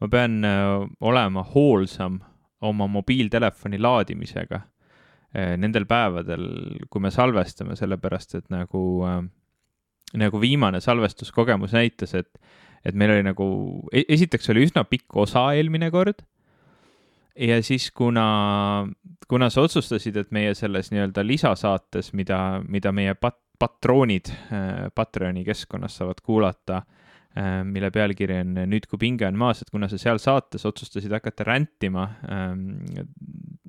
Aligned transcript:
ma 0.00 0.08
pean 0.08 0.44
äh, 0.44 0.88
olema 1.00 1.44
hoolsam 1.54 2.20
oma 2.60 2.86
mobiiltelefoni 2.90 3.80
laadimisega 3.80 4.60
äh, 4.60 5.54
nendel 5.60 5.86
päevadel, 5.88 6.46
kui 6.90 7.04
me 7.04 7.12
salvestame, 7.14 7.76
sellepärast 7.78 8.38
et 8.40 8.48
nagu 8.52 8.82
äh,, 9.08 9.22
nagu 10.20 10.40
viimane 10.42 10.80
salvestuskogemus 10.82 11.76
näitas, 11.76 12.16
et, 12.18 12.30
et 12.84 12.96
meil 12.98 13.14
oli 13.14 13.24
nagu, 13.28 13.46
esiteks 13.92 14.50
oli 14.50 14.66
üsna 14.66 14.84
pikk 14.88 15.20
osa 15.22 15.50
eelmine 15.54 15.90
kord 15.94 16.24
ja 17.38 17.60
siis, 17.62 17.90
kuna, 17.94 18.88
kuna 19.28 19.50
sa 19.52 19.66
otsustasid, 19.68 20.16
et 20.16 20.32
meie 20.34 20.56
selles 20.58 20.90
nii-öelda 20.90 21.24
lisasaates, 21.26 22.12
mida, 22.18 22.40
mida 22.68 22.92
meie 22.92 23.14
pat-, 23.14 23.42
patroonid 23.60 24.32
äh, 24.32 24.88
Patreoni 24.94 25.44
keskkonnas 25.44 26.00
saavad 26.00 26.24
kuulata 26.24 26.80
äh,, 26.80 26.99
mille 27.38 27.90
pealkiri 27.94 28.40
on 28.42 28.56
Nüüd, 28.66 28.88
kui 28.90 28.98
pinge 28.98 29.26
on 29.28 29.36
maas, 29.38 29.60
et 29.62 29.70
kuna 29.70 29.86
sa 29.90 29.98
seal 30.02 30.18
saates 30.18 30.66
otsustasid 30.66 31.12
hakata 31.14 31.46
rändima 31.46 32.08
äh, 32.26 32.54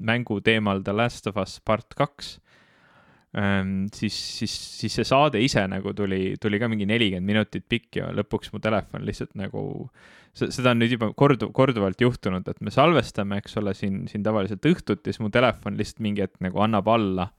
mängu 0.01 0.39
teemal 0.41 0.81
The 0.85 0.95
Last 0.95 1.29
of 1.29 1.37
Us 1.37 1.59
part 1.63 1.93
kaks 1.97 2.39
ähm,, 3.37 3.85
siis, 3.93 4.15
siis, 4.39 4.55
siis 4.79 4.95
see 4.97 5.05
saade 5.07 5.41
ise 5.43 5.63
nagu 5.69 5.93
tuli, 5.97 6.35
tuli 6.41 6.59
ka 6.59 6.69
mingi 6.71 6.87
nelikümmend 6.89 7.27
minutit 7.27 7.67
pikk 7.69 8.01
ja 8.01 8.09
lõpuks 8.15 8.51
mu 8.53 8.61
telefon 8.63 9.05
lihtsalt 9.07 9.37
nagu, 9.39 9.63
seda 10.33 10.73
on 10.73 10.81
nüüd 10.81 10.97
juba 10.97 11.11
kordu-, 11.17 11.51
korduvalt 11.55 12.01
juhtunud, 12.01 12.47
et 12.47 12.65
me 12.65 12.73
salvestame, 12.73 13.39
eks 13.41 13.61
ole, 13.61 13.75
siin, 13.77 14.03
siin 14.11 14.25
tavaliselt 14.25 14.65
õhtuti, 14.67 15.13
siis 15.13 15.21
mu 15.23 15.31
telefon 15.33 15.77
lihtsalt 15.79 16.03
mingi 16.03 16.25
hetk 16.25 16.41
nagu 16.43 16.65
annab 16.65 16.89
alla 16.91 17.29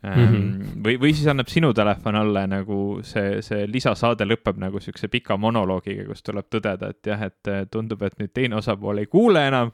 Mm 0.00 0.26
-hmm. 0.26 0.68
või, 0.84 0.94
või 0.96 1.10
siis 1.12 1.26
annab 1.28 1.50
sinu 1.52 1.74
telefon 1.76 2.16
alla 2.16 2.46
nagu 2.48 3.00
see, 3.04 3.42
see 3.44 3.66
lisasaade 3.68 4.24
lõpeb 4.24 4.56
nagu 4.56 4.80
siukse 4.80 5.08
pika 5.12 5.36
monoloogiga, 5.36 6.06
kus 6.08 6.22
tuleb 6.24 6.46
tõdeda, 6.48 6.88
et 6.94 7.06
jah, 7.06 7.22
et 7.28 7.70
tundub, 7.70 8.02
et 8.02 8.16
nüüd 8.18 8.32
teine 8.32 8.56
osapool 8.56 8.98
ei 8.98 9.06
kuule 9.06 9.46
enam. 9.48 9.72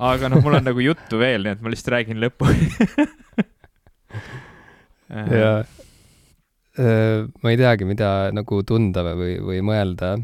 aga 0.00 0.28
noh, 0.28 0.42
mul 0.42 0.54
on 0.56 0.64
nagu 0.64 0.80
juttu 0.80 1.18
veel, 1.18 1.42
nii 1.44 1.52
et 1.52 1.62
ma 1.62 1.70
lihtsalt 1.70 1.92
räägin 1.94 2.18
lõpuni 2.18 2.70
ja 5.10 5.58
äh, 6.78 7.26
ma 7.42 7.50
ei 7.50 7.58
teagi, 7.58 7.86
mida 7.88 8.30
nagu 8.34 8.62
tunda 8.66 9.04
või, 9.14 9.34
või 9.44 9.60
mõelda. 9.66 10.14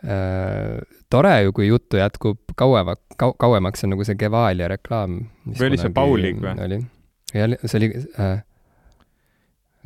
Äh, 0.00 0.78
tore 1.12 1.34
ju, 1.44 1.54
kui 1.56 1.68
juttu 1.68 2.00
jätkub 2.00 2.54
kauema, 2.58 2.96
kau-, 3.20 3.34
kauemaks, 3.40 3.84
on 3.84 3.94
nagu 3.94 4.06
see 4.06 4.18
Gevalia 4.20 4.70
reklaam. 4.70 5.20
või 5.58 5.72
oli 5.72 5.80
see 5.80 5.94
Paulig 5.94 6.40
või? 6.40 6.54
oli, 6.66 6.80
ja 7.34 7.48
see 7.64 7.78
oli 7.80 7.90
äh, 8.18 8.40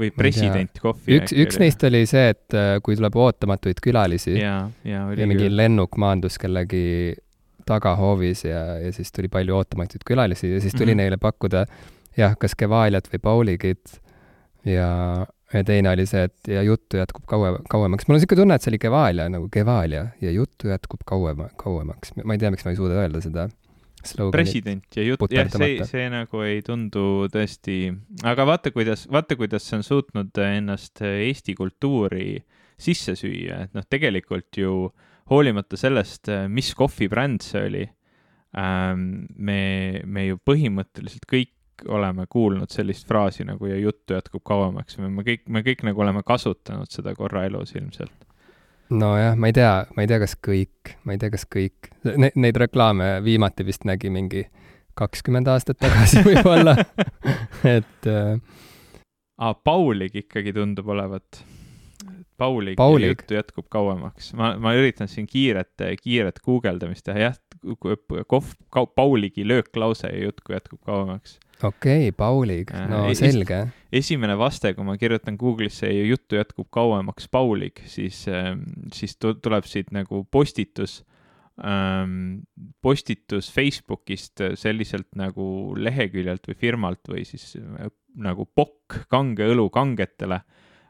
või 0.01 0.11
president 0.15 0.81
kohvi. 0.83 1.19
üks, 1.19 1.35
üks 1.45 1.61
neist 1.63 1.85
oli 1.87 2.05
see, 2.11 2.33
et 2.35 2.57
äh, 2.57 2.77
kui 2.85 2.97
tuleb 2.99 3.17
ootamatuid 3.17 3.83
külalisi 3.85 4.39
ja, 4.39 4.57
ja, 4.87 5.05
ja 5.15 5.29
mingi 5.29 5.47
küll. 5.47 5.59
lennuk 5.61 5.99
maandus 6.01 6.39
kellegi 6.43 7.15
tagahoovis 7.69 8.45
ja, 8.49 8.65
ja 8.83 8.93
siis 8.93 9.13
tuli 9.15 9.31
palju 9.33 9.57
ootamatuid 9.57 10.05
külalisi 10.07 10.51
ja 10.53 10.61
siis 10.61 10.75
tuli 10.75 10.93
mm 10.93 10.99
-hmm. 10.99 11.03
neile 11.05 11.21
pakkuda 11.21 11.65
jah, 12.19 12.37
kas 12.39 12.55
Kevaliat 12.59 13.09
või 13.13 13.23
Pauligit 13.23 13.97
ja, 14.69 15.27
ja 15.53 15.65
teine 15.65 15.91
oli 15.93 16.07
see, 16.07 16.27
et 16.29 16.53
ja 16.57 16.63
juttu 16.63 16.99
jätkub 17.01 17.25
kaua, 17.31 17.59
kauemaks. 17.71 18.09
mul 18.09 18.17
on 18.17 18.21
niisugune 18.21 18.43
tunne, 18.43 18.59
et 18.59 18.63
see 18.63 18.73
oli 18.73 18.81
Kevalia 18.83 19.29
nagu 19.33 19.49
Kevalia 19.53 20.07
ja 20.21 20.31
juttu 20.31 20.69
jätkub 20.69 21.05
kauema, 21.07 21.49
kauemaks. 21.61 22.15
ma 22.25 22.37
ei 22.37 22.43
tea, 22.43 22.51
miks 22.55 22.65
ma 22.67 22.75
ei 22.75 22.81
suuda 22.81 23.01
öelda 23.03 23.23
seda. 23.25 23.49
President 24.33 24.99
ja 24.99 25.05
jutt, 25.07 25.25
jah, 25.33 25.49
see, 25.53 25.79
see 25.89 26.05
nagu 26.13 26.43
ei 26.45 26.61
tundu 26.67 27.27
tõesti, 27.33 27.79
aga 28.27 28.47
vaata, 28.49 28.73
kuidas, 28.75 29.07
vaata, 29.13 29.39
kuidas 29.41 29.67
see 29.69 29.79
on 29.81 29.87
suutnud 29.87 30.43
ennast 30.45 31.03
Eesti 31.05 31.57
kultuuri 31.59 32.39
sisse 32.81 33.15
süüa, 33.19 33.65
et 33.67 33.77
noh, 33.77 33.87
tegelikult 33.89 34.59
ju 34.59 34.77
hoolimata 35.31 35.79
sellest, 35.81 36.31
mis 36.53 36.73
kohvibränd 36.77 37.45
see 37.45 37.67
oli, 37.69 37.85
ähm, 38.61 39.25
me, 39.37 39.61
me 40.05 40.29
ju 40.29 40.41
põhimõtteliselt 40.45 41.29
kõik 41.31 41.53
oleme 41.91 42.27
kuulnud 42.31 42.71
sellist 42.71 43.09
fraasi 43.09 43.45
nagu 43.47 43.67
ja 43.67 43.77
juttu 43.81 44.15
jätkub 44.15 44.45
kauemaks, 44.47 44.99
me 45.03 45.25
kõik, 45.27 45.47
me 45.51 45.65
kõik 45.67 45.83
nagu 45.89 46.05
oleme 46.05 46.23
kasutanud 46.27 46.91
seda 46.93 47.15
korra 47.19 47.45
elus 47.49 47.75
ilmselt. 47.75 48.24
Nojah, 48.99 49.37
ma 49.39 49.51
ei 49.51 49.57
tea, 49.57 49.73
ma 49.97 50.05
ei 50.05 50.11
tea, 50.11 50.21
kas 50.23 50.37
kõik, 50.45 50.95
ma 51.05 51.15
ei 51.15 51.21
tea, 51.23 51.33
kas 51.35 51.47
kõik 51.51 51.91
ne,, 52.05 52.31
neid 52.35 52.59
reklaame 52.61 53.19
viimati 53.25 53.67
vist 53.67 53.87
nägi 53.89 54.13
mingi 54.13 54.45
kakskümmend 54.99 55.49
aastat 55.51 55.81
tagasi 55.83 56.23
võib-olla 56.29 56.77
et 57.67 58.09
äh.... 58.11 58.39
aa, 59.39 59.55
Paulig 59.55 60.17
ikkagi 60.25 60.55
tundub 60.57 60.89
olevat. 60.95 61.43
Paulig, 62.39 62.75
Paulig. 62.77 63.13
juttu 63.13 63.37
jätkub 63.37 63.67
kauemaks. 63.71 64.33
ma, 64.39 64.55
ma 64.59 64.75
üritan 64.75 65.11
siin 65.11 65.27
kiiret, 65.31 65.75
kiiret 66.03 66.41
guugeldamist 66.43 67.07
teha, 67.07 67.29
jah, 67.29 67.37
kohv, 68.27 68.55
Pauligi 68.95 69.47
lööklause 69.47 70.11
ja 70.11 70.27
jutt 70.27 70.43
jätkub 70.51 70.83
kauemaks 70.85 71.39
okei 71.63 72.09
okay,, 72.09 72.13
Paulig, 72.13 72.71
äh, 72.75 72.87
no 72.89 73.05
äh, 73.09 73.15
selge. 73.19 73.61
esimene 73.93 74.37
vaste, 74.39 74.75
kui 74.75 74.87
ma 74.87 74.97
kirjutan 75.01 75.39
Google'isse 75.41 75.91
ja 75.91 76.05
juttu 76.09 76.39
jätkub 76.39 76.69
kauemaks 76.75 77.29
Paulig, 77.33 77.83
siis 77.91 78.25
äh,, 78.29 78.55
siis 78.95 79.17
tuleb 79.21 79.69
siit 79.71 79.93
nagu 79.95 80.25
postitus 80.31 81.03
ähm,, 81.63 82.45
postitus 82.83 83.53
Facebookist 83.55 84.43
selliselt 84.61 85.11
nagu 85.19 85.47
leheküljelt 85.79 86.51
või 86.51 86.59
firmalt 86.59 87.11
või 87.11 87.25
siis 87.29 87.55
äh, 87.61 87.91
nagu 88.15 88.47
pokk 88.47 89.05
kange 89.13 89.49
õlu 89.55 89.71
kangetele 89.75 90.43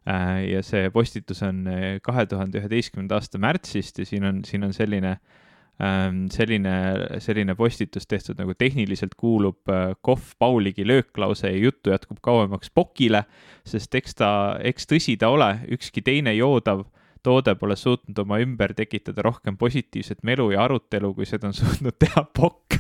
äh,. 0.08 0.44
ja 0.48 0.64
see 0.66 0.90
postitus 0.94 1.42
on 1.46 1.64
äh, 1.68 1.86
kahe 2.04 2.26
tuhande 2.30 2.62
üheteistkümnenda 2.62 3.20
aasta 3.20 3.40
märtsist 3.42 4.00
ja 4.00 4.08
siin 4.08 4.28
on, 4.30 4.44
siin 4.48 4.64
on 4.64 4.76
selline 4.76 5.18
äh, 5.18 5.18
Ähm, 5.18 5.43
selline, 5.78 6.74
selline 7.18 7.54
postitus 7.58 8.06
tehtud 8.06 8.38
nagu 8.38 8.54
tehniliselt 8.54 9.16
kuulub 9.18 9.68
äh, 9.68 9.94
kohv 10.06 10.34
Pauligi 10.38 10.86
lööklause 10.86 11.50
ja 11.50 11.58
juttu 11.58 11.90
jätkub 11.90 12.20
kauemaks 12.22 12.70
pokile, 12.70 13.24
sest 13.66 13.94
eks 13.94 14.14
ta, 14.14 14.30
eks 14.62 14.86
tõsi 14.86 15.16
ta 15.18 15.32
ole, 15.34 15.50
ükski 15.74 16.04
teine 16.06 16.34
joodav 16.36 16.84
toode 17.24 17.54
pole 17.58 17.76
suutnud 17.76 18.18
oma 18.22 18.38
ümber 18.44 18.74
tekitada 18.76 19.24
rohkem 19.24 19.56
positiivset 19.56 20.22
melu 20.22 20.50
ja 20.52 20.64
arutelu, 20.64 21.14
kui 21.14 21.26
seda 21.26 21.48
on 21.50 21.56
suutnud 21.56 21.98
teha 21.98 22.22
pokk 22.36 22.78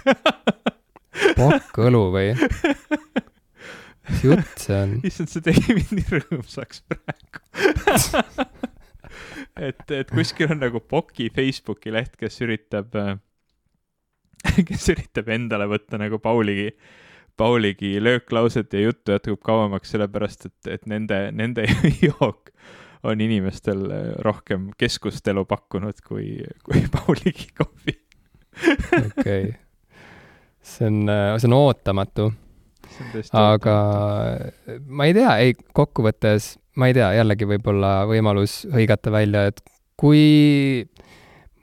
pokk 1.38 1.82
õlu 1.88 2.04
või? 2.14 2.34
mis 4.08 4.22
jutt 4.28 4.60
see 4.60 4.78
on? 4.78 4.98
issand, 5.02 5.32
see 5.32 5.42
tegi 5.50 5.78
mind 5.80 5.96
nii 5.98 6.20
rõõmsaks 6.20 6.84
praegu 6.86 7.42
et, 9.56 9.90
et 9.90 10.10
kuskil 10.10 10.50
on 10.54 10.60
nagu 10.62 10.80
Poki 10.80 11.30
Facebooki 11.34 11.92
leht, 11.94 12.16
kes 12.20 12.40
üritab, 12.44 12.94
äh, 12.98 13.16
kes 14.68 14.88
üritab 14.94 15.30
endale 15.34 15.68
võtta 15.70 16.00
nagu 16.00 16.18
Pauligi, 16.22 16.70
Pauligi 17.36 17.96
lööklauset 18.02 18.72
ja 18.74 18.84
juttu 18.86 19.14
jätkub 19.14 19.42
kauemaks, 19.44 19.94
sellepärast 19.94 20.48
et, 20.50 20.72
et 20.76 20.86
nende, 20.90 21.26
nende 21.34 21.66
jook 22.06 22.52
on 23.04 23.20
inimestel 23.20 23.84
äh, 23.90 24.06
rohkem 24.24 24.70
keskustelu 24.80 25.44
pakkunud 25.48 26.00
kui, 26.06 26.38
kui 26.64 26.86
Pauligi 26.94 27.50
kohvi. 27.58 27.98
okei, 29.18 29.52
see 30.62 30.88
on, 30.88 31.04
äh, 31.10 31.34
see 31.38 31.50
on 31.50 31.58
ootamatu. 31.58 32.32
Aga 33.32 33.76
ma 34.86 35.08
ei 35.08 35.16
tea, 35.16 35.36
ei, 35.42 35.56
kokkuvõttes 35.76 36.54
ma 36.80 36.88
ei 36.90 36.96
tea, 36.96 37.12
jällegi 37.18 37.48
võib-olla 37.48 37.92
võimalus 38.10 38.62
hõigata 38.72 39.12
välja, 39.14 39.46
et 39.50 39.62
kui 40.00 40.84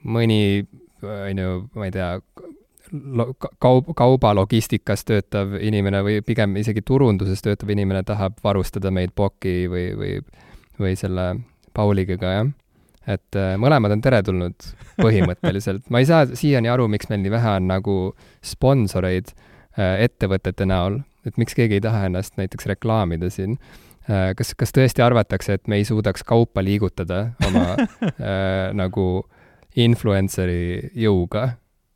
mõni, 0.08 0.64
on 1.02 1.42
ju, 1.42 1.58
ma 1.76 1.88
ei 1.88 1.94
tea, 1.94 2.14
kaup, 3.62 3.92
kaubalogistikas 3.96 5.04
töötav 5.08 5.56
inimene 5.60 6.02
või 6.04 6.20
pigem 6.26 6.56
isegi 6.60 6.84
turunduses 6.86 7.44
töötav 7.44 7.70
inimene 7.72 8.02
tahab 8.08 8.40
varustada 8.44 8.92
meid 8.94 9.14
Poki 9.16 9.66
või, 9.70 9.86
või, 9.98 10.16
või 10.80 10.96
selle 10.98 11.28
Pauligiga, 11.76 12.34
jah. 12.36 12.50
et 13.08 13.38
äh, 13.38 13.54
mõlemad 13.60 13.94
on 13.94 14.02
teretulnud 14.04 14.68
põhimõtteliselt. 15.00 15.88
ma 15.90 16.02
ei 16.02 16.08
saa 16.08 16.26
siiani 16.28 16.72
aru, 16.72 16.88
miks 16.92 17.08
meil 17.08 17.22
nii 17.22 17.32
vähe 17.32 17.56
on 17.60 17.70
nagu 17.70 17.96
sponsoreid 18.44 19.32
äh, 19.32 20.04
ettevõtete 20.08 20.68
näol, 20.68 21.00
et 21.26 21.40
miks 21.40 21.54
keegi 21.58 21.78
ei 21.78 21.84
taha 21.84 22.06
ennast 22.08 22.38
näiteks 22.40 22.66
reklaamida 22.70 23.30
siin 23.30 23.58
Äh, 24.10 24.32
kas, 24.34 24.50
kas 24.58 24.74
tõesti 24.74 25.02
arvatakse, 25.04 25.54
et 25.58 25.68
me 25.70 25.78
ei 25.78 25.84
suudaks 25.86 26.24
kaupa 26.26 26.62
liigutada 26.64 27.36
oma 27.46 27.76
äh, 27.78 28.72
nagu 28.74 29.06
influenceri 29.78 30.90
jõuga? 30.98 31.52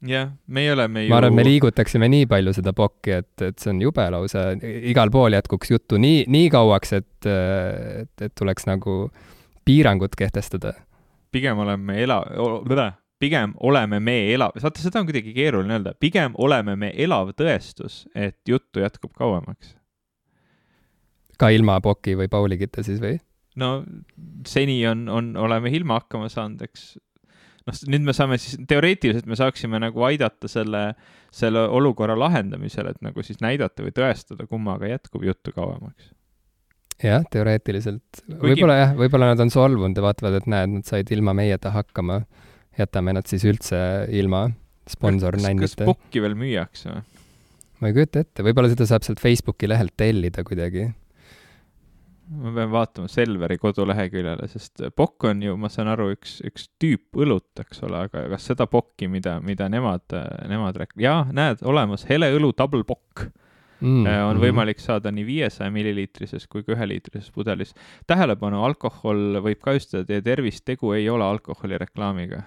jah, 0.06 0.28
meie 0.46 0.70
oleme 0.70 1.02
ju 1.02 1.10
ma 1.10 1.18
arvan, 1.18 1.34
me 1.34 1.42
liigutaksime 1.48 2.06
nii 2.12 2.28
palju 2.30 2.52
seda 2.54 2.70
pokki, 2.76 3.16
et, 3.24 3.32
et 3.42 3.58
see 3.58 3.72
on 3.72 3.80
jube 3.82 4.04
lausa, 4.12 4.52
igal 4.62 5.10
pool 5.10 5.34
jätkuks 5.34 5.72
juttu 5.72 5.98
nii, 5.98 6.22
nii 6.30 6.50
kauaks, 6.52 6.94
et, 7.00 7.26
et, 7.26 8.12
et 8.22 8.34
tuleks 8.38 8.68
nagu 8.70 9.08
piirangud 9.66 10.14
kehtestada. 10.14 10.76
pigem 11.34 11.58
oleme 11.64 11.98
ela-, 12.04 12.22
pigem 13.18 13.54
oleme 13.64 14.00
me 14.00 14.18
elav, 14.34 14.54
vaata, 14.62 14.82
seda 14.82 15.00
on 15.00 15.08
kuidagi 15.08 15.32
keeruline 15.36 15.78
öelda, 15.78 15.96
pigem 16.00 16.36
oleme 16.38 16.76
me 16.76 16.92
elav 16.92 17.32
tõestus, 17.38 18.04
et 18.14 18.38
juttu 18.48 18.84
jätkub 18.84 19.14
kauemaks 19.16 19.76
ka 21.40 21.50
ilma 21.54 21.80
Poki 21.84 22.16
või 22.18 22.30
Pauligita 22.32 22.84
siis 22.86 23.00
või? 23.02 23.18
no 23.60 23.80
seni 24.48 24.78
on, 24.88 25.06
on, 25.12 25.34
oleme 25.40 25.72
ilma 25.72 26.00
hakkama 26.00 26.28
saanud, 26.32 26.64
eks. 26.66 26.96
noh, 27.68 27.78
nüüd 27.92 28.08
me 28.08 28.16
saame 28.16 28.40
siis, 28.40 28.58
teoreetiliselt 28.68 29.28
me 29.28 29.38
saaksime 29.38 29.80
nagu 29.82 30.04
aidata 30.08 30.50
selle, 30.50 30.90
selle 31.34 31.64
olukorra 31.78 32.18
lahendamisel, 32.18 32.90
et 32.92 33.00
nagu 33.04 33.24
siis 33.24 33.40
näidata 33.44 33.84
või 33.86 33.94
tõestada, 33.96 34.48
kummaga 34.50 34.90
jätkub 34.90 35.24
juttu 35.24 35.54
kauemaks. 35.56 36.12
jah, 37.02 37.24
teoreetiliselt 37.32 38.26
võib-olla 38.28 38.80
jah, 38.82 38.98
võib-olla 38.98 39.32
nad 39.32 39.46
on 39.46 39.52
solvunud 39.52 39.96
ja 39.96 40.04
vaatavad, 40.04 40.40
et 40.40 40.52
näed, 40.52 40.76
nad 40.78 40.88
said 40.88 41.12
ilma 41.16 41.36
meieta 41.36 41.72
hakkama. 41.72 42.22
Jätame 42.78 43.16
nad 43.16 43.28
siis 43.28 43.44
üldse 43.48 43.78
ilma 44.12 44.46
sponsornännita. 44.90 45.84
kas 45.84 45.88
pukki 45.88 46.22
veel 46.22 46.36
müüakse 46.38 46.92
või? 46.92 47.02
ma 47.80 47.90
ei 47.90 47.96
kujuta 47.96 48.22
ette, 48.24 48.44
võib-olla 48.46 48.72
seda 48.72 48.86
saab 48.88 49.06
sealt 49.06 49.20
Facebooki 49.22 49.68
lehelt 49.68 49.96
tellida 49.98 50.44
kuidagi 50.46 50.90
ma 52.26 52.50
pean 52.54 52.70
vaatama 52.72 53.10
Selveri 53.10 53.58
koduleheküljele, 53.62 54.48
sest 54.50 54.82
pokk 54.98 55.28
on 55.30 55.42
ju, 55.44 55.54
ma 55.60 55.70
saan 55.72 55.90
aru, 55.92 56.08
üks, 56.16 56.40
üks 56.46 56.68
tüüp 56.82 57.20
õlut, 57.22 57.52
eks 57.62 57.84
ole, 57.86 58.00
aga 58.08 58.24
kas 58.32 58.48
seda 58.50 58.66
pokki, 58.70 59.08
mida, 59.10 59.36
mida 59.44 59.68
nemad, 59.72 60.16
nemad 60.50 60.78
rek-, 60.82 60.96
jaa, 61.00 61.22
näed, 61.36 61.62
olemas 61.66 62.06
hele 62.10 62.32
õlu 62.34 62.50
double 62.58 62.82
pokk 62.88 63.28
mm, 63.80 64.06
on 64.06 64.36
mm. 64.36 64.42
võimalik 64.42 64.82
saada 64.82 65.12
nii 65.14 65.26
viiesaja 65.26 65.70
milliliitrises 65.72 66.48
kui 66.50 66.66
ka 66.66 66.74
üheliitrises 66.74 67.30
pudelis. 67.34 67.74
tähelepanu, 68.10 68.64
alkohol 68.66 69.40
võib 69.44 69.62
kahjustada 69.62 70.06
teie 70.08 70.24
tervist, 70.24 70.64
tegu 70.66 70.92
ei 70.96 71.08
ole 71.12 71.24
alkoholireklaamiga. 71.24 72.42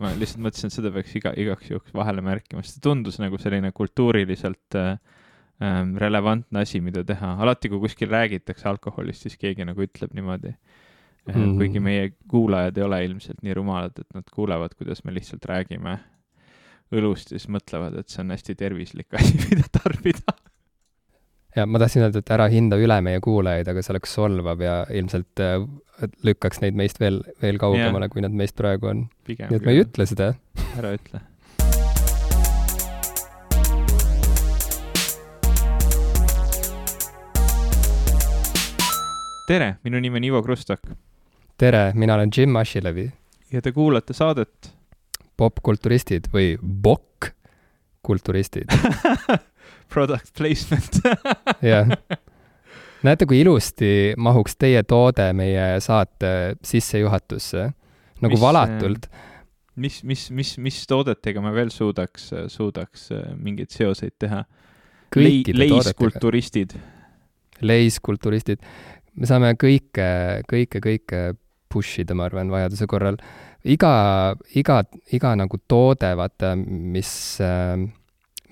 Ma 0.00 0.12
lihtsalt 0.16 0.42
mõtlesin, 0.44 0.70
et 0.70 0.76
seda 0.76 0.92
peaks 0.94 1.16
iga, 1.18 1.32
igaks 1.36 1.70
juhuks 1.72 1.94
vahele 1.96 2.22
märkima, 2.24 2.62
sest 2.64 2.78
see 2.78 2.84
tundus 2.84 3.18
nagu 3.22 3.38
selline 3.42 3.72
kultuuriliselt 3.76 4.78
äh, 4.78 4.92
ähm, 5.62 5.96
relevantne 6.00 6.62
asi, 6.62 6.80
mida 6.84 7.04
teha. 7.06 7.34
alati, 7.42 7.72
kui 7.72 7.82
kuskil 7.82 8.12
räägitakse 8.12 8.68
alkoholist, 8.70 9.26
siis 9.26 9.36
keegi 9.40 9.66
nagu 9.68 9.82
ütleb 9.84 10.14
niimoodi 10.16 10.52
mm. 10.52 11.34
-hmm. 11.34 11.56
kuigi 11.58 11.80
meie 11.80 12.12
kuulajad 12.28 12.78
ei 12.78 12.86
ole 12.86 13.04
ilmselt 13.04 13.42
nii 13.42 13.54
rumalad, 13.54 13.98
et 13.98 14.14
nad 14.14 14.30
kuulevad, 14.34 14.76
kuidas 14.78 15.04
me 15.04 15.14
lihtsalt 15.14 15.44
räägime 15.44 15.98
õlust 16.90 17.30
ja 17.32 17.38
siis 17.38 17.50
mõtlevad, 17.50 17.98
et 17.98 18.08
see 18.08 18.22
on 18.24 18.30
hästi 18.34 18.54
tervislik 18.54 19.14
asi, 19.14 19.38
mida 19.50 19.68
tarbida 19.72 20.34
ja 21.56 21.66
ma 21.66 21.80
tahtsin 21.82 22.04
öelda, 22.06 22.22
et 22.22 22.30
ära 22.34 22.46
hinda 22.52 22.78
üle 22.80 23.00
meie 23.04 23.20
kuulajaid, 23.24 23.68
aga 23.70 23.82
see 23.82 23.94
oleks 23.94 24.14
solvav 24.14 24.62
ja 24.62 24.76
ilmselt 24.94 25.42
äh, 25.42 25.58
lükkaks 26.26 26.62
neid 26.62 26.78
meist 26.78 27.00
veel, 27.02 27.20
veel 27.42 27.58
kaugemale, 27.60 28.08
kui 28.12 28.22
nad 28.24 28.34
meist 28.36 28.56
praegu 28.58 28.92
on. 28.92 29.08
nii 29.28 29.50
et 29.50 29.66
me 29.66 29.74
ei 29.74 29.82
ütle 29.84 30.06
seda. 30.08 30.32
ära 30.78 30.94
ütle 30.96 31.24
tere, 39.50 39.72
minu 39.82 39.98
nimi 39.98 40.20
on 40.20 40.24
Ivo 40.28 40.42
Krustok. 40.46 40.92
tere, 41.58 41.90
mina 41.94 42.14
olen 42.14 42.30
Jim 42.36 42.56
Ashilevi. 42.56 43.10
ja 43.50 43.62
te 43.62 43.72
kuulate 43.74 44.14
saadet 44.14 44.70
popkulturistid 45.36 46.30
või 46.30 46.54
bokk 46.62 47.32
kulturistid 48.06 48.70
Product 49.90 50.30
placement 50.38 51.00
jah. 51.72 51.90
näete, 53.06 53.26
kui 53.26 53.40
ilusti 53.42 54.12
mahuks 54.20 54.54
teie 54.60 54.82
toode 54.86 55.30
meie 55.36 55.80
saate 55.82 56.54
sissejuhatusse, 56.66 57.66
nagu 58.22 58.36
mis, 58.36 58.42
valatult. 58.42 59.10
mis, 59.80 60.00
mis, 60.06 60.28
mis, 60.36 60.54
mis 60.62 60.80
toodetega 60.90 61.42
me 61.42 61.52
veel 61.56 61.72
suudaks, 61.74 62.30
suudaks 62.52 63.10
äh, 63.16 63.28
mingeid 63.36 63.74
seoseid 63.74 64.16
teha? 64.22 64.44
leiskulturistid. 65.10 66.76
leiskulturistid 67.66 68.62
me 69.18 69.26
saame 69.26 69.56
kõike, 69.58 70.10
kõike, 70.48 70.82
kõike 70.84 71.22
push 71.70 72.02
ida, 72.02 72.14
ma 72.18 72.28
arvan, 72.28 72.50
vajaduse 72.50 72.86
korral. 72.90 73.18
iga, 73.66 74.36
iga, 74.58 74.82
iga 75.14 75.34
nagu 75.38 75.58
toode, 75.68 76.12
vaata, 76.18 76.54
mis, 76.58 77.10
äh, 77.42 77.74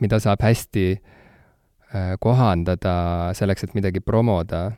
mida 0.03 0.19
saab 0.23 0.43
hästi 0.43 0.89
äh, 0.97 1.15
kohandada 2.21 3.31
selleks, 3.33 3.65
et 3.65 3.75
midagi 3.75 4.01
promoda, 4.01 4.73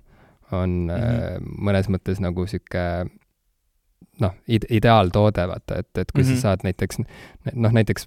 on 0.52 0.70
mm 0.70 0.90
-hmm. 0.90 1.48
mõnes 1.58 1.88
mõttes 1.90 2.20
nagu 2.20 2.46
sihuke 2.46 3.06
noh, 4.20 4.34
ide-, 4.48 4.68
ideaaltoode, 4.70 5.48
vaata, 5.48 5.78
et, 5.78 5.98
et 5.98 6.12
kui 6.12 6.22
mm 6.22 6.28
-hmm. 6.28 6.28
sa 6.28 6.32
mhm. 6.32 6.40
saad 6.40 6.60
näiteks, 6.62 6.98
noh, 7.54 7.72
näiteks 7.72 8.06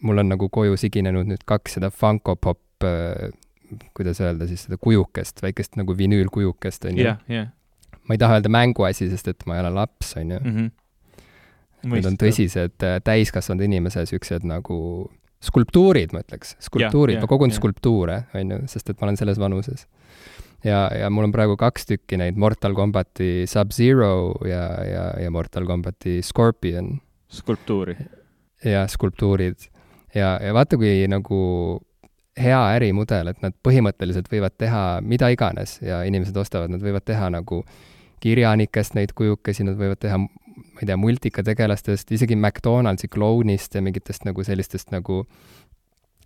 mul 0.00 0.18
on 0.18 0.28
nagu 0.28 0.48
koju 0.48 0.76
siginenud 0.76 1.26
nüüd 1.26 1.42
kaks 1.46 1.74
seda 1.74 1.90
Funko 1.90 2.36
Pop 2.36 2.60
kuidas 3.94 4.20
öelda 4.20 4.46
siis 4.46 4.64
seda 4.66 4.76
kujukest, 4.80 5.42
väikest 5.42 5.76
nagu 5.76 5.96
vinüülkujukest, 5.96 6.84
on 6.84 6.98
ju 6.98 7.04
yeah,. 7.04 7.18
Yeah. 7.30 7.48
ma 8.08 8.14
ei 8.14 8.18
taha 8.18 8.38
öelda 8.38 8.48
mänguasi, 8.52 9.08
sest 9.10 9.28
et 9.28 9.46
ma 9.46 9.56
ei 9.56 9.64
ole 9.64 9.70
laps, 9.74 10.16
on 10.16 10.30
ju. 10.30 10.38
-hmm. 10.38 10.70
Need 11.84 12.06
on 12.08 12.16
tõsised 12.16 12.80
äh, 12.80 13.00
täiskasvanud 13.04 13.64
inimese 13.64 14.06
siuksed 14.06 14.46
nagu 14.48 15.10
skulptuurid, 15.44 16.14
ma 16.14 16.22
ütleks, 16.24 16.54
skulptuurid 16.64 17.20
ma 17.22 17.28
kogun 17.30 17.52
yeah. 17.52 17.58
skulptuure, 17.60 18.18
on 18.34 18.54
ju, 18.54 18.60
sest 18.70 18.90
et 18.90 18.98
ma 19.00 19.08
olen 19.08 19.20
selles 19.20 19.40
vanuses. 19.40 19.86
ja, 20.64 20.86
ja 20.96 21.10
mul 21.12 21.28
on 21.28 21.34
praegu 21.34 21.56
kaks 21.60 21.88
tükki 21.90 22.18
neid 22.20 22.40
Mortal 22.40 22.76
Combati 22.76 23.44
Sub-Zero 23.50 24.12
ja, 24.48 24.66
ja, 24.88 25.06
ja 25.22 25.30
Mortal 25.30 25.66
Combati 25.68 26.20
Scorpion. 26.22 26.96
skulptuuri. 27.28 27.96
jah, 28.64 28.88
skulptuurid. 28.88 29.68
ja, 30.14 30.38
ja 30.42 30.54
vaata, 30.54 30.80
kui 30.80 31.02
nagu 31.08 31.40
hea 32.40 32.60
ärimudel, 32.76 33.30
et 33.30 33.42
nad 33.44 33.54
põhimõtteliselt 33.62 34.30
võivad 34.32 34.56
teha 34.58 34.84
mida 35.06 35.28
iganes 35.30 35.78
ja 35.82 36.02
inimesed 36.06 36.36
ostavad, 36.36 36.72
nad 36.72 36.82
võivad 36.82 37.04
teha 37.06 37.30
nagu 37.30 37.62
kirjanikest 38.24 38.96
neid 38.96 39.12
kujukesi, 39.14 39.66
nad 39.66 39.76
võivad 39.78 40.00
teha, 40.00 40.18
ma 40.74 40.82
ei 40.82 40.88
tea, 40.90 40.96
multikategelastest, 40.98 42.10
isegi 42.16 42.36
McDonaldsi 42.36 43.08
klounist 43.08 43.74
ja 43.74 43.82
mingitest 43.82 44.26
nagu 44.26 44.44
sellistest 44.44 44.90
nagu 44.90 45.22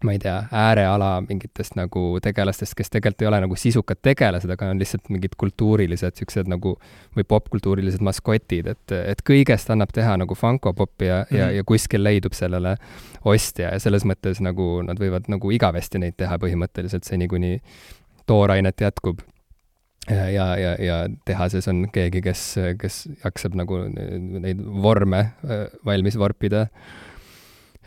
ma 0.05 0.13
ei 0.13 0.19
tea, 0.19 0.45
ääreala 0.53 1.23
mingitest 1.27 1.75
nagu 1.75 2.03
tegelastest, 2.23 2.75
kes 2.79 2.91
tegelikult 2.91 3.23
ei 3.23 3.29
ole 3.29 3.41
nagu 3.43 3.57
sisukad 3.59 3.99
tegelased, 4.03 4.51
aga 4.55 4.69
on 4.71 4.79
lihtsalt 4.79 5.11
mingid 5.11 5.35
kultuurilised 5.41 6.15
niisugused 6.15 6.51
nagu 6.51 6.77
või 7.17 7.27
popkultuurilised 7.29 8.05
maskotid, 8.07 8.71
et, 8.75 8.95
et 8.95 9.23
kõigest 9.27 9.73
annab 9.75 9.91
teha 9.95 10.15
nagu 10.23 10.39
Funko 10.39 10.73
Popi 10.73 11.11
ja 11.11 11.23
mm, 11.23 11.27
-hmm. 11.31 11.39
ja, 11.39 11.51
ja 11.59 11.65
kuskil 11.67 12.05
leidub 12.05 12.33
sellele 12.33 12.77
ostja 13.25 13.73
ja 13.75 13.81
selles 13.83 14.07
mõttes 14.07 14.43
nagu 14.45 14.83
nad 14.87 15.01
võivad 15.03 15.27
nagu 15.29 15.51
igavesti 15.51 15.99
neid 15.99 16.15
teha 16.17 16.39
põhimõtteliselt 16.39 17.05
seni, 17.05 17.29
kuni 17.29 17.59
toorainet 18.27 18.81
jätkub. 18.81 19.19
Ja, 20.09 20.49
ja, 20.57 20.75
ja, 20.81 20.97
tehases 21.29 21.69
on 21.69 21.87
keegi, 21.93 22.23
kes, 22.25 22.43
kes 22.81 23.03
jaksab 23.25 23.57
nagu 23.59 23.83
neid 23.89 24.63
vorme 24.63 25.25
valmis 25.87 26.19
vorpida. 26.19 26.67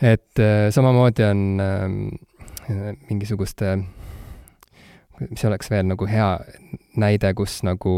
Et 0.02 0.42
samamoodi 0.74 1.26
on 1.28 1.42
äh, 1.62 2.96
mingisuguste, 3.10 3.75
mis 5.30 5.46
oleks 5.46 5.70
veel 5.70 5.86
nagu 5.92 6.08
hea 6.10 6.32
näide, 7.01 7.34
kus 7.38 7.60
nagu 7.68 7.94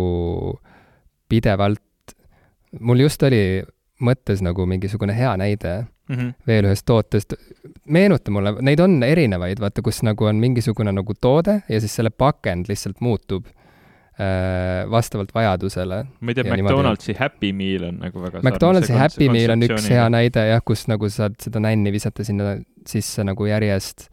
pidevalt, 1.31 2.15
mul 2.79 3.05
just 3.05 3.23
oli 3.23 3.63
mõttes 4.03 4.43
nagu 4.43 4.65
mingisugune 4.67 5.15
hea 5.15 5.31
näide 5.39 5.73
mm 6.09 6.15
-hmm. 6.15 6.33
veel 6.47 6.65
ühest 6.65 6.85
tootest, 6.85 7.33
meenuta 7.87 8.31
mulle, 8.31 8.55
neid 8.61 8.79
on 8.79 9.03
erinevaid, 9.03 9.59
vaata, 9.59 9.81
kus 9.81 10.03
nagu 10.03 10.25
on 10.25 10.35
mingisugune 10.35 10.91
nagu 10.91 11.13
toode 11.21 11.61
ja 11.69 11.79
siis 11.79 11.95
selle 11.95 12.09
pakend 12.09 12.65
lihtsalt 12.69 13.01
muutub 13.01 13.45
vastavalt 14.93 15.31
vajadusele. 15.33 16.03
ma 16.19 16.31
ei 16.31 16.35
tea, 16.37 16.45
McDonaldsi. 16.53 17.15
Happy 17.17 17.49
Meal 17.53 17.87
on 17.89 17.99
nagu 18.03 18.21
väga 18.21 18.43
McDonaldsi 18.43 18.93
Happy 18.93 19.29
Meal 19.33 19.55
on 19.55 19.65
üks 19.65 19.87
hea 19.89 20.05
näide 20.13 20.43
jah, 20.51 20.61
kus 20.65 20.85
nagu 20.91 21.09
saad 21.09 21.39
seda 21.41 21.61
nänni 21.63 21.93
visata 21.93 22.25
sinna 22.25 22.57
sisse 22.87 23.25
nagu 23.25 23.47
järjest. 23.49 24.09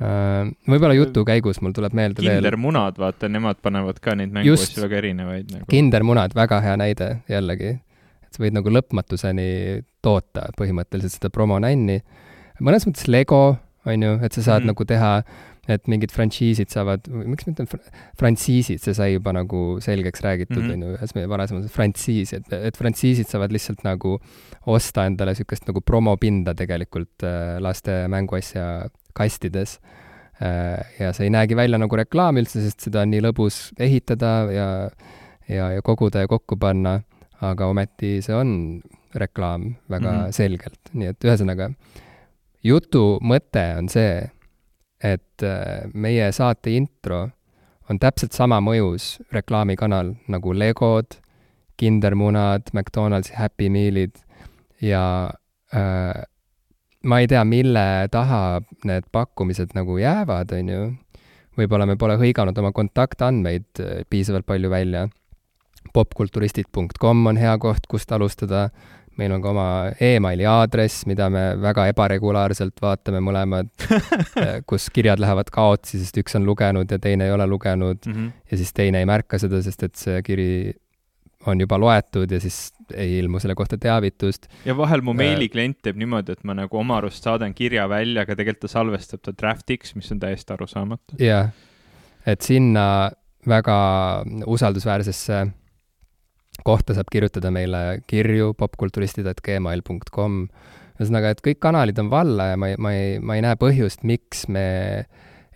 Äh, 0.00 0.46
võib-olla 0.70 0.94
jutu 0.96 1.24
käigus 1.28 1.58
mul 1.60 1.74
tuleb 1.76 1.92
meelde 1.96 2.22
kindermunad, 2.22 2.30
veel. 2.30 2.46
kindermunad, 2.46 3.00
vaata, 3.02 3.28
nemad 3.28 3.58
panevad 3.60 3.98
ka 4.00 4.14
neid 4.16 4.30
mänguasju 4.32 4.84
väga 4.86 5.00
erinevaid 5.02 5.50
nagu. 5.52 5.66
kindermunad, 5.68 6.36
väga 6.38 6.60
hea 6.64 6.76
näide 6.80 7.10
jällegi. 7.28 7.74
et 8.24 8.38
sa 8.38 8.44
võid 8.44 8.56
nagu 8.56 8.72
lõpmatuseni 8.72 9.50
toota 10.00 10.46
põhimõtteliselt 10.56 11.18
seda 11.18 11.32
promonänni. 11.34 11.98
mõnes 12.62 12.86
mõttes 12.88 13.10
Lego, 13.12 13.58
on 13.84 14.06
ju, 14.06 14.16
et 14.22 14.32
sa 14.32 14.46
saad 14.46 14.64
mm 14.64 14.72
nagu 14.72 14.84
teha 14.88 15.12
et 15.74 15.88
mingid 15.90 16.12
frantsiisid 16.14 16.70
saavad, 16.72 17.06
miks 17.10 17.46
ma 17.46 17.54
ütlen 17.54 17.68
frantsiisid, 18.20 18.80
see 18.82 18.94
sai 18.96 19.08
juba 19.14 19.34
nagu 19.36 19.62
selgeks 19.84 20.24
räägitud, 20.24 20.62
mhm. 20.62 20.72
on 20.74 20.84
ju, 20.84 20.98
ühes 20.98 21.14
meie 21.16 21.30
varasemas 21.30 21.70
frantsiis, 21.74 22.34
et, 22.36 22.50
et 22.56 22.78
frantsiisid 22.78 23.30
saavad 23.30 23.54
lihtsalt 23.54 23.84
nagu 23.86 24.16
osta 24.70 25.06
endale 25.08 25.34
niisugust 25.34 25.68
nagu 25.70 25.82
promopinda 25.84 26.54
tegelikult 26.58 27.26
äh, 27.26 27.56
laste 27.62 28.02
mänguasja 28.12 28.66
kastides 29.16 29.78
äh,. 30.40 30.80
ja 31.00 31.12
see 31.16 31.28
ei 31.28 31.34
näegi 31.34 31.56
välja 31.58 31.80
nagu 31.80 31.96
reklaam 31.96 32.40
üldse, 32.40 32.62
sest 32.64 32.88
seda 32.88 33.04
on 33.04 33.14
nii 33.14 33.24
lõbus 33.28 33.62
ehitada 33.80 34.34
ja, 34.54 34.68
ja, 35.48 35.70
ja 35.76 35.84
koguda 35.86 36.24
ja 36.24 36.30
kokku 36.30 36.58
panna, 36.60 37.00
aga 37.44 37.70
ometi 37.72 38.18
see 38.24 38.36
on 38.36 38.52
reklaam 39.14 39.74
väga 39.90 40.10
mm 40.12 40.18
-hmm. 40.18 40.32
selgelt, 40.32 40.80
nii 40.92 41.10
et 41.12 41.24
ühesõnaga, 41.24 41.70
jutu 42.62 43.18
mõte 43.22 43.64
on 43.78 43.88
see, 43.88 44.30
et 45.02 45.42
äh, 45.42 45.88
meie 45.94 46.30
saate 46.32 46.74
intro 46.76 47.26
on 47.90 47.98
täpselt 47.98 48.36
sama 48.36 48.60
mõjus 48.62 49.16
reklaamikanal 49.34 50.14
nagu 50.30 50.54
Legod, 50.54 51.16
kindermunad, 51.80 52.70
McDonaldsi 52.72 53.34
Happy 53.38 53.70
Mealid 53.72 54.20
ja 54.84 55.30
äh, 55.74 56.20
ma 57.04 57.20
ei 57.20 57.28
tea, 57.30 57.44
mille 57.48 58.08
taha 58.12 58.60
need 58.84 59.08
pakkumised 59.12 59.72
nagu 59.76 59.98
jäävad, 60.00 60.52
on 60.58 60.74
ju. 60.74 60.82
võib-olla 61.58 61.86
me 61.88 61.96
pole 62.00 62.14
hõiganud 62.20 62.56
oma 62.60 62.72
kontaktandmeid 62.76 63.82
äh, 63.82 64.04
piisavalt 64.10 64.46
palju 64.46 64.70
välja. 64.70 65.08
popkulturistid.com 65.94 67.26
on 67.26 67.36
hea 67.40 67.56
koht, 67.58 67.86
kust 67.88 68.12
alustada 68.12 68.68
meil 69.20 69.36
on 69.36 69.42
ka 69.44 69.52
oma 69.52 69.68
emaili 70.02 70.46
aadress, 70.48 71.04
mida 71.10 71.28
me 71.32 71.44
väga 71.60 71.86
ebaregulaarselt 71.92 72.80
vaatame 72.82 73.22
mõlemad 73.24 73.70
kus 74.70 74.88
kirjad 74.94 75.22
lähevad 75.22 75.52
kaotsi, 75.54 76.00
sest 76.00 76.20
üks 76.22 76.36
on 76.38 76.48
lugenud 76.48 76.90
ja 76.90 77.00
teine 77.02 77.28
ei 77.28 77.34
ole 77.36 77.46
lugenud 77.50 78.00
mm. 78.06 78.14
-hmm. 78.14 78.30
ja 78.50 78.60
siis 78.60 78.72
teine 78.76 79.02
ei 79.02 79.08
märka 79.08 79.38
seda, 79.38 79.62
sest 79.62 79.88
et 79.88 80.00
see 80.00 80.22
kiri 80.26 80.50
on 81.48 81.60
juba 81.60 81.78
loetud 81.80 82.30
ja 82.30 82.40
siis 82.40 82.72
ei 82.94 83.18
ilmu 83.18 83.40
selle 83.40 83.54
kohta 83.54 83.78
teavitust. 83.78 84.48
ja 84.64 84.76
vahel 84.76 85.00
mu 85.00 85.14
meiliklient 85.16 85.78
teeb 85.82 85.96
niimoodi, 86.00 86.32
et 86.32 86.44
ma 86.44 86.54
nagu 86.54 86.78
oma 86.78 86.98
arust 87.00 87.24
saadan 87.24 87.54
kirja 87.54 87.88
välja, 87.88 88.26
aga 88.26 88.36
tegelikult 88.36 88.66
ta 88.66 88.74
salvestab 88.74 89.22
ta 89.24 89.32
draft'iks, 89.32 89.94
mis 89.96 90.12
on 90.12 90.20
täiesti 90.20 90.52
arusaamatu. 90.52 91.16
jah, 91.20 91.48
et 92.26 92.44
sinna 92.44 93.10
väga 93.48 93.78
usaldusväärsesse 94.46 95.46
kohta 96.66 96.96
saab 96.96 97.10
kirjutada 97.12 97.52
meile 97.54 98.00
kirju 98.10 98.52
popkulturistid.gmail.com. 98.58 100.38
ühesõnaga, 101.00 101.32
et 101.34 101.42
kõik 101.44 101.60
kanalid 101.62 101.98
on 102.02 102.10
valla 102.12 102.52
ja 102.52 102.60
ma 102.60 102.70
ei, 102.72 102.78
ma 102.78 102.94
ei, 102.94 103.18
ma 103.18 103.38
ei 103.38 103.44
näe 103.44 103.58
põhjust, 103.60 104.04
miks 104.08 104.46
me 104.52 104.64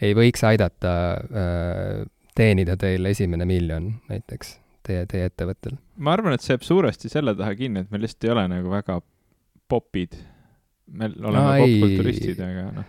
ei 0.03 0.15
võiks 0.17 0.45
aidata 0.47 0.93
äh, 1.25 2.05
teenida 2.35 2.77
teil 2.81 3.07
esimene 3.11 3.47
miljon 3.49 3.93
näiteks 4.11 4.57
teie, 4.85 5.05
teie 5.11 5.29
ettevõttel. 5.31 5.77
ma 5.97 6.15
arvan, 6.17 6.37
et 6.37 6.45
see 6.45 6.55
jääb 6.55 6.67
suuresti 6.67 7.11
selle 7.13 7.35
taha 7.39 7.57
kinni, 7.59 7.85
et 7.85 7.93
me 7.93 8.01
lihtsalt 8.03 8.29
ei 8.29 8.35
ole 8.35 8.47
nagu 8.53 8.73
väga 8.73 9.01
popid. 9.71 10.19
me 10.93 11.11
oleme 11.11 11.45
no, 11.45 11.55
popkulturistid, 11.65 12.41
aga 12.45 12.67
noh. 12.81 12.89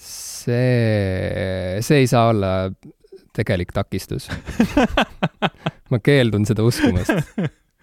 see, 0.00 1.80
see 1.84 2.04
ei 2.04 2.10
saa 2.10 2.30
olla 2.32 2.52
tegelik 3.36 3.74
takistus 3.76 4.30
ma 5.92 6.00
keeldun 6.02 6.46
seda 6.48 6.64
uskumast 6.66 7.14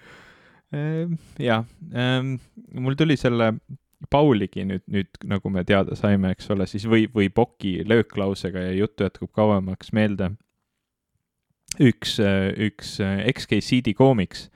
ehm, 0.76 1.16
jah, 1.42 1.66
ehm, 1.94 2.36
mul 2.84 3.00
tuli 3.00 3.18
selle 3.20 3.54
Pauligi 4.12 4.66
nüüd, 4.68 4.84
nüüd 4.92 5.20
nagu 5.30 5.52
me 5.54 5.64
teada 5.68 5.96
saime, 5.96 6.34
eks 6.36 6.50
ole, 6.54 6.68
siis 6.70 6.86
või, 6.90 7.06
või 7.14 7.30
Poki 7.34 7.78
lööklausega 7.88 8.66
ja 8.68 8.74
juttu 8.76 9.08
jätkub 9.08 9.32
kauemaks 9.36 9.94
meelde. 9.96 10.34
üks, 11.80 12.18
üks 12.68 12.98
XKCD 13.00 13.96
koomiks. 13.98 14.50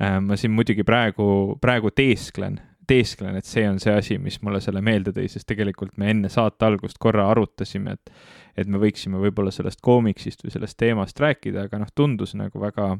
Ehm, 0.00 0.26
ma 0.26 0.36
siin 0.36 0.52
muidugi 0.56 0.84
praegu, 0.84 1.56
praegu 1.60 1.92
teesklen, 1.94 2.58
teesklen, 2.90 3.36
et 3.38 3.46
see 3.46 3.68
on 3.68 3.78
see 3.80 3.94
asi, 3.94 4.18
mis 4.18 4.40
mulle 4.42 4.60
selle 4.64 4.82
meelde 4.82 5.12
tõi, 5.14 5.28
sest 5.30 5.46
tegelikult 5.48 5.96
me 6.00 6.10
enne 6.10 6.30
saate 6.32 6.66
algust 6.66 6.98
korra 6.98 7.28
arutasime, 7.30 7.94
et 7.94 8.12
et 8.62 8.70
me 8.70 8.80
võiksime 8.82 9.20
võib-olla 9.22 9.52
sellest 9.54 9.80
koomiksist 9.84 10.44
või 10.44 10.54
sellest 10.54 10.78
teemast 10.80 11.20
rääkida, 11.20 11.68
aga 11.68 11.80
noh, 11.82 11.92
tundus 11.94 12.34
nagu 12.38 12.60
väga 12.60 12.94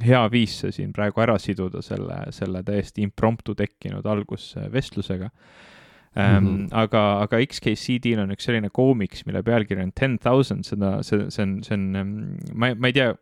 hea 0.00 0.22
viis 0.32 0.54
see 0.62 0.72
siin 0.72 0.92
praegu 0.96 1.20
ära 1.20 1.36
siduda 1.40 1.82
selle, 1.84 2.24
selle 2.32 2.62
täiesti 2.64 3.04
impromptu 3.04 3.54
tekkinud 3.58 4.06
algusvestlusega 4.08 5.28
mm. 5.28 6.22
-hmm. 6.22 6.68
aga, 6.70 7.02
aga 7.26 7.40
XKCD-l 7.44 8.24
on 8.24 8.32
üks 8.32 8.48
selline 8.48 8.70
koomiks, 8.72 9.26
mille 9.26 9.42
pealkiri 9.42 9.82
on 9.84 9.92
Ten 9.92 10.18
Thousand, 10.18 10.64
seda, 10.64 11.02
see, 11.02 11.28
see 11.30 11.44
on, 11.44 11.58
see 11.66 11.76
on, 11.76 12.38
ma, 12.54 12.72
ma 12.74 12.88
ei 12.88 12.96
tea, 12.96 13.12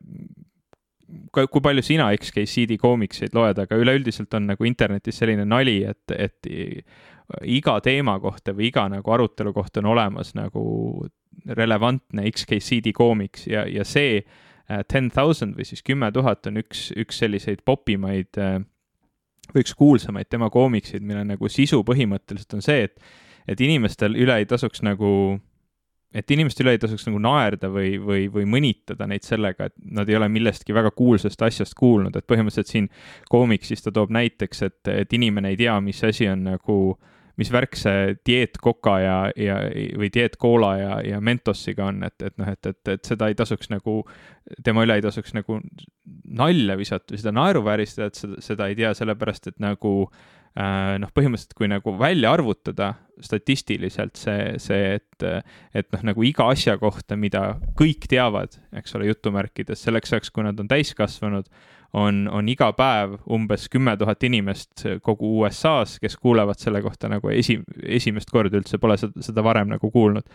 kui 1.35 1.63
palju 1.63 1.83
sina 1.83 2.11
XKCD 2.15 2.79
koomikseid 2.79 3.35
loed, 3.35 3.59
aga 3.59 3.79
üleüldiselt 3.79 4.35
on 4.39 4.47
nagu 4.53 4.67
internetis 4.69 5.19
selline 5.19 5.47
nali, 5.49 5.81
et, 5.91 6.15
et 6.15 6.51
iga 7.47 7.77
teema 7.83 8.17
kohta 8.23 8.55
või 8.55 8.71
iga 8.71 8.87
nagu 8.91 9.15
arutelu 9.15 9.53
kohta 9.55 9.83
on 9.83 9.91
olemas 9.93 10.35
nagu 10.39 10.63
relevantne 11.47 12.27
XKCD 12.31 12.93
koomiks 12.97 13.47
ja, 13.51 13.65
ja 13.69 13.85
see 13.87 14.21
uh, 14.21 14.83
Ten 14.89 15.11
Thousand 15.11 15.59
või 15.59 15.67
siis 15.69 15.83
kümme 15.87 16.11
tuhat 16.15 16.47
on 16.51 16.61
üks, 16.63 16.91
üks 16.99 17.21
selliseid 17.23 17.65
popimaid 17.67 18.41
uh, 18.41 18.61
või 19.51 19.65
üks 19.65 19.75
kuulsamaid 19.79 20.31
tema 20.31 20.51
koomikseid, 20.53 21.05
mille 21.07 21.25
nagu 21.27 21.51
sisu 21.51 21.83
põhimõtteliselt 21.87 22.59
on 22.59 22.65
see, 22.65 22.89
et, 22.89 22.99
et 23.51 23.63
inimestel 23.65 24.15
üle 24.19 24.37
ei 24.39 24.47
tasuks 24.47 24.85
nagu, 24.87 25.11
et 26.15 26.31
inimeste 26.31 26.63
üle 26.63 26.77
ei 26.77 26.83
tasuks 26.83 27.09
nagu 27.09 27.19
naerda 27.23 27.71
või, 27.73 27.97
või, 27.99 28.29
või 28.31 28.47
mõnitada 28.47 29.09
neid 29.11 29.27
sellega, 29.27 29.71
et 29.71 29.75
nad 29.99 30.11
ei 30.11 30.19
ole 30.21 30.29
millestki 30.31 30.77
väga 30.77 30.93
kuulsast 30.95 31.43
asjast 31.43 31.75
kuulnud, 31.79 32.15
et 32.15 32.29
põhimõtteliselt 32.31 32.71
siin 32.71 32.91
koomiksis 33.33 33.83
ta 33.83 33.95
toob 33.95 34.13
näiteks, 34.15 34.63
et, 34.69 34.93
et 34.93 35.19
inimene 35.19 35.51
ei 35.51 35.59
tea, 35.59 35.81
mis 35.83 36.05
asi 36.07 36.31
on 36.31 36.47
nagu 36.53 36.79
äh, 36.93 37.17
mis 37.39 37.53
värk 37.53 37.77
see 37.79 38.17
dieetkoka 38.27 38.97
ja, 39.03 39.17
ja, 39.39 39.61
või 39.99 40.11
dieetkoola 40.15 40.73
ja, 40.81 40.99
ja 41.07 41.21
Mentossiga 41.25 41.87
on, 41.91 42.03
et, 42.07 42.17
et 42.23 42.37
noh, 42.41 42.51
et, 42.51 42.67
et, 42.67 42.81
et 42.97 43.13
seda 43.13 43.31
ei 43.31 43.39
tasuks 43.39 43.71
nagu, 43.73 44.01
tema 44.67 44.85
üle 44.87 44.99
ei 44.99 45.05
tasuks 45.05 45.35
nagu 45.37 45.61
nalja 46.41 46.77
visata 46.81 47.15
või 47.15 47.23
seda 47.23 47.35
naeruvääristada, 47.37 48.11
et 48.11 48.21
seda, 48.21 48.45
seda 48.45 48.69
ei 48.71 48.79
tea, 48.79 48.93
sellepärast 48.99 49.51
et 49.53 49.59
nagu 49.63 49.95
äh, 50.09 50.97
noh, 51.01 51.13
põhimõtteliselt 51.15 51.57
kui 51.59 51.71
nagu 51.71 51.95
välja 51.99 52.35
arvutada 52.35 52.95
statistiliselt 53.23 54.17
see, 54.19 54.55
see, 54.63 54.97
et, 54.99 55.27
et 55.77 55.91
noh, 55.95 56.07
nagu 56.11 56.25
iga 56.27 56.49
asja 56.51 56.77
kohta, 56.81 57.19
mida 57.21 57.59
kõik 57.79 58.09
teavad, 58.11 58.57
eks 58.77 58.97
ole, 58.97 59.11
jutumärkides, 59.11 59.83
selleks 59.85 60.15
ajaks, 60.15 60.33
kui 60.35 60.47
nad 60.47 60.61
on 60.61 60.71
täiskasvanud, 60.71 61.51
on, 61.93 62.27
on 62.31 62.49
iga 62.49 62.71
päev 62.77 63.17
umbes 63.33 63.69
kümme 63.73 63.97
tuhat 63.99 64.23
inimest 64.27 64.85
kogu 65.03 65.33
USA-s, 65.41 65.99
kes 66.03 66.17
kuulevad 66.17 66.61
selle 66.61 66.83
kohta 66.85 67.11
nagu 67.11 67.33
esi, 67.35 67.59
esimest 67.83 68.31
korda 68.31 68.61
üldse, 68.61 68.79
pole 68.79 68.99
seda, 69.01 69.25
seda 69.25 69.45
varem 69.47 69.73
nagu 69.73 69.91
kuulnud. 69.91 70.29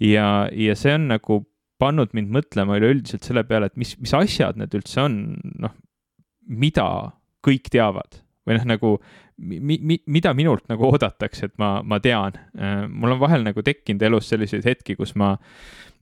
ja, 0.00 0.48
ja 0.52 0.76
see 0.76 0.94
on 0.96 1.08
nagu 1.12 1.42
pannud 1.80 2.12
mind 2.16 2.32
mõtlema 2.34 2.76
üleüldiselt 2.76 3.24
selle 3.24 3.44
peale, 3.48 3.70
et 3.70 3.78
mis, 3.80 3.94
mis 4.00 4.12
asjad 4.16 4.58
need 4.60 4.74
üldse 4.76 5.00
on, 5.06 5.16
noh, 5.64 5.72
mida 6.50 6.86
kõik 7.46 7.70
teavad 7.72 8.20
või 8.44 8.58
noh, 8.58 8.66
nagu 8.68 8.90
mi, 9.40 9.78
mi, 9.78 9.96
mida 10.10 10.32
minult 10.36 10.66
nagu 10.68 10.84
oodatakse, 10.90 11.48
et 11.48 11.54
ma, 11.60 11.78
ma 11.86 12.00
tean. 12.02 12.36
mul 12.92 13.14
on 13.14 13.20
vahel 13.20 13.44
nagu 13.46 13.62
tekkinud 13.64 14.02
elus 14.10 14.28
selliseid 14.28 14.66
hetki, 14.66 14.96
kus 14.98 15.14
ma, 15.16 15.34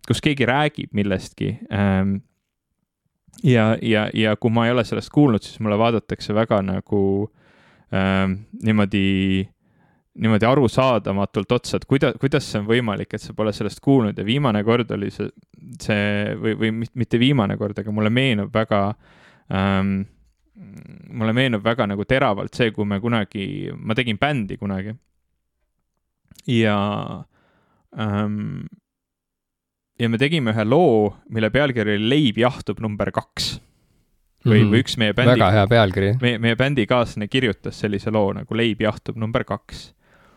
kus 0.08 0.22
keegi 0.24 0.48
räägib 0.48 0.94
millestki 0.96 1.52
ähm, 1.74 2.18
ja, 3.42 3.76
ja, 3.82 4.08
ja 4.14 4.36
kui 4.36 4.52
ma 4.54 4.66
ei 4.66 4.74
ole 4.74 4.84
sellest 4.86 5.12
kuulnud, 5.14 5.44
siis 5.44 5.60
mulle 5.64 5.78
vaadatakse 5.78 6.34
väga 6.36 6.60
nagu 6.66 7.00
äh, 7.94 8.26
niimoodi, 8.62 9.46
niimoodi 10.18 10.48
arusaadamatult 10.48 11.56
otsa, 11.58 11.78
et 11.78 11.86
kuida-, 11.90 12.14
kuidas 12.20 12.50
see 12.50 12.62
on 12.62 12.68
võimalik, 12.68 13.14
et 13.14 13.22
sa 13.22 13.34
pole 13.36 13.52
sellest 13.56 13.82
kuulnud. 13.84 14.18
Ja 14.18 14.26
viimane 14.26 14.64
kord 14.66 14.90
oli 14.96 15.10
see, 15.14 15.30
see 15.82 16.36
või, 16.40 16.56
või 16.58 16.72
mitte 16.82 17.20
viimane 17.20 17.58
kord, 17.60 17.78
aga 17.78 17.94
mulle 17.94 18.12
meenub 18.14 18.54
väga 18.54 18.82
ähm,, 19.54 20.00
mulle 21.14 21.32
meenub 21.36 21.62
väga 21.64 21.86
nagu 21.86 22.04
teravalt 22.08 22.54
see, 22.58 22.72
kui 22.74 22.86
me 22.88 22.98
kunagi, 23.00 23.70
ma 23.78 23.94
tegin 23.94 24.18
bändi 24.18 24.58
kunagi. 24.58 24.96
Ja 26.48 26.78
ähm, 27.98 28.66
ja 29.98 30.08
me 30.10 30.20
tegime 30.20 30.54
ühe 30.54 30.64
loo, 30.68 31.10
mille 31.34 31.50
pealkiri 31.54 31.96
oli 31.98 32.12
Leib 32.12 32.40
jahtub 32.44 32.80
number 32.84 33.10
kaks. 33.14 33.56
või 34.46 34.62
mm, 34.62 34.72
või 34.72 34.80
üks 34.84 34.94
meie 35.00 35.14
bändi. 35.18 35.34
väga 35.34 35.50
hea 35.56 35.68
pealkiri. 35.68 36.10
meie, 36.22 36.38
meie 36.38 36.56
bändikaaslane 36.56 37.26
kirjutas 37.28 37.80
sellise 37.82 38.12
loo 38.14 38.30
nagu 38.36 38.56
Leib 38.56 38.80
jahtub 38.80 39.18
number 39.18 39.44
kaks 39.44 39.88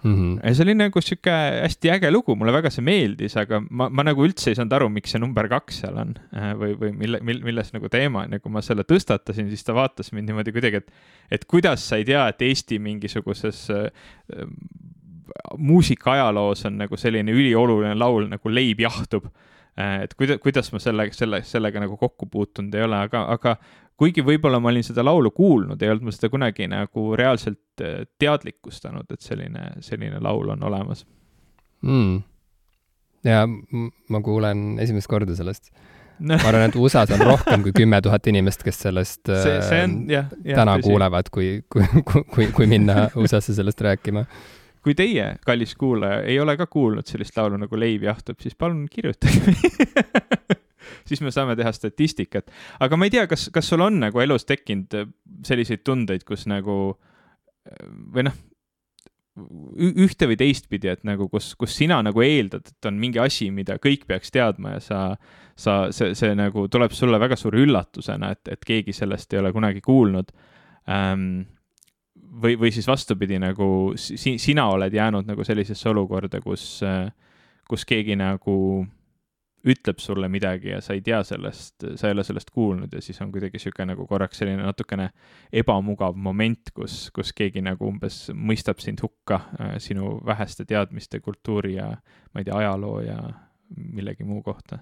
mm. 0.04 0.16
-hmm. 0.16 0.40
ja 0.48 0.56
see 0.56 0.66
oli 0.66 0.76
nagu 0.76 1.02
sihuke 1.02 1.36
hästi 1.62 1.92
äge 1.96 2.12
lugu, 2.12 2.36
mulle 2.36 2.54
väga 2.54 2.72
see 2.74 2.84
meeldis, 2.86 3.38
aga 3.38 3.62
ma, 3.70 3.90
ma 3.90 4.04
nagu 4.04 4.26
üldse 4.26 4.50
ei 4.50 4.58
saanud 4.58 4.74
aru, 4.74 4.90
miks 4.90 5.14
see 5.14 5.22
number 5.22 5.48
kaks 5.52 5.84
seal 5.84 6.00
on 6.02 6.16
äh, 6.34 6.54
või, 6.58 6.74
või 6.80 6.96
mille, 6.98 7.22
mille, 7.22 7.46
milles 7.46 7.70
nagu 7.76 7.90
teema 7.94 8.26
on 8.26 8.34
ja 8.34 8.42
kui 8.42 8.52
ma 8.52 8.66
selle 8.66 8.88
tõstatasin, 8.88 9.54
siis 9.54 9.64
ta 9.68 9.78
vaatas 9.78 10.10
mind 10.12 10.32
niimoodi 10.32 10.56
kuidagi, 10.56 10.82
et, 10.82 10.92
et 11.38 11.46
kuidas 11.46 11.86
sa 11.88 12.02
ei 12.02 12.10
tea, 12.10 12.26
et 12.34 12.42
Eesti 12.42 12.82
mingisuguses 12.82 13.68
äh, 13.78 14.10
muusikaajaloos 15.58 16.66
on 16.68 16.82
nagu 16.82 16.98
selline 16.98 17.32
ülioluline 17.32 17.94
laul 17.96 18.26
nagu 18.34 18.50
Leib 18.52 18.82
jahtub 18.82 19.30
Äh, 19.30 19.51
et 19.78 20.14
kuida-, 20.20 20.38
kuidas 20.42 20.72
ma 20.74 20.82
selle, 20.84 21.08
selle, 21.16 21.42
sellega 21.48 21.84
nagu 21.84 21.98
kokku 22.00 22.28
puutunud 22.32 22.76
ei 22.76 22.84
ole, 22.86 22.98
aga, 23.08 23.24
aga 23.36 23.56
kuigi 24.02 24.24
võib-olla 24.26 24.60
ma 24.62 24.72
olin 24.72 24.86
seda 24.86 25.06
laulu 25.06 25.32
kuulnud, 25.36 25.82
ei 25.82 25.94
olnud 25.94 26.10
ma 26.10 26.16
seda 26.16 26.32
kunagi 26.34 26.68
nagu 26.72 27.06
reaalselt 27.20 27.86
äh, 27.86 28.04
teadlikustanud, 28.20 29.08
et 29.14 29.24
selline, 29.24 29.70
selline 29.86 30.20
laul 30.24 30.52
on 30.56 30.68
olemas. 30.68 31.06
Mm.. 31.82 32.20
ja 33.26 33.46
ma 33.48 34.22
kuulen 34.22 34.76
esimest 34.84 35.10
korda 35.10 35.36
sellest. 35.38 35.72
No.. 36.22 36.36
ma 36.38 36.52
arvan, 36.52 36.68
et 36.70 36.76
USA-s 36.78 37.16
on 37.16 37.24
rohkem 37.26 37.64
kui 37.66 37.72
kümme 37.74 37.98
tuhat 38.06 38.28
inimest, 38.30 38.62
kes 38.62 38.84
sellest 38.84 39.24
see, 39.26 39.56
see 39.66 39.80
on, 39.88 39.96
jah, 40.12 40.28
jah, 40.46 40.60
täna 40.60 40.76
tõsi. 40.78 40.86
kuulevad, 40.92 41.32
kui, 41.34 41.48
kui, 41.66 41.88
kui, 42.06 42.22
kui, 42.36 42.50
kui 42.54 42.68
minna 42.70 43.08
USA-sse 43.18 43.56
sellest 43.58 43.82
rääkima 43.82 44.28
kui 44.84 44.96
teie, 44.98 45.36
kallis 45.46 45.76
kuulaja, 45.80 46.24
ei 46.26 46.40
ole 46.42 46.56
ka 46.58 46.68
kuulnud 46.72 47.08
sellist 47.10 47.38
laulu 47.38 47.60
nagu 47.62 47.80
Leiv 47.80 48.06
jahtub, 48.08 48.40
siis 48.42 48.58
palun 48.58 48.88
kirjutage 48.92 49.54
siis 51.08 51.22
me 51.22 51.32
saame 51.34 51.56
teha 51.60 51.72
statistikat. 51.76 52.52
aga 52.80 52.98
ma 52.98 53.08
ei 53.08 53.14
tea, 53.14 53.28
kas, 53.30 53.50
kas 53.54 53.70
sul 53.70 53.84
on 53.86 54.00
nagu 54.02 54.22
elus 54.24 54.48
tekkinud 54.50 55.14
selliseid 55.48 55.84
tundeid, 55.88 56.26
kus 56.28 56.48
nagu 56.50 56.78
või 58.12 58.26
noh, 58.28 58.38
ühte 59.80 60.28
või 60.28 60.36
teistpidi, 60.40 60.90
et 60.92 61.06
nagu 61.08 61.30
kus, 61.32 61.54
kus 61.60 61.76
sina 61.78 62.02
nagu 62.04 62.24
eeldad, 62.24 62.68
et 62.68 62.90
on 62.90 62.98
mingi 63.00 63.22
asi, 63.22 63.48
mida 63.54 63.78
kõik 63.82 64.04
peaks 64.10 64.34
teadma 64.34 64.76
ja 64.76 64.82
sa, 64.84 65.00
sa, 65.56 65.76
see, 65.96 66.16
see 66.20 66.36
nagu 66.38 66.68
tuleb 66.72 66.94
sulle 66.96 67.20
väga 67.22 67.38
suure 67.40 67.62
üllatusena, 67.64 68.34
et, 68.36 68.52
et 68.52 68.68
keegi 68.68 68.96
sellest 68.96 69.34
ei 69.34 69.42
ole 69.44 69.54
kunagi 69.56 69.84
kuulnud 69.86 70.34
ähm,. 70.90 71.42
Või, 72.32 72.56
või 72.60 72.72
siis 72.72 72.88
vastupidi, 72.88 73.40
nagu 73.42 73.94
si, 74.00 74.38
sina 74.40 74.70
oled 74.72 74.94
jäänud 74.94 75.28
nagu 75.28 75.44
sellisesse 75.44 75.90
olukorda, 75.90 76.42
kus, 76.44 76.82
kus 77.68 77.86
keegi 77.88 78.16
nagu 78.20 78.58
ütleb 79.62 80.00
sulle 80.02 80.26
midagi 80.32 80.72
ja 80.72 80.80
sa 80.82 80.96
ei 80.98 81.04
tea 81.06 81.20
sellest, 81.26 81.84
sa 81.96 82.10
ei 82.10 82.16
ole 82.16 82.24
sellest 82.26 82.50
kuulnud 82.54 82.94
ja 82.96 83.02
siis 83.02 83.20
on 83.22 83.32
kuidagi 83.34 83.60
niisugune 83.60 83.92
nagu 83.92 84.08
korraks 84.10 84.42
selline 84.42 84.64
natukene 84.66 85.10
ebamugav 85.62 86.18
moment, 86.18 86.72
kus, 86.74 87.12
kus 87.14 87.34
keegi 87.38 87.62
nagu 87.66 87.86
umbes 87.92 88.24
mõistab 88.34 88.82
sind 88.82 89.04
hukka 89.06 89.38
äh, 89.60 89.76
sinu 89.84 90.16
väheste 90.26 90.66
teadmiste, 90.66 91.22
kultuuri 91.22 91.76
ja 91.76 91.92
ma 91.94 92.42
ei 92.42 92.48
tea, 92.48 92.58
ajaloo 92.58 93.02
ja 93.06 93.20
millegi 93.78 94.26
muu 94.26 94.42
kohta. 94.42 94.80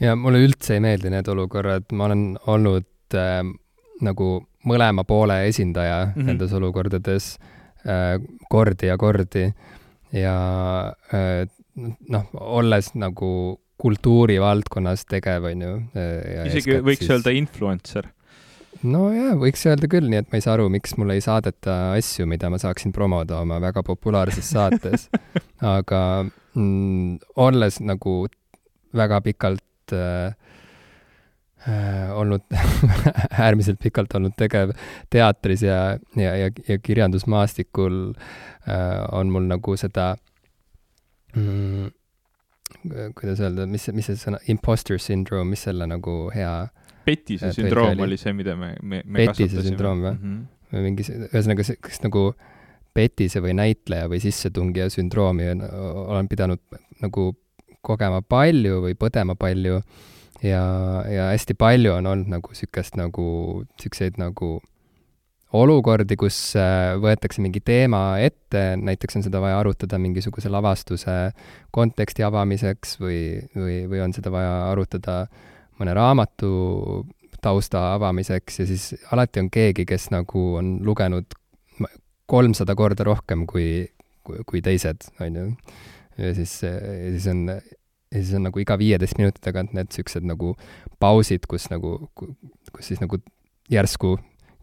ja 0.00 0.16
mulle 0.16 0.42
üldse 0.42 0.74
ei 0.74 0.82
meeldi 0.82 1.14
need 1.14 1.30
olukorrad, 1.30 1.86
ma 1.92 2.10
olen 2.10 2.26
olnud 2.50 3.14
äh, 3.14 3.44
nagu 4.02 4.46
mõlema 4.66 5.04
poole 5.04 5.44
esindaja 5.48 6.06
mm 6.06 6.12
-hmm. 6.12 6.26
nendes 6.26 6.52
olukordades 6.52 7.38
äh, 7.86 8.18
kordi 8.50 8.86
ja 8.86 8.96
kordi 8.98 9.52
ja 10.12 10.36
äh, 11.14 11.46
noh, 12.08 12.26
olles 12.34 12.94
nagu 12.94 13.60
kultuurivaldkonnas 13.76 15.06
tegev, 15.10 15.48
on 15.50 15.62
ju. 15.62 15.72
isegi 16.46 16.78
võiks 16.84 17.02
siis... 17.02 17.10
öelda 17.10 17.34
influencer. 17.34 18.06
no 18.82 19.08
jaa, 19.12 19.34
võiks 19.40 19.66
öelda 19.66 19.90
küll, 19.90 20.08
nii 20.10 20.22
et 20.22 20.30
ma 20.30 20.38
ei 20.38 20.44
saa 20.44 20.54
aru, 20.54 20.68
miks 20.72 20.96
mulle 21.00 21.18
ei 21.18 21.24
saadeta 21.24 21.92
asju, 21.98 22.26
mida 22.30 22.50
ma 22.50 22.60
saaksin 22.62 22.92
promoda 22.92 23.40
oma 23.40 23.58
väga 23.60 23.82
populaarses 23.82 24.50
saates 24.54 25.08
aga 25.76 26.00
mm, 26.54 27.18
olles 27.36 27.80
nagu 27.80 28.24
väga 28.94 29.20
pikalt 29.26 29.92
äh, 29.92 29.98
äh, 29.98 30.43
olnud 32.14 32.44
äärmiselt 33.44 33.80
pikalt 33.80 34.14
olnud 34.14 34.34
tegev 34.36 34.74
teatris 35.12 35.62
ja, 35.64 35.98
ja, 36.16 36.36
ja, 36.36 36.50
ja 36.68 36.78
kirjandusmaastikul 36.78 37.98
äh, 38.68 39.00
on 39.12 39.32
mul 39.32 39.48
nagu 39.48 39.76
seda 39.80 40.14
mm, 41.36 41.92
kuidas 43.16 43.40
öelda, 43.40 43.66
mis, 43.70 43.88
mis 43.96 44.10
see 44.10 44.20
sõna, 44.20 44.40
imposter 44.52 45.00
syndrome, 45.00 45.54
mis 45.54 45.64
selle 45.64 45.88
nagu 45.88 46.28
hea 46.34 46.52
petise 47.04 47.48
äh, 47.48 47.56
sündroom 47.56 48.04
oli 48.04 48.18
see, 48.20 48.34
mida 48.36 48.56
me, 48.60 48.74
me, 48.82 49.02
me 49.04 49.24
petise 49.24 49.64
sündroom 49.64 50.04
või 50.04 50.12
mm? 50.12 50.24
-hmm. 50.24 50.74
või 50.74 50.86
mingi, 50.88 51.08
ühesõnaga, 51.30 51.68
kas 51.88 52.02
nagu 52.04 52.26
petise 52.94 53.40
või 53.42 53.56
näitleja 53.58 54.08
või 54.10 54.20
sissetungija 54.22 54.90
sündroomi 54.92 55.48
olen 55.50 56.28
pidanud 56.30 56.60
nagu 57.02 57.32
kogema 57.84 58.22
palju 58.22 58.82
või 58.84 58.96
põdema 58.98 59.34
palju 59.36 59.80
ja, 60.42 60.64
ja 61.10 61.30
hästi 61.32 61.56
palju 61.58 61.92
on 61.98 62.06
olnud 62.06 62.30
nagu 62.32 62.54
niisugust 62.54 62.96
nagu, 63.00 63.26
niisuguseid 63.76 64.18
nagu 64.20 64.56
olukordi, 65.54 66.16
kus 66.18 66.36
äh, 66.58 66.94
võetakse 67.00 67.42
mingi 67.44 67.62
teema 67.62 68.18
ette, 68.22 68.74
näiteks 68.80 69.20
on 69.20 69.26
seda 69.26 69.42
vaja 69.42 69.60
arutada 69.60 70.00
mingisuguse 70.02 70.50
lavastuse 70.50 71.14
konteksti 71.74 72.26
avamiseks 72.26 72.98
või, 73.02 73.20
või, 73.54 73.84
või 73.90 74.02
on 74.02 74.14
seda 74.16 74.32
vaja 74.34 74.54
arutada 74.72 75.24
mõne 75.78 75.94
raamatu 75.94 76.50
tausta 77.44 77.92
avamiseks 77.94 78.60
ja 78.62 78.66
siis 78.66 78.90
alati 79.12 79.42
on 79.42 79.50
keegi, 79.52 79.86
kes 79.86 80.08
nagu 80.14 80.44
on 80.58 80.78
lugenud 80.84 81.36
kolmsada 82.30 82.74
korda 82.74 83.04
rohkem 83.06 83.44
kui, 83.46 83.84
kui, 84.24 84.40
kui 84.48 84.62
teised, 84.64 85.06
on 85.20 85.40
ju. 85.40 85.46
ja 86.18 86.34
siis, 86.36 86.54
ja 86.64 87.10
siis 87.12 87.26
on, 87.30 87.44
ja 88.14 88.22
siis 88.22 88.34
on 88.38 88.46
nagu 88.48 88.62
iga 88.62 88.78
viieteist 88.80 89.18
minuti 89.20 89.42
tagant 89.44 89.74
need 89.74 89.90
niisugused 89.90 90.26
nagu 90.28 90.54
pausid, 91.02 91.48
kus 91.50 91.66
nagu, 91.72 91.96
kus 92.14 92.92
siis 92.92 93.02
nagu 93.02 93.18
järsku 93.72 94.16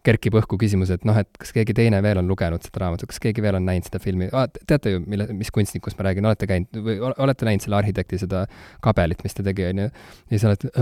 kerkib 0.06 0.34
õhku 0.40 0.58
küsimus, 0.58 0.90
et 0.90 1.04
noh, 1.06 1.16
et 1.18 1.28
kas 1.38 1.52
keegi 1.54 1.74
teine 1.78 2.00
veel 2.02 2.18
on 2.18 2.26
lugenud 2.30 2.64
seda 2.64 2.82
raamatut, 2.82 3.06
kas 3.10 3.20
keegi 3.22 3.42
veel 3.44 3.58
on 3.58 3.66
näinud 3.68 3.86
seda 3.86 4.00
filmi? 4.02 4.26
Ah,, 4.34 4.48
teate 4.66 4.96
ju, 4.96 5.02
mille, 5.06 5.28
mis 5.38 5.52
kunstnikust 5.54 5.98
ma 5.98 6.08
räägin, 6.08 6.26
olete 6.26 6.48
käinud 6.50 6.80
või 6.82 6.96
olete 7.12 7.46
näinud 7.46 7.62
selle 7.62 7.78
arhitekti 7.78 8.18
seda 8.24 8.44
kabelit, 8.82 9.22
mis 9.22 9.38
ta 9.38 9.46
tegi, 9.46 9.68
on 9.70 9.84
ju, 9.84 9.90
ja 9.92 10.32
siis 10.34 10.46
olete, 10.50 10.72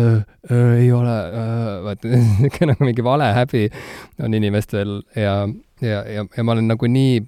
ei 0.79 0.89
ole, 0.97 1.17
vaata, 1.89 2.15
niisugune 2.15 2.73
nagu 2.73 2.89
mingi 2.89 3.05
valehäbi 3.05 3.67
on 4.25 4.39
inimestel 4.41 4.97
ja, 5.17 5.37
ja, 5.85 6.01
ja, 6.01 6.25
ja 6.25 6.47
ma 6.47 6.57
olen 6.57 6.73
nagu 6.73 6.89
nii 6.89 7.21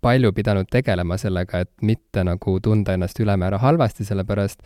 palju 0.00 0.32
pidanud 0.32 0.68
tegelema 0.70 1.18
sellega, 1.18 1.62
et 1.64 1.72
mitte 1.82 2.24
nagu 2.24 2.58
tunda 2.62 2.94
ennast 2.94 3.20
ülemäära 3.20 3.58
halvasti, 3.58 4.04
sellepärast 4.04 4.62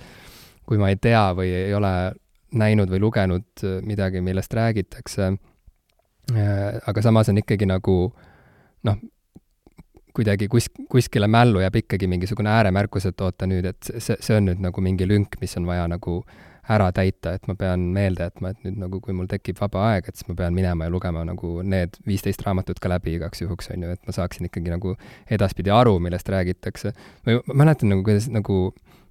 kui 0.66 0.78
ma 0.78 0.90
ei 0.90 0.96
tea 0.96 1.30
või 1.34 1.52
ei 1.54 1.74
ole 1.74 1.92
näinud 2.54 2.90
või 2.90 3.00
lugenud 3.00 3.64
midagi, 3.86 4.20
millest 4.20 4.54
räägitakse 4.54 5.30
Äh, 6.36 6.78
aga 6.86 7.02
samas 7.02 7.28
on 7.28 7.40
ikkagi 7.40 7.66
nagu 7.66 7.94
noh, 8.86 8.98
kuidagi 10.14 10.46
kus, 10.52 10.68
kuskile 10.90 11.26
mällu 11.30 11.62
jääb 11.64 11.80
ikkagi 11.82 12.06
mingisugune 12.10 12.52
ääremärkus, 12.52 13.08
et 13.10 13.20
oota 13.24 13.48
nüüd, 13.50 13.66
et 13.66 13.90
see, 13.98 14.18
see 14.20 14.36
on 14.38 14.46
nüüd 14.46 14.62
nagu 14.62 14.84
mingi 14.84 15.08
lünk, 15.08 15.40
mis 15.40 15.56
on 15.58 15.66
vaja 15.66 15.88
nagu 15.90 16.20
ära 16.70 16.90
täita, 16.94 17.34
et 17.36 17.46
ma 17.50 17.56
pean 17.58 17.88
meelde 17.94 18.28
jätma, 18.28 18.52
et 18.52 18.66
nüüd 18.66 18.78
nagu 18.84 19.00
kui 19.02 19.14
mul 19.16 19.28
tekib 19.30 19.58
vaba 19.60 19.86
aeg, 19.92 20.10
et 20.10 20.18
siis 20.18 20.28
ma 20.30 20.36
pean 20.38 20.54
minema 20.56 20.86
ja 20.86 20.92
lugema 20.92 21.24
nagu 21.26 21.60
need 21.66 21.96
viisteist 22.06 22.44
raamatut 22.46 22.78
ka 22.82 22.92
läbi 22.92 23.16
igaks 23.18 23.42
juhuks, 23.42 23.70
on 23.74 23.86
ju, 23.86 23.96
et 23.96 24.06
ma 24.06 24.14
saaksin 24.14 24.50
ikkagi 24.50 24.72
nagu 24.72 24.94
edaspidi 25.30 25.72
aru, 25.74 25.98
millest 26.02 26.30
räägitakse. 26.30 26.94
ma 27.26 27.58
mäletan 27.64 27.92
nagu, 27.92 28.04
kuidas 28.06 28.30
nagu 28.30 28.60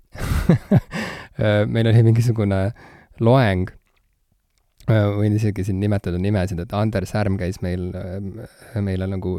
meil 1.73 1.91
oli 1.91 2.05
mingisugune 2.07 2.63
loeng 3.19 3.69
võin 4.89 5.35
isegi 5.37 5.67
siin 5.67 5.79
nimetada 5.81 6.17
nimesid, 6.17 6.59
et 6.63 6.71
Anders 6.73 7.11
Härm 7.13 7.37
käis 7.37 7.59
meil, 7.61 7.91
meile 8.81 9.09
nagu 9.09 9.35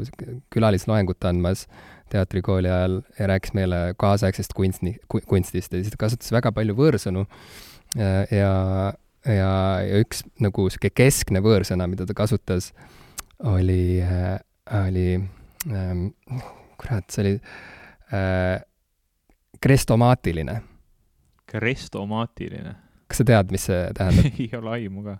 külalisloengut 0.54 1.24
andmas 1.26 1.66
teatrikooli 2.10 2.70
ajal 2.70 3.00
ja 3.18 3.28
rääkis 3.30 3.54
meile 3.54 3.80
kaasaegsest 3.98 4.54
kunstni, 4.54 4.96
kunstist 5.08 5.72
ja 5.72 5.82
siis 5.82 5.94
ta 5.94 6.04
kasutas 6.04 6.32
väga 6.34 6.52
palju 6.54 6.76
võõrsõnu 6.78 7.26
ja, 7.98 8.10
ja, 8.30 8.52
ja, 9.26 9.52
ja 9.86 10.00
üks 10.02 10.22
nagu 10.42 10.66
niisugune 10.68 10.94
keskne 10.94 11.42
võõrsõna, 11.44 11.88
mida 11.90 12.06
ta 12.08 12.16
kasutas, 12.16 12.70
oli 13.50 14.00
äh,, 14.04 14.38
oli 14.84 15.06
ähm,, 15.70 16.10
kurat, 16.80 17.08
see 17.10 17.24
oli 17.24 17.34
äh, 18.14 18.60
krestomaatiline. 19.60 20.60
krestomaatiline? 21.50 22.76
kas 23.10 23.18
sa 23.22 23.26
tead, 23.26 23.50
mis 23.50 23.66
see 23.66 23.88
tähendab 23.96 24.36
ei 24.44 24.50
ole 24.54 24.76
aimu 24.76 25.02
ka 25.08 25.16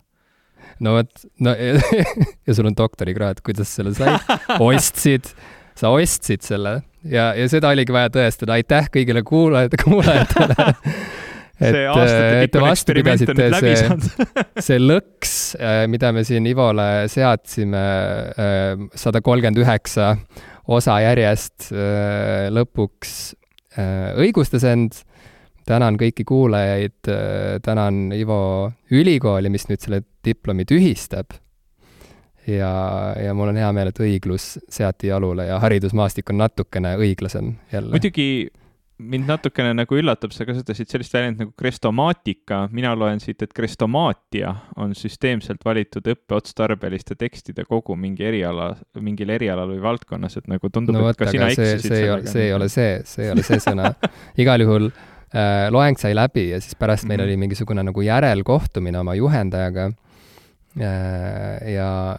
no 0.85 0.95
vot, 0.99 1.25
no 1.43 1.55
ja 2.47 2.55
sul 2.55 2.69
on 2.71 2.77
doktorikraad, 2.77 3.43
kuidas 3.45 3.73
selle 3.75 3.95
sai? 3.97 4.15
ostsid, 4.63 5.33
sa 5.79 5.91
ostsid 5.95 6.45
selle 6.47 6.81
ja, 7.03 7.33
ja 7.35 7.49
seda 7.51 7.73
oligi 7.75 7.95
vaja 7.95 8.13
tõestada, 8.15 8.59
aitäh 8.59 8.91
kõigile 8.95 9.25
kuulajatele, 9.27 9.83
kuulajatele 9.83 10.69
et, 11.61 11.77
et 12.45 12.53
te 12.53 12.63
vastu 12.63 12.97
pidasite, 12.97 13.49
see, 13.61 14.15
see 14.67 14.81
lõks, 14.81 15.35
äh, 15.61 15.83
mida 15.93 16.13
me 16.17 16.25
siin 16.27 16.49
Ivole 16.51 17.09
seadsime, 17.13 17.85
äh, 18.33 18.87
sada 18.99 19.23
kolmkümmend 19.25 19.61
üheksa 19.63 20.15
osa 20.71 21.01
järjest, 21.05 21.71
äh, 21.75 22.49
lõpuks 22.55 23.21
õigustas 24.19 24.65
end 24.67 24.97
tänan 25.71 25.99
kõiki 26.01 26.25
kuulajaid, 26.27 26.99
äh, 27.09 27.61
tänan 27.63 28.11
Ivo 28.17 28.73
ülikooli, 28.91 29.51
mis 29.53 29.69
nüüd 29.71 29.83
selle 29.83 30.03
diplomi 30.25 30.67
tühistab. 30.69 31.37
ja, 32.47 32.71
ja 33.21 33.35
mul 33.37 33.53
on 33.53 33.59
hea 33.61 33.69
meel, 33.77 33.91
et 33.93 34.01
õiglus 34.01 34.57
seati 34.73 35.11
jalule 35.11 35.45
ja 35.47 35.59
haridusmaastik 35.63 36.33
on 36.33 36.41
natukene 36.41 36.97
õiglasem 36.99 37.53
jälle. 37.73 37.93
muidugi 37.93 38.51
mind 39.01 39.29
natukene 39.31 39.73
nagu 39.75 39.97
üllatab, 39.97 40.35
sa 40.37 40.47
kasutasid 40.49 40.91
sellist 40.93 41.15
väljendit 41.15 41.45
nagu 41.45 41.55
krestomaatika, 41.59 42.63
mina 42.75 42.95
loen 42.99 43.23
siit, 43.23 43.43
et 43.43 43.55
krestomaatia 43.57 44.55
on 44.81 44.95
süsteemselt 44.99 45.65
valitud 45.65 46.11
õppeotstarbeliste 46.15 47.17
tekstide 47.21 47.65
kogu 47.69 47.97
mingi 47.97 48.27
eriala, 48.29 48.75
mingil 49.01 49.33
erialal 49.37 49.73
või 49.75 49.81
valdkonnas, 49.85 50.37
et 50.41 50.51
nagu 50.51 50.73
tundub 50.73 50.99
no,, 50.99 51.09
et 51.11 51.21
ka 51.21 51.31
sina 51.31 51.49
eksisid 51.53 51.89
sellega. 51.89 52.21
see 52.31 52.49
ei 52.49 52.53
ole 52.57 52.69
see, 52.69 53.01
see 53.09 53.29
ei 53.29 53.33
ole 53.35 53.47
see 53.47 53.63
sõna. 53.63 53.95
igal 54.43 54.67
juhul 54.67 54.93
Äh, 55.31 55.69
loeng 55.71 55.95
sai 55.99 56.11
läbi 56.17 56.49
ja 56.51 56.59
siis 56.59 56.75
pärast 56.75 57.05
meil 57.07 57.21
mm 57.21 57.23
-hmm. 57.23 57.29
oli 57.29 57.37
mingisugune 57.37 57.83
nagu 57.83 58.03
järelkohtumine 58.03 58.99
oma 58.99 59.15
juhendajaga. 59.15 59.93
Äh, 60.81 61.73
ja, 61.75 62.19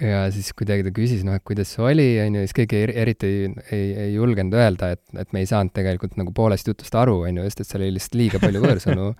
ja 0.00 0.24
siis 0.32 0.50
kuidagi 0.56 0.86
ta 0.86 0.92
küsis, 0.96 1.22
noh, 1.26 1.36
et 1.36 1.44
kuidas 1.46 1.74
see 1.74 1.84
oli, 1.84 2.08
on 2.22 2.38
ju, 2.38 2.44
siis 2.46 2.56
keegi 2.56 2.82
eriti 3.02 3.30
ei, 3.30 3.52
ei, 3.76 3.86
ei 4.06 4.14
julgenud 4.14 4.56
öelda, 4.56 4.92
et, 4.96 5.02
et 5.20 5.32
me 5.36 5.44
ei 5.44 5.48
saanud 5.50 5.74
tegelikult 5.76 6.16
nagu 6.20 6.34
poolest 6.36 6.68
jutust 6.70 6.96
aru, 6.98 7.20
on 7.28 7.40
ju, 7.40 7.46
sest 7.48 7.64
et 7.64 7.70
seal 7.70 7.84
oli 7.84 7.96
lihtsalt 7.98 8.20
liiga 8.20 8.42
palju 8.42 8.66
võõrsõnu. 8.66 9.08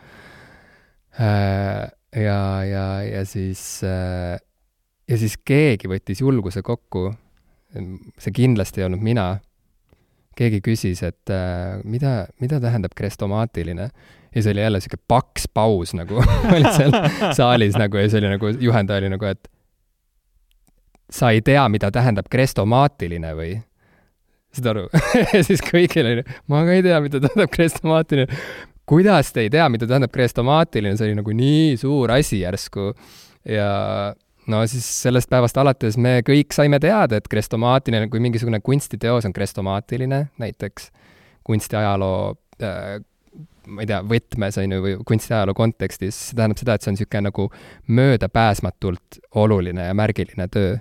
Äh, 1.20 1.88
ja, 2.22 2.62
ja, 2.62 2.84
ja 3.02 3.24
siis, 3.26 3.82
ja 3.82 5.16
siis 5.18 5.34
keegi 5.42 5.90
võttis 5.90 6.20
julguse 6.22 6.62
kokku. 6.62 7.08
see 7.74 8.32
kindlasti 8.32 8.80
ei 8.80 8.86
olnud 8.86 9.02
mina 9.02 9.24
keegi 10.38 10.62
küsis, 10.64 11.02
et 11.06 11.32
äh, 11.34 11.80
mida, 11.84 12.30
mida 12.40 12.60
tähendab 12.62 12.94
krestomaatiline 12.96 13.90
ja 13.90 14.36
siis 14.36 14.50
oli 14.52 14.62
jälle 14.62 14.80
niisugune 14.80 15.02
paks 15.10 15.48
paus 15.54 15.94
nagu 15.98 16.22
oli 16.54 16.74
seal 16.76 16.94
saalis 17.36 17.76
nagu 17.78 17.98
ja 17.98 18.06
siis 18.08 18.20
oli 18.20 18.30
nagu, 18.32 18.52
juhendaja 18.62 19.02
oli 19.02 19.10
nagu, 19.12 19.30
et 19.30 19.49
sa 21.10 21.32
ei 21.34 21.42
tea, 21.42 21.62
mida 21.72 21.90
tähendab 21.94 22.30
krestomaatiline 22.30 23.34
või? 23.38 23.58
saad 24.54 24.70
aru 24.72 24.86
siis 25.48 25.62
kõigil 25.62 26.08
oli, 26.12 26.24
ma 26.50 26.64
ka 26.66 26.74
ei 26.74 26.84
tea, 26.86 26.98
mida 27.04 27.20
tähendab 27.22 27.52
krestomaatiline. 27.54 28.40
kuidas 28.90 29.32
te 29.34 29.44
ei 29.46 29.52
tea, 29.52 29.68
mida 29.70 29.86
tähendab 29.86 30.12
krestomaatiline, 30.14 30.96
see 30.98 31.10
oli 31.10 31.20
nagu 31.20 31.34
nii 31.36 31.76
suur 31.80 32.10
asi 32.16 32.42
järsku. 32.42 32.92
ja 33.46 33.70
no 34.50 34.64
siis 34.70 34.86
sellest 35.04 35.30
päevast 35.30 35.60
alates 35.60 35.98
me 35.98 36.18
kõik 36.26 36.56
saime 36.56 36.80
teada, 36.82 37.20
et 37.20 37.28
krestomaatiline, 37.30 38.08
kui 38.10 38.22
mingisugune 38.22 38.60
kunstiteos 38.64 39.28
on 39.28 39.36
krestomaatiline, 39.36 40.24
näiteks 40.42 40.90
kunstiajaloo 41.46 42.34
äh, 42.62 42.98
ma 43.70 43.84
ei 43.84 43.88
tea, 43.88 44.00
võtmes, 44.06 44.58
on 44.60 44.74
ju, 44.74 44.82
või 44.84 44.94
kunstiajaloo 45.06 45.54
kontekstis, 45.56 46.18
see 46.30 46.38
tähendab 46.38 46.60
seda, 46.60 46.74
et 46.74 46.84
see 46.84 46.90
on 46.92 46.96
niisugune 46.98 47.26
nagu 47.28 47.46
möödapääsmatult 48.00 49.20
oluline 49.40 49.90
ja 49.90 49.96
märgiline 49.96 50.48
töö. 50.52 50.78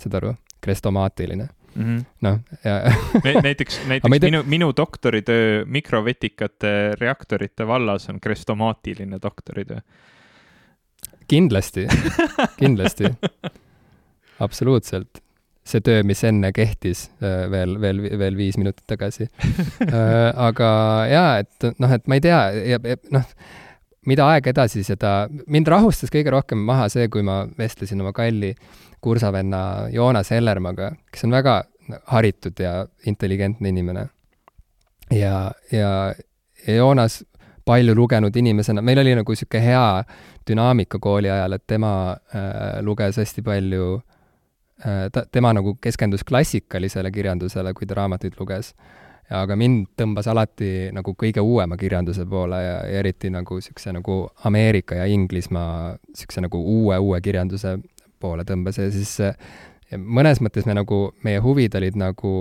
Saad 0.00 0.18
aru? 0.20 0.34
krestomaatiline 0.64 1.48
mm 1.74 1.84
-hmm. 1.84 2.04
noh, 2.20 2.38
ja 2.64 2.80
näiteks, 3.42 3.80
näiteks 3.86 4.20
minu, 4.20 4.42
minu 4.46 4.72
doktoritöö 4.76 5.64
mikrovetikate 5.64 6.92
reaktorite 7.00 7.66
vallas 7.66 8.08
on 8.08 8.20
krestomaatiline 8.20 9.18
doktoritöö. 9.22 9.78
kindlasti 11.28 11.86
kindlasti, 12.60 13.04
absoluutselt. 14.40 15.08
see 15.64 15.80
töö, 15.80 16.02
mis 16.02 16.24
enne 16.24 16.52
kehtis 16.52 17.10
äh, 17.22 17.50
veel, 17.50 17.80
veel, 17.80 18.02
veel 18.18 18.36
viis 18.36 18.56
minutit 18.60 18.84
tagasi 18.86 19.24
äh, 19.24 20.32
aga 20.36 20.70
jaa, 21.10 21.38
et 21.38 21.78
noh, 21.78 21.92
et 21.92 22.06
ma 22.06 22.14
ei 22.14 22.20
tea 22.20 22.40
ja, 22.52 22.78
ja 22.84 22.96
noh, 23.10 23.24
mida 24.06 24.26
aeg 24.32 24.48
edasi, 24.52 24.84
seda, 24.86 25.28
mind 25.46 25.68
rahustas 25.70 26.12
kõige 26.12 26.32
rohkem 26.34 26.60
maha 26.66 26.88
see, 26.92 27.08
kui 27.08 27.22
ma 27.26 27.42
vestlesin 27.58 28.00
oma 28.04 28.12
kalli 28.16 28.54
kursavenna 29.04 29.90
Joonas 29.92 30.30
Hellermaga, 30.32 30.94
kes 31.12 31.26
on 31.26 31.36
väga 31.36 31.62
haritud 32.12 32.60
ja 32.60 32.86
intelligentne 33.06 33.68
inimene. 33.68 34.08
ja, 35.10 35.52
ja, 35.72 36.14
ja 36.66 36.74
Joonas 36.74 37.22
palju 37.64 37.94
lugenud 37.94 38.36
inimesena, 38.36 38.82
meil 38.82 38.98
oli 39.00 39.14
nagu 39.16 39.32
niisugune 39.32 39.62
hea 39.64 40.04
dünaamika 40.48 40.98
kooli 41.00 41.30
ajal, 41.30 41.56
et 41.56 41.64
tema 41.66 41.92
äh, 42.12 42.82
luges 42.84 43.16
hästi 43.20 43.42
palju 43.42 43.86
äh,, 44.84 45.08
ta, 45.12 45.24
tema 45.32 45.52
nagu 45.56 45.76
keskendus 45.80 46.24
klassikalisele 46.24 47.10
kirjandusele, 47.12 47.72
kui 47.74 47.88
ta 47.88 48.00
raamatuid 48.00 48.36
luges. 48.40 48.74
Aga 49.30 49.56
mind 49.56 49.86
tõmbas 49.96 50.28
alati 50.28 50.90
nagu 50.92 51.14
kõige 51.16 51.40
uuema 51.40 51.78
kirjanduse 51.80 52.26
poole 52.28 52.58
ja, 52.60 52.78
ja 52.84 53.00
eriti 53.00 53.30
nagu 53.32 53.56
niisuguse 53.56 53.94
nagu 53.96 54.18
Ameerika 54.44 54.98
ja 55.00 55.06
Inglismaa 55.08 55.94
niisuguse 55.96 56.44
nagu 56.44 56.60
uue, 56.60 56.98
uue 56.98 57.20
kirjanduse 57.24 57.78
poole 58.20 58.44
tõmbas 58.48 58.80
ja 58.80 58.90
siis 58.92 59.16
mõnes 59.96 60.40
mõttes 60.44 60.66
me 60.66 60.74
nagu, 60.76 61.12
meie 61.24 61.40
huvid 61.44 61.74
olid 61.78 61.96
nagu, 62.00 62.32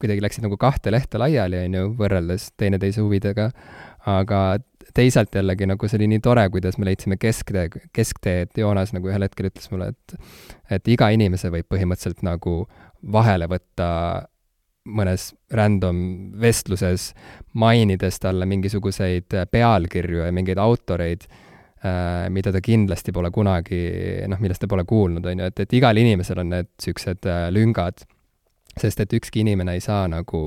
kuidagi 0.00 0.22
läksid 0.22 0.44
nagu 0.44 0.58
kahte 0.60 0.92
lehte 0.92 1.20
laiali, 1.20 1.64
on 1.66 1.76
ju, 1.78 1.90
võrreldes 1.98 2.50
teineteise 2.60 3.02
huvidega, 3.04 3.50
aga 4.06 4.40
teisalt 4.96 5.34
jällegi 5.34 5.66
nagu 5.68 5.88
see 5.88 5.98
oli 5.98 6.08
nii 6.12 6.22
tore, 6.24 6.46
kuidas 6.52 6.78
me 6.78 6.88
leidsime 6.88 7.18
kesktee, 7.20 7.68
kesktee, 7.96 8.46
et 8.46 8.60
Joonas 8.60 8.94
nagu 8.96 9.10
ühel 9.10 9.26
hetkel 9.26 9.50
ütles 9.50 9.70
mulle, 9.72 9.92
et 9.92 10.16
et 10.78 10.88
iga 10.92 11.10
inimese 11.14 11.50
võib 11.52 11.68
põhimõtteliselt 11.72 12.22
nagu 12.26 12.62
vahele 13.12 13.48
võtta 13.50 13.88
mõnes 14.86 15.32
random 15.52 15.98
vestluses, 16.40 17.10
mainides 17.54 18.20
talle 18.22 18.46
mingisuguseid 18.46 19.34
pealkirju 19.50 20.24
ja 20.24 20.32
mingeid 20.32 20.58
autoreid 20.62 21.26
Äh, 21.86 22.30
mida 22.30 22.52
ta 22.52 22.60
kindlasti 22.64 23.12
pole 23.12 23.28
kunagi, 23.30 23.78
noh, 24.32 24.40
millest 24.40 24.62
ta 24.64 24.68
pole 24.70 24.86
kuulnud, 24.88 25.26
on 25.28 25.42
ju, 25.42 25.48
et, 25.50 25.60
et 25.60 25.74
igal 25.76 25.98
inimesel 26.00 26.40
on 26.40 26.48
need 26.54 26.70
niisugused 26.72 27.28
äh, 27.28 27.42
lüngad, 27.52 28.00
sest 28.80 29.02
et 29.04 29.12
ükski 29.18 29.42
inimene 29.44 29.74
ei 29.76 29.82
saa 29.84 30.06
nagu 30.08 30.40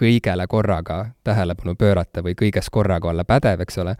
kõigele 0.00 0.46
korraga 0.48 1.00
tähelepanu 1.26 1.74
pöörata 1.74 2.22
või 2.22 2.36
kõiges 2.38 2.70
korraga 2.70 3.10
olla 3.10 3.26
pädev, 3.26 3.64
eks 3.66 3.80
ole, 3.82 3.96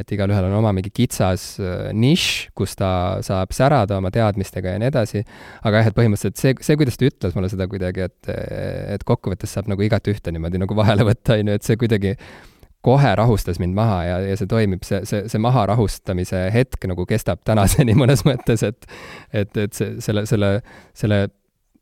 et 0.00 0.14
igalühel 0.16 0.48
on 0.48 0.56
oma 0.58 0.72
mingi 0.74 0.90
kitsas 0.94 1.44
äh, 1.62 1.90
nišš, 1.94 2.30
kus 2.58 2.74
ta 2.78 2.88
saab 3.24 3.54
särada 3.54 3.98
oma 4.00 4.10
teadmistega 4.14 4.74
ja 4.74 4.80
nii 4.82 4.90
edasi, 4.90 5.22
aga 5.62 5.82
jah, 5.82 5.90
et 5.90 5.98
põhimõtteliselt 5.98 6.40
see, 6.40 6.56
see, 6.66 6.78
kuidas 6.80 6.98
ta 6.98 7.06
ütles 7.08 7.36
mulle 7.36 7.50
seda 7.52 7.68
kuidagi, 7.70 8.08
et, 8.08 8.32
et 8.96 9.06
kokkuvõttes 9.06 9.54
saab 9.54 9.70
nagu 9.70 9.86
igat 9.86 10.10
ühte 10.10 10.34
niimoodi 10.34 10.60
nagu 10.62 10.76
vahele 10.78 11.06
võtta, 11.06 11.38
on 11.38 11.52
ju, 11.52 11.60
et 11.60 11.66
see 11.66 11.78
kuidagi 11.80 12.16
kohe 12.84 13.14
rahustas 13.16 13.60
mind 13.62 13.76
maha 13.76 14.00
ja, 14.04 14.18
ja 14.28 14.36
see 14.36 14.50
toimib, 14.50 14.84
see, 14.84 15.00
see, 15.08 15.24
see 15.32 15.40
maha 15.40 15.64
rahustamise 15.72 16.42
hetk 16.52 16.84
nagu 16.90 17.06
kestab 17.08 17.40
tänaseni 17.46 17.96
mõnes 18.02 18.26
mõttes, 18.28 18.66
et 18.66 18.90
et, 19.32 19.56
et 19.56 19.72
see, 19.72 19.96
selle, 20.04 20.26
selle, 20.28 20.58
selle 20.96 21.24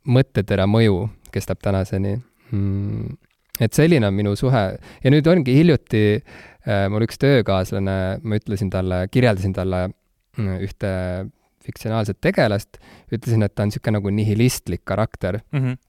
mõttetera 0.07 0.69
mõju 0.71 1.07
kestab 1.33 1.63
tänaseni. 1.65 2.19
Mm,. 2.53 3.15
et 3.63 3.73
selline 3.73 4.05
on 4.05 4.15
minu 4.15 4.35
suhe. 4.37 4.63
Ja 5.05 5.11
nüüd 5.13 5.29
ongi 5.31 5.55
hiljuti 5.57 6.03
äh, 6.19 6.52
mul 6.65 7.07
üks 7.07 7.19
töökaaslane, 7.19 7.97
ma 8.23 8.39
ütlesin 8.39 8.71
talle, 8.71 9.05
kirjeldasin 9.11 9.55
talle 9.57 9.89
mm, 9.89 10.59
ühte 10.63 10.91
fiktsionaalset 11.63 12.19
tegelast, 12.23 12.79
ütlesin, 13.15 13.43
et 13.47 13.55
ta 13.55 13.65
on 13.65 13.71
niisugune 13.71 13.99
nagu 13.99 14.13
nihilistlik 14.15 14.85
karakter 14.89 15.41
mm. 15.53 15.65
-hmm 15.65 15.81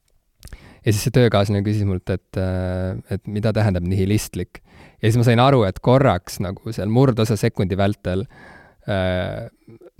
ja 0.84 0.92
siis 0.92 1.06
see 1.08 1.16
töökaaslane 1.16 1.64
küsis 1.64 1.88
mult, 1.88 2.10
et, 2.12 2.40
äh, 2.40 2.98
et 3.14 3.24
mida 3.32 3.54
tähendab 3.56 3.86
nihilistlik 3.88 4.60
ja 4.60 5.08
siis 5.08 5.18
ma 5.20 5.26
sain 5.28 5.40
aru, 5.40 5.64
et 5.68 5.80
korraks 5.84 6.40
nagu 6.44 6.76
seal 6.76 6.92
murdosa 6.92 7.38
sekundi 7.40 7.78
vältel 7.80 8.26
äh, 8.90 9.48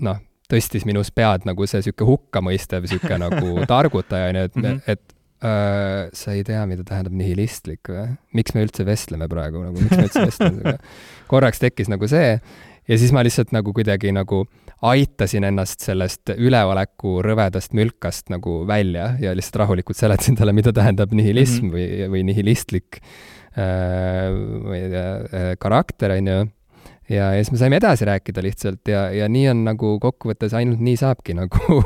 noh, 0.04 0.20
tõstis 0.50 0.84
minus 0.88 1.10
pead 1.14 1.46
nagu 1.48 1.66
see 1.68 1.80
niisugune 1.80 2.10
hukkamõistev 2.10 2.84
niisugune 2.84 3.20
nagu 3.24 3.54
targutaja, 3.74 4.30
on 4.32 4.40
ju, 4.40 4.48
et 4.50 4.56
mm, 4.56 4.64
-hmm. 4.64 4.82
et 4.86 5.13
äh, 5.44 6.10
sa 6.16 6.34
ei 6.34 6.44
tea, 6.46 6.64
mida 6.70 6.86
tähendab 6.86 7.16
nihilistlik 7.16 7.90
või? 7.92 8.08
miks 8.36 8.56
me 8.56 8.64
üldse 8.66 8.86
vestleme 8.88 9.28
praegu 9.30 9.64
nagu, 9.64 9.78
miks 9.80 9.96
me 9.96 10.08
üldse 10.08 10.26
vestleme 10.26 10.76
korraks 11.32 11.62
tekkis 11.62 11.92
nagu 11.92 12.08
see 12.10 12.34
ja 12.88 13.00
siis 13.00 13.14
ma 13.16 13.24
lihtsalt 13.24 13.54
nagu 13.56 13.72
kuidagi 13.76 14.12
nagu 14.12 14.44
aitasin 14.84 15.46
ennast 15.48 15.84
sellest 15.86 16.34
üleoleku 16.34 17.18
rõvedast 17.24 17.72
mülkast 17.76 18.28
nagu 18.32 18.62
välja 18.68 19.14
ja 19.22 19.32
lihtsalt 19.36 19.62
rahulikult 19.62 19.96
seletasin 19.96 20.36
talle, 20.36 20.52
mida 20.56 20.74
tähendab 20.76 21.14
nihilism 21.16 21.70
mm 21.70 21.72
-hmm. 21.72 21.78
või, 21.78 22.10
või 22.12 22.28
nihilistlik 22.32 23.00
Äh, 23.54 24.74
ei 24.74 24.88
tea, 24.90 25.10
äh, 25.30 25.56
karakter, 25.62 26.10
on 26.16 26.26
ju, 26.26 26.38
ja, 27.10 27.30
ja 27.34 27.40
siis 27.42 27.52
me 27.54 27.60
saime 27.60 27.78
edasi 27.80 28.06
rääkida 28.08 28.42
lihtsalt 28.44 28.88
ja, 28.88 29.06
ja 29.12 29.28
nii 29.30 29.48
on 29.52 29.64
nagu 29.66 29.94
kokkuvõttes 30.02 30.54
ainult 30.56 30.82
nii 30.84 30.96
saabki 31.00 31.36
nagu 31.40 31.80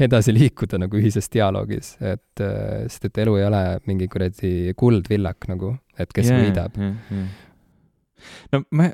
edasi 0.00 0.34
liikuda 0.34 0.80
nagu 0.82 0.98
ühises 1.00 1.30
dialoogis, 1.32 1.96
et 2.00 2.44
äh, 2.44 2.86
sest 2.86 3.10
et 3.10 3.20
elu 3.24 3.36
ei 3.40 3.48
ole 3.48 3.62
mingi 3.88 4.08
kuradi 4.10 4.72
kuldvillak 4.78 5.50
nagu, 5.52 5.76
et 5.98 6.14
kes 6.14 6.32
yeah, 6.32 6.42
võidab 6.44 6.80
yeah,. 6.80 6.96
Yeah. 7.12 7.28
no 8.54 8.62
ma, 8.78 8.90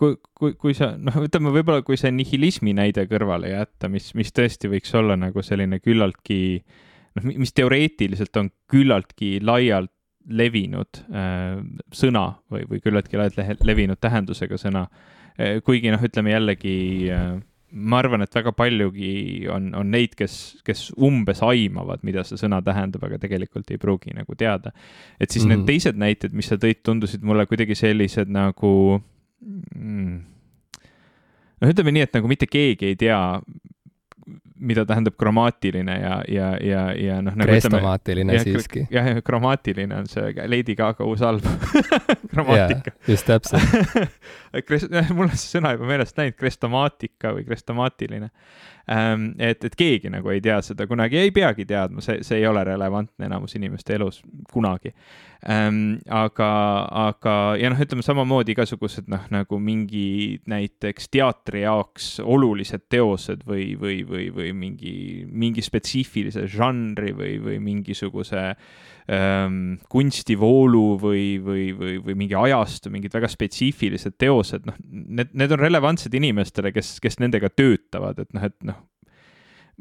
kui, 0.00 0.16
kui, 0.34 0.56
kui 0.60 0.74
sa, 0.76 0.94
noh, 0.98 1.20
ütleme 1.26 1.54
võib-olla, 1.54 1.84
kui 1.86 2.00
see 2.00 2.12
nihilismi 2.14 2.74
näide 2.76 3.06
kõrvale 3.10 3.52
jätta, 3.54 3.90
mis, 3.92 4.12
mis 4.18 4.34
tõesti 4.34 4.70
võiks 4.72 4.94
olla 4.98 5.18
nagu 5.20 5.44
selline 5.46 5.78
küllaltki 5.82 6.40
noh, 7.18 7.28
mis 7.30 7.54
teoreetiliselt 7.54 8.42
on 8.42 8.50
küllaltki 8.70 9.38
laialt 9.44 9.92
levinud 10.28 11.02
äh, 11.12 11.58
sõna 11.92 12.28
või, 12.50 12.64
või 12.70 12.80
küllaltki 12.84 13.20
laialt 13.20 13.64
levinud 13.64 14.00
tähendusega 14.00 14.58
sõna 14.60 14.86
äh,. 15.38 15.60
kuigi 15.64 15.92
noh, 15.92 16.02
ütleme 16.04 16.32
jällegi 16.32 16.76
äh, 17.12 17.34
ma 17.74 17.98
arvan, 17.98 18.22
et 18.22 18.34
väga 18.34 18.52
paljugi 18.54 19.46
on, 19.50 19.72
on 19.74 19.88
neid, 19.90 20.14
kes, 20.18 20.36
kes 20.66 20.86
umbes 20.94 21.42
aimavad, 21.44 22.04
mida 22.06 22.22
see 22.26 22.38
sõna 22.38 22.60
tähendab, 22.64 23.02
aga 23.08 23.18
tegelikult 23.22 23.72
ei 23.74 23.80
pruugi 23.82 24.14
nagu 24.14 24.36
teada. 24.38 24.70
et 25.18 25.30
siis 25.30 25.44
mm 25.44 25.50
-hmm. 25.50 25.56
need 25.56 25.66
teised 25.66 25.98
näited, 25.98 26.32
mis 26.32 26.46
sa 26.46 26.56
tõid, 26.56 26.82
tundusid 26.82 27.22
mulle 27.22 27.46
kuidagi 27.46 27.74
sellised 27.74 28.30
nagu 28.30 29.00
mm, 29.74 30.20
noh, 31.60 31.70
ütleme 31.70 31.92
nii, 31.92 32.06
et 32.06 32.14
nagu 32.14 32.28
mitte 32.28 32.46
keegi 32.46 32.92
ei 32.92 32.96
tea, 32.96 33.18
mida 34.64 34.84
tähendab 34.88 35.16
grammaatiline 35.20 35.96
ja, 36.00 36.14
ja, 36.28 36.50
ja, 36.60 36.84
ja 36.98 37.20
noh 37.22 37.36
nagu. 37.36 37.48
krestomaatiline 37.50 38.38
siiski. 38.42 38.86
jah, 38.90 39.10
jah, 39.12 39.22
grammaatiline 39.24 40.02
on 40.02 40.08
see 40.10 40.32
Lady 40.48 40.76
Gaga 40.78 41.06
uus 41.06 41.22
album 41.22 41.58
grammaatika. 42.32 42.94
just 43.08 43.28
täpselt 43.28 43.62
Krest-, 44.62 44.92
mul 45.16 45.26
on 45.26 45.34
see 45.34 45.56
sõna 45.58 45.74
juba 45.74 45.88
meelest 45.88 46.18
läinud, 46.18 46.36
krestomaatika 46.38 47.34
või 47.34 47.46
krestomaatiline 47.48 48.30
ähm,. 48.92 49.32
et, 49.38 49.64
et 49.64 49.76
keegi 49.78 50.12
nagu 50.12 50.30
ei 50.30 50.42
tea 50.44 50.60
seda 50.62 50.86
kunagi, 50.86 51.18
ei 51.18 51.32
peagi 51.34 51.66
teadma, 51.68 52.04
see, 52.04 52.20
see 52.26 52.42
ei 52.42 52.46
ole 52.48 52.64
relevantne 52.66 53.28
enamus 53.28 53.56
inimeste 53.58 53.96
elus 53.96 54.20
kunagi 54.52 54.94
ähm,. 55.48 55.98
aga, 56.08 56.50
aga 57.08 57.36
ja 57.60 57.72
noh, 57.72 57.80
ütleme 57.80 58.04
samamoodi 58.06 58.54
igasugused 58.54 59.10
noh, 59.12 59.26
nagu 59.34 59.58
mingi 59.60 60.40
näiteks 60.50 61.10
teatri 61.14 61.64
jaoks 61.64 62.18
olulised 62.20 62.86
teosed 62.92 63.44
või, 63.48 63.72
või, 63.80 64.02
või, 64.08 64.30
või 64.34 64.54
mingi, 64.56 64.96
mingi 65.30 65.64
spetsiifilise 65.64 66.46
žanri 66.52 67.14
või, 67.16 67.38
või 67.42 67.60
mingisuguse 67.64 68.50
ähm, 69.10 69.76
kunstivoolu 69.88 70.98
või, 71.00 71.38
või, 71.44 71.72
või, 71.76 71.98
või 72.04 72.14
mingi 72.24 72.36
ajastu, 72.38 72.90
mingid 72.92 73.12
väga 73.14 73.28
spetsiifilised 73.28 74.16
teosed, 74.18 74.43
noh, 74.68 74.76
need, 74.84 75.32
need 75.32 75.54
on 75.54 75.62
relevantsed 75.62 76.14
inimestele, 76.14 76.72
kes, 76.74 76.98
kes 77.04 77.20
nendega 77.22 77.50
töötavad, 77.52 78.20
et 78.24 78.30
noh, 78.36 78.48
et 78.50 78.56
noh 78.68 78.82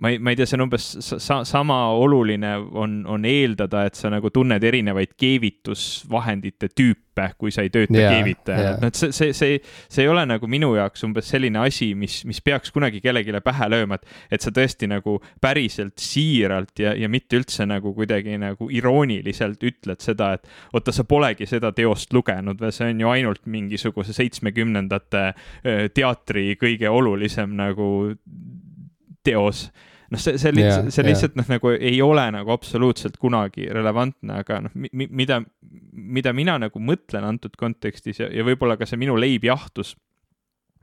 ma 0.02 0.10
ei, 0.10 0.18
ma 0.18 0.32
ei 0.32 0.36
tea, 0.36 0.48
see 0.50 0.58
on 0.58 0.66
umbes 0.66 0.88
sa, 1.02 1.44
sama 1.46 1.78
oluline 1.94 2.56
on, 2.58 3.04
on 3.10 3.26
eeldada, 3.30 3.86
et 3.88 3.98
sa 3.98 4.10
nagu 4.14 4.32
tunned 4.34 4.64
erinevaid 4.66 5.14
keevitusvahendite 5.20 6.72
tüüpe, 6.74 7.28
kui 7.38 7.54
sa 7.54 7.62
ei 7.62 7.70
tööta 7.74 7.94
yeah, 7.94 8.16
keevitajana 8.16 8.64
yeah., 8.64 8.78
et 8.80 8.82
noh, 8.82 8.90
et 8.90 8.98
see, 8.98 9.14
see, 9.14 9.36
see, 9.38 9.60
see 9.94 10.06
ei 10.06 10.10
ole 10.10 10.24
nagu 10.30 10.50
minu 10.50 10.72
jaoks 10.80 11.06
umbes 11.06 11.30
selline 11.30 11.62
asi, 11.62 11.92
mis, 11.98 12.22
mis 12.30 12.42
peaks 12.42 12.74
kunagi 12.74 13.04
kellelegi 13.04 13.38
pähe 13.46 13.70
lööma, 13.70 14.00
et, 14.00 14.18
et 14.34 14.46
sa 14.46 14.54
tõesti 14.56 14.90
nagu 14.90 15.20
päriselt 15.44 16.02
siiralt 16.02 16.82
ja, 16.82 16.96
ja 16.98 17.10
mitte 17.12 17.38
üldse 17.38 17.68
nagu 17.70 17.94
kuidagi 17.94 18.40
nagu 18.42 18.70
irooniliselt 18.74 19.62
ütled 19.70 20.02
seda, 20.02 20.34
et 20.40 20.50
oota, 20.74 20.96
sa 20.96 21.06
polegi 21.06 21.46
seda 21.50 21.74
teost 21.76 22.14
lugenud 22.18 22.62
või 22.62 22.74
see 22.74 22.90
on 22.96 23.06
ju 23.06 23.14
ainult 23.14 23.46
mingisuguse 23.46 24.16
seitsmekümnendate 24.18 25.26
teatri 25.94 26.58
kõige 26.58 26.90
olulisem 26.90 27.54
nagu 27.60 27.90
teos. 29.26 29.66
noh, 30.14 30.22
see, 30.22 30.38
see 30.38 30.54
lihtsalt 30.54 30.88
yeah,, 30.88 30.94
see 30.94 31.06
lihtsalt 31.08 31.34
yeah. 31.34 31.42
noh, 31.42 31.52
nagu 31.56 31.74
ei 31.74 32.00
ole 32.06 32.26
nagu 32.36 32.54
absoluutselt 32.54 33.18
kunagi 33.22 33.66
relevantne, 33.74 34.40
aga 34.44 34.60
noh, 34.68 34.74
mida, 34.94 35.42
mida 35.94 36.34
mina 36.38 36.60
nagu 36.62 36.82
mõtlen 36.84 37.26
antud 37.26 37.58
kontekstis 37.60 38.22
ja, 38.22 38.30
ja 38.30 38.46
võib-olla 38.46 38.78
ka 38.78 38.88
see 38.90 39.02
minu 39.02 39.18
leibjahtus 39.18 39.96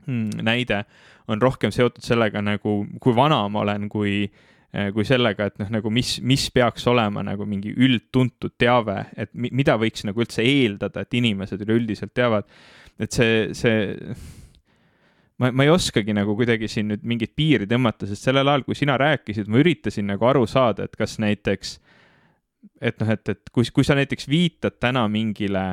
hmm, 0.07 0.41
näide 0.43 0.83
on 1.31 1.41
rohkem 1.41 1.71
seotud 1.73 2.03
sellega 2.03 2.41
nagu, 2.43 2.81
kui 3.01 3.15
vana 3.15 3.43
ma 3.51 3.63
olen, 3.63 3.87
kui 3.91 4.15
eh, 4.25 4.89
kui 4.95 5.05
sellega, 5.07 5.47
et 5.47 5.61
noh, 5.61 5.71
nagu 5.77 5.93
mis, 5.93 6.17
mis 6.27 6.47
peaks 6.53 6.87
olema 6.91 7.23
nagu 7.25 7.47
mingi 7.47 7.71
üldtuntud 7.71 8.57
teave, 8.59 9.05
et 9.15 9.31
mida 9.33 9.77
võiks 9.79 10.05
nagu 10.07 10.23
üldse 10.23 10.43
eeldada, 10.45 11.05
et 11.05 11.19
inimesed 11.21 11.63
üleüldiselt 11.67 12.13
teavad. 12.17 12.49
et 13.01 13.11
see, 13.15 13.49
see 13.57 13.95
ma, 15.41 15.51
ma 15.51 15.65
ei 15.65 15.71
oskagi 15.73 16.13
nagu 16.15 16.35
kuidagi 16.37 16.69
siin 16.71 16.91
nüüd 16.91 17.05
mingit 17.07 17.33
piiri 17.37 17.67
tõmmata, 17.69 18.07
sest 18.09 18.27
sellel 18.27 18.47
ajal, 18.47 18.65
kui 18.67 18.77
sina 18.77 18.97
rääkisid, 19.01 19.49
ma 19.51 19.61
üritasin 19.61 20.09
nagu 20.13 20.27
aru 20.29 20.45
saada, 20.49 20.85
et 20.85 20.97
kas 20.99 21.17
näiteks, 21.21 21.75
et 22.81 23.01
noh, 23.01 23.09
et, 23.15 23.33
et 23.33 23.53
kui, 23.53 23.65
kui 23.73 23.87
sa 23.87 23.97
näiteks 23.97 24.29
viitad 24.31 24.77
täna 24.81 25.07
mingile, 25.11 25.65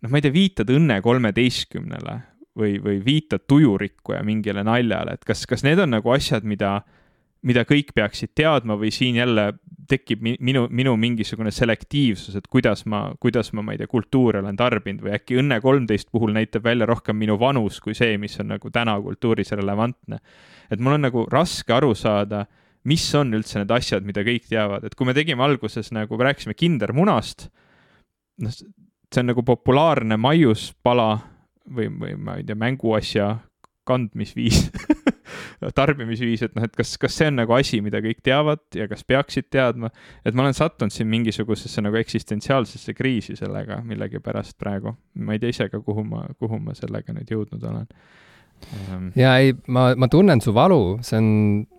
noh, 0.00 0.12
ma 0.12 0.20
ei 0.20 0.26
tea, 0.26 0.34
viitad 0.34 0.70
Õnne 0.72 1.00
kolmeteistkümnele 1.04 2.16
või, 2.58 2.78
või 2.82 3.02
viitad 3.04 3.44
tujurikkuja 3.50 4.22
mingile 4.26 4.64
naljale, 4.66 5.18
et 5.18 5.26
kas, 5.28 5.44
kas 5.50 5.66
need 5.66 5.82
on 5.82 5.98
nagu 5.98 6.14
asjad, 6.14 6.46
mida 6.46 6.80
mida 7.46 7.64
kõik 7.68 7.94
peaksid 7.96 8.34
teadma 8.36 8.76
või 8.80 8.90
siin 8.94 9.18
jälle 9.20 9.52
tekib 9.90 10.22
minu, 10.22 10.66
minu 10.70 10.94
mingisugune 11.00 11.50
selektiivsus, 11.54 12.36
et 12.38 12.46
kuidas 12.50 12.84
ma, 12.90 13.02
kuidas 13.20 13.52
ma, 13.56 13.64
ma 13.66 13.74
ei 13.74 13.80
tea, 13.80 13.90
kultuuri 13.90 14.40
olen 14.40 14.58
tarbinud 14.58 15.04
või 15.04 15.14
äkki 15.16 15.38
Õnne 15.40 15.60
kolmteist 15.64 16.10
puhul 16.12 16.34
näitab 16.36 16.64
välja 16.66 16.88
rohkem 16.88 17.18
minu 17.18 17.38
vanus 17.40 17.80
kui 17.82 17.96
see, 17.98 18.16
mis 18.20 18.38
on 18.42 18.52
nagu 18.54 18.70
täna 18.72 18.96
kultuuris 19.02 19.52
relevantne. 19.58 20.20
et 20.70 20.80
mul 20.80 20.98
on 20.98 21.06
nagu 21.08 21.26
raske 21.30 21.74
aru 21.74 21.94
saada, 21.98 22.44
mis 22.88 23.04
on 23.14 23.34
üldse 23.36 23.60
need 23.60 23.72
asjad, 23.74 24.06
mida 24.06 24.24
kõik 24.26 24.46
teavad, 24.48 24.84
et 24.84 24.94
kui 24.94 25.08
me 25.08 25.14
tegime 25.16 25.44
alguses 25.44 25.90
nagu, 25.92 26.16
rääkisime 26.16 26.54
kindermunast, 26.56 27.48
noh, 28.40 28.54
see 28.54 29.22
on 29.22 29.32
nagu 29.32 29.44
populaarne 29.44 30.16
maiuspala 30.20 31.10
või, 31.74 31.90
või 31.90 32.16
ma 32.16 32.38
ei 32.38 32.46
tea, 32.46 32.58
mänguasja 32.58 33.32
kandmisviis 33.88 34.68
tarbimisviis, 35.76 36.44
et 36.46 36.54
noh, 36.56 36.64
et 36.64 36.76
kas, 36.76 36.94
kas 37.00 37.18
see 37.20 37.28
on 37.30 37.36
nagu 37.42 37.54
asi, 37.56 37.82
mida 37.84 38.00
kõik 38.04 38.22
teavad 38.24 38.62
ja 38.76 38.86
kas 38.90 39.04
peaksid 39.08 39.50
teadma. 39.52 39.90
et 40.24 40.34
ma 40.36 40.46
olen 40.46 40.56
sattunud 40.56 40.94
siin 40.94 41.10
mingisugusesse 41.12 41.84
nagu 41.84 42.00
eksistentsiaalsesse 42.00 42.94
kriisi 42.96 43.36
sellega 43.36 43.82
millegipärast 43.84 44.56
praegu. 44.58 44.96
ma 45.20 45.36
ei 45.36 45.42
tea 45.42 45.52
ise 45.52 45.68
ka, 45.68 45.82
kuhu 45.84 46.04
ma, 46.06 46.24
kuhu 46.38 46.60
ma 46.64 46.74
sellega 46.78 47.12
nüüd 47.16 47.30
jõudnud 47.30 47.64
olen 47.68 47.86
um.... 48.88 49.10
ja 49.18 49.34
ei, 49.42 49.52
ma, 49.68 49.90
ma 50.00 50.08
tunnen 50.08 50.40
su 50.40 50.54
valu, 50.56 50.98
see 51.04 51.20
on, 51.20 51.30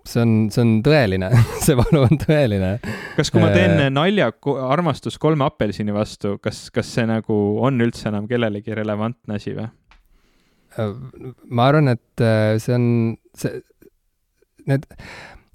see 0.05 0.21
on, 0.21 0.37
see 0.53 0.63
on 0.63 0.77
tõeline 0.85 1.31
see 1.65 1.77
valu 1.79 2.05
on 2.05 2.21
tõeline. 2.21 2.75
kas, 3.17 3.33
kui 3.33 3.41
ma 3.41 3.49
teen 3.55 3.79
äh... 3.79 3.91
nalja 3.93 4.29
armastus 4.69 5.17
kolme 5.21 5.47
apelsini 5.49 5.95
vastu, 5.95 6.37
kas, 6.43 6.67
kas 6.73 6.93
see 6.99 7.09
nagu 7.09 7.41
on 7.65 7.81
üldse 7.81 8.11
enam 8.13 8.29
kellelegi 8.29 8.77
relevantne 8.77 9.41
asi 9.41 9.57
või? 9.57 9.71
Äh, 10.79 10.93
ma 11.49 11.67
arvan, 11.67 11.91
et 11.91 12.23
äh, 12.23 12.55
see 12.61 12.75
on, 12.77 12.87
see, 13.35 13.59
need, 14.71 14.87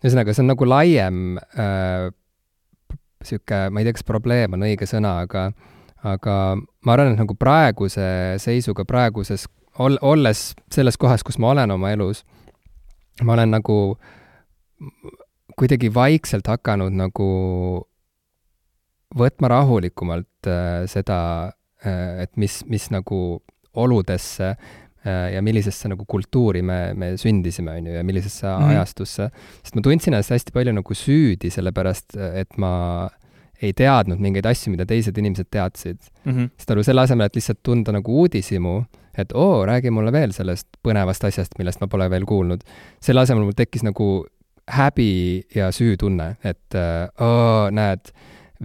ühesõnaga, 0.05 0.35
see 0.35 0.45
on 0.45 0.53
nagu 0.53 0.69
laiem 0.69 1.21
äh, 1.59 2.09
sihuke, 3.27 3.67
ma 3.71 3.81
ei 3.81 3.89
tea, 3.89 3.97
kas 3.97 4.07
probleem 4.07 4.57
on 4.57 4.67
õige 4.67 4.89
sõna, 4.89 5.17
aga, 5.27 5.49
aga 6.07 6.35
ma 6.59 6.95
arvan, 6.95 7.15
et 7.15 7.23
nagu 7.23 7.37
praeguse 7.39 8.07
seisuga, 8.43 8.87
praeguses, 8.89 9.47
ol-, 9.83 10.01
olles 10.05 10.51
selles 10.73 10.99
kohas, 11.01 11.25
kus 11.27 11.41
ma 11.43 11.55
olen 11.55 11.75
oma 11.75 11.93
elus, 11.95 12.23
ma 13.25 13.37
olen 13.37 13.57
nagu 13.57 13.79
kuidagi 15.57 15.89
vaikselt 15.95 16.49
hakanud 16.53 16.93
nagu 16.93 17.29
võtma 19.17 19.51
rahulikumalt 19.53 20.51
äh, 20.51 20.85
seda 20.91 21.19
äh,, 21.81 22.27
et 22.27 22.35
mis, 22.37 22.61
mis 22.69 22.91
nagu 22.93 23.41
oludesse 23.77 24.55
ja 25.07 25.43
millisesse 25.45 25.91
nagu 25.91 26.05
kultuuri 26.09 26.63
me, 26.67 26.79
me 26.99 27.13
sündisime, 27.21 27.77
on 27.79 27.87
ju, 27.91 27.95
ja 27.99 28.03
millisesse 28.07 28.47
mm. 28.49 28.73
ajastusse. 28.75 29.29
sest 29.63 29.79
ma 29.79 29.85
tundsin 29.85 30.15
ennast 30.15 30.35
hästi 30.35 30.55
palju 30.55 30.75
nagu 30.77 30.97
süüdi, 30.99 31.51
sellepärast 31.55 32.19
et 32.43 32.59
ma 32.63 32.73
ei 33.63 33.73
teadnud 33.77 34.21
mingeid 34.21 34.47
asju, 34.49 34.73
mida 34.75 34.87
teised 34.89 35.17
inimesed 35.17 35.49
teadsid 35.51 35.99
mm. 36.25 36.33
-hmm. 36.33 36.49
sest 36.59 36.73
nagu 36.73 36.85
selle 36.85 37.05
asemel, 37.07 37.31
et 37.31 37.39
lihtsalt 37.39 37.63
tunda 37.63 37.95
nagu 37.95 38.21
uudishimu, 38.23 38.77
et 39.17 39.33
oo, 39.33 39.65
räägi 39.67 39.91
mulle 39.91 40.13
veel 40.13 40.33
sellest 40.37 40.69
põnevast 40.85 41.25
asjast, 41.25 41.57
millest 41.59 41.81
ma 41.81 41.89
pole 41.89 42.11
veel 42.11 42.27
kuulnud, 42.29 42.65
selle 43.01 43.25
asemel 43.25 43.47
mul 43.47 43.57
tekkis 43.57 43.87
nagu 43.87 44.27
häbi 44.67 45.47
ja 45.55 45.71
süütunne, 45.73 46.37
et 46.45 46.75
äh, 46.75 47.09
oo, 47.23 47.71
näed, 47.71 48.13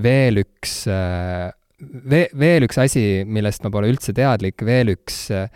veel 0.04 0.42
üks 0.44 0.82
äh, 0.90 1.52
veel, 1.82 2.28
veel 2.38 2.68
üks 2.68 2.80
asi, 2.82 3.06
millest 3.26 3.64
ma 3.64 3.72
pole 3.74 3.92
üldse 3.92 4.14
teadlik, 4.18 4.62
veel 4.66 4.96
üks 4.96 5.24
äh, 5.36 5.48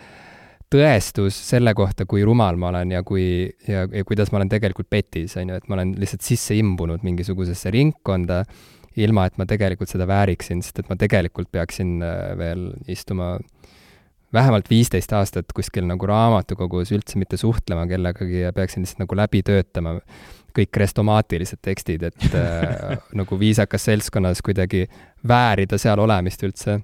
tõestus 0.76 1.38
selle 1.50 1.74
kohta, 1.78 2.06
kui 2.10 2.24
rumal 2.28 2.58
ma 2.60 2.70
olen 2.74 2.96
ja 2.98 3.04
kui, 3.08 3.48
ja, 3.68 3.86
ja 3.88 4.06
kuidas 4.08 4.32
ma 4.32 4.42
olen 4.42 4.52
tegelikult 4.52 4.90
petis, 4.92 5.36
on 5.40 5.52
ju, 5.52 5.60
et 5.60 5.68
ma 5.72 5.78
olen 5.80 5.96
lihtsalt 6.00 6.26
sisse 6.26 6.58
imbunud 6.60 7.06
mingisugusesse 7.06 7.72
ringkonda, 7.74 8.44
ilma 9.00 9.26
et 9.28 9.40
ma 9.40 9.48
tegelikult 9.48 9.92
seda 9.92 10.08
vääriksin, 10.08 10.64
sest 10.64 10.84
et 10.84 10.92
ma 10.92 10.98
tegelikult 11.00 11.52
peaksin 11.54 11.98
äh, 12.04 12.32
veel 12.40 12.70
istuma 12.92 13.36
vähemalt 14.36 14.70
viisteist 14.72 15.14
aastat 15.16 15.52
kuskil 15.56 15.86
nagu 15.88 16.08
raamatukogus, 16.10 16.92
üldse 16.96 17.20
mitte 17.20 17.40
suhtlema 17.40 17.86
kellegagi 17.88 18.42
ja 18.44 18.52
peaksin 18.56 18.84
lihtsalt 18.84 19.06
nagu 19.06 19.20
läbi 19.20 19.44
töötama 19.48 20.00
kõik 20.56 20.72
krestomaatilised 20.72 21.60
tekstid, 21.64 22.04
et 22.10 22.28
äh, 22.32 22.98
nagu 23.20 23.40
viisakas 23.40 23.88
seltskonnas 23.92 24.44
kuidagi 24.44 24.86
väärida 25.28 25.80
seal 25.82 26.04
olemist 26.04 26.44
üldse. 26.48 26.82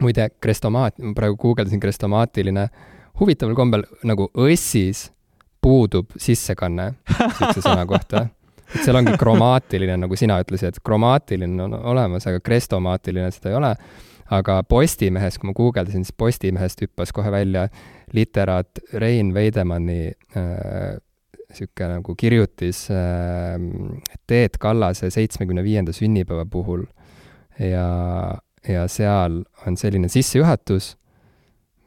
muide, 0.00 0.30
krestomaat, 0.40 1.00
ma 1.02 1.12
praegu 1.12 1.36
guugeldasin 1.36 1.80
krestomaatiline 1.82 2.62
äh, 2.62 2.89
huvitaval 3.20 3.56
kombel 3.58 3.84
nagu 4.08 4.28
õssis 4.34 5.08
puudub 5.60 6.14
sissekanne 6.20 6.92
niisuguse 7.10 7.64
sõna 7.64 7.84
kohta. 7.88 8.26
et 8.70 8.84
seal 8.84 8.96
ongi 8.96 9.16
kromaatiline, 9.20 9.96
nagu 10.00 10.16
sina 10.16 10.38
ütlesid, 10.40 10.74
et 10.74 10.84
kromaatiline 10.84 11.66
on 11.66 11.74
olemas, 11.92 12.26
aga 12.30 12.40
krestomaatiline 12.40 13.30
seda 13.34 13.52
ei 13.52 13.58
ole. 13.58 13.74
aga 14.30 14.60
Postimehes, 14.62 15.38
kui 15.38 15.50
ma 15.50 15.54
guugeldasin, 15.58 16.04
siis 16.06 16.14
Postimehest 16.16 16.84
hüppas 16.84 17.10
kohe 17.12 17.32
välja 17.34 17.66
literaat 18.14 18.78
Rein 18.94 19.34
Veidemanni 19.34 20.12
äh, 20.38 20.98
nagu 21.90 22.14
kirjutis 22.14 22.86
äh, 22.94 23.58
Teet 24.26 24.58
Kallase 24.58 25.10
seitsmekümne 25.10 25.64
viienda 25.66 25.92
sünnipäeva 25.92 26.46
puhul 26.46 26.84
ja, 27.58 28.38
ja 28.68 28.86
seal 28.88 29.42
on 29.66 29.76
selline 29.76 30.08
sissejuhatus 30.08 30.94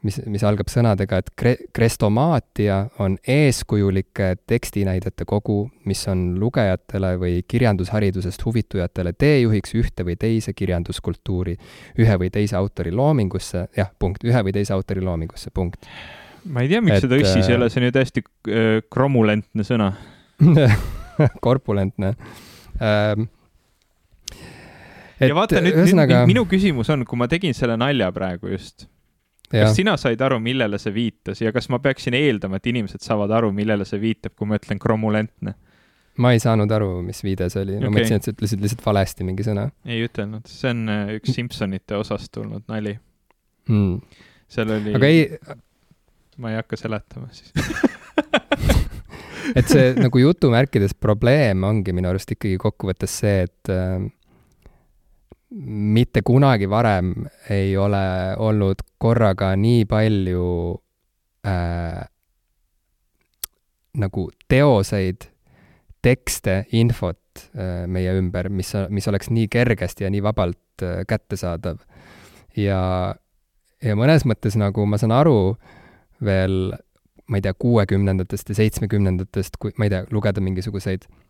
mis, 0.04 0.18
mis 0.30 0.44
algab 0.46 0.70
sõnadega, 0.72 1.20
et 1.22 1.30
kre-, 1.38 1.56
krestomaatia 1.74 2.78
on 3.02 3.16
eeskujulike 3.30 4.34
tekstinäidete 4.50 5.26
kogu, 5.28 5.64
mis 5.88 6.04
on 6.12 6.26
lugejatele 6.40 7.14
või 7.20 7.38
kirjandusharidusest 7.48 8.44
huvitujatele 8.44 9.14
teejuhiks 9.18 9.76
ühte 9.80 10.06
või 10.06 10.18
teise 10.20 10.54
kirjanduskultuuri, 10.56 11.56
ühe 12.00 12.18
või 12.20 12.32
teise 12.34 12.58
autori 12.60 12.92
loomingusse, 12.94 13.68
jah, 13.76 13.92
punkt, 13.98 14.24
ühe 14.26 14.44
või 14.46 14.56
teise 14.56 14.76
autori 14.76 15.04
loomingusse, 15.04 15.52
punkt. 15.54 15.88
ma 16.44 16.64
ei 16.64 16.72
tea, 16.72 16.82
miks 16.84 17.00
et, 17.00 17.06
seda 17.06 17.20
õssis 17.20 17.48
ei 17.48 17.58
ole, 17.58 17.70
see 17.72 17.80
on 17.80 17.88
ju 17.88 17.94
täiesti 17.98 18.24
äh, 18.24 18.82
kromulentne 18.92 19.64
sõna 19.66 19.92
korpulentne 21.46 22.14
ähm, 22.82 23.28
ja 25.22 25.36
vaata 25.36 25.62
nüüd 25.62 25.78
ühesõnaga..., 25.78 26.24
nüüd 26.24 26.34
minu 26.34 26.44
küsimus 26.50 26.90
on, 26.92 27.06
kui 27.08 27.20
ma 27.20 27.28
tegin 27.30 27.56
selle 27.56 27.78
nalja 27.80 28.10
praegu 28.14 28.50
just, 28.52 28.88
kas 29.54 29.76
sina 29.78 29.96
said 30.00 30.22
aru, 30.24 30.40
millele 30.42 30.80
see 30.82 30.94
viitas 30.94 31.42
ja 31.42 31.52
kas 31.54 31.70
ma 31.72 31.80
peaksin 31.82 32.16
eeldama, 32.18 32.60
et 32.60 32.72
inimesed 32.72 33.04
saavad 33.04 33.32
aru, 33.38 33.52
millele 33.54 33.86
see 33.88 34.02
viitab, 34.02 34.34
kui 34.38 34.50
ma 34.50 34.58
ütlen 34.60 34.82
kromulentne? 34.82 35.56
ma 36.22 36.30
ei 36.34 36.40
saanud 36.42 36.70
aru, 36.70 36.90
mis 37.02 37.22
viide 37.26 37.48
see 37.50 37.64
oli, 37.64 37.78
ma 37.78 37.88
okay. 37.88 37.94
mõtlesin, 37.96 38.20
et 38.20 38.28
sa 38.28 38.34
ütlesid 38.34 38.62
lihtsalt 38.62 38.84
valesti 38.86 39.26
mingi 39.26 39.46
sõna. 39.46 39.66
ei 39.88 40.04
ütelnud, 40.06 40.46
see 40.50 40.70
on 40.70 40.84
äh, 40.92 41.14
üks 41.18 41.34
Simsonite 41.34 41.98
osast 41.98 42.30
tulnud 42.34 42.66
nali 42.70 42.94
mm.. 43.68 44.20
seal 44.54 44.74
oli. 44.76 44.94
aga 44.98 45.10
ei. 45.10 45.24
ma 46.38 46.52
ei 46.52 46.60
hakka 46.60 46.78
seletama 46.78 47.30
siis 47.34 47.50
et 49.58 49.70
see 49.70 49.90
nagu 49.98 50.22
jutumärkides 50.22 50.94
probleem 50.98 51.66
ongi 51.66 51.94
minu 51.96 52.12
arust 52.12 52.30
ikkagi 52.34 52.60
kokkuvõttes 52.62 53.18
see, 53.24 53.48
et 53.48 53.74
äh, 53.74 53.98
mitte 55.54 56.22
kunagi 56.22 56.66
varem 56.70 57.14
ei 57.50 57.76
ole 57.78 58.34
olnud 58.42 58.82
korraga 58.98 59.52
nii 59.56 59.84
palju 59.86 60.48
äh, 61.46 62.02
nagu 63.94 64.24
teoseid, 64.50 65.28
tekste, 66.02 66.64
infot 66.74 67.44
äh, 67.54 67.84
meie 67.86 68.16
ümber, 68.18 68.50
mis, 68.50 68.72
mis 68.90 69.06
oleks 69.08 69.30
nii 69.30 69.46
kergesti 69.52 70.06
ja 70.06 70.10
nii 70.10 70.22
vabalt 70.24 70.82
äh, 70.82 71.04
kättesaadav. 71.08 71.78
ja, 72.56 73.14
ja 73.82 73.96
mõnes 73.98 74.26
mõttes 74.26 74.58
nagu 74.58 74.86
ma 74.86 74.98
saan 74.98 75.14
aru 75.14 75.54
veel, 76.24 76.74
ma 77.30 77.38
ei 77.38 77.46
tea, 77.46 77.54
kuuekümnendatest 77.54 78.50
ja 78.50 78.58
seitsmekümnendatest, 78.58 79.60
kui, 79.62 79.74
ma 79.78 79.86
ei 79.86 79.94
tea, 79.94 80.02
lugeda 80.10 80.42
mingisuguseid 80.42 81.06
äh, 81.06 81.23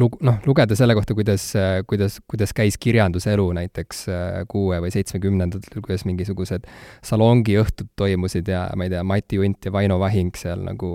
lug-, 0.00 0.18
noh, 0.24 0.38
lugeda 0.46 0.76
selle 0.78 0.94
kohta, 0.96 1.14
kuidas, 1.16 1.48
kuidas, 1.88 2.20
kuidas 2.28 2.54
käis 2.56 2.78
kirjanduselu 2.80 3.46
näiteks 3.58 4.06
äh, 4.12 4.38
kuue- 4.50 4.80
või 4.84 4.92
seitsmekümnendatel, 4.94 5.82
kuidas 5.84 6.06
mingisugused 6.08 6.68
salongiõhtud 7.06 7.92
toimusid 7.96 8.48
ja 8.52 8.68
ma 8.76 8.86
ei 8.86 8.94
tea, 8.94 9.02
Mati 9.06 9.40
Unt 9.42 9.68
ja 9.68 9.74
Vaino 9.74 9.98
Vahing 10.02 10.36
seal 10.38 10.64
nagu 10.66 10.90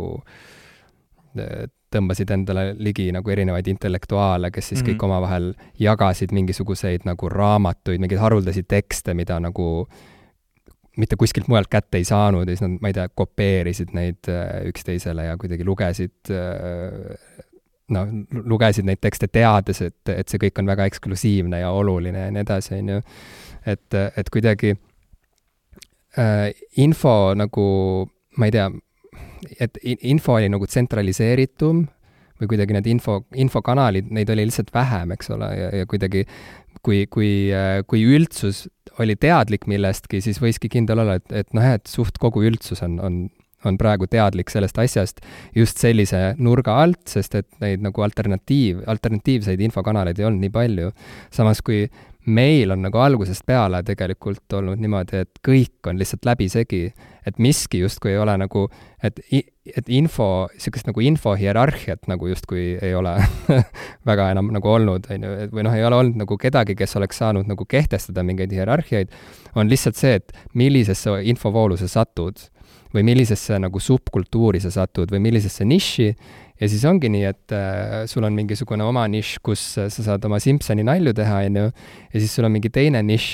äh, 1.37 1.67
tõmbasid 1.91 2.31
endale 2.31 2.69
ligi 2.79 3.09
nagu 3.11 3.33
erinevaid 3.33 3.67
intellektuaale, 3.67 4.51
kes 4.51 4.69
siis 4.69 4.79
mm 4.79 4.85
-hmm. 4.85 4.95
kõik 4.95 5.05
omavahel 5.09 5.51
jagasid 5.79 6.31
mingisuguseid 6.31 7.05
nagu 7.05 7.29
raamatuid, 7.29 7.99
mingeid 7.99 8.21
haruldasi 8.21 8.63
tekste, 8.63 9.13
mida 9.13 9.39
nagu 9.39 9.87
mitte 10.97 11.15
kuskilt 11.15 11.47
mujalt 11.47 11.67
kätte 11.71 11.97
ei 11.97 12.03
saanud 12.03 12.47
ja 12.47 12.55
siis 12.55 12.61
nad, 12.61 12.79
ma 12.81 12.87
ei 12.87 12.93
tea, 12.93 13.07
kopeerisid 13.15 13.93
neid 13.93 14.27
äh, 14.29 14.65
üksteisele 14.71 15.25
ja 15.25 15.37
kuidagi 15.37 15.65
lugesid 15.65 16.31
noh, 17.93 18.11
lugesid 18.47 18.87
neid 18.87 19.01
tekste 19.03 19.29
teades, 19.31 19.81
et, 19.85 20.13
et 20.13 20.31
see 20.31 20.41
kõik 20.41 20.61
on 20.61 20.69
väga 20.71 20.87
eksklusiivne 20.89 21.61
ja 21.63 21.71
oluline 21.75 22.27
ja 22.27 22.33
nii 22.33 22.45
edasi, 22.45 22.77
on 22.79 22.95
ju. 22.95 23.01
et, 23.73 23.99
et 24.17 24.31
kuidagi 24.33 24.75
äh, 26.19 26.49
info 26.83 27.15
nagu, 27.37 27.65
ma 28.37 28.49
ei 28.49 28.55
tea, 28.55 28.69
et 29.59 29.81
info 29.85 30.37
oli 30.37 30.51
nagu 30.51 30.67
tsentraliseeritum 30.69 31.85
või 32.41 32.49
kuidagi 32.49 32.73
need 32.73 32.87
info, 32.89 33.21
infokanalid, 33.37 34.09
neid 34.13 34.29
oli 34.33 34.47
lihtsalt 34.49 34.71
vähem, 34.73 35.13
eks 35.13 35.29
ole, 35.35 35.49
ja, 35.57 35.69
ja 35.81 35.89
kuidagi 35.89 36.25
kui, 36.85 37.05
kui, 37.11 37.31
äh, 37.53 37.81
kui 37.87 38.03
üldsus 38.07 38.65
oli 39.01 39.15
teadlik 39.19 39.67
millestki, 39.69 40.21
siis 40.23 40.41
võiski 40.41 40.69
kindel 40.71 41.03
olla, 41.03 41.19
et, 41.21 41.29
et 41.43 41.53
noh, 41.57 41.65
et 41.77 41.87
suht 41.89 42.17
kogu 42.21 42.43
üldsus 42.49 42.81
on, 42.85 42.97
on 43.03 43.21
on 43.65 43.77
praegu 43.77 44.07
teadlik 44.11 44.49
sellest 44.53 44.77
asjast 44.81 45.21
just 45.55 45.81
sellise 45.81 46.35
nurga 46.37 46.77
alt, 46.83 47.03
sest 47.09 47.35
et 47.39 47.49
neid 47.63 47.83
nagu 47.85 48.05
alternatiiv, 48.05 48.83
alternatiivseid 48.91 49.61
infokanaleid 49.67 50.19
ei 50.19 50.29
olnud 50.29 50.45
nii 50.45 50.55
palju. 50.55 50.91
samas 51.31 51.61
kui 51.61 51.85
meil 52.25 52.71
on 52.71 52.83
nagu 52.85 52.99
algusest 53.01 53.45
peale 53.45 53.81
tegelikult 53.85 54.53
olnud 54.53 54.81
niimoodi, 54.81 55.23
et 55.23 55.39
kõik 55.45 55.89
on 55.89 55.97
lihtsalt 55.97 56.25
läbisegi, 56.27 56.83
et 57.25 57.39
miski 57.41 57.81
justkui 57.81 58.13
ei 58.13 58.19
ole 58.21 58.35
nagu, 58.37 58.67
et, 59.03 59.19
et 59.31 59.89
info, 59.89 60.27
niisugust 60.53 60.89
nagu 60.89 61.01
infohierarhiat 61.05 62.05
nagu 62.11 62.29
justkui 62.29 62.75
ei 62.81 62.93
ole 62.97 63.15
väga 64.09 64.29
enam 64.35 64.51
nagu 64.53 64.69
olnud, 64.69 65.09
on 65.09 65.27
ju, 65.27 65.33
või 65.53 65.65
noh, 65.65 65.77
ei 65.77 65.85
ole 65.87 65.97
olnud 66.03 66.21
nagu 66.21 66.37
kedagi, 66.37 66.77
kes 66.77 66.95
oleks 67.01 67.21
saanud 67.23 67.49
nagu 67.49 67.65
kehtestada 67.65 68.25
mingeid 68.27 68.53
hierarhiaid, 68.53 69.13
on 69.55 69.69
lihtsalt 69.71 69.97
see, 69.97 70.19
et 70.21 70.33
millisesse 70.53 71.17
infovoolu 71.33 71.79
sa 71.81 71.89
satud 71.89 72.45
või 72.95 73.03
millisesse 73.07 73.57
nagu 73.61 73.79
subkultuuri 73.79 74.61
sa 74.63 74.71
satud 74.73 75.11
või 75.13 75.21
millisesse 75.23 75.65
niši 75.67 76.07
ja 76.61 76.69
siis 76.69 76.83
ongi 76.87 77.09
nii, 77.11 77.23
et 77.29 77.55
äh, 77.55 77.95
sul 78.09 78.25
on 78.27 78.35
mingisugune 78.37 78.85
oma 78.85 79.07
nišš, 79.11 79.39
kus 79.45 79.63
sa 79.79 79.89
saad 79.89 80.25
oma 80.27 80.39
Simsoni 80.43 80.85
nalju 80.87 81.15
teha, 81.17 81.41
on 81.47 81.61
ju, 81.61 81.71
ja 82.13 82.23
siis 82.23 82.35
sul 82.35 82.47
on 82.47 82.53
mingi 82.53 82.71
teine 82.73 83.01
nišš 83.07 83.29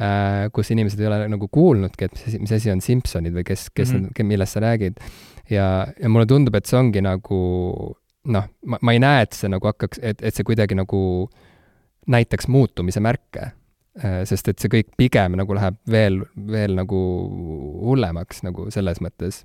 äh,, 0.00 0.46
kus 0.54 0.72
inimesed 0.74 1.02
ei 1.02 1.10
ole 1.10 1.20
nagu 1.32 1.48
kuulnudki, 1.48 2.08
et 2.08 2.22
mis, 2.26 2.38
mis 2.46 2.56
asi 2.58 2.72
on 2.74 2.82
Simsonid 2.84 3.36
või 3.36 3.46
kes, 3.46 3.68
kes 3.74 3.94
mm, 3.94 4.10
-hmm. 4.10 4.30
millest 4.32 4.58
sa 4.58 4.64
räägid. 4.64 5.00
ja, 5.50 5.86
ja 6.00 6.08
mulle 6.08 6.26
tundub, 6.26 6.54
et 6.54 6.66
see 6.66 6.78
ongi 6.78 7.04
nagu 7.04 7.40
noh, 8.24 8.48
ma, 8.64 8.78
ma 8.80 8.96
ei 8.96 9.02
näe, 9.02 9.26
et 9.28 9.36
see 9.36 9.52
nagu 9.52 9.68
hakkaks, 9.68 10.00
et, 10.02 10.22
et 10.22 10.34
see 10.34 10.44
kuidagi 10.44 10.74
nagu 10.74 11.28
näitaks 12.08 12.48
muutumise 12.48 13.00
märke 13.00 13.52
Äh, 13.52 13.63
sest 13.94 14.48
et 14.50 14.58
see 14.58 14.72
kõik 14.72 14.94
pigem 14.98 15.36
nagu 15.38 15.54
läheb 15.54 15.76
veel, 15.90 16.22
veel 16.50 16.74
nagu 16.74 17.00
hullemaks 17.86 18.42
nagu 18.42 18.66
selles 18.74 18.98
mõttes, 19.04 19.44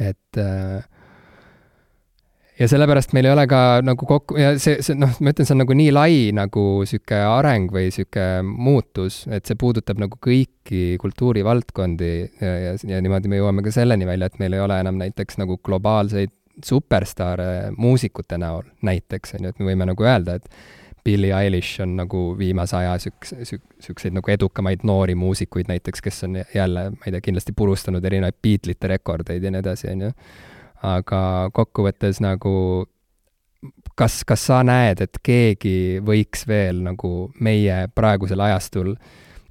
et 0.00 0.40
äh, 0.40 0.86
ja 2.58 2.68
sellepärast 2.70 3.12
meil 3.14 3.28
ei 3.28 3.32
ole 3.32 3.44
ka 3.50 3.60
nagu 3.86 4.06
kokku, 4.08 4.38
ja 4.40 4.54
see, 4.60 4.80
see 4.84 4.98
noh, 4.98 5.12
ma 5.22 5.32
ütlen, 5.32 5.46
see 5.46 5.54
on 5.54 5.62
nagu 5.62 5.76
nii 5.78 5.92
lai 5.94 6.16
nagu 6.36 6.64
niisugune 6.82 7.20
areng 7.28 7.70
või 7.74 7.86
niisugune 7.88 8.42
muutus, 8.48 9.20
et 9.30 9.46
see 9.48 9.58
puudutab 9.58 10.00
nagu 10.02 10.18
kõiki 10.24 10.96
kultuurivaldkondi 11.02 12.10
ja, 12.40 12.56
ja, 12.64 12.74
ja 12.94 13.04
niimoodi 13.04 13.30
me 13.30 13.40
jõuame 13.40 13.64
ka 13.66 13.74
selleni 13.74 14.08
välja, 14.08 14.30
et 14.30 14.42
meil 14.42 14.58
ei 14.58 14.64
ole 14.64 14.80
enam 14.82 14.98
näiteks 15.00 15.38
nagu 15.42 15.60
globaalseid 15.64 16.34
superstaare 16.64 17.70
muusikute 17.76 18.38
näol 18.40 18.66
näiteks, 18.82 19.36
on 19.36 19.46
ju, 19.46 19.54
et 19.54 19.62
me 19.62 19.70
võime 19.70 19.86
nagu 19.92 20.06
öelda, 20.06 20.40
et 20.40 20.48
Billie 21.04 21.32
Eilish 21.34 21.82
on 21.82 21.96
nagu 21.96 22.22
viimase 22.38 22.76
aja 22.76 22.98
siukse, 22.98 23.38
siukseid 23.80 24.16
nagu 24.16 24.30
edukamaid 24.30 24.84
noori 24.88 25.14
muusikuid 25.18 25.70
näiteks, 25.70 26.02
kes 26.04 26.24
on 26.28 26.38
jälle, 26.54 26.90
ma 26.90 27.06
ei 27.06 27.14
tea, 27.14 27.24
kindlasti 27.24 27.54
purustanud 27.56 28.04
erinevaid 28.04 28.38
Beatlesite 28.42 28.92
rekordeid 28.94 29.42
ja 29.42 29.52
nii 29.54 29.62
edasi, 29.64 29.90
on 29.92 30.06
ju. 30.08 30.12
aga 30.88 31.20
kokkuvõttes 31.54 32.20
nagu 32.22 32.54
kas, 33.98 34.22
kas 34.26 34.46
sa 34.50 34.62
näed, 34.66 35.02
et 35.02 35.18
keegi 35.22 35.98
võiks 36.04 36.46
veel 36.48 36.82
nagu 36.86 37.30
meie 37.42 37.86
praegusel 37.94 38.40
ajastul 38.46 38.94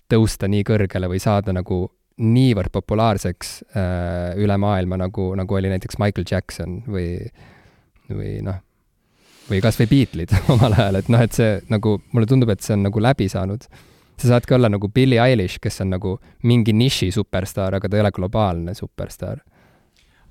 tõusta 0.07 0.47
nii 0.47 0.63
kõrgele 0.67 1.09
või 1.11 1.19
saada 1.19 1.55
nagu 1.55 1.85
niivõrd 2.17 2.71
populaarseks 2.73 3.51
äh, 3.77 4.37
üle 4.41 4.57
maailma, 4.57 4.97
nagu, 4.97 5.29
nagu 5.37 5.57
oli 5.59 5.69
näiteks 5.69 5.99
Michael 6.01 6.25
Jackson 6.31 6.79
või, 6.87 7.09
või 8.09 8.37
noh, 8.45 8.57
või 9.49 9.59
kas 9.63 9.79
või 9.79 9.89
Beatlesid 9.91 10.49
omal 10.53 10.75
ajal, 10.77 10.99
et 10.99 11.11
noh, 11.11 11.23
et 11.23 11.35
see 11.35 11.57
nagu, 11.71 11.97
mulle 12.13 12.29
tundub, 12.29 12.51
et 12.53 12.63
see 12.63 12.75
on 12.77 12.87
nagu 12.87 13.03
läbi 13.03 13.29
saanud. 13.31 13.67
sa 14.17 14.27
saadki 14.27 14.53
olla 14.53 14.69
nagu 14.69 14.89
Billie 14.89 15.21
Eilish, 15.21 15.59
kes 15.61 15.81
on 15.81 15.91
nagu 15.93 16.17
mingi 16.43 16.73
niši 16.73 17.11
superstaar, 17.11 17.75
aga 17.77 17.89
ta 17.89 17.97
ei 17.97 18.01
ole 18.01 18.11
globaalne 18.11 18.73
superstaar. 18.73 19.39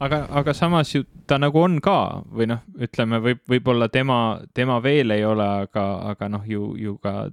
aga, 0.00 0.26
aga 0.30 0.52
samas 0.54 0.94
ju 0.94 1.04
ta 1.26 1.38
nagu 1.38 1.60
on 1.60 1.80
ka 1.80 2.22
või 2.30 2.46
noh, 2.46 2.64
ütleme, 2.78 3.20
võib, 3.20 3.42
võib-olla 3.48 3.88
tema, 3.88 4.40
tema 4.54 4.80
veel 4.82 5.10
ei 5.10 5.24
ole, 5.24 5.46
aga, 5.66 5.86
aga 6.12 6.28
noh, 6.28 6.42
ju, 6.46 6.74
ju 6.76 6.98
ka 6.98 7.28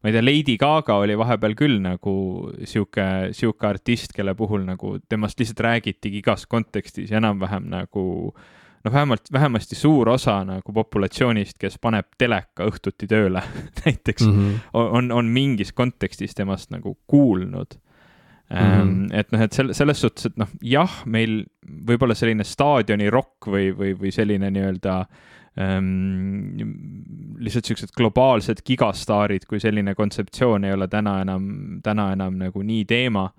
ma 0.00 0.08
ei 0.08 0.14
tea, 0.14 0.22
Lady 0.24 0.56
Gaga 0.56 0.96
oli 0.96 1.16
vahepeal 1.18 1.54
küll 1.54 1.76
nagu 1.84 2.14
sihuke, 2.64 3.34
sihuke 3.36 3.66
artist, 3.66 4.14
kelle 4.16 4.32
puhul 4.34 4.64
nagu 4.64 4.96
temast 5.08 5.38
lihtsalt 5.38 5.60
räägitigi 5.60 6.22
igas 6.22 6.46
kontekstis 6.48 7.10
ja 7.10 7.18
enam-vähem 7.20 7.68
nagu 7.68 8.06
äh, 8.30 8.48
noh, 8.84 8.92
vähemalt, 8.92 9.32
vähemasti 9.32 9.76
suur 9.76 10.08
osa 10.08 10.40
nagu 10.44 10.72
populatsioonist, 10.72 11.58
kes 11.60 11.78
paneb 11.82 12.08
teleka 12.18 12.66
õhtuti 12.70 13.08
tööle 13.10 13.42
näiteks 13.84 14.26
mm, 14.26 14.36
-hmm. 14.36 14.58
on, 14.72 15.12
on 15.12 15.32
mingis 15.32 15.72
kontekstis 15.72 16.34
temast 16.34 16.70
nagu 16.70 16.96
kuulnud 17.06 17.76
mm. 18.50 18.56
-hmm. 18.58 19.08
et 19.12 19.32
noh, 19.32 19.40
et 19.40 19.52
selle, 19.52 19.74
selles 19.74 20.00
suhtes, 20.00 20.30
et 20.30 20.38
noh, 20.40 20.48
jah, 20.62 21.02
meil 21.06 21.44
võib-olla 21.66 22.14
selline 22.14 22.44
staadioni 22.44 23.10
rokk 23.10 23.46
või, 23.46 23.70
või, 23.76 23.92
või 23.98 24.12
selline 24.14 24.50
nii-öelda 24.50 24.96
ähm, 25.60 26.56
lihtsalt 27.38 27.70
siuksed 27.70 27.94
globaalsed 27.96 28.64
gigastaarid, 28.66 29.46
kui 29.48 29.60
selline 29.60 29.94
kontseptsioon 29.94 30.64
ei 30.64 30.72
ole 30.72 30.88
täna 30.88 31.20
enam, 31.22 31.46
täna 31.82 32.12
enam 32.16 32.40
nagu 32.40 32.62
nii 32.62 32.84
teema 32.84 33.30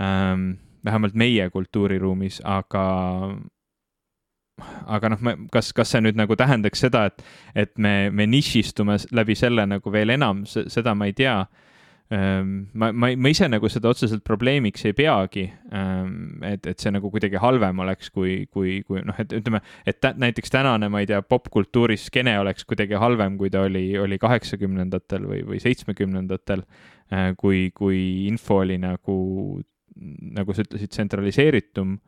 ähm,. 0.00 0.50
vähemalt 0.84 1.14
meie 1.14 1.50
kultuuriruumis, 1.50 2.40
aga 2.44 2.82
aga 4.86 5.12
noh, 5.14 5.30
kas, 5.52 5.72
kas 5.76 5.94
see 5.94 6.02
nüüd 6.04 6.18
nagu 6.18 6.36
tähendaks 6.38 6.84
seda, 6.86 7.06
et, 7.10 7.24
et 7.54 7.72
me, 7.78 8.10
me 8.10 8.26
nišistume 8.30 8.98
läbi 9.14 9.36
selle 9.38 9.66
nagu 9.68 9.92
veel 9.94 10.16
enam, 10.16 10.44
seda 10.48 10.94
ma 10.98 11.08
ei 11.10 11.16
tea. 11.18 11.40
Ehm, 12.10 12.70
ma, 12.72 12.88
ma, 12.96 13.10
ma 13.20 13.28
ise 13.28 13.44
nagu 13.52 13.68
seda 13.68 13.90
otseselt 13.92 14.22
probleemiks 14.24 14.86
ei 14.88 14.94
peagi. 14.96 15.44
Ehm, 15.76 16.38
et, 16.46 16.64
et 16.70 16.80
see 16.80 16.92
nagu 16.94 17.10
kuidagi 17.12 17.40
halvem 17.42 17.82
oleks, 17.84 18.08
kui, 18.14 18.46
kui, 18.52 18.78
kui 18.88 19.02
noh, 19.04 19.16
et 19.20 19.34
ütleme, 19.36 19.60
et 19.88 20.00
tä, 20.00 20.14
näiteks 20.16 20.54
tänane, 20.54 20.88
ma 20.92 21.02
ei 21.04 21.10
tea, 21.10 21.20
popkultuuris 21.20 22.06
skeene 22.08 22.38
oleks 22.40 22.64
kuidagi 22.68 22.96
halvem, 23.00 23.36
kui 23.40 23.52
ta 23.52 23.66
oli, 23.68 23.90
oli 24.00 24.20
kaheksakümnendatel 24.22 25.28
või, 25.28 25.42
või 25.50 25.60
seitsmekümnendatel. 25.64 26.64
Ehm, 27.12 27.36
kui, 27.40 27.66
kui 27.76 28.00
info 28.30 28.62
oli 28.64 28.80
nagu, 28.80 29.18
nagu 30.38 30.56
sa 30.56 30.64
ütlesid, 30.64 30.94
tsentraliseeritum 30.94 31.98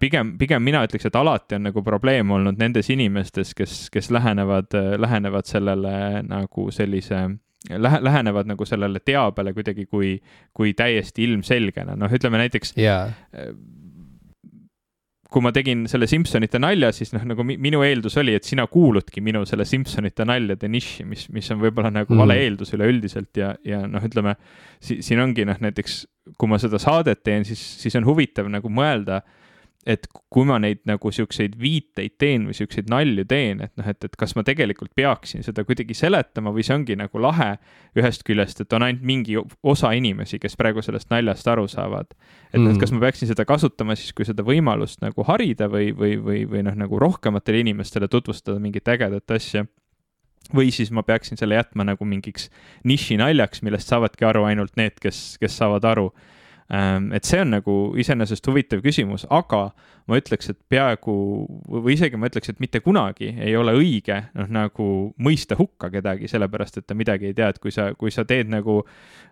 pigem, 0.00 0.34
pigem 0.38 0.62
mina 0.62 0.84
ütleks, 0.86 1.08
et 1.08 1.16
alati 1.18 1.58
on 1.58 1.68
nagu 1.68 1.82
probleem 1.82 2.30
olnud 2.36 2.60
nendes 2.60 2.90
inimestes, 2.94 3.54
kes, 3.58 3.88
kes 3.94 4.10
lähenevad, 4.14 4.76
lähenevad 5.02 5.50
sellele 5.50 6.22
nagu 6.28 6.68
sellise 6.74 7.24
lähe-, 7.70 8.02
lähenevad 8.04 8.46
nagu 8.46 8.64
sellele 8.64 9.00
teabele 9.00 9.52
kuidagi 9.52 9.86
kui, 9.86 10.16
kui 10.54 10.74
täiesti 10.78 11.24
ilmselgena, 11.26 11.96
noh, 11.98 12.12
ütleme 12.12 12.38
näiteks 12.44 12.76
yeah. 12.78 13.10
kui 15.34 15.42
ma 15.42 15.50
tegin 15.54 15.88
selle 15.90 16.06
Simsonite 16.06 16.60
nalja, 16.62 16.92
siis 16.94 17.10
noh, 17.16 17.24
nagu 17.32 17.46
minu 17.46 17.82
eeldus 17.82 18.18
oli, 18.22 18.36
et 18.38 18.46
sina 18.46 18.68
kuuludki 18.70 19.24
minu 19.24 19.42
selle 19.48 19.66
Simsonite 19.66 20.26
naljade 20.28 20.70
nišši, 20.70 21.06
mis, 21.08 21.28
mis 21.34 21.50
on 21.50 21.62
võib-olla 21.64 21.90
nagu 21.94 22.14
mm. 22.14 22.22
vale 22.22 22.38
eeldus 22.44 22.76
üleüldiselt 22.76 23.42
ja, 23.42 23.54
ja 23.66 23.82
noh, 23.90 24.04
ütleme 24.06 24.36
si, 24.78 25.00
siin 25.02 25.24
ongi 25.24 25.48
noh, 25.48 25.58
näiteks 25.64 26.04
kui 26.38 26.50
ma 26.50 26.60
seda 26.62 26.78
saadet 26.80 27.24
teen, 27.24 27.48
siis, 27.48 27.64
siis 27.80 27.96
on 27.98 28.06
huvitav 28.06 28.46
nagu 28.52 28.70
mõelda 28.72 29.18
äh, 29.24 29.40
et 29.86 30.06
kui 30.32 30.46
ma 30.48 30.56
neid 30.62 30.80
nagu 30.88 31.10
siukseid 31.12 31.56
viiteid 31.60 32.16
teen 32.20 32.46
või 32.48 32.56
siukseid 32.56 32.88
nalju 32.90 33.26
teen, 33.28 33.60
et 33.66 33.72
noh, 33.78 33.86
et, 33.90 34.00
et 34.06 34.16
kas 34.18 34.34
ma 34.38 34.44
tegelikult 34.46 34.94
peaksin 34.96 35.44
seda 35.46 35.64
kuidagi 35.66 35.96
seletama 35.96 36.52
või 36.54 36.64
see 36.66 36.76
ongi 36.76 36.96
nagu 36.98 37.20
lahe 37.20 37.50
ühest 37.98 38.24
küljest, 38.26 38.64
et 38.64 38.76
on 38.76 38.86
ainult 38.86 39.04
mingi 39.04 39.38
osa 39.62 39.92
inimesi, 39.96 40.40
kes 40.42 40.56
praegu 40.60 40.82
sellest 40.84 41.12
naljast 41.12 41.48
aru 41.52 41.68
saavad. 41.70 42.10
et 42.52 42.58
noh, 42.58 42.70
mm., 42.70 42.74
et 42.74 42.82
kas 42.82 42.94
ma 42.94 43.04
peaksin 43.04 43.30
seda 43.30 43.46
kasutama 43.48 43.96
siis 43.98 44.12
kui 44.16 44.26
seda 44.28 44.46
võimalust 44.46 45.04
nagu 45.04 45.26
harida 45.28 45.68
või, 45.70 45.92
või, 45.92 46.16
või, 46.16 46.44
või 46.48 46.64
noh, 46.66 46.76
nagu 46.84 47.00
rohkematele 47.00 47.64
inimestele 47.66 48.08
tutvustada 48.08 48.60
mingit 48.62 48.88
ägedat 48.88 49.36
asja 49.36 49.66
või 50.52 50.72
siis 50.74 50.90
ma 50.92 51.02
peaksin 51.02 51.40
selle 51.40 51.56
jätma 51.56 51.86
nagu 51.88 52.04
mingiks 52.04 52.50
nišinaljaks, 52.84 53.62
millest 53.64 53.88
saavadki 53.88 54.26
aru 54.28 54.44
ainult 54.48 54.76
need, 54.76 54.98
kes, 55.00 55.36
kes 55.40 55.56
saavad 55.60 55.86
aru 55.88 56.10
et 56.68 57.26
see 57.28 57.42
on 57.44 57.50
nagu 57.52 57.74
iseenesest 58.00 58.46
huvitav 58.48 58.80
küsimus, 58.84 59.26
aga 59.30 59.66
ma 60.08 60.18
ütleks, 60.20 60.50
et 60.52 60.58
peaaegu 60.72 61.14
või 61.68 61.96
isegi 61.96 62.18
ma 62.20 62.28
ütleks, 62.30 62.52
et 62.52 62.60
mitte 62.60 62.80
kunagi 62.84 63.30
ei 63.36 63.54
ole 63.56 63.74
õige 63.76 64.18
noh, 64.32 64.48
nagu 64.52 64.88
mõista 65.20 65.58
hukka 65.58 65.90
kedagi, 65.92 66.28
sellepärast 66.28 66.80
et 66.80 66.88
ta 66.88 66.96
midagi 66.96 67.30
ei 67.30 67.36
tea, 67.36 67.50
et 67.52 67.60
kui 67.60 67.72
sa, 67.74 67.90
kui 67.98 68.12
sa 68.14 68.24
teed 68.28 68.52
nagu 68.52 68.80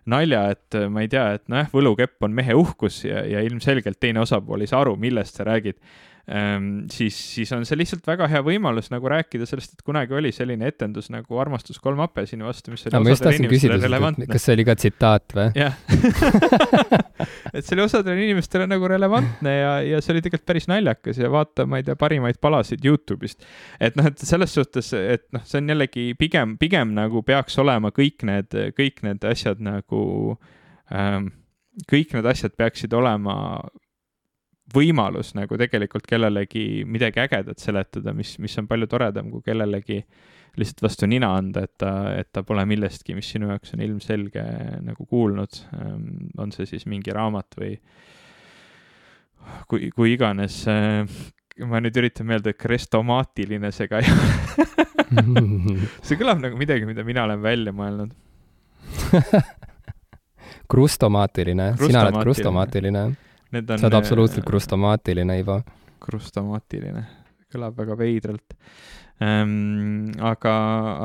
nalja, 0.09 0.45
et 0.53 0.79
ma 0.93 1.05
ei 1.05 1.11
tea, 1.11 1.27
et 1.37 1.45
nojah, 1.51 1.69
võlukepp 1.73 2.25
on 2.25 2.33
mehe 2.37 2.57
uhkus 2.57 3.03
ja, 3.07 3.25
ja 3.25 3.43
ilmselgelt 3.45 3.99
teine 4.01 4.23
osapool 4.23 4.61
ei 4.61 4.69
saa 4.69 4.83
aru, 4.85 4.97
millest 4.99 5.39
sa 5.39 5.47
räägid 5.49 5.79
siis, 6.23 7.17
siis 7.35 7.49
on 7.51 7.65
see 7.67 7.75
lihtsalt 7.75 8.05
väga 8.07 8.29
hea 8.31 8.39
võimalus 8.45 8.87
nagu 8.93 9.09
rääkida 9.11 9.43
sellest, 9.47 9.73
et 9.75 9.81
kunagi 9.83 10.15
oli 10.15 10.31
selline 10.31 10.69
etendus 10.71 11.09
nagu 11.11 11.39
Armastus 11.43 11.81
kolm 11.83 11.99
apelsini 12.05 12.45
vastu, 12.47 12.71
mis 12.71 12.85
oli 12.87 12.95
no, 12.95 13.01
osadele 13.11 13.41
inimestele 13.41 13.79
relevantne. 13.81 14.27
kas 14.31 14.47
see 14.47 14.55
oli 14.55 14.65
ka 14.69 14.77
tsitaat 14.79 15.35
või? 15.35 15.49
jah 15.59 15.75
et 17.53 17.59
see 17.59 17.75
oli 17.75 17.83
osadele 17.83 18.15
inimestele 18.23 18.69
nagu 18.71 18.87
relevantne 18.87 19.57
ja, 19.57 19.75
ja 19.83 19.99
see 19.99 20.15
oli 20.15 20.23
tegelikult 20.23 20.47
päris 20.53 20.69
naljakas 20.71 21.19
ja 21.19 21.31
vaata, 21.33 21.67
ma 21.67 21.81
ei 21.81 21.87
tea, 21.89 21.99
parimaid 21.99 22.39
palasid 22.43 22.87
Youtube'ist. 22.87 23.43
et 23.83 23.99
noh, 23.99 24.07
et 24.07 24.23
selles 24.23 24.55
suhtes, 24.55 24.93
et 24.95 25.27
noh, 25.35 25.43
see 25.43 25.59
on 25.59 25.75
jällegi 25.75 26.09
pigem, 26.19 26.55
pigem 26.61 26.95
nagu 26.95 27.25
peaks 27.27 27.59
olema 27.59 27.91
kõik 27.91 28.23
need, 28.31 28.55
kõik 28.79 29.03
need 29.03 29.27
asjad 29.27 29.59
nagu 29.63 30.03
ähm, 30.87 31.33
kõik 31.89 32.15
need 32.15 32.27
asjad 32.29 32.55
peaksid 32.55 32.93
olema 32.95 33.35
võimalus 34.73 35.33
nagu 35.37 35.57
tegelikult 35.59 36.07
kellelegi 36.09 36.83
midagi 36.89 37.21
ägedat 37.23 37.61
seletada, 37.61 38.13
mis, 38.15 38.35
mis 38.41 38.55
on 38.61 38.69
palju 38.69 38.89
toredam 38.91 39.29
kui 39.33 39.43
kellelegi 39.45 40.01
lihtsalt 40.59 40.83
vastu 40.85 41.09
nina 41.09 41.31
anda, 41.33 41.63
et 41.65 41.73
ta, 41.81 41.91
et 42.13 42.29
ta 42.33 42.43
pole 42.45 42.65
millestki, 42.69 43.15
mis 43.17 43.29
sinu 43.33 43.49
jaoks 43.49 43.73
on 43.73 43.81
ilmselge 43.85 44.43
nagu 44.85 45.05
kuulnud. 45.09 45.61
Ähm, 45.79 46.27
on 46.37 46.53
see 46.53 46.67
siis 46.69 46.85
mingi 46.89 47.13
raamat 47.15 47.57
või 47.57 47.71
kui, 49.71 49.89
kui 49.95 50.13
iganes. 50.13 50.59
Äh, 50.69 51.09
ma 51.69 51.81
nüüd 51.81 51.97
üritan 52.01 52.29
meelde, 52.29 52.53
krestomaatiline 52.57 53.73
see 53.73 53.89
ka 53.89 54.01
ei 54.01 54.09
ole 54.13 54.29
see 56.05 56.17
kõlab 56.17 56.41
nagu 56.41 56.57
midagi, 56.57 56.87
mida 56.89 57.05
mina 57.05 57.27
olen 57.27 57.41
välja 57.43 57.73
mõelnud 57.75 58.13
krustomaatiline, 60.73 61.67
sina 61.77 62.07
oled 62.07 62.17
krustomaatiline 62.23 63.03
Need 63.53 63.69
on. 63.69 63.81
sa 63.81 63.89
oled 63.89 63.99
absoluutselt 63.99 64.43
äh, 64.43 64.47
krustomaatiline, 64.49 65.37
Ivo. 65.41 65.59
krustomaatiline, 66.03 67.03
kõlab 67.53 67.77
väga 67.79 67.97
veidralt 67.99 68.55
ähm,. 69.23 70.09
aga, 70.21 70.55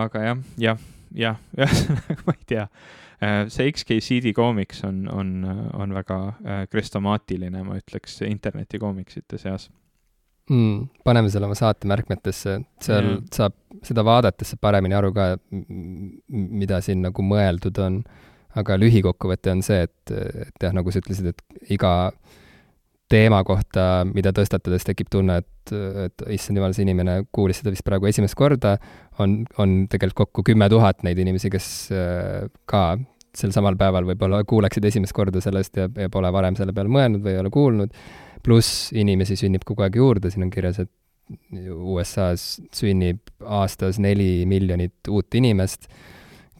aga 0.06 0.24
jah, 0.30 0.46
jah, 0.68 0.86
jah, 1.24 1.42
ühesõnaga 1.58 2.20
ma 2.26 2.36
ei 2.36 2.46
tea 2.54 2.64
äh, 2.66 3.42
see 3.52 3.68
XKCD 3.72 4.32
koomiks 4.36 4.84
on, 4.88 5.04
on, 5.12 5.34
on 5.74 5.92
väga 5.96 6.22
äh, 6.28 6.64
krestomaatiline, 6.72 7.66
ma 7.66 7.78
ütleks, 7.80 8.22
internetikoomiksite 8.26 9.40
seas 9.40 9.68
mm,. 10.50 10.88
paneme 11.04 11.30
selle 11.30 11.48
oma 11.48 11.56
saate 11.58 11.88
märkmetesse, 11.90 12.58
seal 12.82 13.12
yeah. 13.12 13.24
saab 13.34 13.56
seda 13.84 14.04
vaadates 14.06 14.54
paremini 14.60 14.96
aru 14.98 15.12
ka, 15.14 15.28
mida 16.38 16.80
siin 16.84 17.04
nagu 17.06 17.24
mõeldud 17.24 17.78
on. 17.84 18.00
Aga 18.56 18.78
lühikokkuvõte 18.80 19.52
on 19.52 19.62
see, 19.64 19.84
et, 19.88 20.12
et 20.12 20.64
jah, 20.64 20.74
nagu 20.76 20.92
sa 20.92 21.02
ütlesid, 21.02 21.32
et 21.32 21.72
iga 21.76 21.92
teema 23.08 23.40
kohta, 23.46 24.04
mida 24.08 24.32
tõstatades 24.36 24.84
tekib 24.84 25.08
tunne, 25.12 25.38
et, 25.40 25.72
et 26.04 26.24
issand 26.36 26.60
jumal, 26.60 26.74
see 26.76 26.84
inimene 26.84 27.22
kuulis 27.32 27.62
seda 27.62 27.72
vist 27.72 27.86
praegu 27.86 28.08
esimest 28.08 28.36
korda, 28.38 28.76
on, 29.22 29.40
on 29.60 29.78
tegelikult 29.90 30.28
kokku 30.28 30.44
kümme 30.50 30.68
tuhat 30.72 31.04
neid 31.06 31.20
inimesi, 31.20 31.50
kes 31.52 31.68
ka 32.68 32.82
sel 33.38 33.52
samal 33.54 33.76
päeval 33.80 34.06
võib-olla 34.08 34.42
kuuleksid 34.48 34.84
esimest 34.88 35.14
korda 35.16 35.40
sellest 35.44 35.76
ja, 35.78 35.88
ja 35.88 36.10
pole 36.12 36.30
varem 36.34 36.56
selle 36.58 36.74
peale 36.76 36.92
mõelnud 36.92 37.24
või 37.24 37.34
ei 37.34 37.42
ole 37.42 37.52
kuulnud, 37.54 37.96
pluss 38.44 38.88
inimesi 38.96 39.36
sünnib 39.38 39.64
kogu 39.68 39.84
aeg 39.86 39.98
juurde, 39.98 40.32
siin 40.32 40.46
on 40.46 40.52
kirjas, 40.52 40.80
et 40.84 40.92
USA-s 41.68 42.62
sünnib 42.72 43.20
aastas 43.44 43.98
neli 44.00 44.46
miljonit 44.48 45.10
uut 45.12 45.34
inimest 45.36 45.88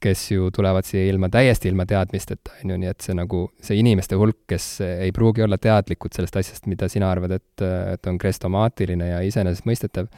kes 0.01 0.31
ju 0.33 0.51
tulevad 0.55 0.87
siia 0.87 1.09
ilma, 1.11 1.29
täiesti 1.33 1.69
ilma 1.69 1.87
teadmisteta, 1.89 2.55
on 2.63 2.73
ju, 2.73 2.79
nii 2.83 2.91
et 2.91 3.05
see 3.05 3.17
nagu, 3.19 3.45
see 3.65 3.79
inimeste 3.81 4.19
hulk, 4.19 4.41
kes 4.51 4.67
ei 4.87 5.13
pruugi 5.15 5.45
olla 5.47 5.59
teadlikud 5.59 6.15
sellest 6.15 6.37
asjast, 6.41 6.67
mida 6.71 6.89
sina 6.93 7.11
arvad, 7.11 7.37
et, 7.39 7.65
et 7.95 8.11
on 8.11 8.19
krestomaatiline 8.19 9.11
ja 9.13 9.23
iseenesestmõistetav, 9.27 10.11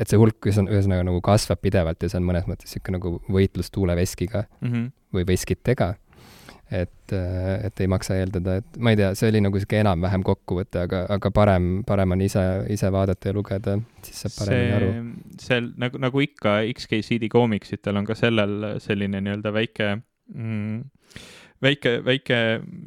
et 0.00 0.08
see 0.08 0.20
hulk 0.20 0.48
ühesõnaga 0.48 1.04
nagu 1.04 1.20
kasvab 1.24 1.60
pidevalt 1.62 2.02
ja 2.02 2.12
see 2.12 2.20
on 2.20 2.28
mõnes 2.30 2.48
mõttes 2.48 2.70
niisugune 2.70 2.98
nagu 2.98 3.18
võitlus 3.28 3.70
tuuleveskiga 3.74 4.46
mm 4.60 4.68
-hmm. 4.72 4.88
või 5.12 5.26
veskitega 5.28 5.94
et, 6.72 7.12
et 7.12 7.82
ei 7.84 7.90
maksa 7.90 8.16
eeldada, 8.20 8.56
et 8.62 8.78
ma 8.80 8.94
ei 8.94 8.98
tea, 9.00 9.10
see 9.18 9.28
oli 9.32 9.42
nagu 9.44 9.58
niisugune 9.58 9.82
enam-vähem 9.84 10.24
kokkuvõte, 10.26 10.86
aga, 10.86 11.02
aga 11.16 11.32
parem, 11.34 11.68
parem 11.88 12.16
on 12.16 12.24
ise, 12.24 12.44
ise 12.72 12.88
vaadata 12.94 13.30
ja 13.30 13.36
lugeda, 13.36 13.76
siis 14.06 14.24
saab 14.24 14.38
paremini 14.38 14.76
aru. 14.78 14.90
see 15.42 15.60
nagu, 15.84 16.00
nagu 16.02 16.24
ikka 16.24 16.56
XKCD 16.72 17.28
koomiksitel 17.32 18.00
on 18.00 18.08
ka 18.08 18.16
sellel 18.18 18.74
selline 18.82 19.20
nii-öelda 19.20 19.54
väike 19.54 19.92
mm, 19.98 20.80
väike, 21.62 21.92
väike 22.04 22.38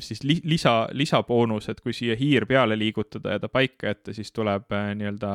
siis 0.04 0.24
li, 0.24 0.38
lisa, 0.48 0.74
lisaboonus, 0.92 1.70
et 1.72 1.80
kui 1.84 1.94
siia 1.96 2.16
hiir 2.20 2.46
peale 2.50 2.78
liigutada 2.80 3.36
ja 3.36 3.42
ta 3.42 3.50
paika 3.52 3.90
jätta, 3.92 4.14
siis 4.16 4.32
tuleb 4.36 4.72
äh, 4.76 4.90
nii-öelda 5.00 5.32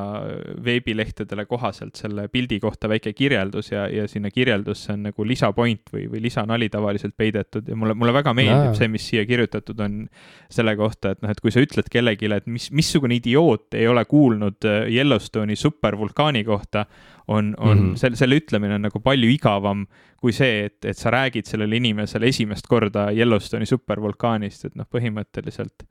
veebilehtedele 0.65 1.47
kohaselt 1.51 2.01
selle 2.01 2.27
pildi 2.29 2.61
kohta 2.61 2.89
väike 2.91 3.13
kirjeldus 3.17 3.73
ja, 3.73 3.87
ja 3.89 4.07
sinna 4.11 4.31
kirjeldusse 4.31 4.95
on 4.95 5.09
nagu 5.09 5.27
lisapoint 5.27 5.93
või, 5.95 6.07
või 6.13 6.25
lisanali 6.27 6.71
tavaliselt 6.73 7.17
peidetud 7.17 7.69
ja 7.69 7.77
mulle, 7.77 7.97
mulle 7.99 8.15
väga 8.17 8.35
meeldib 8.37 8.73
no. 8.73 8.79
see, 8.79 8.91
mis 8.93 9.09
siia 9.13 9.25
kirjutatud 9.29 9.81
on 9.85 10.03
selle 10.51 10.77
kohta, 10.79 11.15
et 11.15 11.25
noh, 11.25 11.33
et 11.33 11.41
kui 11.41 11.55
sa 11.55 11.63
ütled 11.65 11.89
kellelegi, 11.93 12.31
et 12.35 12.51
mis, 12.51 12.71
missugune 12.77 13.17
idioot 13.21 13.79
ei 13.79 13.89
ole 13.91 14.05
kuulnud 14.11 14.69
äh, 14.69 14.83
Yellowstone'i 14.91 15.57
supervulkaani 15.59 16.45
kohta, 16.45 16.87
on, 17.31 17.55
on 17.59 17.79
mm 17.79 17.91
-hmm. 17.91 17.97
selle, 17.97 18.17
selle 18.19 18.39
ütlemine 18.41 18.75
on 18.75 18.83
nagu 18.89 19.01
palju 19.01 19.31
igavam 19.31 19.87
kui 20.21 20.33
see, 20.37 20.67
et, 20.69 20.85
et 20.85 20.99
sa 20.99 21.13
räägid 21.15 21.49
sellele 21.49 21.79
inimesele 21.81 22.29
esimest 22.29 22.67
korda 22.69 23.09
Yellowstone'i 23.15 23.69
supervulkaanist, 23.69 24.67
et 24.69 24.79
noh, 24.79 24.89
põhimõtteliselt 24.91 25.87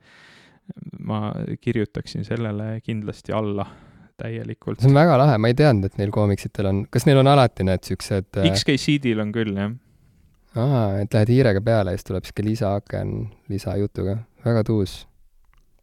ma 1.02 1.32
kirjutaksin 1.60 2.24
sellele 2.24 2.80
kindlasti 2.84 3.32
alla 3.34 3.66
täielikult. 4.20 4.80
see 4.80 4.90
on 4.90 4.94
väga 5.00 5.18
lahe, 5.18 5.38
ma 5.38 5.50
ei 5.50 5.56
teadnud, 5.58 5.90
et 5.90 5.98
neil 5.98 6.12
koomiksitel 6.14 6.68
on, 6.70 6.82
kas 6.92 7.08
neil 7.08 7.22
on 7.22 7.30
alati 7.32 7.66
need 7.66 7.86
siuksed 7.88 8.38
äh, 8.38 8.50
XKCD-l 8.52 9.24
on 9.24 9.32
küll, 9.34 9.56
jah. 9.56 9.72
aa, 10.60 11.00
et 11.00 11.14
lähed 11.16 11.32
hiirega 11.34 11.64
peale 11.64 11.94
ja 11.94 12.00
siis 12.00 12.10
tuleb 12.10 12.28
siuke 12.28 12.44
lisaaken 12.46 13.14
lisajutuga, 13.48 14.18
väga 14.44 14.64
tuus. 14.68 15.00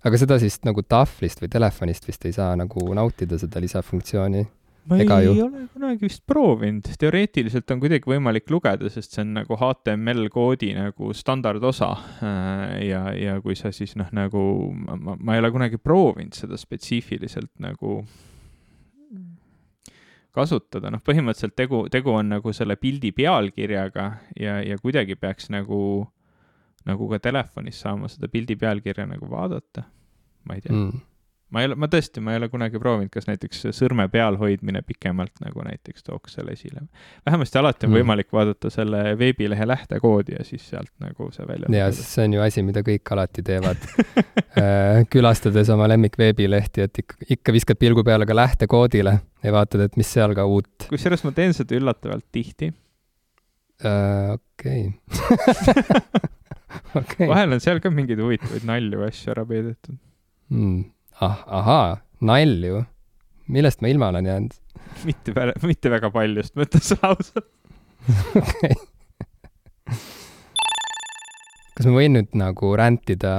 aga 0.05 0.21
seda 0.21 0.39
siis 0.39 0.61
nagu 0.63 0.85
tahvlist 0.85 1.41
või 1.41 1.51
telefonist 1.51 2.07
vist 2.07 2.29
ei 2.29 2.37
saa 2.37 2.55
nagu 2.55 2.93
nautida, 2.93 3.41
seda 3.41 3.59
lisafunktsiooni 3.59 4.45
ma 4.87 4.99
Ega 5.03 5.19
ei 5.21 5.27
ju. 5.27 5.45
ole 5.45 5.65
kunagi 5.73 6.07
vist 6.07 6.23
proovinud, 6.29 6.87
teoreetiliselt 6.99 7.71
on 7.73 7.81
kuidagi 7.81 8.09
võimalik 8.09 8.47
lugeda, 8.53 8.89
sest 8.91 9.15
see 9.15 9.23
on 9.25 9.33
nagu 9.41 9.57
HTML 9.59 10.29
koodi 10.33 10.71
nagu 10.77 11.11
standardosa. 11.17 11.89
ja, 12.87 13.03
ja 13.17 13.37
kui 13.43 13.57
sa 13.59 13.73
siis 13.75 13.97
noh, 13.99 14.09
nagu 14.15 14.41
ma, 14.73 15.17
ma 15.17 15.35
ei 15.35 15.43
ole 15.43 15.51
kunagi 15.55 15.81
proovinud 15.81 16.37
seda 16.37 16.59
spetsiifiliselt 16.59 17.53
nagu 17.63 18.01
kasutada, 20.37 20.91
noh, 20.93 21.01
põhimõtteliselt 21.05 21.55
tegu, 21.57 21.83
tegu 21.93 22.13
on 22.13 22.35
nagu 22.35 22.53
selle 22.53 22.77
pildi 22.79 23.11
pealkirjaga 23.17 24.07
ja, 24.39 24.59
ja 24.61 24.77
kuidagi 24.81 25.17
peaks 25.19 25.49
nagu, 25.53 25.79
nagu 26.87 27.09
ka 27.11 27.19
telefonis 27.23 27.81
saama 27.83 28.09
seda 28.11 28.29
pildi 28.31 28.57
pealkirja 28.59 29.07
nagu 29.09 29.29
vaadata. 29.31 29.87
ma 30.47 30.55
ei 30.55 30.63
tea 30.63 30.75
mm. 30.75 30.99
Ma 31.49 31.61
ei 31.61 31.67
ole, 31.69 31.75
ma 31.79 31.87
tõesti, 31.87 32.19
ma 32.23 32.33
ei 32.33 32.41
ole 32.41 32.49
kunagi 32.51 32.79
proovinud, 32.79 33.09
kas 33.13 33.27
näiteks 33.29 33.67
sõrme 33.75 34.07
peal 34.11 34.35
hoidmine 34.41 34.81
pikemalt 34.83 35.39
nagu 35.43 35.63
näiteks 35.63 36.03
tooks 36.03 36.33
selle 36.35 36.51
esile. 36.57 36.81
vähemasti 37.25 37.57
alati 37.61 37.85
on 37.87 37.91
Mm. 37.93 37.97
võimalik 38.01 38.31
vaadata 38.35 38.69
selle 38.73 39.17
veebilehe 39.19 39.67
lähtekoodi 39.67 40.35
ja 40.39 40.43
siis 40.43 40.69
sealt 40.69 40.91
nagu 40.99 41.29
see 41.31 41.47
välja 41.47 41.71
ja 41.77 41.91
see 41.91 42.25
on 42.25 42.33
ju 42.33 42.41
asi, 42.41 42.63
mida 42.63 42.81
kõik 42.83 43.13
alati 43.15 43.43
teevad 43.43 43.77
Äh, 44.57 45.03
külastades 45.13 45.69
oma 45.69 45.85
lemmikveebilehti, 45.91 46.81
et 46.81 46.97
ikka, 47.03 47.17
ikka 47.29 47.53
viskad 47.53 47.77
pilgu 47.77 48.01
peale 48.03 48.25
ka 48.25 48.33
lähtekoodile 48.33 49.11
ja 49.43 49.51
vaatad, 49.53 49.83
et 49.85 49.97
mis 49.99 50.09
seal 50.09 50.33
ka 50.33 50.47
uut. 50.49 50.87
kusjuures 50.89 51.21
ma 51.27 51.31
teen 51.31 51.53
seda 51.53 51.77
üllatavalt 51.77 52.25
tihti. 52.33 52.71
Äh, 53.85 54.31
okei. 54.33 54.87
okei. 56.99 57.27
vahel 57.29 57.53
on 57.53 57.61
seal 57.61 57.79
ka 57.83 57.91
mingeid 57.93 58.17
huvitavaid 58.23 58.65
nalju 58.67 59.03
asju 59.07 59.33
ära 59.35 59.45
peidetud. 59.45 59.97
mm.. 60.49 60.83
Ah, 61.21 61.43
ahaa, 61.59 61.97
nalju. 62.21 62.83
millest 63.47 63.81
ma 63.81 63.87
ilma 63.91 64.11
olen 64.11 64.25
jäänud? 64.25 64.55
mitte, 65.07 65.33
mitte 65.63 65.91
väga 65.91 66.11
paljust, 66.13 66.55
ma 66.55 66.67
ütlen 66.67 66.83
sulle 66.83 67.09
ausalt. 67.11 67.49
okei. 68.35 68.75
kas 71.77 71.87
ma 71.87 71.95
võin 71.95 72.17
nüüd 72.17 72.37
nagu 72.37 72.73
rändida 72.79 73.33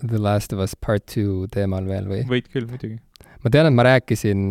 The 0.00 0.18
Last 0.18 0.54
of 0.56 0.62
Us 0.64 0.74
Part 0.76 1.06
Two 1.12 1.46
teemal 1.52 1.88
veel 1.88 2.10
või? 2.10 2.24
võid 2.28 2.50
küll, 2.52 2.68
muidugi. 2.70 2.98
ma 3.44 3.52
tean, 3.52 3.70
et 3.70 3.76
ma 3.76 3.86
rääkisin 3.90 4.42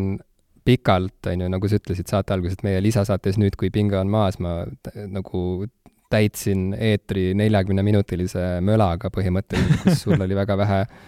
pikalt, 0.69 1.17
on 1.31 1.45
ju, 1.45 1.51
nagu 1.51 1.69
sa 1.69 1.79
ütlesid 1.79 2.11
saate 2.11 2.35
alguses, 2.35 2.59
et 2.59 2.65
meie 2.67 2.81
lisasaates 2.83 3.39
Nüüd, 3.41 3.55
kui 3.57 3.71
pinge 3.73 3.97
on 3.97 4.09
maas, 4.11 4.37
ma 4.43 4.61
nagu 5.09 5.65
täitsin 6.09 6.73
eetri 6.73 7.31
neljakümneminutilise 7.37 8.59
mölaga 8.65 9.11
põhimõtteliselt, 9.13 9.81
kus 9.85 10.03
sul 10.05 10.21
oli 10.25 10.37
väga 10.37 10.57
vähe 10.57 10.79
äh, 10.81 11.07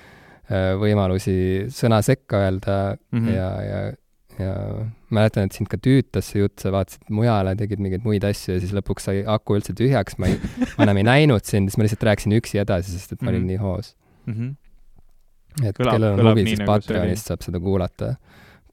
võimalusi 0.82 1.34
sõna 1.72 2.02
sekka 2.06 2.40
öelda 2.46 2.78
mm. 3.12 3.20
-hmm. 3.20 3.36
ja, 3.36 3.50
ja, 3.64 3.82
ja 4.40 4.54
mäletan, 5.12 5.46
et 5.48 5.54
sind 5.58 5.70
ka 5.72 5.78
tüütas 5.78 6.32
see 6.32 6.42
jutt, 6.42 6.60
sa 6.60 6.72
vaatasid 6.74 7.10
mujale, 7.10 7.56
tegid 7.60 7.80
mingeid 7.84 8.04
muid 8.08 8.24
asju 8.28 8.56
ja 8.56 8.60
siis 8.64 8.74
lõpuks 8.76 9.08
sai 9.10 9.24
aku 9.28 9.56
üldse 9.60 9.74
tühjaks, 9.78 10.18
ma 10.20 10.28
ei, 10.32 10.40
ma 10.78 10.84
enam 10.88 10.98
ei 11.02 11.04
näinud 11.08 11.44
sind, 11.46 11.70
siis 11.70 11.78
ma 11.78 11.84
lihtsalt 11.88 12.04
rääkisin 12.10 12.38
üksi 12.40 12.62
edasi, 12.64 12.92
sest 12.98 13.12
et 13.18 13.22
ma 13.22 13.30
olin 13.34 13.42
Mhm. 13.46 13.48
nii 13.54 13.58
hoos. 13.64 13.96
mm. 14.26 14.34
-hmm. 14.34 15.68
et 15.68 15.76
Kõlab- 15.80 15.92
kellel 15.92 16.20
on 16.20 16.28
huvi, 16.32 16.46
siis 16.48 16.60
nagu. 16.60 16.72
Patreonist 16.72 17.28
saab 17.28 17.42
seda 17.42 17.60
kuulata. 17.60 18.16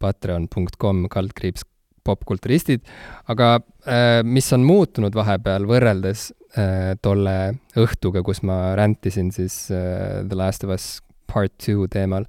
Patreon.com 0.01 1.09
kaldkriips 1.11 1.65
popkulturistid, 2.07 2.81
aga 3.29 3.57
äh, 3.87 4.23
mis 4.25 4.47
on 4.53 4.63
muutunud 4.65 5.15
vahepeal 5.15 5.67
võrreldes 5.69 6.29
äh, 6.57 6.95
tolle 7.03 7.59
õhtuga, 7.77 8.23
kus 8.25 8.43
ma 8.47 8.75
räntisin 8.79 9.33
siis 9.35 9.67
äh, 9.75 10.23
The 10.29 10.39
Last 10.39 10.65
of 10.65 10.71
Us 10.77 10.87
Part 11.33 11.55
Two 11.65 11.87
teemal, 11.93 12.25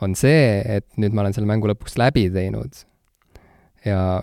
on 0.00 0.14
see, 0.14 0.62
et 0.78 0.86
nüüd 0.96 1.12
ma 1.16 1.24
olen 1.24 1.34
selle 1.36 1.48
mängu 1.50 1.66
lõpuks 1.72 1.96
läbi 1.98 2.28
teinud. 2.30 2.84
ja, 3.86 4.22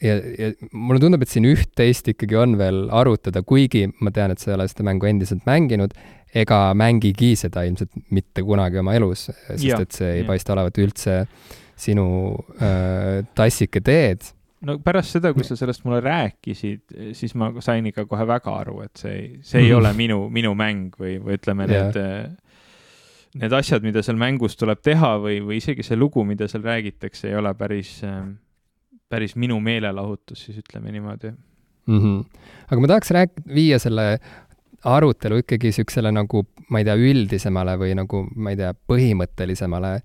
ja, 0.00 0.14
ja 0.38 0.50
mulle 0.72 1.00
tundub, 1.02 1.22
et 1.24 1.28
siin 1.32 1.44
üht-teist 1.50 2.08
ikkagi 2.12 2.36
on 2.40 2.56
veel 2.60 2.86
arutada, 2.94 3.42
kuigi 3.44 3.86
ma 4.00 4.12
tean, 4.16 4.32
et 4.34 4.40
sa 4.42 4.52
ei 4.52 4.56
ole 4.58 4.68
seda 4.70 4.86
mängu 4.88 5.08
endiselt 5.10 5.44
mänginud, 5.48 5.92
ega 6.34 6.70
mängigi 6.78 7.32
seda 7.36 7.64
ilmselt 7.66 7.90
mitte 8.14 8.44
kunagi 8.46 8.78
oma 8.80 8.94
elus, 8.96 9.26
sest 9.48 9.64
Jah, 9.66 9.80
et 9.82 9.92
see 9.96 10.12
ei 10.12 10.20
jah. 10.22 10.28
paista 10.30 10.54
olevat 10.54 10.78
üldse 10.78 11.16
sinu 11.80 12.04
äh, 12.60 13.24
tassike 13.34 13.80
teed. 13.84 14.28
no 14.64 14.76
pärast 14.84 15.16
seda, 15.16 15.32
kui 15.32 15.44
sa 15.48 15.56
sellest 15.56 15.84
mulle 15.88 16.02
rääkisid, 16.04 16.82
siis 17.16 17.32
ma 17.40 17.48
sain 17.64 17.86
ikka 17.88 18.04
kohe 18.06 18.26
väga 18.28 18.52
aru, 18.60 18.82
et 18.84 19.00
see 19.00 19.14
ei, 19.16 19.28
see 19.42 19.62
ei 19.64 19.70
Mhm. 19.70 19.78
ole 19.80 19.92
minu, 19.96 20.18
minu 20.30 20.52
mäng 20.54 20.90
või, 21.00 21.16
või 21.24 21.38
ütleme, 21.40 21.66
Jah. 21.68 21.88
need, 21.88 22.36
need 23.38 23.52
asjad, 23.54 23.84
mida 23.86 24.02
seal 24.02 24.18
mängus 24.18 24.56
tuleb 24.58 24.80
teha 24.82 25.14
või, 25.22 25.38
või 25.44 25.60
isegi 25.60 25.84
see 25.86 25.98
lugu, 25.98 26.24
mida 26.26 26.48
seal 26.50 26.64
räägitakse, 26.66 27.28
ei 27.30 27.36
ole 27.38 27.54
päris, 27.54 28.00
päris 29.08 29.36
minu 29.38 29.60
meelelahutus, 29.62 30.46
siis 30.46 30.58
ütleme 30.58 30.90
niimoodi. 30.92 31.30
mm. 31.86 31.98
-hmm. 31.98 32.24
aga 32.70 32.80
ma 32.80 32.90
tahaks 32.94 33.10
rääk-, 33.10 33.42
viia 33.54 33.78
selle 33.78 34.18
arutelu 34.84 35.40
ikkagi 35.42 35.70
niisugusele 35.70 36.12
nagu, 36.12 36.44
ma 36.70 36.80
ei 36.80 36.86
tea, 36.88 36.96
üldisemale 36.96 37.76
või 37.80 37.94
nagu, 37.98 38.24
ma 38.36 38.54
ei 38.54 38.58
tea, 38.60 38.72
põhimõttelisemale 38.74 40.00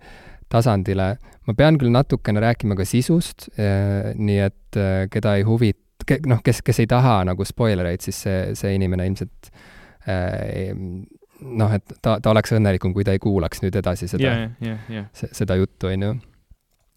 tasandile. 0.52 1.16
ma 1.46 1.54
pean 1.54 1.78
küll 1.78 1.94
natukene 1.94 2.42
rääkima 2.42 2.76
ka 2.76 2.86
sisust, 2.86 3.50
nii 3.56 4.40
et 4.42 4.78
eh, 4.82 5.06
keda 5.14 5.36
ei 5.38 5.44
huvita, 5.46 6.18
noh, 6.26 6.42
kes, 6.44 6.62
kes 6.66 6.80
ei 6.82 6.88
taha 6.90 7.20
nagu 7.30 7.46
spoilereid, 7.46 8.02
siis 8.02 8.22
see, 8.26 8.40
see 8.58 8.74
inimene 8.76 9.06
ilmselt 9.06 9.52
eh, 10.10 10.74
noh, 11.42 11.74
et 11.76 11.98
ta, 12.02 12.18
ta 12.22 12.32
oleks 12.32 12.54
õnnelikum, 12.56 12.94
kui 12.96 13.06
ta 13.08 13.16
ei 13.16 13.22
kuulaks 13.22 13.64
nüüd 13.64 13.76
edasi 13.80 14.10
seda 14.12 14.30
jah, 14.30 14.46
jah, 14.64 14.88
jah. 14.92 15.10
seda 15.14 15.58
juttu, 15.60 15.90
on 15.92 16.08
ju. 16.08 16.14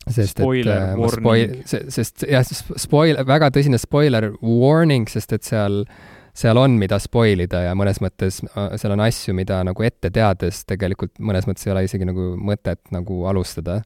sest 0.08 0.38
Spoiler 0.38 0.76
et 0.76 0.92
äh, 0.92 1.00
warning. 1.00 1.56
spoi-, 1.64 1.90
sest 1.94 2.24
jah, 2.28 2.46
spoil-, 2.84 3.20
väga 3.28 3.50
tõsine 3.54 3.80
spoiler 3.80 4.30
warning, 4.42 5.08
sest 5.10 5.34
et 5.36 5.48
seal, 5.48 5.82
seal 6.38 6.60
on, 6.60 6.78
mida 6.80 7.00
spoil 7.02 7.44
ida 7.44 7.64
ja 7.66 7.74
mõnes 7.78 8.00
mõttes 8.04 8.40
äh, 8.46 8.70
seal 8.80 8.94
on 8.96 9.04
asju, 9.04 9.34
mida 9.36 9.60
nagu 9.66 9.86
ette 9.86 10.12
teades 10.14 10.64
tegelikult 10.68 11.18
mõnes 11.18 11.48
mõttes 11.50 11.66
ei 11.66 11.74
ole 11.74 11.84
isegi 11.88 12.08
nagu 12.08 12.32
mõtet 12.38 12.82
nagu 12.94 13.24
alustada 13.30 13.82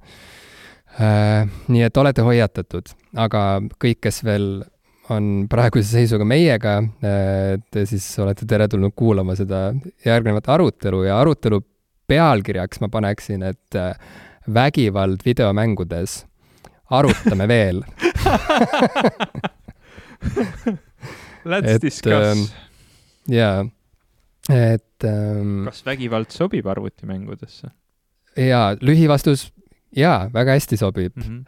äh,. 1.00 1.48
nii 1.72 1.88
et 1.88 1.96
olete 1.96 2.26
hoiatatud, 2.26 2.92
aga 3.16 3.46
kõik, 3.80 4.04
kes 4.04 4.22
veel 4.28 4.62
on 5.10 5.46
praeguse 5.50 5.88
seisuga 5.96 6.24
meiega, 6.28 6.76
te 7.02 7.86
siis 7.88 8.06
olete 8.22 8.46
teretulnud 8.46 8.92
kuulama 8.96 9.34
seda 9.38 9.72
järgnevat 10.04 10.48
arutelu 10.54 11.02
ja 11.08 11.18
arutelu 11.20 11.60
pealkirjaks 12.12 12.80
ma 12.82 12.88
paneksin, 12.92 13.42
et 13.46 13.78
äh, 13.78 13.96
vägivald 14.54 15.24
videomängudes. 15.24 16.26
arutame 16.92 17.48
veel 17.48 17.82
Let's 21.44 21.66
Et, 21.66 21.82
discuss 21.82 22.12
ähm, 22.12 22.42
jaa, 23.32 23.64
et 24.52 25.04
ähm, 25.08 25.64
kas 25.64 25.80
vägivald 25.86 26.30
sobib 26.30 26.66
arvutimängudesse 26.68 27.70
jaa, 28.36 28.76
lühivastus 28.80 29.48
jaa, 29.96 30.28
väga 30.34 30.52
hästi 30.58 30.76
sobib 30.76 31.16
mm? 31.16 31.22
-hmm. 31.22 31.44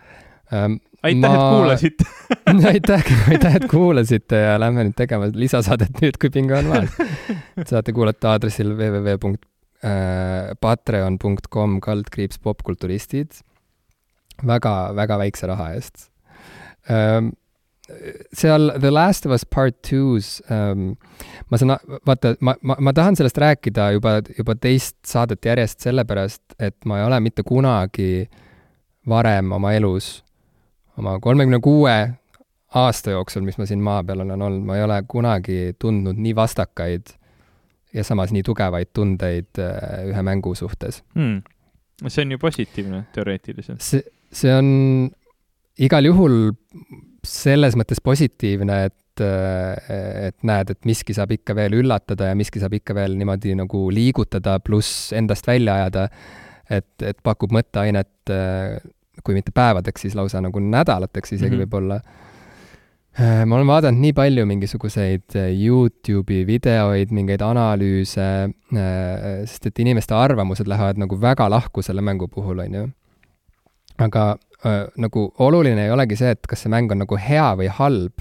Ähm, 0.55 0.79
aitäh 1.05 1.21
ma..., 1.21 1.35
et 1.35 1.41
kuulasite 1.53 2.05
aitäh, 2.73 3.03
aitäh, 3.31 3.55
et 3.61 3.67
kuulasite 3.71 4.37
ja 4.41 4.61
lähme 4.61 4.85
nüüd 4.89 4.97
tegema 4.99 5.25
lisasaadet 5.35 5.95
nüüd, 6.03 6.17
kui 6.21 6.31
pinge 6.35 6.55
on 6.59 6.67
maas. 6.71 6.91
saate 7.71 7.91
kuulata 7.97 8.25
aadressil 8.35 8.69
www.patreon.com 8.79 11.71
kaldkriips 11.85 12.39
popkulturistid 12.45 13.31
väga, 14.43 14.75
väga 14.97 15.15
väikse 15.25 15.45
raha 15.51 15.67
eest 15.79 15.97
ähm,. 16.91 17.27
seal 18.33 18.63
The 18.81 18.91
Last 18.91 19.27
of 19.27 19.33
Us 19.37 19.45
Part 19.45 19.77
Two's 19.85 20.43
ähm, 20.49 20.97
ma 21.53 21.59
saan, 21.61 21.77
vaata, 22.09 22.33
ma, 22.41 22.55
ma, 22.63 22.77
ma 22.81 22.93
tahan 22.97 23.17
sellest 23.19 23.39
rääkida 23.39 23.91
juba, 23.99 24.13
juba 24.39 24.55
teist 24.57 24.97
saadet 25.05 25.45
järjest 25.45 25.81
sellepärast, 25.85 26.43
et 26.57 26.85
ma 26.89 26.99
ei 27.03 27.05
ole 27.05 27.21
mitte 27.21 27.43
kunagi 27.45 28.25
varem 29.05 29.53
oma 29.53 29.77
elus 29.77 30.24
oma 30.99 31.19
kolmekümne 31.21 31.61
kuue 31.63 31.97
aasta 32.75 33.15
jooksul, 33.15 33.45
mis 33.47 33.59
ma 33.59 33.67
siin 33.69 33.83
maa 33.85 34.03
peal 34.07 34.25
olen 34.25 34.43
olnud, 34.43 34.65
ma 34.67 34.79
ei 34.79 34.87
ole 34.87 35.01
kunagi 35.09 35.75
tundnud 35.79 36.19
nii 36.21 36.35
vastakaid 36.37 37.15
ja 37.95 38.05
samas 38.07 38.33
nii 38.35 38.43
tugevaid 38.47 38.91
tundeid 38.97 39.63
äh, 39.63 40.09
ühe 40.11 40.25
mängu 40.27 40.55
suhtes 40.59 41.03
hmm.. 41.15 41.43
see 42.09 42.25
on 42.27 42.35
ju 42.35 42.41
positiivne 42.43 43.05
teoreetiliselt. 43.15 43.83
see, 43.85 44.03
see 44.35 44.55
on 44.55 44.69
igal 45.79 46.11
juhul 46.11 46.39
selles 47.25 47.77
mõttes 47.79 48.03
positiivne, 48.05 48.79
et 48.91 49.23
äh, 49.23 50.27
et 50.29 50.37
näed, 50.47 50.75
et 50.75 50.89
miski 50.89 51.15
saab 51.17 51.33
ikka 51.37 51.55
veel 51.57 51.79
üllatada 51.79 52.33
ja 52.33 52.39
miski 52.39 52.63
saab 52.63 52.75
ikka 52.81 52.97
veel 52.99 53.15
niimoodi 53.19 53.55
nagu 53.59 53.87
liigutada, 53.95 54.59
pluss 54.65 55.13
endast 55.17 55.47
välja 55.47 55.79
ajada, 55.79 56.09
et, 56.71 56.91
et 57.03 57.23
pakub 57.23 57.55
mõtteainet 57.55 58.35
äh, 58.35 58.83
kui 59.25 59.37
mitte 59.37 59.55
päevadeks, 59.55 60.07
siis 60.07 60.15
lausa 60.19 60.41
nagu 60.45 60.61
nädalateks 60.61 61.33
isegi 61.33 61.57
mm 61.57 61.61
-hmm. 61.61 61.67
võib-olla. 61.67 62.01
ma 63.47 63.55
olen 63.57 63.67
vaadanud 63.67 64.01
nii 64.01 64.13
palju 64.13 64.47
mingisuguseid 64.47 65.37
Youtube'i 65.37 66.47
videoid, 66.47 67.13
mingeid 67.15 67.41
analüüse, 67.47 68.51
sest 69.45 69.67
et 69.67 69.79
inimeste 69.79 70.15
arvamused 70.15 70.67
lähevad 70.67 70.99
nagu 70.99 71.21
väga 71.21 71.51
lahku 71.51 71.83
selle 71.83 72.03
mängu 72.03 72.29
puhul, 72.29 72.59
on 72.59 72.75
ju. 72.75 72.89
aga, 73.99 74.37
äh, 74.67 74.87
nagu 74.97 75.33
oluline 75.39 75.85
ei 75.85 75.91
olegi 75.91 76.17
see, 76.17 76.31
et 76.31 76.47
kas 76.47 76.63
see 76.63 76.71
mäng 76.71 76.91
on 76.91 76.99
nagu 76.99 77.17
hea 77.17 77.55
või 77.55 77.69
halb 77.71 78.13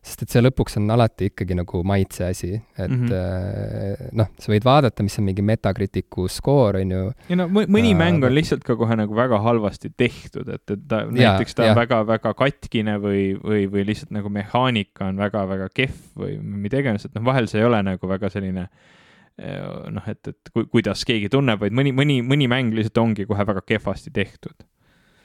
sest 0.00 0.22
et 0.24 0.32
see 0.32 0.40
lõpuks 0.40 0.78
on 0.80 0.88
alati 0.94 1.28
ikkagi 1.28 1.56
nagu 1.58 1.82
maitse 1.84 2.24
asi, 2.24 2.54
et 2.56 2.88
mm 2.88 3.02
-hmm. 3.06 4.12
noh, 4.16 4.30
sa 4.40 4.52
võid 4.52 4.64
vaadata, 4.64 5.04
mis 5.04 5.18
on 5.20 5.26
mingi 5.26 5.42
Metacriticu 5.44 6.24
skoor, 6.28 6.78
on 6.80 6.94
ju. 6.94 7.00
ja 7.28 7.36
no 7.36 7.48
mõni 7.52 7.92
äh, 7.92 7.98
mäng 7.98 8.24
on 8.24 8.32
lihtsalt 8.34 8.64
ka 8.64 8.76
kohe 8.80 8.96
nagu 8.96 9.16
väga 9.16 9.40
halvasti 9.44 9.92
tehtud, 9.96 10.48
et, 10.48 10.64
et 10.70 10.86
ta 10.88 11.02
ja, 11.04 11.10
näiteks 11.10 11.54
ta 11.54 11.68
on 11.68 11.76
väga-väga 11.76 12.32
katkine 12.34 12.96
või, 13.02 13.34
või, 13.36 13.66
või 13.72 13.84
lihtsalt 13.90 14.14
nagu 14.16 14.32
mehaanika 14.32 15.10
on 15.12 15.20
väga-väga 15.20 15.68
kehv 15.74 16.00
või 16.16 16.38
mida 16.40 16.80
iganes, 16.80 17.04
et 17.04 17.14
noh, 17.14 17.24
vahel 17.24 17.50
see 17.50 17.60
ei 17.60 17.68
ole 17.68 17.82
nagu 17.82 18.08
väga 18.08 18.30
selline 18.32 18.68
äh, 18.70 19.90
noh, 19.92 20.08
et, 20.08 20.32
et 20.32 20.54
ku, 20.54 20.64
kuidas 20.72 21.04
keegi 21.04 21.28
tunneb, 21.28 21.60
vaid 21.60 21.76
mõni, 21.76 21.92
mõni, 21.92 22.22
mõni 22.24 22.48
mäng 22.48 22.72
lihtsalt 22.72 23.04
ongi 23.04 23.28
kohe 23.28 23.44
väga 23.44 23.60
kehvasti 23.66 24.10
tehtud 24.16 24.56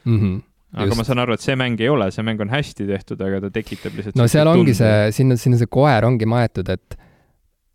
mm. 0.04 0.20
-hmm 0.20 0.44
aga 0.76 0.90
Just. 0.92 1.00
ma 1.00 1.08
saan 1.08 1.24
aru, 1.24 1.38
et 1.38 1.44
see 1.44 1.56
mäng 1.60 1.80
ei 1.80 1.90
ole, 1.92 2.10
see 2.12 2.26
mäng 2.28 2.42
on 2.44 2.52
hästi 2.52 2.88
tehtud, 2.90 3.22
aga 3.24 3.40
ta 3.46 3.52
tekitab 3.56 3.96
lihtsalt 3.96 4.20
no 4.20 4.28
seal 4.32 4.52
ongi 4.52 4.74
tundu. 4.74 4.80
see, 4.82 5.16
sinna, 5.16 5.40
sinna 5.40 5.60
see 5.62 5.72
koer 5.72 6.08
ongi 6.08 6.28
maetud, 6.30 6.70
et 6.74 6.98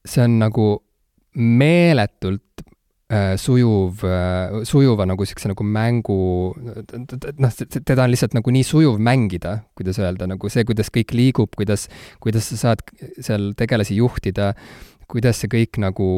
see 0.05 0.25
on 0.25 0.37
nagu 0.43 0.67
meeletult 1.41 2.65
äh, 3.13 3.35
sujuv 3.41 4.05
äh,, 4.05 4.61
sujuva 4.69 5.07
nagu 5.09 5.25
niisuguse 5.25 5.53
nagu 5.53 5.67
mängu, 5.67 6.21
noh, 6.59 7.59
teda 7.79 8.05
on 8.05 8.13
lihtsalt 8.13 8.37
nagu 8.37 8.55
nii 8.55 8.67
sujuv 8.67 9.01
mängida, 9.01 9.57
kuidas 9.79 10.01
öelda, 10.03 10.29
nagu 10.31 10.53
see, 10.53 10.67
kuidas 10.69 10.93
kõik 10.93 11.17
liigub, 11.17 11.57
kuidas, 11.57 11.89
kuidas 12.21 12.53
sa 12.53 12.61
saad 12.67 12.85
seal 13.23 13.53
tegelasi 13.59 13.97
juhtida, 14.03 14.53
kuidas 15.11 15.41
see 15.41 15.51
kõik 15.57 15.81
nagu 15.83 16.11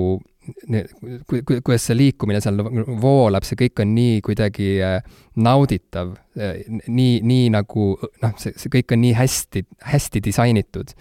kuidas 0.43 1.85
see 1.87 1.97
liikumine 1.97 2.41
seal 2.43 2.59
voolab, 3.01 3.45
see 3.47 3.59
kõik 3.61 3.83
on 3.85 3.93
nii 3.95 4.19
kuidagi 4.27 4.69
äh, 4.83 4.97
nauditav, 5.43 6.13
äh, 6.35 6.65
nii, 6.67 7.21
nii 7.29 7.51
nagu 7.55 7.87
noh, 8.25 8.35
see, 8.43 8.55
see 8.59 8.73
kõik 8.73 8.95
on 8.97 9.03
nii 9.05 9.13
hästi, 9.19 9.63
hästi 9.93 10.23
disainitud. 10.25 10.95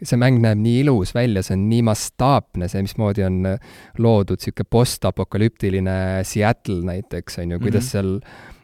see 0.00 0.20
mäng 0.20 0.40
näeb 0.44 0.62
nii 0.62 0.80
ilus 0.84 1.12
välja, 1.16 1.44
see 1.44 1.58
on 1.58 1.66
nii 1.68 1.82
mastaapne, 1.90 2.70
see, 2.72 2.84
mismoodi 2.86 3.26
on 3.26 3.52
äh, 3.52 3.76
loodud 4.00 4.40
niisugune 4.40 4.70
postapokalüptiline 4.70 5.98
Seattle 6.24 6.80
näiteks, 6.88 7.40
on 7.44 7.56
ju, 7.56 7.60
kuidas 7.60 7.84
-hmm. 7.84 7.92
seal 7.92 8.20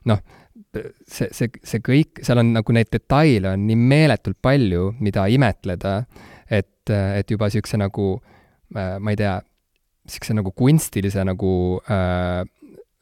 noh, 0.08 0.24
see, 0.72 1.28
see, 1.28 1.52
see 1.60 1.84
kõik, 1.84 2.24
seal 2.24 2.40
on 2.40 2.54
nagu 2.56 2.72
neid 2.72 2.88
detaile 2.92 3.52
on 3.52 3.66
nii 3.68 3.76
meeletult 3.76 4.40
palju, 4.40 4.94
mida 5.00 5.28
imetleda, 5.28 5.98
et, 6.48 6.88
et 6.88 7.30
juba 7.30 7.52
niisuguse 7.52 7.76
nagu 7.76 8.14
ma 8.72 9.10
ei 9.12 9.16
tea, 9.20 9.36
niisuguse 10.06 10.34
nagu 10.34 10.52
kunstilise 10.56 11.24
nagu 11.24 11.52
äh,, 11.90 12.42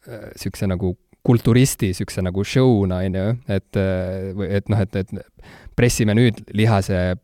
niisuguse 0.07 0.67
äh, 0.67 0.73
nagu 0.75 0.97
kulturisti 1.23 1.91
niisuguse 1.91 2.23
nagu 2.25 2.45
show'na, 2.45 3.01
on 3.07 3.19
ju, 3.19 3.27
et, 3.49 3.77
äh, 3.77 4.57
et 4.57 4.69
noh, 4.73 4.81
et, 4.81 4.97
et 4.97 5.47
pressime 5.77 6.15
nüüd 6.17 6.43
lihase 6.57 7.17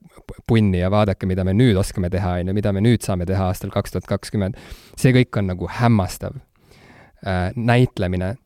punni 0.48 0.80
ja 0.80 0.90
vaadake, 0.92 1.28
mida 1.28 1.44
me 1.44 1.54
nüüd 1.56 1.78
oskame 1.80 2.10
teha, 2.12 2.38
on 2.40 2.50
ju, 2.50 2.56
mida 2.56 2.72
me 2.76 2.82
nüüd 2.84 3.04
saame 3.04 3.28
teha 3.28 3.50
aastal 3.50 3.72
kaks 3.74 3.94
tuhat 3.94 4.08
kakskümmend. 4.10 4.58
see 4.96 5.14
kõik 5.16 5.40
on 5.40 5.52
nagu 5.52 5.70
hämmastav 5.78 6.36
äh,. 7.24 7.52
näitlemine, 7.56 8.36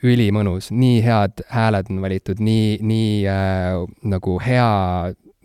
ülimõnus, 0.00 0.70
nii 0.72 1.00
head 1.04 1.42
hääled 1.52 1.90
on 1.92 2.00
valitud, 2.00 2.40
nii, 2.40 2.78
nii 2.80 3.26
äh, 3.28 3.80
nagu 4.08 4.38
hea 4.40 4.70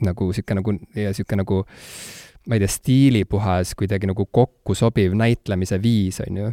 nagu 0.06 0.28
niisugune 0.32 0.62
nagu 0.62 0.78
niisugune 0.80 1.44
nagu 1.44 1.64
äh, 1.64 2.25
ma 2.46 2.58
ei 2.58 2.64
tea, 2.64 2.72
stiilipuhas, 2.72 3.74
kuidagi 3.78 4.10
nagu 4.10 4.28
kokku 4.32 4.76
sobiv 4.78 5.16
näitlemise 5.18 5.80
viis, 5.82 6.22
on 6.26 6.42
ju. 6.44 6.52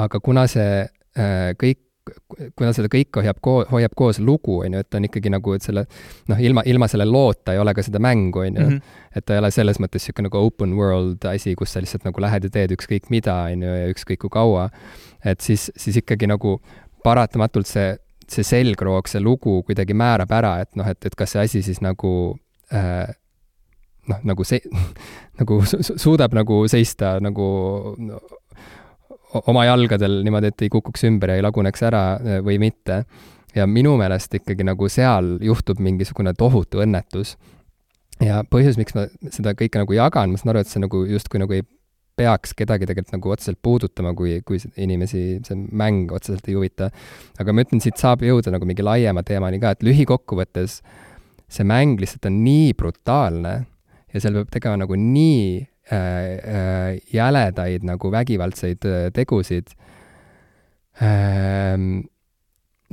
aga 0.00 0.20
kuna 0.20 0.46
see 0.50 0.84
äh, 0.84 1.50
kõik, 1.60 1.80
kuna 2.56 2.72
seda 2.76 2.88
kõike 2.92 3.22
hoiab 3.22 3.40
koo-, 3.44 3.64
hoiab 3.70 3.94
koos 3.96 4.20
lugu, 4.20 4.60
on 4.64 4.76
ju, 4.76 4.84
et 4.84 4.90
ta 4.90 5.00
on 5.00 5.08
ikkagi 5.08 5.32
nagu, 5.32 5.54
et 5.56 5.64
selle 5.64 5.86
noh, 6.30 6.40
ilma, 6.40 6.64
ilma 6.68 6.88
selle 6.90 7.06
loota 7.08 7.54
ei 7.54 7.60
ole 7.62 7.74
ka 7.76 7.84
seda 7.84 8.00
mängu, 8.02 8.44
on 8.44 8.60
ju. 8.60 8.68
Mhm. 8.68 8.94
et 9.14 9.26
ta 9.26 9.36
ei 9.36 9.42
ole 9.42 9.50
selles 9.54 9.80
mõttes 9.82 10.04
niisugune 10.04 10.28
nagu 10.28 10.44
open 10.46 10.76
world 10.78 11.24
asi, 11.30 11.54
kus 11.58 11.74
sa 11.74 11.82
lihtsalt 11.82 12.06
nagu 12.08 12.22
lähed 12.24 12.48
ja 12.48 12.54
teed 12.58 12.76
ükskõik 12.76 13.10
mida, 13.14 13.36
on 13.52 13.66
ju, 13.66 13.74
ja 13.82 13.90
ükskõik 13.92 14.24
kui 14.24 14.32
kaua. 14.32 14.70
et 15.24 15.40
siis, 15.40 15.70
siis 15.76 15.96
ikkagi 16.02 16.28
nagu 16.28 16.58
paratamatult 17.04 17.68
see, 17.68 17.94
see 18.28 18.44
selgroog, 18.44 19.08
see 19.08 19.20
lugu 19.20 19.62
kuidagi 19.66 19.96
määrab 19.96 20.32
ära, 20.32 20.56
et 20.64 20.76
noh, 20.76 20.88
et, 20.88 21.04
et 21.04 21.14
kas 21.14 21.34
see 21.34 21.44
asi 21.44 21.62
siis 21.62 21.80
nagu 21.84 22.12
äh, 22.72 23.08
noh, 24.10 24.22
nagu 24.30 24.46
see, 24.46 24.60
nagu 25.40 25.60
su 25.68 25.98
suudab 26.00 26.34
nagu 26.36 26.64
seista 26.70 27.16
nagu 27.24 27.46
no, 27.98 28.20
oma 29.50 29.64
jalgadel 29.66 30.20
niimoodi, 30.26 30.52
et 30.52 30.66
ei 30.66 30.72
kukuks 30.72 31.06
ümber 31.08 31.32
ja 31.32 31.38
ei 31.38 31.44
laguneks 31.44 31.86
ära 31.88 32.04
eh, 32.20 32.42
või 32.44 32.60
mitte. 32.62 33.04
ja 33.54 33.68
minu 33.70 33.92
meelest 33.94 34.32
ikkagi 34.34 34.64
nagu 34.66 34.88
seal 34.90 35.36
juhtub 35.42 35.78
mingisugune 35.78 36.32
tohutu 36.34 36.82
õnnetus. 36.82 37.36
ja 38.20 38.42
põhjus, 38.50 38.78
miks 38.78 38.94
ma 38.94 39.06
seda 39.30 39.54
kõike 39.58 39.82
nagu 39.82 39.94
jagan, 39.94 40.30
ma 40.30 40.40
saan 40.40 40.54
aru, 40.54 40.64
et 40.64 40.70
see 40.70 40.82
nagu 40.82 41.04
justkui 41.06 41.42
nagu 41.42 41.54
ei 41.54 41.64
peaks 42.14 42.54
kedagi 42.54 42.86
tegelikult 42.86 43.16
nagu 43.16 43.30
otseselt 43.34 43.58
puudutama, 43.62 44.12
kui, 44.14 44.36
kui 44.46 44.60
inimesi 44.78 45.40
see 45.46 45.56
mäng 45.74 46.12
otseselt 46.14 46.46
ei 46.48 46.54
huvita. 46.54 46.90
aga 47.40 47.52
ma 47.52 47.64
ütlen, 47.64 47.82
siit 47.82 47.98
saab 47.98 48.22
jõuda 48.22 48.54
nagu 48.54 48.66
mingi 48.70 48.86
laiema 48.86 49.24
teemani 49.26 49.58
ka, 49.62 49.74
et 49.74 49.82
lühikokkuvõttes 49.82 50.80
see 51.50 51.66
mäng 51.66 51.98
lihtsalt 52.00 52.26
on 52.30 52.40
nii 52.44 52.72
brutaalne 52.78 53.54
ja 54.14 54.22
seal 54.22 54.38
peab 54.38 54.50
tegema 54.54 54.78
nagu 54.84 54.96
nii 54.98 55.44
äh, 55.60 55.98
äh, 55.98 56.90
jäledaid 57.12 57.86
nagu 57.86 58.10
vägivaldseid 58.14 58.86
äh, 58.88 59.10
tegusid 59.14 59.74
ähm,. 61.02 62.06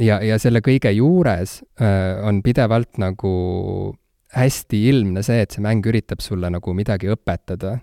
ja, 0.01 0.17
ja 0.25 0.39
selle 0.41 0.63
kõige 0.65 0.91
juures 0.95 1.59
äh, 1.81 2.17
on 2.25 2.41
pidevalt 2.41 2.97
nagu 3.01 3.33
hästi 4.35 4.81
ilmne 4.89 5.23
see, 5.25 5.43
et 5.43 5.53
see 5.53 5.63
mäng 5.63 5.85
üritab 5.87 6.23
sulle 6.23 6.49
nagu 6.49 6.73
midagi 6.73 7.11
õpetada. 7.11 7.77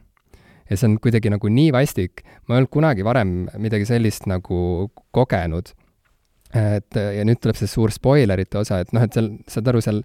ja 0.69 0.77
see 0.77 0.89
on 0.89 0.97
kuidagi 1.01 1.31
nagu 1.33 1.49
nii 1.49 1.71
vastik, 1.73 2.25
ma 2.47 2.57
ei 2.57 2.63
olnud 2.63 2.73
kunagi 2.73 3.05
varem 3.07 3.37
midagi 3.61 3.87
sellist 3.89 4.27
nagu 4.29 4.89
kogenud. 5.15 5.71
et 6.57 6.97
ja 6.97 7.25
nüüd 7.29 7.41
tuleb 7.45 7.57
see 7.61 7.69
suur 7.69 7.93
spoilerite 7.93 8.59
osa, 8.59 8.81
et 8.81 8.93
noh, 8.97 9.05
et 9.05 9.13
seal, 9.13 9.35
saad 9.47 9.69
aru, 9.69 9.83
seal 9.85 10.03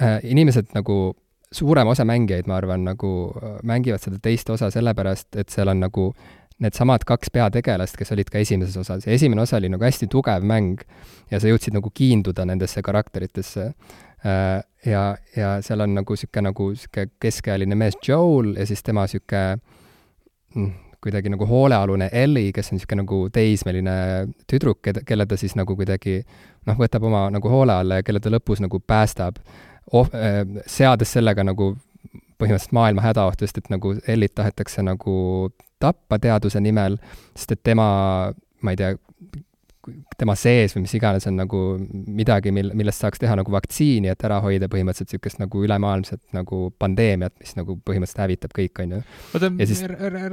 äh, 0.00 0.18
inimesed 0.24 0.72
nagu 0.74 1.12
suurem 1.52 1.88
osa 1.90 2.04
mängijaid, 2.04 2.46
ma 2.46 2.58
arvan, 2.60 2.84
nagu 2.86 3.14
äh, 3.36 3.56
mängivad 3.66 4.02
seda 4.02 4.20
teist 4.22 4.50
osa 4.50 4.70
sellepärast, 4.70 5.34
et 5.40 5.50
seal 5.50 5.70
on 5.72 5.82
nagu 5.82 6.10
needsamad 6.60 7.06
kaks 7.08 7.32
peategelast, 7.32 7.96
kes 7.96 8.12
olid 8.14 8.28
ka 8.30 8.40
esimeses 8.42 8.76
osas 8.76 9.06
ja 9.06 9.14
esimene 9.16 9.42
osa 9.42 9.56
oli 9.56 9.70
nagu 9.72 9.84
hästi 9.84 10.10
tugev 10.12 10.44
mäng 10.46 10.82
ja 11.32 11.40
sa 11.40 11.48
jõudsid 11.48 11.74
nagu 11.76 11.90
kiinduda 11.94 12.44
nendesse 12.48 12.82
karakteritesse. 12.84 13.70
Äh, 14.20 14.60
ja, 14.86 15.04
ja 15.36 15.56
seal 15.64 15.80
on 15.80 15.96
nagu 15.96 16.16
niisugune 16.16 16.50
nagu 16.50 16.68
niisugune 16.74 17.16
keskealine 17.22 17.78
mees 17.80 17.96
Joel 18.06 18.54
ja 18.58 18.68
siis 18.68 18.84
tema 18.84 19.06
niisugune 19.08 19.56
mm, 20.54 20.70
kuidagi 21.00 21.32
nagu 21.32 21.48
hoolealune 21.48 22.10
Ellie, 22.12 22.52
kes 22.52 22.70
on 22.70 22.76
niisugune 22.76 23.06
nagu 23.06 23.22
teismeline 23.32 23.96
tüdruk, 24.44 24.84
kelle 25.08 25.26
ta 25.26 25.40
siis 25.40 25.56
nagu 25.56 25.76
kuidagi 25.76 26.20
noh, 26.68 26.76
võtab 26.76 27.08
oma 27.08 27.24
nagu 27.32 27.48
hoole 27.48 27.80
alla 27.80 28.00
ja 28.00 28.06
kelle 28.06 28.20
ta 28.20 28.32
lõpus 28.32 28.60
nagu 28.60 28.82
päästab 28.84 29.40
oh-, 29.92 30.10
seades 30.66 31.12
sellega 31.12 31.44
nagu 31.46 31.74
põhimõtteliselt 32.40 32.76
maailma 32.76 33.04
hädaohtu, 33.04 33.46
sest 33.46 33.60
et 33.60 33.70
nagu 33.72 33.94
Ellit 34.08 34.34
tahetakse 34.34 34.82
nagu 34.84 35.14
tappa 35.80 36.18
teaduse 36.20 36.60
nimel, 36.60 36.96
sest 37.36 37.56
et 37.56 37.62
tema, 37.64 37.86
ma 38.62 38.72
ei 38.72 38.78
tea, 38.80 38.94
tema 40.20 40.34
sees 40.38 40.74
või 40.76 40.84
mis 40.84 40.94
iganes 40.96 41.26
on 41.30 41.36
nagu 41.40 41.60
midagi, 41.90 42.52
mil, 42.54 42.70
millest 42.76 43.04
saaks 43.04 43.20
teha 43.22 43.36
nagu 43.38 43.52
vaktsiini, 43.54 44.10
et 44.12 44.24
ära 44.26 44.40
hoida 44.44 44.68
põhimõtteliselt 44.72 45.14
niisugust 45.14 45.40
nagu 45.42 45.64
ülemaailmset 45.66 46.20
nagu 46.36 46.62
pandeemiat, 46.80 47.34
mis 47.42 47.56
nagu 47.58 47.76
põhimõtteliselt 47.78 48.22
hävitab 48.24 48.54
kõik, 48.56 48.82
on 48.84 48.96
ju. 48.96 49.00
oota, 49.36 49.52
siis... 49.70 49.82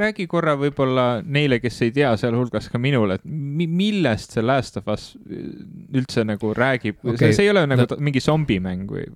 räägi 0.02 0.28
korra 0.32 0.58
võib-olla 0.60 1.08
neile, 1.24 1.62
kes 1.64 1.82
ei 1.88 1.94
tea, 1.96 2.14
sealhulgas 2.20 2.72
ka 2.74 2.82
minule, 2.82 3.20
et 3.20 3.26
mi-, 3.28 3.70
millest 3.70 4.38
see 4.38 4.46
Last 4.46 4.82
of 4.82 4.92
Us 4.94 5.10
üldse 5.28 6.26
nagu 6.28 6.54
räägib 6.58 7.00
okay., 7.04 7.34
see 7.34 7.48
ei 7.48 7.54
ole 7.54 7.68
nagu 7.70 7.88
no... 7.88 8.02
mingi 8.04 8.24
zombimäng 8.24 8.90
või? 8.92 9.08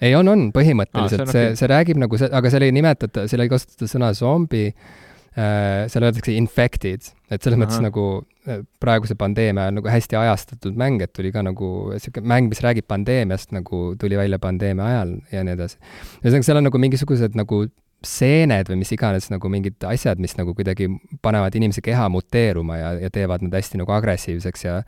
ei, 0.00 0.12
on, 0.18 0.28
on, 0.28 0.50
põhimõtteliselt 0.54 1.26
ah,, 1.26 1.32
see, 1.32 1.48
okay. 1.50 1.58
see 1.62 1.70
räägib 1.70 2.00
nagu 2.02 2.20
see, 2.20 2.30
aga 2.32 2.52
seal 2.52 2.66
ei 2.66 2.74
nimetata, 2.76 3.28
seal 3.30 3.44
ei 3.44 3.52
kasutata 3.52 3.90
sõna 3.90 4.12
zombi 4.16 4.68
äh,, 4.68 5.02
seal 5.34 6.06
öeldakse 6.06 6.34
infected, 6.38 7.08
et 7.30 7.42
selles 7.42 7.56
Aha. 7.56 7.64
mõttes 7.64 7.80
nagu 7.82 8.04
äh, 8.46 8.60
praeguse 8.82 9.16
pandeemia 9.18 9.66
ajal 9.66 9.78
nagu 9.80 9.90
hästi 9.90 10.18
ajastatud 10.20 10.76
mäng, 10.78 11.02
et 11.02 11.14
tuli 11.16 11.32
ka 11.34 11.42
nagu 11.42 11.70
niisugune 11.90 12.30
mäng, 12.30 12.52
mis 12.52 12.62
räägib 12.62 12.86
pandeemiast, 12.90 13.50
nagu 13.56 13.86
tuli 13.98 14.18
välja 14.20 14.38
pandeemia 14.42 14.86
ajal 14.92 15.16
ja 15.32 15.42
nii 15.46 15.56
edasi. 15.58 15.80
ühesõnaga, 16.22 16.46
seal 16.46 16.60
on 16.60 16.68
nagu 16.70 16.82
mingisugused 16.86 17.40
nagu 17.40 17.64
seened 18.04 18.68
või 18.70 18.82
mis 18.82 18.92
iganes 18.94 19.30
nagu 19.32 19.50
mingid 19.50 19.84
asjad, 19.88 20.20
mis 20.22 20.36
nagu 20.38 20.54
kuidagi 20.54 20.90
panevad 21.24 21.54
inimese 21.56 21.82
keha 21.82 22.06
muteeruma 22.12 22.78
ja, 22.78 22.94
ja 23.06 23.10
teevad 23.10 23.42
nad 23.42 23.56
hästi 23.56 23.80
nagu 23.80 23.94
agressiivseks 23.96 24.66
ja 24.68 24.80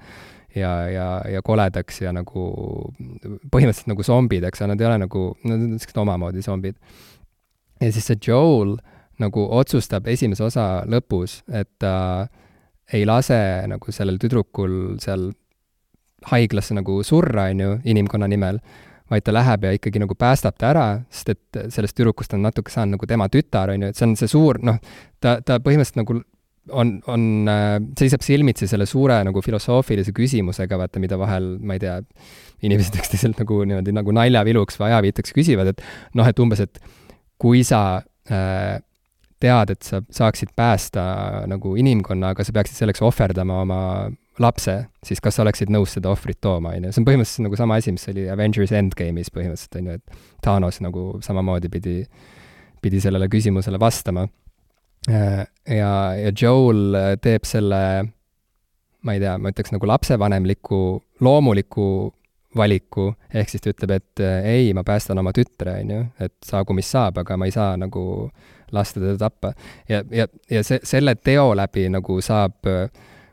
ja, 0.56 0.72
ja, 0.88 1.06
ja 1.28 1.42
koledaks 1.44 2.00
ja 2.00 2.12
nagu 2.16 2.46
põhimõtteliselt 3.52 3.90
nagu 3.90 4.04
zombid, 4.06 4.46
eks 4.48 4.62
nad 4.64 4.80
ei 4.80 4.88
ole 4.88 5.00
nagu, 5.02 5.24
nad 5.44 5.58
on 5.58 5.72
niisugused 5.74 5.98
omamoodi 6.00 6.44
zombid. 6.44 6.78
ja 7.80 7.90
siis 7.92 8.06
see 8.08 8.20
Joel 8.28 8.76
nagu 9.22 9.46
otsustab 9.58 10.08
esimese 10.12 10.44
osa 10.46 10.66
lõpus, 10.88 11.40
et 11.48 11.70
ta 11.82 12.26
ei 12.94 13.06
lase 13.08 13.38
nagu 13.70 13.92
sellel 13.92 14.18
tüdrukul 14.22 14.96
seal 15.02 15.30
haiglasse 16.30 16.74
nagu 16.76 17.00
surra, 17.06 17.48
on 17.52 17.62
ju, 17.62 17.72
inimkonna 17.92 18.28
nimel, 18.30 18.60
vaid 19.10 19.22
ta 19.26 19.34
läheb 19.34 19.66
ja 19.66 19.74
ikkagi 19.76 20.00
nagu 20.02 20.16
päästab 20.18 20.56
ta 20.58 20.70
ära, 20.72 20.86
sest 21.10 21.34
et 21.34 21.58
sellest 21.74 21.96
tüdrukust 21.98 22.34
on 22.34 22.42
natuke 22.46 22.72
saanud 22.72 22.96
nagu 22.96 23.08
tema 23.08 23.28
tütar, 23.30 23.70
on 23.74 23.86
ju, 23.86 23.90
et 23.92 23.98
see 23.98 24.08
on 24.08 24.16
see 24.18 24.30
suur, 24.30 24.58
noh, 24.66 24.80
ta, 25.22 25.38
ta 25.46 25.60
põhimõtteliselt 25.62 26.02
nagu 26.02 26.18
on, 26.74 26.96
on 27.06 27.46
äh,, 27.50 27.76
seisab 27.98 28.24
silmitsi 28.26 28.66
selle 28.70 28.88
suure 28.90 29.20
nagu 29.26 29.42
filosoofilise 29.44 30.14
küsimusega, 30.16 30.78
vaata, 30.80 31.02
mida 31.02 31.18
vahel, 31.20 31.52
ma 31.62 31.76
ei 31.76 31.82
tea, 31.82 32.00
inimesed 32.66 32.98
üksteiselt 32.98 33.38
nagu 33.42 33.60
niimoodi 33.68 33.94
nagu 33.94 34.14
naljaviluks 34.16 34.80
või 34.80 34.90
ajaviiteks 34.90 35.36
küsivad, 35.36 35.70
et 35.74 35.84
noh, 36.18 36.26
et 36.26 36.42
umbes, 36.42 36.64
et 36.66 36.80
kui 37.38 37.62
sa 37.66 37.82
äh, 38.32 38.76
tead, 39.42 39.72
et 39.74 39.84
sa 39.84 40.00
saaksid 40.12 40.54
päästa 40.56 41.02
nagu 41.50 41.74
inimkonna, 41.76 42.32
aga 42.34 42.44
sa 42.46 42.54
peaksid 42.56 42.80
selleks 42.80 43.02
ohverdama 43.04 43.60
oma 43.64 43.80
lapse, 44.42 44.74
siis 45.04 45.20
kas 45.24 45.36
sa 45.36 45.44
oleksid 45.44 45.70
nõus 45.72 45.94
seda 45.96 46.10
ohvrit 46.12 46.38
tooma, 46.44 46.74
on 46.76 46.88
ju, 46.88 46.92
see 46.92 47.02
on 47.02 47.06
põhimõtteliselt 47.08 47.46
nagu 47.46 47.58
sama 47.58 47.78
asi, 47.80 47.94
mis 47.94 48.08
oli 48.12 48.26
Avengers 48.32 48.72
Endgame'is 48.76 49.32
põhimõtteliselt, 49.32 49.78
on 49.80 49.88
ju, 49.90 50.00
et 50.00 50.42
Thanos 50.44 50.80
nagu 50.84 51.06
samamoodi 51.24 51.70
pidi, 51.72 51.96
pidi 52.84 53.00
sellele 53.02 53.28
küsimusele 53.32 53.80
vastama. 53.80 54.26
Äh, 55.08 55.46
ja, 55.78 55.92
ja 56.18 56.32
Joel 56.32 56.98
äh, 56.98 57.08
teeb 57.22 57.48
selle, 57.48 57.80
ma 59.06 59.16
ei 59.16 59.22
tea, 59.22 59.36
ma 59.40 59.52
ütleks 59.52 59.72
nagu 59.72 59.88
lapsevanemliku, 59.88 60.82
loomuliku 61.24 61.88
valiku, 62.56 63.10
ehk 63.36 63.52
siis 63.52 63.64
ta 63.64 63.72
ütleb, 63.72 63.96
et 63.96 64.24
äh, 64.24 64.50
ei, 64.56 64.68
ma 64.76 64.84
päästan 64.86 65.20
oma 65.20 65.32
tütre, 65.36 65.78
on 65.80 65.96
ju, 65.96 66.02
et 66.24 66.36
saagu 66.44 66.76
mis 66.76 66.88
saab, 66.92 67.22
aga 67.22 67.38
ma 67.40 67.48
ei 67.48 67.56
saa 67.56 67.76
nagu 67.80 68.04
lasta 68.72 69.00
teda 69.00 69.16
tappa. 69.18 69.52
ja, 69.88 70.02
ja, 70.10 70.26
ja 70.50 70.62
see, 70.64 70.80
selle 70.82 71.14
teo 71.14 71.54
läbi 71.54 71.88
nagu 71.88 72.20
saab 72.20 72.68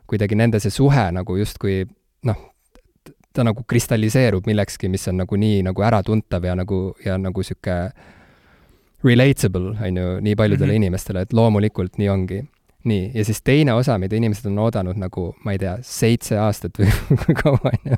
kuidagi 0.06 0.34
nende 0.34 0.60
see 0.60 0.70
suhe 0.70 1.04
nagu 1.12 1.36
justkui 1.36 1.84
noh, 2.28 2.40
ta 3.34 3.44
nagu 3.46 3.64
kristalliseerub 3.66 4.46
millekski, 4.46 4.88
mis 4.88 5.08
on 5.10 5.18
nagu 5.24 5.36
nii 5.40 5.62
nagu 5.66 5.82
äratuntav 5.82 6.44
ja 6.46 6.54
nagu, 6.58 6.80
ja 7.04 7.18
nagu 7.18 7.42
niisugune 7.42 7.92
relatable, 9.04 9.74
on 9.84 9.96
ju, 10.00 10.20
nii 10.24 10.36
paljudele 10.36 10.66
mm 10.66 10.70
-hmm. 10.70 10.76
inimestele, 10.76 11.20
et 11.20 11.32
loomulikult 11.32 11.98
nii 11.98 12.08
ongi. 12.08 12.44
nii, 12.84 13.10
ja 13.14 13.24
siis 13.24 13.42
teine 13.42 13.72
osa, 13.72 13.98
mida 13.98 14.16
inimesed 14.16 14.46
on 14.46 14.58
oodanud 14.58 14.96
nagu, 15.00 15.34
ma 15.44 15.52
ei 15.52 15.58
tea, 15.58 15.78
seitse 15.80 16.36
aastat 16.38 16.78
või 16.78 16.90
kui 17.24 17.34
kaua, 17.34 17.58
on 17.64 17.90
ju. 17.90 17.96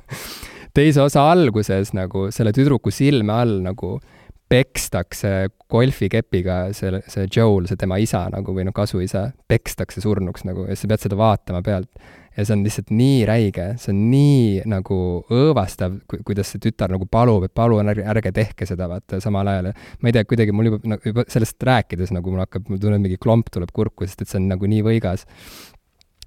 teise 0.75 1.03
osa 1.03 1.31
alguses 1.31 1.93
nagu 1.93 2.31
selle 2.31 2.53
tüdruku 2.53 2.91
silme 2.91 3.33
all 3.33 3.61
nagu 3.63 4.01
pekstakse 4.49 5.49
golfikepiga 5.71 6.69
see, 6.77 7.01
see 7.11 7.27
Joel, 7.27 7.67
see 7.67 7.79
tema 7.81 7.99
isa 7.99 8.27
nagu 8.31 8.55
või 8.55 8.67
noh, 8.69 8.75
kasuisa, 8.77 9.31
pekstakse 9.49 10.03
surnuks 10.05 10.47
nagu 10.47 10.69
ja 10.69 10.77
sa 10.79 10.91
pead 10.91 11.03
seda 11.03 11.19
vaatama 11.19 11.63
pealt 11.67 11.91
ja 12.37 12.45
see 12.45 12.55
on 12.55 12.63
lihtsalt 12.67 12.91
nii 12.95 13.21
räige, 13.29 13.67
see 13.81 13.93
on 13.95 14.01
nii 14.13 14.65
nagu 14.69 14.99
õõvastav, 15.33 15.97
kuidas 16.13 16.53
see 16.53 16.63
tütar 16.63 16.93
nagu 16.93 17.09
palub, 17.11 17.47
et 17.49 17.55
palun 17.57 17.89
ärge, 17.91 18.05
ärge 18.13 18.33
tehke 18.37 18.69
seda, 18.69 18.89
vaata, 18.91 19.21
samal 19.25 19.49
ajal. 19.51 19.71
ma 19.73 20.11
ei 20.11 20.17
tea, 20.17 20.27
kuidagi 20.29 20.55
mul 20.55 20.71
juba, 20.71 20.81
nagu 20.95 21.11
juba 21.11 21.25
sellest 21.33 21.67
rääkides 21.71 22.13
nagu 22.15 22.35
mul 22.35 22.45
hakkab, 22.45 22.69
mul 22.71 22.83
tunneb 22.83 23.07
mingi 23.07 23.19
klomp 23.23 23.49
tuleb 23.53 23.73
kurku, 23.75 24.07
sest 24.07 24.27
et 24.27 24.33
see 24.33 24.43
on 24.43 24.51
nagu 24.53 24.69
nii 24.71 24.85
võigas 24.87 25.27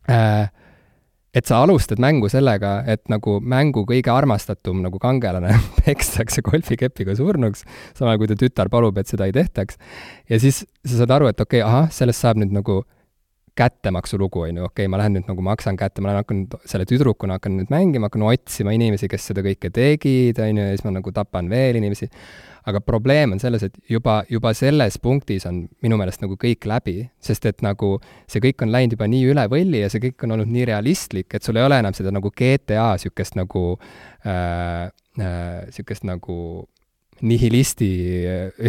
äh,. 0.09 0.49
Et 1.33 1.45
sa 1.45 1.61
alustad 1.63 1.99
mängu 2.01 2.29
sellega, 2.31 2.79
et 2.89 3.03
nagu 3.11 3.37
mängu 3.41 3.83
kõige 3.89 4.11
armastatum 4.13 4.81
nagu 4.85 4.99
kangelane 5.01 5.53
pekstakse 5.85 6.41
golfikepiga 6.45 7.15
surnuks, 7.17 7.65
samal 7.97 8.13
ajal 8.13 8.21
kui 8.23 8.31
ta 8.31 8.39
tütar 8.39 8.71
palub, 8.73 8.97
et 8.97 9.11
seda 9.11 9.29
ei 9.29 9.35
tehtaks. 9.35 9.77
ja 10.29 10.39
siis 10.41 10.63
sa 10.85 11.01
saad 11.01 11.13
aru, 11.19 11.29
et 11.29 11.39
okei 11.39 11.61
okay,, 11.61 11.67
ahah, 11.67 11.91
sellest 11.93 12.25
saab 12.25 12.41
nüüd 12.41 12.55
nagu 12.55 12.81
kättemaksulugu, 13.59 14.45
on 14.47 14.57
ju, 14.57 14.65
okei 14.69 14.85
okay,, 14.85 14.91
ma 14.91 14.99
lähen 15.01 15.17
nüüd 15.17 15.29
nagu 15.29 15.43
maksan 15.45 15.77
kätte, 15.77 16.01
ma 16.01 16.09
lähen 16.11 16.23
hakkan 16.23 16.45
selle 16.69 16.87
tüdrukuna 16.89 17.37
hakkan 17.37 17.57
nüüd 17.59 17.73
mängima, 17.73 18.07
hakkan 18.07 18.23
otsima 18.29 18.73
inimesi, 18.75 19.09
kes 19.11 19.29
seda 19.31 19.43
kõike 19.45 19.71
tegid, 19.75 20.39
on 20.41 20.61
ju, 20.61 20.69
ja 20.69 20.77
siis 20.77 20.85
ma 20.87 20.95
nagu 20.95 21.13
tapan 21.13 21.51
veel 21.51 21.81
inimesi. 21.81 22.09
Aga 22.67 22.81
probleem 22.83 23.35
on 23.35 23.39
selles, 23.41 23.63
et 23.63 23.77
juba, 23.89 24.23
juba 24.29 24.53
selles 24.57 24.97
punktis 25.01 25.45
on 25.49 25.61
minu 25.85 25.99
meelest 25.99 26.23
nagu 26.23 26.37
kõik 26.39 26.67
läbi, 26.69 26.97
sest 27.23 27.45
et 27.49 27.63
nagu 27.65 27.95
see 28.29 28.43
kõik 28.43 28.65
on 28.65 28.73
läinud 28.73 28.97
juba 28.97 29.07
nii 29.11 29.29
üle 29.33 29.45
võlli 29.51 29.83
ja 29.83 29.91
see 29.91 30.03
kõik 30.03 30.25
on 30.27 30.35
olnud 30.37 30.51
nii 30.51 30.67
realistlik, 30.71 31.31
et 31.33 31.45
sul 31.45 31.59
ei 31.59 31.67
ole 31.67 31.79
enam 31.79 31.95
seda 31.97 32.13
nagu 32.15 32.31
GTA 32.31 32.91
niisugust 32.95 33.37
nagu 33.39 33.63
äh, 34.25 34.89
äh, 35.19 35.63
niisugust 35.69 36.07
nagu 36.07 36.39
nihilisti 37.21 37.89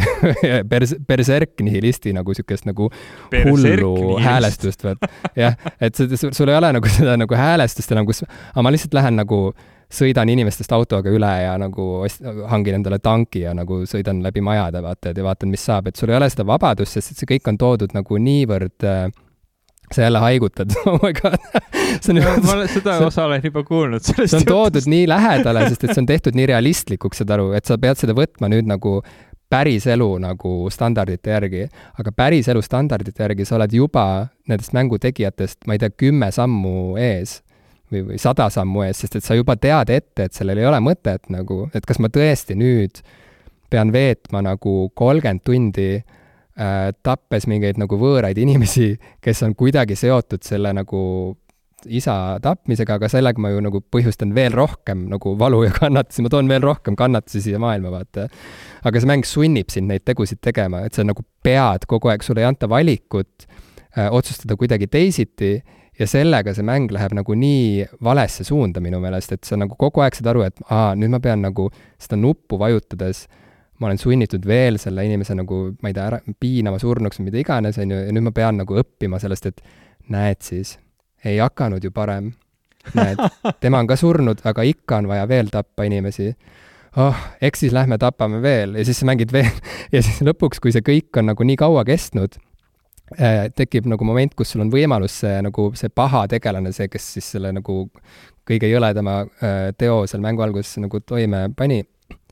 pers-, 0.71 0.97
berserk 1.09 1.61
nihilisti 1.65 2.15
nagu 2.17 2.31
niisugust 2.35 2.69
nagu 2.69 2.89
hullu 3.33 3.93
häälestust, 4.23 4.85
vaat. 4.87 5.11
jah, 5.39 5.59
et 5.81 5.99
see, 5.99 6.31
sul 6.31 6.49
ei 6.49 6.57
ole 6.59 6.73
nagu 6.77 6.93
seda 6.93 7.17
nagu 7.21 7.37
häälestust 7.37 7.93
enam, 7.95 8.09
kus, 8.09 8.25
aga 8.53 8.65
ma 8.65 8.73
lihtsalt 8.75 8.97
lähen 8.97 9.19
nagu 9.21 9.43
sõidan 9.91 10.31
inimestest 10.31 10.71
autoga 10.73 11.11
üle 11.11 11.31
ja 11.43 11.57
nagu 11.59 11.87
ost-, 12.05 12.23
hangin 12.51 12.79
endale 12.79 13.01
tanki 13.03 13.45
ja 13.45 13.55
nagu 13.57 13.83
sõidan 13.91 14.23
läbi 14.23 14.43
majade, 14.45 14.83
vaata, 14.85 15.15
ja 15.17 15.27
vaatan, 15.27 15.51
mis 15.51 15.65
saab, 15.67 15.91
et 15.91 15.99
sul 15.99 16.13
ei 16.13 16.19
ole 16.21 16.31
seda 16.31 16.47
vabadust, 16.47 16.95
sest 16.95 17.15
et 17.15 17.23
see 17.23 17.33
kõik 17.35 17.51
on 17.51 17.59
toodud 17.61 17.97
nagu 17.97 18.21
niivõrd 18.23 18.87
äh, 18.87 19.09
sa 19.95 20.03
jälle 20.03 20.19
haigutad 20.19 20.71
oh 20.87 20.99
my 21.03 21.13
god 21.13 21.39
see 22.01 22.13
on 22.13 22.17
juba 22.17 22.37
ma 22.45 22.53
olen 22.53 22.69
seda 22.69 22.99
see, 22.99 23.07
osa 23.07 23.25
olen 23.25 23.43
juba 23.45 23.63
kuulnud 23.67 24.05
sellest 24.05 24.31
see 24.31 24.41
on 24.41 24.47
toodud 24.47 24.87
nii 24.91 25.09
lähedale, 25.11 25.67
sest 25.69 25.85
et 25.85 25.95
see 25.95 26.03
on 26.03 26.09
tehtud 26.11 26.39
nii 26.39 26.47
realistlikuks, 26.53 27.23
saad 27.23 27.35
aru, 27.37 27.51
et 27.59 27.67
sa 27.67 27.79
pead 27.81 27.99
seda 28.01 28.15
võtma 28.17 28.51
nüüd 28.53 28.71
nagu 28.71 29.01
päriselu 29.51 30.09
nagu 30.23 30.55
standardite 30.71 31.33
järgi, 31.35 31.65
aga 31.99 32.13
päriselu 32.15 32.63
standardite 32.63 33.25
järgi 33.25 33.47
sa 33.49 33.57
oled 33.59 33.73
juba 33.75 34.05
nendest 34.49 34.75
mängutegijatest, 34.77 35.65
ma 35.67 35.75
ei 35.75 35.83
tea, 35.83 35.91
kümme 36.05 36.31
sammu 36.35 36.95
ees 37.03 37.41
või, 37.91 38.05
või 38.13 38.21
sada 38.23 38.47
sammu 38.53 38.87
ees, 38.87 39.03
sest 39.03 39.19
et 39.19 39.27
sa 39.27 39.35
juba 39.35 39.59
tead 39.59 39.91
ette, 39.91 40.29
et 40.29 40.39
sellel 40.39 40.63
ei 40.63 40.71
ole 40.71 40.79
mõtet 40.85 41.27
nagu, 41.35 41.65
et 41.75 41.87
kas 41.87 41.99
ma 41.99 42.13
tõesti 42.15 42.55
nüüd 42.59 43.03
pean 43.71 43.91
veetma 43.95 44.43
nagu 44.47 44.77
kolmkümmend 44.99 45.43
tundi 45.47 45.91
äh, 45.99 46.17
tappes 47.03 47.47
mingeid 47.49 47.79
nagu 47.81 47.97
võõraid 47.97 48.39
inimesi, 48.41 48.93
kes 49.23 49.45
on 49.47 49.55
kuidagi 49.57 49.97
seotud 49.97 50.43
selle 50.45 50.75
nagu 50.77 51.01
isa 51.89 52.15
tapmisega, 52.43 52.99
aga 52.99 53.09
sellega 53.09 53.41
ma 53.41 53.53
ju 53.53 53.63
nagu 53.65 53.81
põhjustan 53.93 54.35
veel 54.37 54.53
rohkem 54.57 55.07
nagu 55.09 55.33
valu 55.41 55.63
ja 55.65 55.73
kannatusi, 55.77 56.25
ma 56.25 56.33
toon 56.33 56.51
veel 56.51 56.63
rohkem 56.65 56.97
kannatusi 56.99 57.41
siia 57.47 57.61
maailma, 57.63 57.93
vaata. 57.95 58.29
aga 58.85 59.01
see 59.01 59.09
mäng 59.09 59.25
sunnib 59.29 59.73
sind 59.73 59.89
neid 59.89 60.05
tegusid 60.05 60.43
tegema, 60.45 60.85
et 60.85 60.97
sa 60.97 61.07
nagu 61.07 61.25
pead 61.45 61.87
kogu 61.89 62.13
aeg, 62.13 62.25
sulle 62.27 62.45
ei 62.45 62.51
anta 62.51 62.69
valikut 62.69 63.47
äh, 63.49 64.11
otsustada 64.11 64.59
kuidagi 64.61 64.91
teisiti 64.93 65.55
ja 66.01 66.09
sellega 66.09 66.53
see 66.57 66.67
mäng 66.67 66.93
läheb 66.93 67.17
nagu 67.17 67.37
nii 67.37 67.87
valesse 68.05 68.45
suunda 68.45 68.85
minu 68.85 69.01
meelest, 69.01 69.33
et 69.37 69.49
sa 69.49 69.57
nagu 69.61 69.77
kogu 69.81 70.05
aeg 70.05 70.17
saad 70.19 70.33
aru, 70.35 70.45
et 70.49 70.65
aa, 70.69 70.93
nüüd 70.99 71.17
ma 71.17 71.23
pean 71.25 71.45
nagu 71.45 71.71
seda 72.01 72.21
nuppu 72.21 72.61
vajutades 72.61 73.25
äh, 73.25 73.40
ma 73.81 73.89
olen 73.89 73.99
sunnitud 73.99 74.45
veel 74.47 74.77
selle 74.81 75.05
inimese 75.09 75.35
nagu, 75.37 75.63
ma 75.81 75.91
ei 75.91 75.97
tea, 75.97 76.07
ära, 76.11 76.21
piinama 76.41 76.79
surnuks 76.81 77.21
või 77.21 77.31
mida 77.31 77.41
iganes, 77.41 77.79
on 77.81 77.95
ju, 77.95 78.01
ja 78.05 78.13
nüüd 78.13 78.27
ma 78.29 78.33
pean 78.37 78.61
nagu 78.61 78.77
õppima 78.83 79.21
sellest, 79.23 79.49
et 79.49 79.63
näed 80.13 80.41
siis, 80.45 80.77
ei 81.25 81.41
hakanud 81.41 81.85
ju 81.85 81.93
parem. 81.95 82.33
näed, 82.97 83.19
tema 83.61 83.81
on 83.83 83.89
ka 83.89 83.97
surnud, 84.01 84.41
aga 84.49 84.65
ikka 84.65 85.03
on 85.03 85.09
vaja 85.11 85.27
veel 85.29 85.51
tappa 85.53 85.85
inimesi. 85.85 86.31
oh, 86.97 87.17
eks 87.41 87.61
siis 87.61 87.73
lähme 87.73 87.99
tapame 87.99 88.41
veel 88.43 88.75
ja 88.75 88.85
siis 88.85 88.99
sa 89.01 89.07
mängid 89.07 89.33
veel 89.33 89.53
ja 89.95 90.03
siis 90.03 90.21
lõpuks, 90.27 90.61
kui 90.61 90.73
see 90.73 90.83
kõik 90.83 91.17
on 91.21 91.31
nagu 91.31 91.45
nii 91.45 91.57
kaua 91.57 91.85
kestnud 91.85 92.35
äh,, 93.21 93.47
tekib 93.55 93.87
nagu 93.87 94.05
moment, 94.05 94.35
kus 94.35 94.53
sul 94.53 94.65
on 94.65 94.73
võimalus 94.73 95.21
see 95.23 95.37
nagu 95.47 95.71
see 95.79 95.89
paha 95.89 96.27
tegelane, 96.29 96.73
see, 96.73 96.89
kes 96.91 97.13
siis 97.15 97.31
selle 97.37 97.53
nagu 97.55 97.85
kõige 98.49 98.69
jõledama 98.73 99.21
äh, 99.23 99.71
teo 99.79 100.03
seal 100.11 100.25
mängu 100.25 100.43
alguses 100.43 100.81
nagu 100.83 101.01
toime 101.01 101.47
pani 101.57 101.85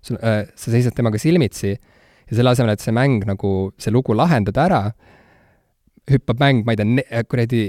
sul 0.04 0.18
äh,, 0.22 0.46
sa 0.54 0.72
seisad 0.72 0.96
temaga 0.96 1.20
silmitsi 1.20 1.74
ja 1.74 2.36
selle 2.36 2.52
asemel, 2.52 2.74
et 2.74 2.84
see 2.84 2.94
mäng 2.94 3.24
nagu, 3.28 3.72
see 3.80 3.92
lugu 3.94 4.16
lahendada 4.16 4.64
ära, 4.68 4.82
hüppab 6.08 6.40
mäng, 6.42 6.64
ma 6.66 6.74
ei 6.74 6.80
tea, 6.80 7.04
äh, 7.08 7.26
kuradi 7.28 7.66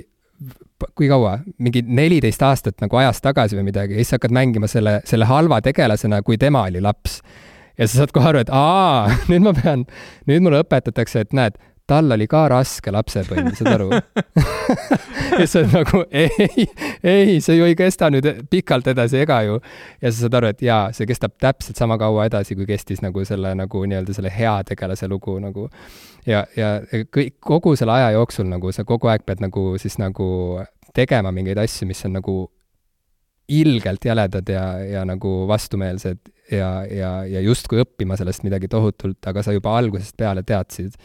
kui 0.96 1.10
kaua, 1.12 1.38
mingi 1.60 1.82
neliteist 1.84 2.44
aastat 2.48 2.80
nagu 2.84 3.00
ajas 3.02 3.20
tagasi 3.24 3.58
või 3.58 3.68
midagi 3.68 3.98
ja 3.98 4.04
siis 4.04 4.16
hakkad 4.16 4.34
mängima 4.36 4.70
selle, 4.72 5.00
selle 5.08 5.28
halva 5.28 5.60
tegelasena, 5.64 6.22
kui 6.24 6.40
tema 6.40 6.64
oli 6.70 6.82
laps. 6.84 7.20
ja 7.78 7.88
sa 7.88 8.02
saad 8.02 8.14
kohe 8.16 8.32
aru, 8.32 8.44
et 8.44 8.52
aa, 8.56 9.10
nüüd 9.32 9.44
ma 9.44 9.54
pean, 9.58 9.86
nüüd 10.30 10.46
mulle 10.46 10.62
õpetatakse, 10.64 11.26
et 11.26 11.36
näed, 11.36 11.60
tal 11.90 12.14
oli 12.16 12.28
ka 12.30 12.44
raske 12.52 12.94
lapsepõlv, 12.94 13.50
saad 13.58 13.72
aru 13.74 13.90
ja 15.40 15.48
sa 15.48 15.62
oled 15.62 15.74
nagu 15.74 16.04
ei, 16.12 16.68
ei, 17.04 17.40
see 17.44 17.58
ju 17.58 17.68
ei 17.70 17.78
kesta 17.80 18.12
nüüd 18.14 18.28
pikalt 18.52 18.90
edasi 18.94 19.22
ega 19.24 19.42
ju. 19.48 19.60
ja 20.02 20.12
sa 20.12 20.26
saad 20.26 20.38
aru, 20.40 20.52
et 20.54 20.64
jaa, 20.66 20.82
see 20.96 21.10
kestab 21.10 21.36
täpselt 21.42 21.80
sama 21.80 21.98
kaua 22.02 22.28
edasi, 22.30 22.58
kui 22.60 22.68
kestis 22.70 23.04
nagu 23.06 23.26
selle 23.28 23.56
nagu 23.58 23.84
nii-öelda 23.86 24.16
selle 24.16 24.34
hea 24.34 24.56
tegelase 24.70 25.10
lugu 25.12 25.38
nagu. 25.44 25.70
ja, 26.28 26.46
ja 26.58 26.76
kõik, 27.14 27.40
kogu 27.46 27.76
selle 27.80 27.98
aja 27.98 28.14
jooksul 28.18 28.50
nagu 28.52 28.74
sa 28.76 28.86
kogu 28.88 29.12
aeg 29.12 29.26
pead 29.28 29.44
nagu 29.46 29.72
siis 29.82 29.98
nagu 30.02 30.30
tegema 30.96 31.34
mingeid 31.34 31.60
asju, 31.62 31.88
mis 31.90 32.06
on 32.06 32.18
nagu 32.20 32.40
ilgelt 33.50 34.06
jäledad 34.06 34.50
ja, 34.50 34.66
ja 34.86 35.06
nagu 35.10 35.48
vastumeelsed 35.50 36.20
ja, 36.52 36.70
ja, 36.86 37.12
ja 37.26 37.42
justkui 37.42 37.82
õppima 37.82 38.18
sellest 38.18 38.46
midagi 38.46 38.70
tohutult, 38.70 39.18
aga 39.26 39.44
sa 39.46 39.56
juba 39.56 39.74
algusest 39.78 40.18
peale 40.18 40.44
teadsid 40.46 40.98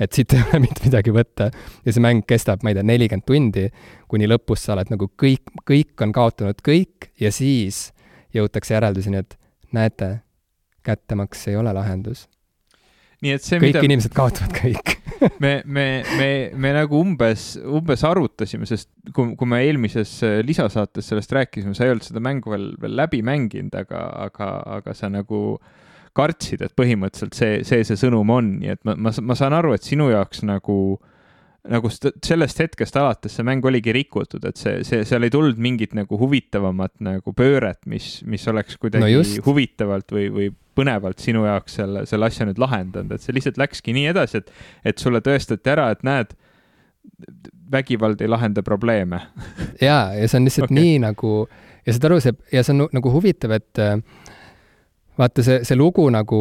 et 0.00 0.16
siit 0.16 0.32
ei 0.34 0.42
ole 0.42 0.62
mitte 0.64 0.84
midagi 0.86 1.14
võtta. 1.14 1.50
ja 1.84 1.92
see 1.92 2.04
mäng 2.04 2.24
kestab, 2.28 2.64
ma 2.64 2.72
ei 2.72 2.78
tea, 2.78 2.86
nelikümmend 2.86 3.26
tundi, 3.28 3.68
kuni 4.10 4.28
lõpus 4.30 4.66
sa 4.66 4.74
oled 4.76 4.92
nagu 4.92 5.10
kõik, 5.20 5.52
kõik 5.68 6.06
on 6.06 6.14
kaotanud 6.16 6.64
kõik 6.66 7.10
ja 7.20 7.32
siis 7.34 7.90
jõutakse 8.34 8.76
järelduseni, 8.76 9.24
et 9.24 9.36
näete, 9.76 10.20
kättemaks 10.86 11.48
ei 11.50 11.58
ole 11.60 11.74
lahendus. 11.76 12.26
nii 13.20 13.36
et 13.36 13.44
see, 13.44 13.60
kõik 13.60 13.76
mida... 13.76 13.84
inimesed 13.90 14.16
kaotavad 14.16 14.56
kõik 14.56 14.96
me, 15.44 15.60
me, 15.66 15.86
me, 16.16 16.30
me 16.56 16.72
nagu 16.72 17.00
umbes, 17.00 17.52
umbes 17.60 18.04
arutasime, 18.08 18.64
sest 18.68 18.88
kui, 19.12 19.34
kui 19.36 19.48
me 19.48 19.60
eelmises 19.66 20.14
äh, 20.24 20.38
lisasaates 20.46 21.10
sellest 21.12 21.34
rääkisime, 21.36 21.74
sa 21.76 21.84
ei 21.84 21.92
olnud 21.92 22.06
seda 22.06 22.22
mängu 22.24 22.54
veel, 22.54 22.70
veel 22.80 22.96
läbi 22.96 23.20
mänginud, 23.26 23.74
aga, 23.82 24.06
aga, 24.28 24.50
aga 24.78 24.96
sa 24.96 25.12
nagu 25.12 25.58
kartsid, 26.16 26.64
et 26.66 26.74
põhimõtteliselt 26.76 27.36
see, 27.36 27.60
see 27.66 27.86
see 27.86 28.00
sõnum 28.00 28.30
on, 28.34 28.56
nii 28.62 28.74
et 28.74 28.82
ma, 28.88 28.96
ma, 28.96 29.12
ma 29.22 29.36
saan 29.38 29.56
aru, 29.56 29.74
et 29.76 29.86
sinu 29.86 30.10
jaoks 30.12 30.44
nagu 30.48 30.80
nagu 31.68 31.90
sellest 31.92 32.62
hetkest 32.62 32.96
alates 32.96 33.34
see 33.36 33.44
mäng 33.44 33.64
oligi 33.68 33.92
rikutud, 33.92 34.44
et 34.48 34.56
see, 34.56 34.78
see, 34.86 35.02
seal 35.04 35.26
ei 35.26 35.32
tulnud 35.32 35.58
mingit 35.60 35.92
nagu 35.96 36.16
huvitavamat 36.20 36.94
nagu 37.04 37.34
pööret, 37.36 37.82
mis, 37.90 38.22
mis 38.24 38.46
oleks 38.48 38.78
kuidagi 38.80 39.04
no 39.12 39.24
huvitavalt 39.44 40.14
või, 40.16 40.30
või 40.32 40.48
põnevalt 40.78 41.20
sinu 41.20 41.44
jaoks 41.44 41.76
selle, 41.82 42.06
selle 42.08 42.30
asja 42.30 42.46
nüüd 42.48 42.60
lahendanud, 42.62 43.12
et 43.12 43.24
see 43.24 43.36
lihtsalt 43.36 43.60
läkski 43.60 43.92
nii 43.96 44.06
edasi, 44.14 44.40
et, 44.40 44.54
et 44.88 45.02
sulle 45.02 45.20
tõestati 45.24 45.72
ära, 45.72 45.90
et 45.92 46.06
näed, 46.06 46.32
vägivald 47.70 48.20
ei 48.24 48.28
lahenda 48.28 48.64
probleeme 48.64 49.20
ja, 49.80 50.10
ja 50.16 50.26
see 50.28 50.40
on 50.40 50.48
lihtsalt 50.48 50.66
okay. 50.70 50.80
nii 50.80 50.98
nagu 51.04 51.34
ja 51.84 51.94
saad 51.94 52.08
aru, 52.08 52.20
see 52.24 52.36
ja 52.54 52.64
see 52.64 52.76
on 52.76 52.86
nagu 52.96 53.12
huvitav, 53.12 53.54
et 53.56 53.80
äh, 53.80 53.98
vaata, 55.20 55.44
see, 55.44 55.62
see 55.68 55.78
lugu 55.78 56.08
nagu 56.12 56.40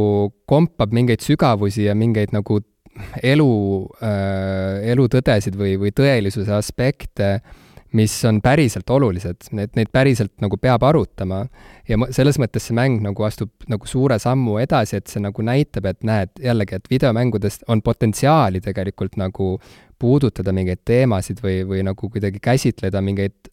kompab 0.49 0.93
mingeid 0.95 1.23
sügavusi 1.25 1.87
ja 1.87 1.95
mingeid 1.97 2.33
nagu 2.35 2.61
elu 3.23 3.49
äh,, 4.03 4.91
elutõdesid 4.93 5.57
või, 5.59 5.75
või 5.79 5.91
tõelisuse 5.95 6.53
aspekte, 6.55 7.39
mis 7.95 8.13
on 8.29 8.37
päriselt 8.45 8.89
olulised, 8.93 9.47
need, 9.57 9.71
neid 9.77 9.89
päriselt 9.93 10.35
nagu 10.43 10.59
peab 10.61 10.83
arutama. 10.85 11.45
ja 11.89 11.97
selles 12.13 12.37
mõttes 12.37 12.67
see 12.67 12.75
mäng 12.77 13.01
nagu 13.01 13.23
astub 13.25 13.49
nagu 13.71 13.87
suure 13.89 14.19
sammu 14.21 14.59
edasi, 14.61 14.99
et 14.99 15.09
see 15.09 15.23
nagu 15.23 15.41
näitab, 15.45 15.89
et 15.89 16.03
näed, 16.05 16.33
jällegi, 16.43 16.77
et 16.77 16.89
videomängudest 16.91 17.65
on 17.67 17.81
potentsiaali 17.81 18.61
tegelikult 18.61 19.17
nagu 19.17 19.55
puudutada 19.99 20.53
mingeid 20.55 20.83
teemasid 20.85 21.41
või, 21.43 21.63
või 21.67 21.81
nagu 21.87 22.11
kuidagi 22.13 22.39
käsitleda 22.43 23.01
mingeid 23.03 23.49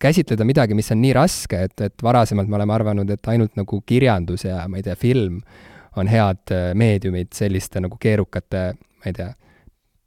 käsitleda 0.00 0.44
midagi, 0.48 0.76
mis 0.76 0.90
on 0.92 1.00
nii 1.02 1.12
raske, 1.16 1.62
et, 1.68 1.80
et 1.84 2.02
varasemalt 2.02 2.48
me 2.48 2.56
oleme 2.56 2.74
arvanud, 2.74 3.10
et 3.10 3.28
ainult 3.28 3.56
nagu 3.58 3.80
kirjandus 3.86 4.46
ja 4.46 4.62
ma 4.68 4.80
ei 4.80 4.86
tea, 4.86 4.96
film 4.96 5.40
on 5.98 6.08
head 6.08 6.54
äh, 6.54 6.70
meediumid 6.78 7.32
selliste 7.36 7.82
nagu 7.84 7.98
keerukate, 8.00 8.62
ma 8.78 9.10
ei 9.10 9.16
tea, 9.16 9.32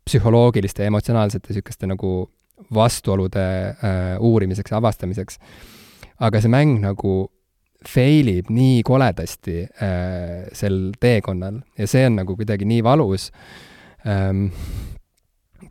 psühholoogiliste 0.08 0.88
emotsionaalsete 0.90 1.52
niisuguste 1.52 1.90
nagu 1.90 2.14
vastuolude 2.74 3.44
äh, 3.70 4.16
uurimiseks 4.20 4.74
avastamiseks. 4.74 5.40
aga 6.22 6.42
see 6.42 6.52
mäng 6.54 6.82
nagu 6.84 7.14
fail 7.88 8.28
ib 8.30 8.50
nii 8.54 8.82
koledasti 8.86 9.64
äh, 9.66 10.50
sel 10.54 10.92
teekonnal 11.02 11.62
ja 11.78 11.88
see 11.90 12.06
on 12.06 12.20
nagu 12.22 12.36
kuidagi 12.38 12.66
nii 12.66 12.84
valus 12.86 13.32
ähm,. 14.06 14.50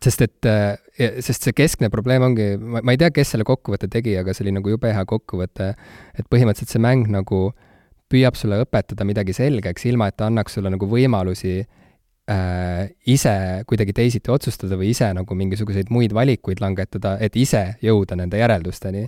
Sest 0.03 0.23
et 0.25 0.47
äh,, 0.49 0.77
sest 1.23 1.47
see 1.47 1.55
keskne 1.57 1.89
probleem 1.93 2.23
ongi, 2.29 2.53
ma, 2.57 2.83
ei 2.93 2.99
tea, 3.01 3.11
kes 3.15 3.33
selle 3.35 3.47
kokkuvõtte 3.47 3.89
tegi, 3.91 4.15
aga 4.19 4.35
see 4.35 4.45
oli 4.45 4.55
nagu 4.55 4.71
jube 4.73 4.93
hea 4.93 5.03
kokkuvõte, 5.07 5.73
et 6.17 6.31
põhimõtteliselt 6.31 6.75
see 6.75 6.83
mäng 6.83 7.11
nagu 7.11 7.49
püüab 8.11 8.37
sulle 8.39 8.59
õpetada 8.63 9.07
midagi 9.07 9.35
selgeks, 9.35 9.85
ilma 9.89 10.09
et 10.11 10.17
ta 10.19 10.27
annaks 10.27 10.57
sulle 10.57 10.71
nagu 10.73 10.87
võimalusi 10.89 11.61
äh, 11.61 12.91
ise 13.09 13.35
kuidagi 13.67 13.95
teisiti 13.97 14.31
otsustada 14.33 14.77
või 14.79 14.91
ise 14.91 15.11
nagu 15.15 15.37
mingisuguseid 15.37 15.91
muid 15.93 16.15
valikuid 16.15 16.63
langetada, 16.63 17.17
et 17.23 17.35
ise 17.39 17.63
jõuda 17.83 18.19
nende 18.19 18.41
järeldusteni. 18.41 19.07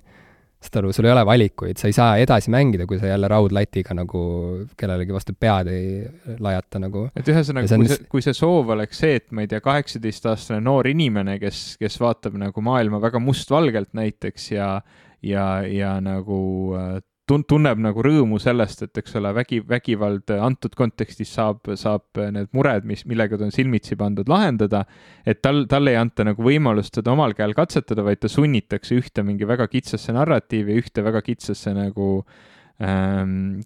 Saad 0.64 0.80
aru, 0.82 0.94
sul 0.96 1.08
ei 1.08 1.14
ole 1.14 1.26
valikuid, 1.28 1.80
sa 1.80 1.90
ei 1.90 1.96
saa 1.96 2.18
edasi 2.22 2.52
mängida, 2.54 2.88
kui 2.90 3.00
sa 3.02 3.12
jälle 3.12 3.30
raudlatiga 3.32 3.96
nagu 3.98 4.24
kellelegi 4.80 5.16
vastu 5.16 5.36
pead 5.40 5.70
ei 5.74 6.38
lajata 6.40 6.82
nagu. 6.84 7.08
et 7.16 7.32
ühesõnaga, 7.34 7.68
kui 7.70 7.92
see, 7.92 8.10
kui 8.16 8.26
see 8.26 8.38
soov 8.38 8.74
oleks 8.78 9.04
see, 9.04 9.22
et 9.22 9.32
ma 9.32 9.46
ei 9.46 9.52
tea, 9.52 9.62
kaheksateistaastane 9.64 10.64
noor 10.64 10.90
inimene, 10.92 11.38
kes, 11.42 11.64
kes 11.82 12.00
vaatab 12.02 12.38
nagu 12.42 12.66
maailma 12.66 13.02
väga 13.04 13.22
mustvalgelt 13.24 13.94
näiteks 13.98 14.52
ja 14.56 14.76
ja, 15.24 15.64
ja 15.68 15.98
nagu 16.04 16.76
äh, 16.78 17.00
tun-, 17.30 17.46
tunneb 17.48 17.82
nagu 17.84 18.04
rõõmu 18.06 18.40
sellest, 18.42 18.86
et 18.88 19.02
eks 19.02 19.18
ole, 19.20 19.34
vägi, 19.36 19.62
vägivald 19.68 20.34
antud 20.38 20.76
kontekstis 20.80 21.34
saab, 21.38 21.68
saab 21.80 22.24
need 22.36 22.52
mured, 22.56 22.88
mis, 22.90 23.06
millega 23.10 23.40
ta 23.40 23.48
on 23.48 23.54
silmitsi 23.56 23.98
pandud, 24.00 24.30
lahendada, 24.32 24.86
et 25.26 25.42
tal, 25.46 25.66
talle 25.72 25.94
ei 25.94 26.00
anta 26.00 26.28
nagu 26.28 26.46
võimalust 26.46 27.00
seda 27.00 27.14
omal 27.16 27.36
käel 27.38 27.56
katsetada, 27.58 28.06
vaid 28.06 28.24
ta 28.24 28.32
sunnitakse 28.32 28.98
ühte 29.00 29.26
mingi 29.26 29.48
väga 29.50 29.70
kitsasse 29.72 30.16
narratiivi, 30.16 30.80
ühte 30.84 31.06
väga 31.06 31.24
kitsasse 31.26 31.76
nagu 31.78 32.10
äh, 32.22 32.42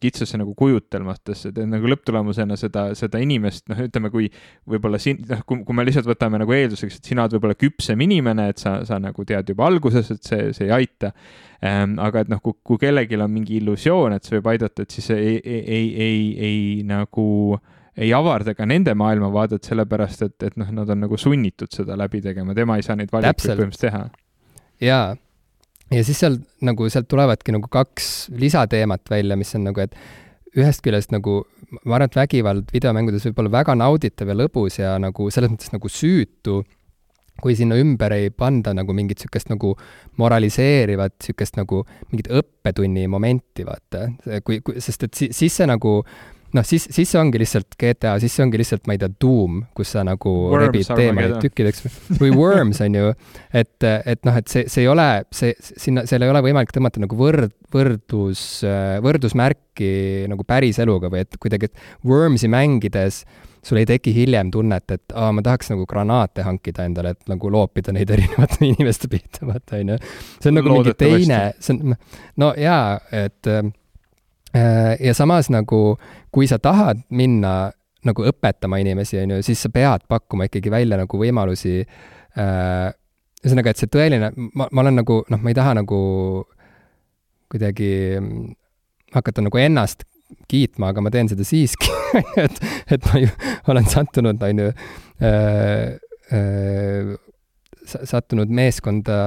kitsasse 0.01 0.37
nagu 0.37 0.51
kujutelmatesse, 0.57 1.49
et 1.53 1.59
nagu 1.69 1.87
lõpptulemusena 1.89 2.57
seda, 2.59 2.89
seda 2.97 3.21
inimest, 3.23 3.63
noh, 3.71 3.79
ütleme, 3.87 4.11
kui 4.13 4.27
võib-olla 4.67 4.99
siin, 4.99 5.21
noh, 5.29 5.41
kui, 5.47 5.61
kui 5.65 5.77
me 5.77 5.85
lihtsalt 5.87 6.09
võtame 6.09 6.41
nagu 6.41 6.53
eelduseks, 6.53 6.99
et 6.99 7.07
sina 7.07 7.23
oled 7.23 7.37
võib-olla 7.37 7.55
küpsem 7.57 8.03
inimene, 8.03 8.49
et 8.51 8.59
sa, 8.61 8.81
sa 8.85 8.99
nagu 9.01 9.25
tead 9.25 9.47
juba 9.53 9.69
alguses, 9.71 10.11
et 10.11 10.27
see, 10.27 10.49
see 10.57 10.67
ei 10.67 10.73
aita 10.75 11.13
ähm,. 11.63 11.95
aga 12.03 12.25
et 12.25 12.33
noh, 12.33 12.41
kui, 12.43 12.57
kui 12.67 12.81
kellelgi 12.83 13.17
on 13.23 13.31
mingi 13.31 13.57
illusioon, 13.61 14.17
et 14.17 14.27
see 14.27 14.37
võib 14.37 14.51
aidata, 14.53 14.83
et 14.83 14.97
siis 14.97 15.07
ei, 15.15 15.37
ei, 15.39 15.61
ei, 15.63 15.87
ei, 16.07 16.25
ei 16.49 16.65
nagu 16.87 17.27
ei 17.97 18.11
avarda 18.13 18.53
ka 18.53 18.67
nende 18.69 18.93
maailmavaadet, 18.93 19.63
sellepärast 19.65 20.27
et, 20.27 20.35
et 20.51 20.59
noh, 20.59 20.67
nad 20.81 20.91
on 20.93 21.07
nagu 21.07 21.17
sunnitud 21.17 21.71
seda 21.73 21.95
läbi 21.97 22.21
tegema, 22.21 22.53
tema 22.53 22.75
ei 22.77 22.85
saa 22.85 22.99
neid 22.99 23.09
valikuid 23.15 23.55
põhimõtteliselt 23.55 23.87
teha. 23.87 24.03
jaa 24.83 25.15
ja 25.91 26.03
siis 26.03 26.19
seal 26.19 26.39
nagu, 26.67 26.87
sealt 26.91 27.09
tulevadki 27.11 27.55
nagu 27.55 27.69
kaks 27.71 28.29
lisateemat 28.37 29.09
välja, 29.11 29.37
mis 29.39 29.53
on 29.55 29.69
nagu, 29.69 29.83
et 29.83 29.95
ühest 30.57 30.83
küljest 30.85 31.13
nagu 31.13 31.41
ma 31.83 31.97
arvan, 31.97 32.07
et 32.07 32.17
vägivald 32.17 32.71
videomängudes 32.73 33.27
võib 33.27 33.43
olla 33.43 33.53
väga 33.59 33.75
nauditav 33.77 34.31
ja 34.31 34.37
lõbus 34.37 34.79
ja 34.79 34.95
nagu 35.01 35.29
selles 35.33 35.51
mõttes 35.51 35.73
nagu 35.73 35.91
süütu, 35.91 36.61
kui 37.41 37.55
sinna 37.57 37.77
ümber 37.77 38.15
ei 38.15 38.31
panda 38.33 38.73
nagu 38.73 38.95
mingit 38.97 39.19
niisugust 39.21 39.51
nagu 39.51 39.75
moraliseerivat, 40.21 41.17
niisugust 41.19 41.59
nagu 41.59 41.83
mingit 42.11 42.31
õppetunni 42.33 43.05
momenti, 43.11 43.65
vaata. 43.67 44.07
kui, 44.45 44.61
kui, 44.65 44.81
sest 44.81 45.07
et 45.07 45.19
si-, 45.19 45.29
siis 45.35 45.59
see 45.59 45.69
nagu 45.69 45.99
noh, 46.57 46.65
siis, 46.67 46.87
siis 46.93 47.09
see 47.11 47.19
ongi 47.21 47.39
lihtsalt 47.41 47.77
GTA, 47.79 48.15
siis 48.21 48.33
see 48.33 48.45
ongi 48.45 48.59
lihtsalt, 48.61 48.85
ma 48.89 48.95
ei 48.95 49.01
tea, 49.01 49.11
Doom, 49.21 49.61
kus 49.77 49.93
sa 49.95 50.03
nagu 50.07 50.33
Worms 50.51 50.65
rebid 50.65 50.91
teemaid 50.97 51.37
tükkideks 51.43 51.85
või 52.21 52.31
Worms 52.33 52.81
on 52.85 52.97
ju, 52.97 53.13
et, 53.51 53.87
et 53.87 54.27
noh, 54.27 54.37
et 54.37 54.51
see, 54.51 54.67
see 54.71 54.85
ei 54.85 54.91
ole, 54.91 55.07
see, 55.35 55.55
sinna, 55.67 56.05
seal 56.09 56.25
ei 56.25 56.33
ole 56.33 56.43
võimalik 56.45 56.73
tõmmata 56.75 57.03
nagu 57.03 57.17
võrd, 57.19 57.53
võrdus, 57.73 58.45
võrdusmärki 59.05 59.91
nagu 60.31 60.47
päris 60.47 60.79
eluga 60.83 61.11
või 61.13 61.25
et 61.25 61.39
kuidagi, 61.41 61.69
et 61.69 62.07
Wormsi 62.07 62.49
mängides 62.51 63.23
sul 63.67 63.81
ei 63.81 63.87
teki 63.89 64.13
hiljem 64.15 64.51
tunnet, 64.53 64.85
et 64.93 65.15
aa, 65.17 65.33
ma 65.35 65.41
tahaks 65.43 65.73
nagu 65.73 65.83
granaate 65.89 66.45
hankida 66.45 66.85
endale, 66.87 67.15
et 67.17 67.31
nagu 67.31 67.49
loopida 67.51 67.91
neid 67.95 68.11
erinevate 68.15 68.63
inimeste 68.67 69.09
pihta, 69.11 69.43
vaata, 69.49 69.81
on 69.81 69.95
ju. 69.95 69.99
see 70.37 70.53
on 70.53 70.61
nagu 70.61 70.77
mingi 70.77 70.95
teine, 70.97 71.41
see 71.59 71.75
on, 71.75 71.97
no 72.39 72.53
jaa, 72.57 72.95
et 73.25 73.51
Äh, 74.55 74.95
ja 75.07 75.13
samas 75.13 75.49
nagu, 75.51 75.97
kui 76.31 76.47
sa 76.49 76.59
tahad 76.61 77.03
minna 77.09 77.71
nagu 78.07 78.23
õpetama 78.29 78.79
inimesi, 78.81 79.19
on 79.21 79.35
ju, 79.35 79.43
siis 79.45 79.61
sa 79.65 79.71
pead 79.73 80.05
pakkuma 80.09 80.47
ikkagi 80.47 80.71
välja 80.71 80.99
nagu 80.99 81.19
võimalusi 81.19 81.79
äh,, 81.83 82.91
ühesõnaga, 83.43 83.71
et 83.71 83.81
see 83.81 83.91
tõeline, 83.91 84.31
ma, 84.35 84.67
ma 84.71 84.83
olen 84.83 85.01
nagu, 85.01 85.21
noh, 85.31 85.41
ma 85.41 85.51
ei 85.51 85.57
taha 85.57 85.75
nagu 85.81 85.99
kuidagi 87.51 87.91
hakata 89.15 89.43
nagu 89.45 89.59
ennast 89.61 90.03
kiitma, 90.51 90.91
aga 90.91 91.03
ma 91.03 91.11
teen 91.13 91.29
seda 91.31 91.45
siiski 91.47 91.91
et, 92.43 92.59
et 92.91 93.07
ma 93.07 93.21
ju 93.23 93.31
olen 93.71 93.87
sattunud, 93.87 94.43
on 94.43 94.63
ju 94.63 94.73
äh,, 95.23 95.95
äh, 96.35 97.15
sattunud 97.87 98.51
meeskonda, 98.51 99.17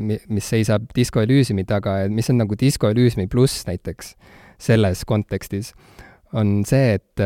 mis 0.00 0.48
seisab 0.52 0.90
Disco 0.96 1.22
Elysiumi 1.24 1.64
taga, 1.68 2.02
et 2.04 2.12
mis 2.12 2.28
on 2.32 2.40
nagu 2.42 2.56
Disco 2.60 2.90
Elysiumi 2.92 3.30
pluss 3.32 3.64
näiteks 3.68 4.14
selles 4.60 5.06
kontekstis, 5.08 5.72
on 6.38 6.60
see, 6.68 6.94
et, 6.98 7.22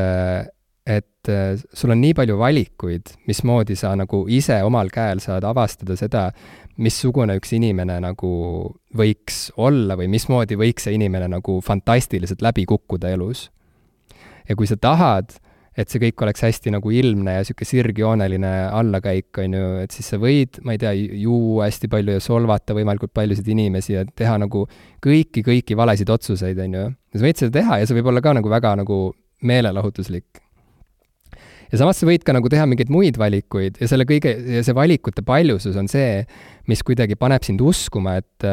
et 0.86 1.32
sul 1.74 1.92
on 1.92 2.00
nii 2.00 2.14
palju 2.16 2.36
valikuid, 2.40 3.14
mismoodi 3.28 3.76
sa 3.76 3.94
nagu 3.98 4.24
ise 4.32 4.60
omal 4.64 4.90
käel 4.92 5.20
saad 5.24 5.44
avastada 5.48 5.96
seda, 6.00 6.28
missugune 6.76 7.36
üks 7.38 7.52
inimene 7.54 8.00
nagu 8.02 8.30
võiks 8.98 9.48
olla 9.62 9.96
või 9.98 10.08
mismoodi 10.10 10.58
võiks 10.58 10.88
see 10.88 10.96
inimene 10.98 11.28
nagu 11.30 11.60
fantastiliselt 11.62 12.42
läbi 12.42 12.66
kukkuda 12.66 13.12
elus. 13.14 13.50
ja 14.48 14.56
kui 14.56 14.66
sa 14.66 14.76
tahad 14.76 15.36
et 15.74 15.90
see 15.90 16.00
kõik 16.04 16.22
oleks 16.22 16.44
hästi 16.46 16.72
nagu 16.74 16.92
ilmne 16.94 17.34
ja 17.36 17.42
niisugune 17.42 17.68
sirgjooneline 17.68 18.52
allakäik, 18.70 19.40
on 19.42 19.56
ju, 19.58 19.70
et 19.82 19.94
siis 19.94 20.12
sa 20.12 20.20
võid, 20.22 20.60
ma 20.66 20.76
ei 20.76 20.80
tea, 20.82 20.92
juua 20.94 21.66
hästi 21.68 21.90
palju 21.90 22.14
ja 22.16 22.22
solvata 22.22 22.76
võimalikult 22.76 23.14
paljusid 23.16 23.48
inimesi 23.50 23.96
ja 23.96 24.04
teha 24.06 24.36
nagu 24.44 24.64
kõiki, 25.04 25.42
kõiki 25.46 25.78
valesid 25.78 26.12
otsuseid, 26.14 26.60
on 26.66 26.78
ju. 26.78 26.86
ja 26.94 27.20
sa 27.20 27.26
võid 27.26 27.42
seda 27.42 27.58
teha 27.58 27.80
ja 27.80 27.90
see 27.90 27.98
võib 27.98 28.12
olla 28.12 28.22
ka 28.24 28.36
nagu 28.38 28.52
väga 28.52 28.74
nagu 28.84 29.00
meelelahutuslik. 29.42 30.40
ja 31.72 31.82
samas 31.82 31.98
sa 31.98 32.06
võid 32.06 32.22
ka 32.22 32.36
nagu 32.36 32.50
teha 32.52 32.68
mingeid 32.70 32.92
muid 32.94 33.18
valikuid 33.18 33.82
ja 33.82 33.90
selle 33.90 34.06
kõige, 34.06 34.36
see 34.62 34.78
valikute 34.78 35.26
paljusus 35.26 35.76
on 35.80 35.90
see, 35.90 36.22
mis 36.70 36.86
kuidagi 36.86 37.18
paneb 37.18 37.42
sind 37.42 37.60
uskuma, 37.60 38.20
et 38.22 38.50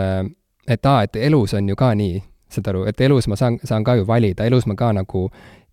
et 0.69 0.86
aa, 0.86 1.05
et 1.05 1.15
elus 1.30 1.53
on 1.57 1.69
ju 1.69 1.78
ka 1.78 1.93
nii 1.97 2.19
saad 2.51 2.67
aru, 2.72 2.86
et 2.89 3.01
elus 3.05 3.28
ma 3.32 3.38
saan, 3.39 3.57
saan 3.63 3.86
ka 3.88 3.95
ju 3.99 4.05
valida, 4.07 4.45
elus 4.47 4.67
ma 4.67 4.76
ka 4.80 4.91
nagu 4.95 5.28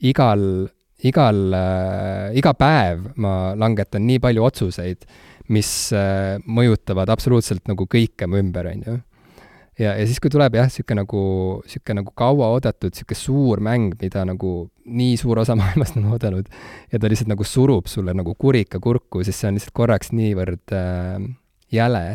igal, 0.05 0.69
igal 1.07 1.55
äh,, 1.55 2.39
iga 2.39 2.55
päev 2.59 3.13
ma 3.23 3.55
langetan 3.59 4.07
nii 4.09 4.19
palju 4.23 4.47
otsuseid, 4.49 5.05
mis 5.55 5.93
äh, 5.97 6.39
mõjutavad 6.45 7.11
absoluutselt 7.13 7.69
nagu 7.71 7.87
kõike 7.87 8.27
mu 8.27 8.41
ümber, 8.41 8.73
on 8.73 8.83
ju 8.87 8.97
ja, 9.79 9.95
ja 9.95 10.07
siis, 10.07 10.19
kui 10.23 10.31
tuleb 10.33 10.57
jah, 10.59 10.69
niisugune 10.69 11.03
nagu, 11.05 11.23
niisugune 11.65 12.01
nagu 12.03 12.15
kauaoodatud 12.19 12.95
niisugune 12.95 13.21
suur 13.21 13.63
mäng, 13.65 13.95
mida 14.01 14.25
nagu 14.29 14.53
nii 14.85 15.17
suur 15.21 15.43
osa 15.45 15.57
maailmast 15.61 15.99
on 16.01 16.11
oodanud, 16.13 16.49
ja 16.93 17.01
ta 17.01 17.11
lihtsalt 17.11 17.31
nagu 17.33 17.47
surub 17.47 17.91
sulle 17.91 18.15
nagu 18.17 18.35
kurika 18.39 18.81
kurku, 18.83 19.23
siis 19.27 19.39
see 19.39 19.51
on 19.51 19.59
lihtsalt 19.59 19.77
korraks 19.79 20.13
niivõrd 20.17 20.75
äh, 20.77 21.29
jäle. 21.75 22.07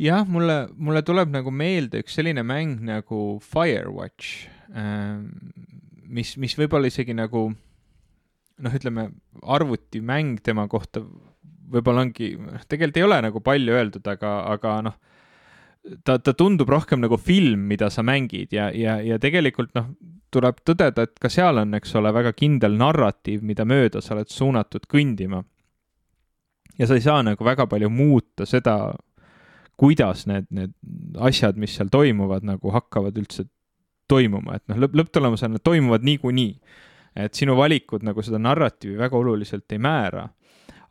jah, 0.00 0.24
mulle, 0.26 0.64
mulle 0.76 1.04
tuleb 1.06 1.32
nagu 1.32 1.52
meelde 1.52 2.02
üks 2.02 2.16
selline 2.18 2.44
mäng 2.46 2.80
nagu 2.88 3.38
Firewatch 3.44 4.48
äh,, 4.74 5.20
mis, 6.10 6.34
mis 6.40 6.56
võib-olla 6.58 6.90
isegi 6.90 7.14
nagu 7.16 7.48
noh, 8.60 8.74
ütleme 8.76 9.08
arvutimäng 9.42 10.42
tema 10.44 10.66
kohta 10.68 11.02
võib-olla 11.70 12.04
ongi, 12.04 12.34
tegelikult 12.66 12.98
ei 12.98 13.06
ole 13.06 13.20
nagu 13.28 13.42
palju 13.44 13.76
öeldud, 13.78 14.06
aga, 14.10 14.34
aga 14.50 14.76
noh 14.88 14.98
ta, 16.04 16.18
ta 16.18 16.34
tundub 16.36 16.68
rohkem 16.70 17.00
nagu 17.02 17.18
film, 17.20 17.66
mida 17.70 17.90
sa 17.90 18.04
mängid 18.06 18.52
ja, 18.54 18.68
ja, 18.74 18.98
ja 19.04 19.18
tegelikult 19.22 19.72
noh, 19.78 19.92
tuleb 20.34 20.60
tõdeda, 20.66 21.06
et 21.06 21.16
ka 21.20 21.30
seal 21.32 21.62
on, 21.62 21.74
eks 21.78 21.94
ole, 21.98 22.12
väga 22.14 22.32
kindel 22.36 22.76
narratiiv, 22.78 23.42
mida 23.46 23.66
mööda 23.68 24.02
sa 24.04 24.14
oled 24.16 24.30
suunatud 24.30 24.86
kõndima. 24.90 25.42
ja 26.78 26.86
sa 26.86 26.96
ei 26.96 27.04
saa 27.04 27.22
nagu 27.26 27.44
väga 27.44 27.66
palju 27.70 27.90
muuta 27.92 28.46
seda, 28.46 28.94
kuidas 29.80 30.26
need, 30.28 30.46
need 30.50 30.74
asjad, 31.18 31.56
mis 31.56 31.74
seal 31.76 31.90
toimuvad, 31.92 32.44
nagu 32.46 32.72
hakkavad 32.72 33.16
üldse 33.18 33.48
toimuma, 34.10 34.58
et 34.58 34.66
noh, 34.72 34.82
lõpp, 34.84 34.98
lõpptulemusena 35.00 35.56
need 35.56 35.66
toimuvad 35.66 36.06
niikuinii. 36.06 36.52
et 37.16 37.34
sinu 37.34 37.56
valikud 37.58 38.04
nagu 38.06 38.22
seda 38.22 38.38
narratiivi 38.38 38.98
väga 38.98 39.16
oluliselt 39.18 39.72
ei 39.72 39.80
määra 39.82 40.28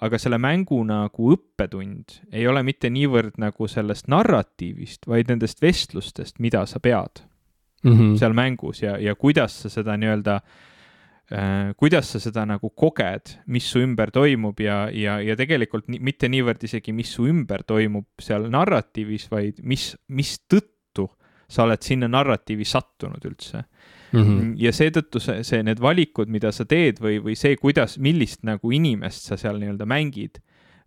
aga 0.06 0.20
selle 0.22 0.40
mängu 0.40 0.80
nagu 0.88 1.34
õppetund 1.34 2.20
ei 2.32 2.48
ole 2.48 2.64
mitte 2.64 2.90
niivõrd 2.92 3.40
nagu 3.42 3.68
sellest 3.68 4.08
narratiivist, 4.12 5.08
vaid 5.08 5.32
nendest 5.32 5.62
vestlustest, 5.64 6.40
mida 6.40 6.66
sa 6.70 6.80
pead 6.80 7.24
mm 7.84 7.92
-hmm. 7.94 8.18
seal 8.20 8.34
mängus 8.34 8.84
ja, 8.84 8.98
ja 8.98 9.16
kuidas 9.16 9.62
sa 9.62 9.70
seda 9.70 9.98
nii-öelda 9.98 10.40
äh, 11.32 11.76
kuidas 11.78 12.12
sa 12.12 12.20
seda 12.20 12.46
nagu 12.46 12.70
koged, 12.70 13.36
mis 13.48 13.72
su 13.72 13.80
ümber 13.80 14.12
toimub 14.12 14.60
ja, 14.60 14.90
ja, 14.92 15.20
ja 15.22 15.36
tegelikult 15.36 15.88
ni, 15.88 16.00
mitte 16.00 16.28
niivõrd 16.28 16.64
isegi, 16.64 16.94
mis 16.94 17.12
su 17.14 17.28
ümber 17.28 17.64
toimub 17.64 18.08
seal 18.20 18.50
narratiivis, 18.50 19.32
vaid 19.32 19.60
mis, 19.64 19.96
mis 20.08 20.40
tõttu 20.48 20.79
sa 21.50 21.66
oled 21.66 21.82
sinna 21.86 22.10
narratiivi 22.12 22.68
sattunud 22.68 23.26
üldse 23.26 23.64
mm. 24.12 24.22
-hmm. 24.22 24.54
ja 24.58 24.74
seetõttu 24.76 25.22
see, 25.24 25.44
see, 25.48 25.64
need 25.66 25.82
valikud, 25.82 26.30
mida 26.30 26.52
sa 26.56 26.66
teed 26.66 27.02
või, 27.02 27.20
või 27.24 27.36
see, 27.40 27.58
kuidas, 27.58 27.98
millist 27.98 28.44
nagu 28.48 28.72
inimest 28.72 29.30
sa 29.30 29.38
seal 29.38 29.60
nii-öelda 29.62 29.88
mängid, 29.90 30.40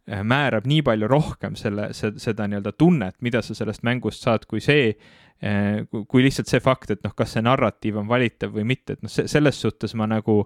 äh, 0.09 0.23
määrab 0.23 0.67
nii 0.71 0.83
palju 0.87 1.11
rohkem 1.11 1.59
selle, 1.59 1.91
seda 1.93 2.49
nii-öelda 2.49 2.73
tunnet, 2.79 3.19
mida 3.21 3.43
sa 3.43 3.55
sellest 3.59 3.83
mängust 3.87 4.23
saad, 4.23 4.47
kui 4.51 4.61
see, 4.61 4.95
äh, 5.43 5.85
kui 6.09 6.23
lihtsalt 6.23 6.51
see 6.51 6.63
fakt, 6.63 6.91
et 6.91 7.05
noh, 7.05 7.15
kas 7.17 7.37
see 7.37 7.45
narratiiv 7.45 8.01
on 8.03 8.09
valitav 8.09 8.55
või 8.55 8.67
mitte, 8.75 8.97
et 8.97 9.03
noh, 9.03 9.13
selles 9.13 9.61
suhtes 9.61 9.95
ma 9.99 10.07
nagu 10.11 10.43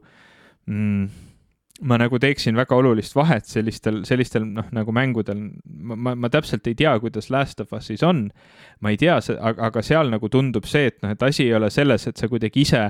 mm, 0.67 1.09
ma 1.85 1.99
nagu 2.01 2.19
teeksin 2.21 2.57
väga 2.57 2.77
olulist 2.79 3.17
vahet 3.17 3.49
sellistel, 3.49 4.01
sellistel 4.09 4.47
noh, 4.49 4.69
nagu 4.75 4.93
mängudel, 4.97 5.43
ma, 5.65 5.97
ma, 5.97 6.15
ma 6.17 6.31
täpselt 6.33 6.67
ei 6.71 6.77
tea, 6.79 6.95
kuidas 7.03 7.29
Last 7.33 7.61
of 7.61 7.75
Us'is 7.77 8.05
on, 8.07 8.27
ma 8.81 8.93
ei 8.93 9.01
tea, 9.01 9.19
aga, 9.37 9.83
seal 9.85 10.13
nagu 10.13 10.31
tundub 10.33 10.69
see, 10.69 10.89
et 10.93 10.99
noh, 11.05 11.13
et 11.13 11.27
asi 11.27 11.45
ei 11.45 11.57
ole 11.59 11.71
selles, 11.73 12.07
et 12.09 12.17
sa 12.17 12.31
kuidagi 12.33 12.65
ise 12.65 12.87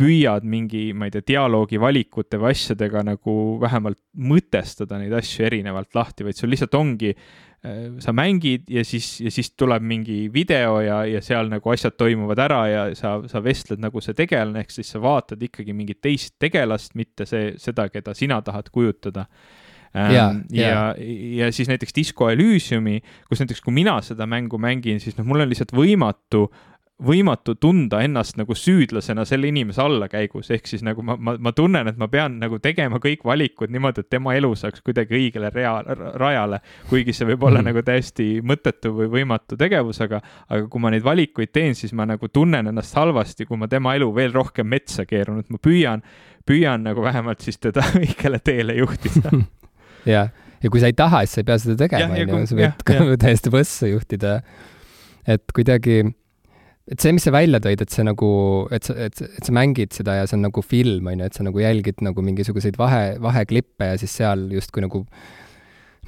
püüad 0.00 0.48
mingi, 0.48 0.88
ma 0.96 1.06
ei 1.06 1.14
tea, 1.14 1.26
dialoogi 1.34 1.80
valikute 1.80 2.40
või 2.40 2.54
asjadega 2.54 3.04
nagu 3.12 3.36
vähemalt 3.60 4.00
mõtestada 4.16 4.98
neid 5.00 5.12
asju 5.20 5.44
erinevalt 5.50 5.94
lahti, 5.94 6.24
vaid 6.24 6.40
sul 6.40 6.52
lihtsalt 6.52 6.74
ongi 6.80 7.14
Äh, 7.60 8.00
sa 8.00 8.12
mängid 8.12 8.70
ja 8.72 8.80
siis, 8.84 9.20
ja 9.20 9.28
siis 9.30 9.50
tuleb 9.52 9.84
mingi 9.84 10.30
video 10.32 10.78
ja, 10.80 11.02
ja 11.04 11.20
seal 11.20 11.50
nagu 11.52 11.68
asjad 11.68 11.92
toimuvad 12.00 12.40
ära 12.40 12.60
ja 12.70 12.84
sa, 12.96 13.18
sa 13.28 13.42
vestled 13.44 13.82
nagu 13.84 14.00
see 14.00 14.16
tegelane, 14.16 14.62
ehk 14.62 14.72
siis 14.72 14.88
sa 14.94 15.00
vaatad 15.04 15.42
ikkagi 15.44 15.74
mingit 15.76 16.00
teist 16.00 16.38
tegelast, 16.40 16.94
mitte 16.96 17.26
see, 17.28 17.50
seda, 17.60 17.90
keda 17.92 18.14
sina 18.16 18.38
tahad 18.40 18.70
kujutada. 18.72 19.26
Ähm, 19.92 20.14
ja, 20.14 20.24
ja, 20.48 20.70
ja, 20.70 21.12
ja 21.42 21.50
siis 21.52 21.68
näiteks 21.68 21.92
Disco 21.92 22.30
Elysiumi, 22.32 23.02
kus 23.28 23.44
näiteks, 23.44 23.60
kui 23.60 23.76
mina 23.76 23.98
seda 24.08 24.24
mängu 24.24 24.56
mängin, 24.56 25.02
siis 25.04 25.20
noh, 25.20 25.28
mul 25.28 25.44
on 25.44 25.52
lihtsalt 25.52 25.76
võimatu 25.76 26.46
võimatu 27.00 27.54
tunda 27.60 28.00
ennast 28.04 28.36
nagu 28.36 28.54
süüdlasena 28.56 29.24
selle 29.28 29.48
inimese 29.50 29.80
allakäigus, 29.82 30.50
ehk 30.52 30.68
siis 30.68 30.82
nagu 30.84 31.02
ma, 31.06 31.16
ma, 31.16 31.34
ma 31.40 31.52
tunnen, 31.56 31.88
et 31.88 31.98
ma 32.00 32.10
pean 32.12 32.36
nagu 32.42 32.58
tegema 32.62 33.00
kõik 33.02 33.24
valikud 33.26 33.72
niimoodi, 33.72 34.04
et 34.04 34.10
tema 34.12 34.34
elu 34.36 34.50
saaks 34.58 34.84
kuidagi 34.84 35.16
õigele 35.16 35.50
rea, 35.54 35.72
rajale, 36.20 36.60
kuigi 36.90 37.14
see 37.16 37.30
võib 37.32 37.46
olla 37.48 37.62
mm. 37.62 37.70
nagu 37.70 37.84
täiesti 37.86 38.28
mõttetu 38.46 38.92
või 38.98 39.08
võimatu 39.16 39.58
tegevus, 39.60 40.02
aga, 40.04 40.20
aga 40.48 40.68
kui 40.72 40.84
ma 40.84 40.92
neid 40.92 41.06
valikuid 41.06 41.54
teen, 41.56 41.74
siis 41.78 41.94
ma 41.96 42.06
nagu 42.08 42.28
tunnen 42.28 42.72
ennast 42.72 42.96
halvasti, 42.98 43.48
kui 43.48 43.60
ma 43.60 43.70
tema 43.70 43.96
elu 43.98 44.10
veel 44.16 44.36
rohkem 44.36 44.68
metsa 44.68 45.06
keerun, 45.08 45.40
et 45.40 45.50
ma 45.52 45.62
püüan, 45.62 46.04
püüan 46.46 46.84
nagu 46.84 47.04
vähemalt 47.04 47.40
siis 47.46 47.60
teda 47.62 47.86
õigele 48.02 48.42
teele 48.44 48.76
juhtida. 48.82 49.32
Jah, 50.08 50.30
ja 50.60 50.68
kui 50.72 50.80
sa 50.80 50.88
ei 50.92 50.96
taha, 50.96 51.24
siis 51.24 51.38
sa 51.38 51.42
ei 51.42 51.48
pea 51.48 51.60
seda 51.60 51.80
tegema, 51.80 52.16
onju, 52.16 52.46
sa 52.48 52.60
võid 52.60 52.88
ka 52.88 53.02
täiesti 53.24 53.52
võssa 53.52 53.88
juhtida. 53.88 54.40
et 55.28 55.44
kuidagi 55.56 56.02
et 56.90 56.98
see, 56.98 57.12
mis 57.14 57.24
sa 57.26 57.32
välja 57.34 57.60
tõid, 57.62 57.84
et 57.84 57.92
see 57.94 58.04
nagu, 58.06 58.30
et 58.74 58.86
sa, 58.86 58.96
et, 58.98 59.20
et 59.22 59.46
sa 59.46 59.54
mängid 59.54 59.94
seda 59.94 60.16
ja 60.18 60.26
see 60.26 60.36
on 60.38 60.48
nagu 60.48 60.64
film, 60.66 61.06
on 61.06 61.22
ju, 61.22 61.28
et 61.30 61.38
sa 61.38 61.46
nagu 61.46 61.62
jälgid 61.62 62.02
nagu 62.02 62.24
mingisuguseid 62.26 62.78
vahe, 62.80 63.14
vaheklippe 63.22 63.92
ja 63.92 64.00
siis 64.00 64.16
seal 64.18 64.48
justkui 64.56 64.82
nagu 64.86 65.04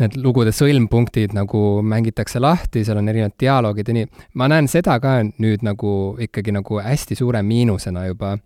need 0.01 0.17
lugude 0.25 0.53
sõlmpunktid 0.57 1.35
nagu 1.37 1.83
mängitakse 1.85 2.41
lahti, 2.41 2.83
seal 2.87 2.99
on 3.01 3.11
erinevad 3.13 3.37
dialoogid 3.41 3.91
ja 3.91 3.97
nii. 3.99 4.09
ma 4.41 4.49
näen 4.51 4.71
seda 4.71 4.97
ka 5.03 5.19
nüüd 5.23 5.65
nagu 5.67 5.93
ikkagi 6.27 6.55
nagu 6.57 6.81
hästi 6.81 7.19
suure 7.19 7.43
miinusena 7.45 8.07
juba. 8.09 8.39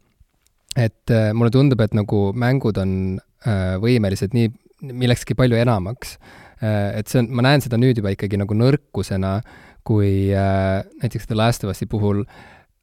et 0.77 1.11
äh, 1.11 1.33
mulle 1.33 1.51
tundub, 1.51 1.81
et 1.81 1.95
nagu 1.95 2.33
mängud 2.37 2.77
on 2.83 2.91
äh, 3.47 3.79
võimelised 3.81 4.35
nii, 4.37 4.51
millekski 4.93 5.35
palju 5.39 5.57
enamaks 5.57 6.19
äh,. 6.61 6.99
et 6.99 7.09
see 7.09 7.23
on, 7.23 7.31
ma 7.31 7.47
näen 7.47 7.65
seda 7.65 7.79
nüüd 7.81 8.03
juba 8.03 8.13
ikkagi 8.13 8.37
nagu 8.43 8.55
nõrkusena 8.55 9.39
kui 9.87 10.35
äh, 10.35 10.83
näiteks 11.03 11.31
The 11.31 11.39
Last 11.39 11.65
of 11.65 11.71
Us'i 11.75 11.87
puhul 11.91 12.25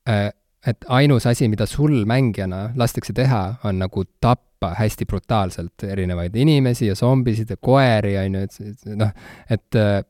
äh,, 0.09 0.31
et 0.67 0.85
ainus 0.87 1.27
asi, 1.27 1.47
mida 1.51 1.65
sul 1.67 2.03
mängijana 2.07 2.69
lastakse 2.79 3.13
teha, 3.15 3.43
on 3.67 3.81
nagu 3.83 4.05
tappa 4.23 4.71
hästi 4.79 5.05
brutaalselt 5.05 5.83
erinevaid 5.83 6.35
inimesi 6.39 6.87
ja 6.87 6.95
zombisid 6.95 7.51
ja 7.51 7.59
koeri, 7.59 8.15
on 8.21 8.39
ju, 8.39 8.43
et 8.47 8.85
noh, 8.99 9.11
et 9.51 9.79
äh, 9.79 10.03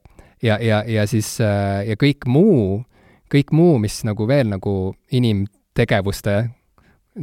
ja, 0.44 0.60
ja, 0.62 0.84
ja 0.88 1.08
siis 1.10 1.36
äh, 1.42 1.84
ja 1.90 1.98
kõik 2.00 2.28
muu, 2.30 2.84
kõik 3.34 3.54
muu, 3.56 3.78
mis 3.82 4.04
nagu 4.06 4.28
veel 4.30 4.52
nagu 4.52 4.94
inimtegevuste 5.12 6.38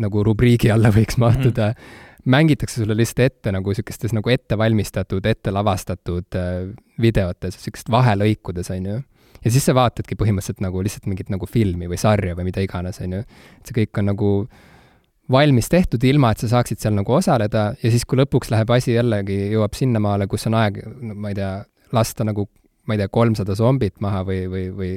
nagu 0.00 0.24
rubriigi 0.26 0.70
alla 0.70 0.90
võiks 0.94 1.18
mahtuda 1.18 1.70
mm, 1.70 1.76
-hmm. 1.76 2.26
mängitakse 2.34 2.82
sulle 2.82 2.96
lihtsalt 2.96 3.24
ette 3.26 3.52
nagu 3.52 3.70
niisugustes 3.70 4.14
nagu 4.14 4.30
ettevalmistatud, 4.30 5.26
ette 5.26 5.54
lavastatud 5.54 6.38
äh, 6.38 6.66
videotes, 7.00 7.54
niisugustes 7.58 7.90
vahelõikudes, 7.90 8.70
on 8.74 8.86
ju 8.86 8.98
ja 9.45 9.53
siis 9.53 9.64
sa 9.66 9.74
vaatadki 9.76 10.18
põhimõtteliselt 10.20 10.61
nagu 10.64 10.82
lihtsalt 10.84 11.09
mingit 11.11 11.30
nagu 11.32 11.49
filmi 11.49 11.88
või 11.91 11.99
sarja 12.01 12.36
või 12.38 12.51
mida 12.51 12.64
iganes, 12.64 13.01
on 13.05 13.18
ju. 13.18 13.22
et 13.61 13.70
see 13.70 13.78
kõik 13.82 14.03
on 14.03 14.11
nagu 14.12 14.30
valmis 15.30 15.68
tehtud, 15.70 16.03
ilma 16.05 16.32
et 16.32 16.43
sa 16.43 16.51
saaksid 16.57 16.80
seal 16.82 16.97
nagu 16.97 17.14
osaleda 17.14 17.70
ja 17.78 17.93
siis, 17.93 18.05
kui 18.09 18.18
lõpuks 18.18 18.51
läheb 18.53 18.70
asi 18.74 18.97
jällegi, 18.97 19.38
jõuab 19.55 19.76
sinnamaale, 19.78 20.26
kus 20.30 20.49
on 20.51 20.57
aeg, 20.59 20.80
no 21.07 21.14
ma 21.14 21.30
ei 21.30 21.38
tea, 21.38 21.53
lasta 21.95 22.26
nagu, 22.26 22.49
ma 22.88 22.97
ei 22.97 23.03
tea, 23.03 23.11
kolmsada 23.12 23.55
zombit 23.59 24.01
maha 24.03 24.24
või, 24.26 24.43
või, 24.51 24.66
või 24.74 24.91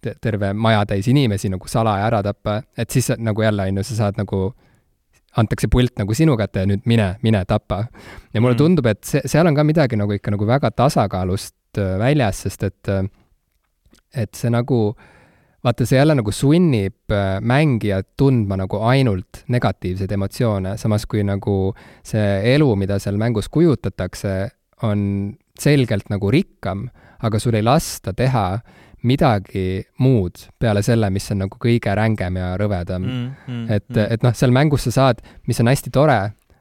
terve 0.00 0.54
majatäis 0.56 1.10
inimesi 1.12 1.50
nagu 1.52 1.68
salaja 1.68 2.08
ära 2.08 2.22
tappa, 2.24 2.62
et 2.78 2.90
siis 2.90 3.12
nagu 3.20 3.44
jälle, 3.44 3.68
on 3.68 3.80
ju, 3.80 3.86
sa 3.90 3.98
saad 4.04 4.20
nagu, 4.20 4.48
antakse 5.38 5.68
pult 5.70 5.98
nagu 6.00 6.16
sinu 6.16 6.34
kätte 6.40 6.64
ja 6.64 6.68
nüüd 6.70 6.86
mine, 6.90 7.12
mine 7.22 7.44
tapa. 7.46 7.84
ja 8.32 8.40
mulle 8.40 8.56
mm. 8.56 8.62
tundub, 8.62 8.88
et 8.90 9.04
see, 9.06 9.22
seal 9.28 9.46
on 9.46 9.54
ka 9.54 9.64
midagi 9.66 9.98
nagu 10.00 10.16
ikka 10.16 10.32
nagu 10.34 10.48
väga 10.48 10.72
tasakaalust 10.72 11.78
äh, 11.78 11.98
väljas, 12.00 12.46
sest 12.46 12.64
et 12.66 12.90
äh, 12.90 13.04
et 14.14 14.34
see 14.34 14.50
nagu, 14.52 14.80
vaata, 15.64 15.86
see 15.86 15.98
jälle 15.98 16.16
nagu 16.18 16.32
sunnib 16.34 17.14
äh, 17.14 17.38
mängijat 17.40 18.12
tundma 18.20 18.58
nagu 18.60 18.82
ainult 18.90 19.44
negatiivseid 19.48 20.12
emotsioone, 20.16 20.76
samas 20.80 21.06
kui 21.10 21.24
nagu 21.26 21.74
see 22.06 22.54
elu, 22.54 22.72
mida 22.80 22.98
seal 23.02 23.20
mängus 23.20 23.50
kujutatakse, 23.52 24.36
on 24.86 25.34
selgelt 25.60 26.08
nagu 26.10 26.30
rikkam, 26.32 26.88
aga 27.20 27.38
sul 27.38 27.58
ei 27.58 27.64
lasta 27.66 28.14
teha 28.16 28.46
midagi 29.06 29.80
muud 30.04 30.42
peale 30.60 30.82
selle, 30.84 31.08
mis 31.12 31.30
on 31.32 31.44
nagu 31.46 31.56
kõige 31.60 31.92
rängem 31.96 32.36
ja 32.36 32.52
rõvedam 32.60 33.04
mm,. 33.06 33.30
Mm, 33.46 33.64
et 33.72 33.88
mm., 33.88 34.12
et 34.16 34.26
noh, 34.26 34.34
seal 34.36 34.52
mängus 34.52 34.84
sa 34.88 34.92
saad, 34.96 35.22
mis 35.48 35.60
on 35.62 35.70
hästi 35.72 35.92
tore, 35.94 36.18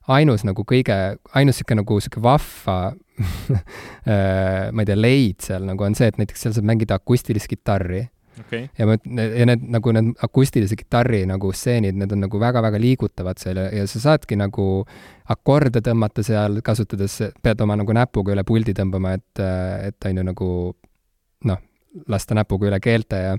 ainus 0.09 0.45
nagu 0.47 0.65
kõige, 0.67 0.95
ainus 1.37 1.59
niisugune 1.59 1.83
nagu 1.83 1.99
niisugune 1.99 2.25
vahva 2.25 2.77
äh, 3.59 4.69
ma 4.71 4.83
ei 4.83 4.87
tea, 4.87 4.97
leid 4.97 5.43
seal 5.43 5.67
nagu 5.67 5.85
on 5.85 5.97
see, 5.97 6.09
et 6.09 6.19
näiteks 6.21 6.45
seal 6.45 6.55
saab 6.55 6.67
mängida 6.69 6.97
akustilist 6.99 7.49
kitarri. 7.51 8.07
Okay.. 8.39 8.69
ja 8.79 8.85
ma, 8.87 8.95
ja 8.95 9.45
need 9.49 9.65
nagu 9.67 9.91
need 9.91 10.13
akustilise 10.23 10.77
kitarri 10.79 11.25
nagu 11.27 11.49
stseenid, 11.51 11.97
need 11.99 12.13
on 12.15 12.21
nagu 12.23 12.39
väga-väga 12.39 12.79
liigutavad 12.79 13.41
seal 13.41 13.59
ja, 13.59 13.65
ja 13.81 13.87
sa 13.91 13.99
saadki 13.99 14.37
nagu 14.39 14.67
akorde 15.27 15.81
tõmmata 15.83 16.23
seal, 16.23 16.61
kasutades, 16.63 17.17
pead 17.43 17.65
oma 17.65 17.75
nagu 17.81 17.95
näpuga 17.97 18.31
üle 18.37 18.45
puldi 18.47 18.71
tõmbama, 18.77 19.17
et, 19.19 19.43
et 19.89 20.07
on 20.07 20.21
ju 20.21 20.25
nagu 20.29 20.51
noh, 21.51 21.59
lasta 22.07 22.37
näpuga 22.39 22.69
üle 22.71 22.79
keelte 22.79 23.19
ja 23.25 23.35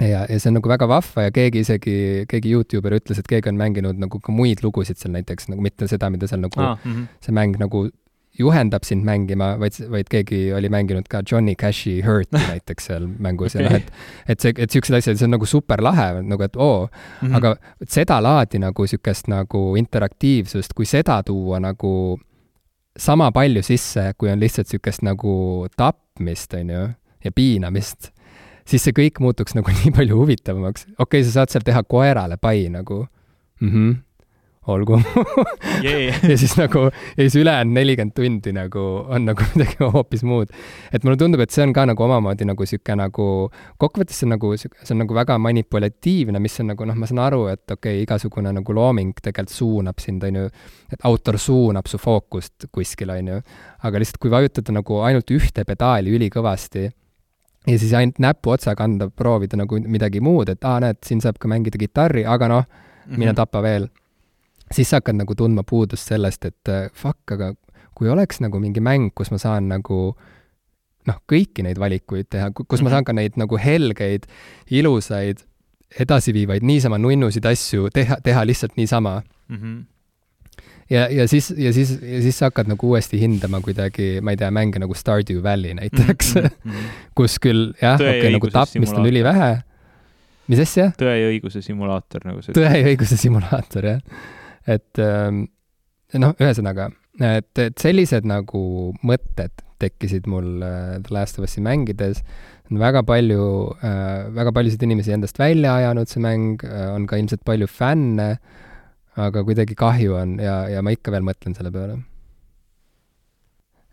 ja, 0.00 0.24
ja 0.28 0.38
see 0.38 0.50
on 0.50 0.58
nagu 0.60 0.70
väga 0.70 0.88
vahva 0.90 1.28
ja 1.28 1.34
keegi 1.34 1.62
isegi, 1.64 1.98
keegi 2.30 2.54
Youtuber 2.54 2.96
ütles, 2.98 3.20
et 3.20 3.28
keegi 3.30 3.52
on 3.52 3.60
mänginud 3.60 4.00
nagu 4.00 4.20
ka 4.20 4.34
muid 4.34 4.64
lugusid 4.64 5.00
seal 5.00 5.14
näiteks, 5.16 5.50
nagu 5.52 5.64
mitte 5.64 5.88
seda, 5.90 6.10
mida 6.12 6.28
seal 6.30 6.42
nagu 6.44 6.60
ah, 6.60 6.76
mm 6.82 6.92
-hmm. 6.92 7.06
see 7.24 7.36
mäng 7.36 7.56
nagu 7.60 7.88
juhendab 8.38 8.84
sind 8.84 9.04
mängima, 9.04 9.56
vaid, 9.60 9.78
vaid 9.90 10.08
keegi 10.12 10.52
oli 10.52 10.68
mänginud 10.68 11.08
ka 11.08 11.22
Johnny 11.30 11.54
Cashi 11.54 12.02
Hurt'i 12.02 12.42
näiteks 12.52 12.90
seal 12.90 13.06
mängus 13.06 13.56
okay. 13.56 13.64
ja 13.64 13.70
noh, 13.70 13.76
et 13.76 13.92
et 14.28 14.40
see, 14.40 14.50
et 14.50 14.68
niisugused 14.68 14.98
asjad, 14.98 15.16
see 15.16 15.28
on 15.28 15.34
nagu 15.36 15.46
super 15.46 15.82
lahe, 15.82 16.22
nagu 16.22 16.42
et 16.42 16.56
oo 16.56 16.86
mm, 16.86 17.28
-hmm. 17.28 17.36
aga 17.36 17.56
sedalaadi 17.88 18.58
nagu 18.58 18.82
niisugust 18.82 19.28
nagu 19.28 19.76
interaktiivsust, 19.76 20.72
kui 20.74 20.86
seda 20.86 21.22
tuua 21.22 21.60
nagu 21.60 22.20
sama 22.98 23.32
palju 23.32 23.62
sisse, 23.62 24.12
kui 24.18 24.30
on 24.30 24.40
lihtsalt 24.40 24.66
niisugust 24.66 25.02
nagu 25.02 25.66
tapmist, 25.76 26.54
on 26.54 26.70
ju, 26.70 26.88
ja 27.24 27.32
piinamist, 27.32 28.10
siis 28.66 28.86
see 28.86 28.96
kõik 28.96 29.20
muutuks 29.22 29.56
nagu 29.58 29.72
nii 29.80 29.94
palju 29.96 30.22
huvitavamaks. 30.22 30.88
okei 30.96 31.20
okay,, 31.20 31.28
sa 31.28 31.40
saad 31.40 31.54
seal 31.54 31.66
teha 31.66 31.84
koerale 31.86 32.40
pai 32.40 32.68
nagu 32.72 33.04
mm. 33.04 33.70
-hmm 33.70 33.94
olgu 34.66 34.98
yeah. 35.84 36.24
ja 36.30 36.38
siis 36.38 36.56
nagu, 36.58 36.88
ja 36.88 37.16
siis 37.22 37.36
ülejäänud 37.36 37.74
nelikümmend 37.74 38.14
tundi 38.14 38.52
nagu 38.52 38.82
on 39.08 39.26
nagu 39.28 39.44
midagi 39.54 39.76
hoopis 39.80 40.24
muud. 40.26 40.50
et 40.92 41.04
mulle 41.04 41.16
tundub, 41.16 41.40
et 41.40 41.54
see 41.54 41.62
on 41.62 41.72
ka 41.76 41.86
nagu 41.86 42.02
omamoodi 42.02 42.48
nagu 42.48 42.66
sihuke 42.66 42.96
nagu, 42.98 43.28
kokkuvõttes 43.78 44.20
see 44.20 44.26
on 44.26 44.34
nagu, 44.36 44.52
see 44.58 44.94
on 44.94 45.02
nagu 45.04 45.14
väga 45.14 45.38
manipulatiivne, 45.38 46.40
mis 46.42 46.60
on 46.60 46.72
nagu 46.72 46.88
noh, 46.88 46.98
ma 46.98 47.10
saan 47.10 47.22
aru, 47.28 47.46
et 47.52 47.64
okei 47.70 48.00
okay,, 48.00 48.04
igasugune 48.06 48.52
nagu 48.58 48.76
looming 48.78 49.14
tegelikult 49.22 49.54
suunab 49.54 50.02
sind, 50.02 50.24
on 50.26 50.42
ju, 50.42 50.50
et 50.92 51.06
autor 51.06 51.38
suunab 51.38 51.86
su 51.90 52.00
fookust 52.02 52.68
kuskile, 52.74 53.20
on 53.22 53.34
ju, 53.34 53.40
aga 53.86 54.02
lihtsalt 54.02 54.22
kui 54.22 54.34
vajutada 54.34 54.74
nagu 54.74 55.02
ainult 55.06 55.30
ühte 55.36 55.64
pedaali 55.68 56.14
ülikõvasti, 56.18 56.88
ja 57.66 57.78
siis 57.78 57.92
ainult 57.94 58.18
näpuotsaga 58.18 58.84
anda, 58.84 59.08
proovida 59.10 59.56
nagu 59.56 59.78
midagi 59.86 60.20
muud, 60.20 60.48
et 60.48 60.64
aa, 60.64 60.80
näed, 60.80 61.02
siin 61.06 61.20
saab 61.20 61.38
ka 61.38 61.48
mängida 61.48 61.78
kitarri, 61.78 62.24
aga 62.24 62.48
noh 62.48 62.64
mm, 62.66 63.12
-hmm. 63.12 63.18
mine 63.18 63.34
tapa 63.34 63.62
veel 63.62 63.88
siis 64.74 64.90
sa 64.90 65.00
hakkad 65.00 65.18
nagu 65.20 65.34
tundma 65.34 65.62
puudust 65.66 66.08
sellest, 66.08 66.44
et 66.44 66.70
äh, 66.72 66.88
fuck, 66.94 67.22
aga 67.32 67.52
kui 67.96 68.10
oleks 68.12 68.40
nagu 68.44 68.60
mingi 68.60 68.82
mäng, 68.84 69.10
kus 69.16 69.30
ma 69.32 69.38
saan 69.40 69.70
nagu 69.70 70.00
noh, 71.06 71.18
kõiki 71.30 71.64
neid 71.64 71.78
valikuid 71.80 72.28
teha, 72.30 72.50
kus 72.50 72.64
mm 72.64 72.66
-hmm. 72.66 72.82
ma 72.82 72.88
mhm. 72.88 72.94
saan 72.94 73.04
ka 73.04 73.12
neid 73.12 73.36
nagu 73.36 73.58
helgeid, 73.58 74.26
ilusaid, 74.70 75.44
edasiviivaid, 76.00 76.62
niisama 76.62 76.98
nunnusid 76.98 77.46
asju 77.46 77.90
teha, 77.94 78.18
teha 78.22 78.46
lihtsalt 78.46 78.76
niisama 78.76 79.22
mm. 79.48 79.56
-hmm. 79.56 79.84
Ja, 80.90 81.06
ja 81.12 81.28
siis, 81.28 81.50
ja 81.56 81.72
siis, 81.72 81.96
ja 82.02 82.22
siis 82.24 82.38
sa 82.38 82.50
hakkad 82.50 82.70
nagu 82.70 82.92
uuesti 82.92 83.20
hindama 83.20 83.60
kuidagi, 83.64 84.16
ma 84.22 84.34
ei 84.34 84.40
tea, 84.40 84.50
mänge 84.54 84.82
nagu 84.82 84.94
Stardew 84.94 85.42
Valley 85.42 85.74
näiteks 85.78 86.34
mm, 86.34 86.48
-hmm. 86.48 86.88
kus 87.18 87.38
küll 87.42 87.72
jah, 87.82 88.00
okei 88.00 88.20
okay,, 88.20 88.32
nagu 88.38 88.50
tapmist 88.54 88.96
on 88.96 89.06
ülivähe. 89.06 89.52
mis 90.46 90.62
asja? 90.62 90.92
tõe 90.98 91.14
ja 91.18 91.28
õiguse 91.34 91.62
simulaator, 91.62 92.24
nagu 92.24 92.38
ütlesid. 92.38 92.58
tõe 92.58 92.72
ja 92.80 92.90
õiguse 92.94 93.18
simulaator, 93.18 93.94
jah 93.96 94.34
et 94.66 95.00
ähm, 95.02 95.46
noh, 96.18 96.34
ühesõnaga, 96.42 96.90
et, 97.22 97.52
et 97.62 97.78
sellised 97.80 98.26
nagu 98.28 98.92
mõtted 99.06 99.64
tekkisid 99.82 100.28
mul 100.30 100.62
äh, 100.64 100.96
The 101.04 101.14
Last 101.14 101.38
of 101.38 101.46
Us'i 101.46 101.62
mängides, 101.64 102.22
on 102.70 102.80
väga 102.80 103.04
palju 103.06 103.42
äh,, 103.78 104.26
väga 104.34 104.52
paljusid 104.56 104.82
inimesi 104.82 105.14
endast 105.14 105.38
välja 105.38 105.76
ajanud, 105.78 106.10
see 106.10 106.22
mäng, 106.24 106.64
äh, 106.66 106.88
on 106.94 107.06
ka 107.08 107.20
ilmselt 107.20 107.44
palju 107.46 107.68
fänne, 107.70 108.36
aga 109.16 109.42
kuidagi 109.46 109.76
kahju 109.78 110.16
on 110.20 110.36
ja, 110.42 110.60
ja 110.68 110.84
ma 110.84 110.92
ikka 110.92 111.14
veel 111.14 111.24
mõtlen 111.26 111.56
selle 111.56 111.72
peale. 111.72 111.98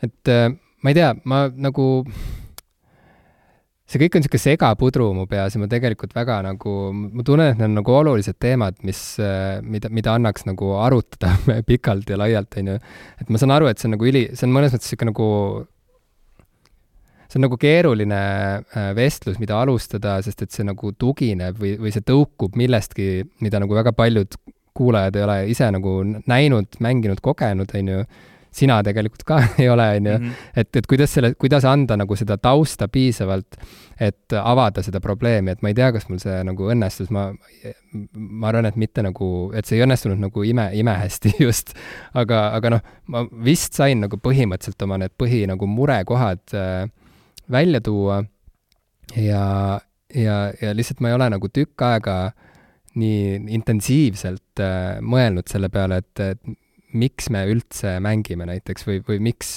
et 0.03 0.31
äh, 0.31 0.49
ma 0.83 0.91
ei 0.91 0.97
tea, 0.99 1.13
ma 1.23 1.45
nagu 1.47 1.85
see 3.93 4.01
kõik 4.01 4.15
on 4.17 4.23
niisugune 4.23 4.41
segapudru 4.41 5.09
mu 5.15 5.25
peas 5.29 5.53
ja 5.53 5.61
ma 5.61 5.67
tegelikult 5.69 6.15
väga 6.15 6.39
nagu, 6.45 6.73
ma 6.93 7.25
tunnen, 7.25 7.51
et 7.53 7.59
need 7.59 7.69
on 7.69 7.77
nagu 7.81 7.93
olulised 7.99 8.39
teemad, 8.41 8.79
mis, 8.87 9.01
mida, 9.67 9.91
mida 9.93 10.15
annaks 10.17 10.47
nagu 10.49 10.73
arutada 10.81 11.35
pikalt 11.69 12.09
ja 12.09 12.17
laialt, 12.19 12.57
on 12.61 12.73
ju. 12.73 12.79
et 13.21 13.29
ma 13.29 13.41
saan 13.41 13.53
aru, 13.55 13.69
et 13.69 13.81
see 13.81 13.89
on 13.89 13.95
nagu 13.97 14.09
üli, 14.09 14.25
see 14.33 14.47
on 14.47 14.55
mõnes 14.55 14.73
mõttes 14.73 14.89
niisugune 14.89 15.13
nagu, 15.13 15.29
see 17.27 17.39
on 17.39 17.47
nagu 17.47 17.59
keeruline 17.61 18.23
äh, 18.23 18.89
vestlus, 18.97 19.37
mida 19.43 19.59
alustada, 19.61 20.17
sest 20.25 20.47
et 20.47 20.55
see 20.55 20.65
nagu 20.67 20.93
tugineb 20.97 21.59
või, 21.61 21.75
või 21.83 21.93
see 21.93 22.05
tõukub 22.07 22.57
millestki, 22.59 23.27
mida 23.45 23.61
nagu 23.61 23.77
väga 23.77 23.93
paljud 23.97 24.39
kuulajad 24.73 25.15
ei 25.15 25.23
ole 25.23 25.39
ise 25.53 25.71
nagu 25.71 25.97
näinud, 26.27 26.79
mänginud, 26.79 27.21
kogenud, 27.21 27.73
on 27.77 27.91
ju 27.93 28.05
sina 28.53 28.77
tegelikult 28.85 29.23
ka 29.27 29.39
ei 29.61 29.69
ole, 29.69 29.87
on 29.97 30.07
ju. 30.07 30.17
Mhm. 30.17 30.31
et, 30.55 30.75
et 30.75 30.87
kuidas 30.89 31.13
selle, 31.13 31.33
kuidas 31.39 31.65
anda 31.65 31.97
nagu 31.97 32.15
seda 32.15 32.37
tausta 32.37 32.87
piisavalt, 32.91 33.57
et 34.01 34.35
avada 34.39 34.83
seda 34.85 35.01
probleemi, 35.01 35.53
et 35.53 35.63
ma 35.65 35.71
ei 35.71 35.77
tea, 35.77 35.89
kas 35.95 36.07
mul 36.09 36.21
see 36.21 36.35
nagu 36.45 36.69
õnnestus, 36.73 37.09
ma, 37.13 37.29
ma 38.13 38.49
arvan, 38.51 38.67
et 38.69 38.77
mitte 38.79 39.05
nagu, 39.05 39.29
et 39.57 39.69
see 39.69 39.79
ei 39.79 39.85
õnnestunud 39.87 40.21
nagu 40.21 40.45
ime, 40.47 40.69
imehästi 40.79 41.35
just. 41.45 41.73
aga, 42.13 42.45
aga 42.59 42.75
noh, 42.77 42.83
ma 43.13 43.25
vist 43.45 43.79
sain 43.79 44.03
nagu 44.05 44.19
põhimõtteliselt 44.21 44.85
oma 44.85 44.99
need 45.01 45.15
põhi 45.19 45.43
nagu 45.49 45.69
murekohad 45.69 46.57
äh, 46.57 46.85
välja 47.51 47.81
tuua 47.83 48.23
ja, 49.17 49.43
ja, 50.13 50.37
ja 50.61 50.73
lihtsalt 50.77 51.01
ma 51.03 51.11
ei 51.11 51.17
ole 51.17 51.29
nagu 51.35 51.49
tükk 51.49 51.85
aega 51.85 52.17
nii 52.99 53.53
intensiivselt 53.55 54.61
äh, 54.61 54.99
mõelnud 55.01 55.49
selle 55.49 55.69
peale, 55.73 56.01
et, 56.03 56.19
et 56.19 56.59
miks 56.93 57.29
me 57.33 57.41
üldse 57.49 57.97
mängime 58.03 58.45
näiteks 58.45 58.85
või, 58.85 58.99
või 59.07 59.19
miks 59.31 59.55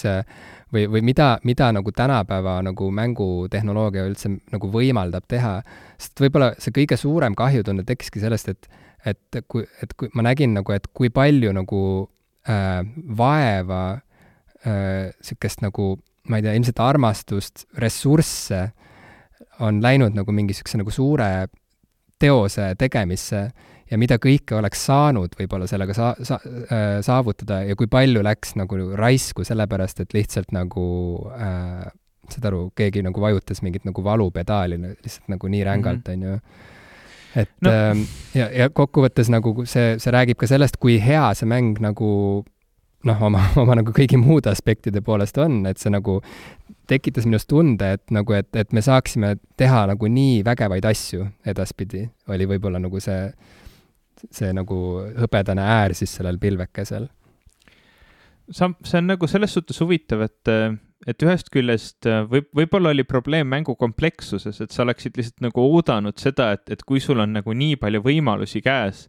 või, 0.73 0.87
või 0.91 1.03
mida, 1.03 1.37
mida 1.45 1.71
nagu 1.75 1.93
tänapäeva 1.93 2.59
nagu 2.65 2.89
mängutehnoloogia 2.95 4.07
üldse 4.09 4.31
nagu 4.53 4.71
võimaldab 4.73 5.27
teha. 5.29 5.61
sest 5.99 6.21
võib-olla 6.21 6.53
see 6.59 6.75
kõige 6.75 6.99
suurem 7.01 7.37
kahjutunne 7.39 7.85
tekkiski 7.87 8.21
sellest, 8.23 8.49
et, 8.49 8.69
et 9.05 9.43
kui, 9.49 9.67
et 9.83 9.95
kui 9.95 10.11
ma 10.15 10.27
nägin 10.27 10.57
nagu, 10.57 10.73
et 10.73 10.89
kui 10.93 11.11
palju 11.11 11.53
nagu 11.57 11.83
äh, 12.49 12.83
vaeva 13.17 13.83
äh,, 14.67 15.13
niisugust 15.13 15.63
nagu, 15.65 15.95
ma 16.29 16.41
ei 16.41 16.47
tea, 16.47 16.57
ilmselt 16.59 16.83
armastust, 16.83 17.67
ressursse 17.79 18.71
on 19.65 19.81
läinud 19.83 20.17
nagu 20.17 20.33
mingi 20.33 20.53
niisuguse 20.53 20.81
nagu 20.83 20.93
suure 20.93 21.31
teose 22.19 22.73
tegemisse 22.79 23.49
ja 23.91 23.99
mida 24.01 24.19
kõike 24.23 24.57
oleks 24.59 24.83
saanud 24.89 25.37
võib-olla 25.39 25.69
sellega 25.71 25.95
sa-, 25.97 26.15
sa-, 26.27 26.41
äh, 26.43 26.87
saavutada 27.07 27.63
ja 27.69 27.77
kui 27.79 27.91
palju 27.91 28.23
läks 28.27 28.57
nagu 28.59 28.79
raisku 28.99 29.47
sellepärast, 29.47 30.03
et 30.03 30.17
lihtsalt 30.17 30.55
nagu 30.57 30.87
äh, 31.37 31.87
saad 32.33 32.49
aru, 32.51 32.65
keegi 32.77 33.05
nagu 33.07 33.23
vajutas 33.23 33.63
mingit 33.63 33.87
nagu 33.87 34.03
valupedaali 34.03 34.81
lihtsalt 34.81 35.31
nagu 35.31 35.53
nii 35.53 35.63
rängalt, 35.69 36.09
mhm. 36.09 36.17
on 36.17 36.23
ju. 36.23 36.41
et 37.43 37.55
no. 37.63 37.71
äh, 37.71 38.03
ja, 38.35 38.51
ja 38.65 38.69
kokkuvõttes 38.75 39.31
nagu 39.33 39.55
see, 39.69 39.97
see 40.03 40.15
räägib 40.15 40.41
ka 40.43 40.51
sellest, 40.51 40.81
kui 40.83 40.99
hea 41.03 41.29
see 41.39 41.49
mäng 41.51 41.79
nagu 41.85 42.11
noh, 43.07 43.23
oma, 43.29 43.43
oma 43.63 43.77
nagu 43.79 43.95
kõigi 43.95 44.19
muude 44.21 44.51
aspektide 44.53 45.03
poolest 45.05 45.39
on, 45.43 45.63
et 45.71 45.81
see 45.83 45.93
nagu 45.95 46.19
tekitas 46.91 47.27
minus 47.27 47.47
tunde, 47.51 47.97
et 47.99 48.15
nagu, 48.15 48.35
et, 48.37 48.49
et 48.59 48.73
me 48.77 48.83
saaksime 48.85 49.37
teha 49.59 49.87
nagu 49.91 50.11
nii 50.11 50.41
vägevaid 50.47 50.87
asju 50.87 51.27
edaspidi, 51.47 52.07
oli 52.33 52.49
võib-olla 52.51 52.81
nagu 52.83 53.01
see, 53.03 53.29
see 54.31 54.53
nagu 54.57 54.81
hõbedane 55.19 55.65
äär 55.67 55.97
siis 55.99 56.15
sellel 56.19 56.39
pilvekesel. 56.43 57.09
sa, 58.51 58.71
see 58.87 58.99
on 59.03 59.15
nagu 59.15 59.27
selles 59.31 59.55
suhtes 59.57 59.81
huvitav, 59.83 60.23
et, 60.29 60.53
et 61.11 61.27
ühest 61.27 61.51
küljest 61.55 62.07
võib, 62.31 62.47
võib-olla 62.55 62.95
oli 62.95 63.05
probleem 63.05 63.51
mängu 63.51 63.75
komplekssuses, 63.79 64.61
et 64.63 64.71
sa 64.75 64.85
oleksid 64.87 65.19
lihtsalt 65.19 65.49
nagu 65.49 65.67
oodanud 65.67 66.19
seda, 66.23 66.53
et, 66.55 66.71
et 66.71 66.87
kui 66.87 67.03
sul 67.03 67.23
on 67.23 67.35
nagu 67.41 67.55
nii 67.55 67.81
palju 67.83 68.05
võimalusi 68.07 68.63
käes, 68.63 69.09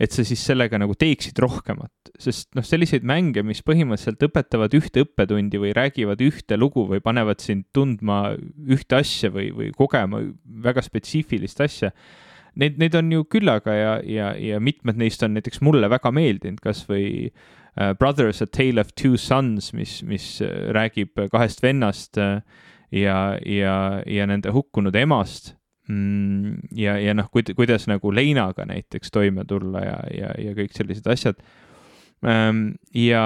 et 0.00 0.14
sa 0.16 0.24
siis 0.24 0.40
sellega 0.48 0.78
nagu 0.80 0.94
teeksid 0.96 1.36
rohkemat, 1.42 2.12
sest 2.20 2.48
noh, 2.56 2.64
selliseid 2.64 3.04
mänge, 3.04 3.44
mis 3.44 3.60
põhimõtteliselt 3.66 4.24
õpetavad 4.30 4.74
ühte 4.78 5.04
õppetundi 5.04 5.60
või 5.60 5.74
räägivad 5.76 6.22
ühte 6.24 6.56
lugu 6.56 6.86
või 6.88 7.02
panevad 7.04 7.44
sind 7.44 7.68
tundma 7.76 8.22
ühte 8.64 9.00
asja 9.02 9.28
või, 9.34 9.50
või 9.52 9.70
kogema 9.76 10.22
väga 10.64 10.84
spetsiifilist 10.86 11.60
asja 11.66 11.92
neid, 12.58 12.78
neid 12.80 12.96
on 12.98 13.10
ju 13.12 13.26
küllaga 13.30 13.74
ja, 13.76 13.92
ja, 14.06 14.32
ja 14.38 14.60
mitmed 14.62 14.98
neist 15.00 15.22
on 15.26 15.34
näiteks 15.36 15.62
mulle 15.64 15.90
väga 15.92 16.12
meeldinud, 16.14 16.60
kas 16.64 16.82
või 16.88 17.28
uh, 17.28 17.92
Brothers 17.98 18.42
A 18.42 18.48
Tale 18.50 18.82
of 18.82 18.92
Two 18.98 19.20
Sons, 19.20 19.72
mis, 19.76 20.00
mis 20.06 20.26
äh, 20.44 20.70
räägib 20.74 21.20
kahest 21.32 21.62
vennast 21.64 22.20
uh, 22.20 22.40
ja, 22.90 23.38
ja, 23.46 23.76
ja 24.06 24.28
nende 24.30 24.54
hukkunud 24.54 24.96
emast. 24.98 25.54
Ja, 26.76 26.98
ja 27.00 27.14
noh, 27.16 27.30
kuidas 27.32 27.88
nagu 27.90 28.12
leinaga 28.14 28.66
näiteks 28.68 29.10
toime 29.14 29.44
tulla 29.48 29.82
ja, 29.84 29.98
ja, 30.14 30.30
ja 30.38 30.54
kõik 30.58 30.76
sellised 30.76 31.08
asjad 31.10 31.40
um,. 32.22 32.70
ja 32.94 33.24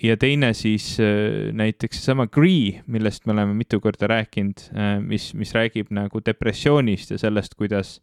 ja 0.00 0.16
teine 0.16 0.54
siis 0.56 0.94
näiteks 1.52 1.98
seesama 1.98 2.24
Gree, 2.32 2.80
millest 2.88 3.26
me 3.26 3.34
oleme 3.34 3.52
mitu 3.58 3.80
korda 3.84 4.08
rääkinud, 4.08 4.62
mis, 5.04 5.32
mis 5.36 5.52
räägib 5.52 5.90
nagu 5.92 6.22
depressioonist 6.24 7.10
ja 7.12 7.18
sellest, 7.20 7.56
kuidas 7.58 7.98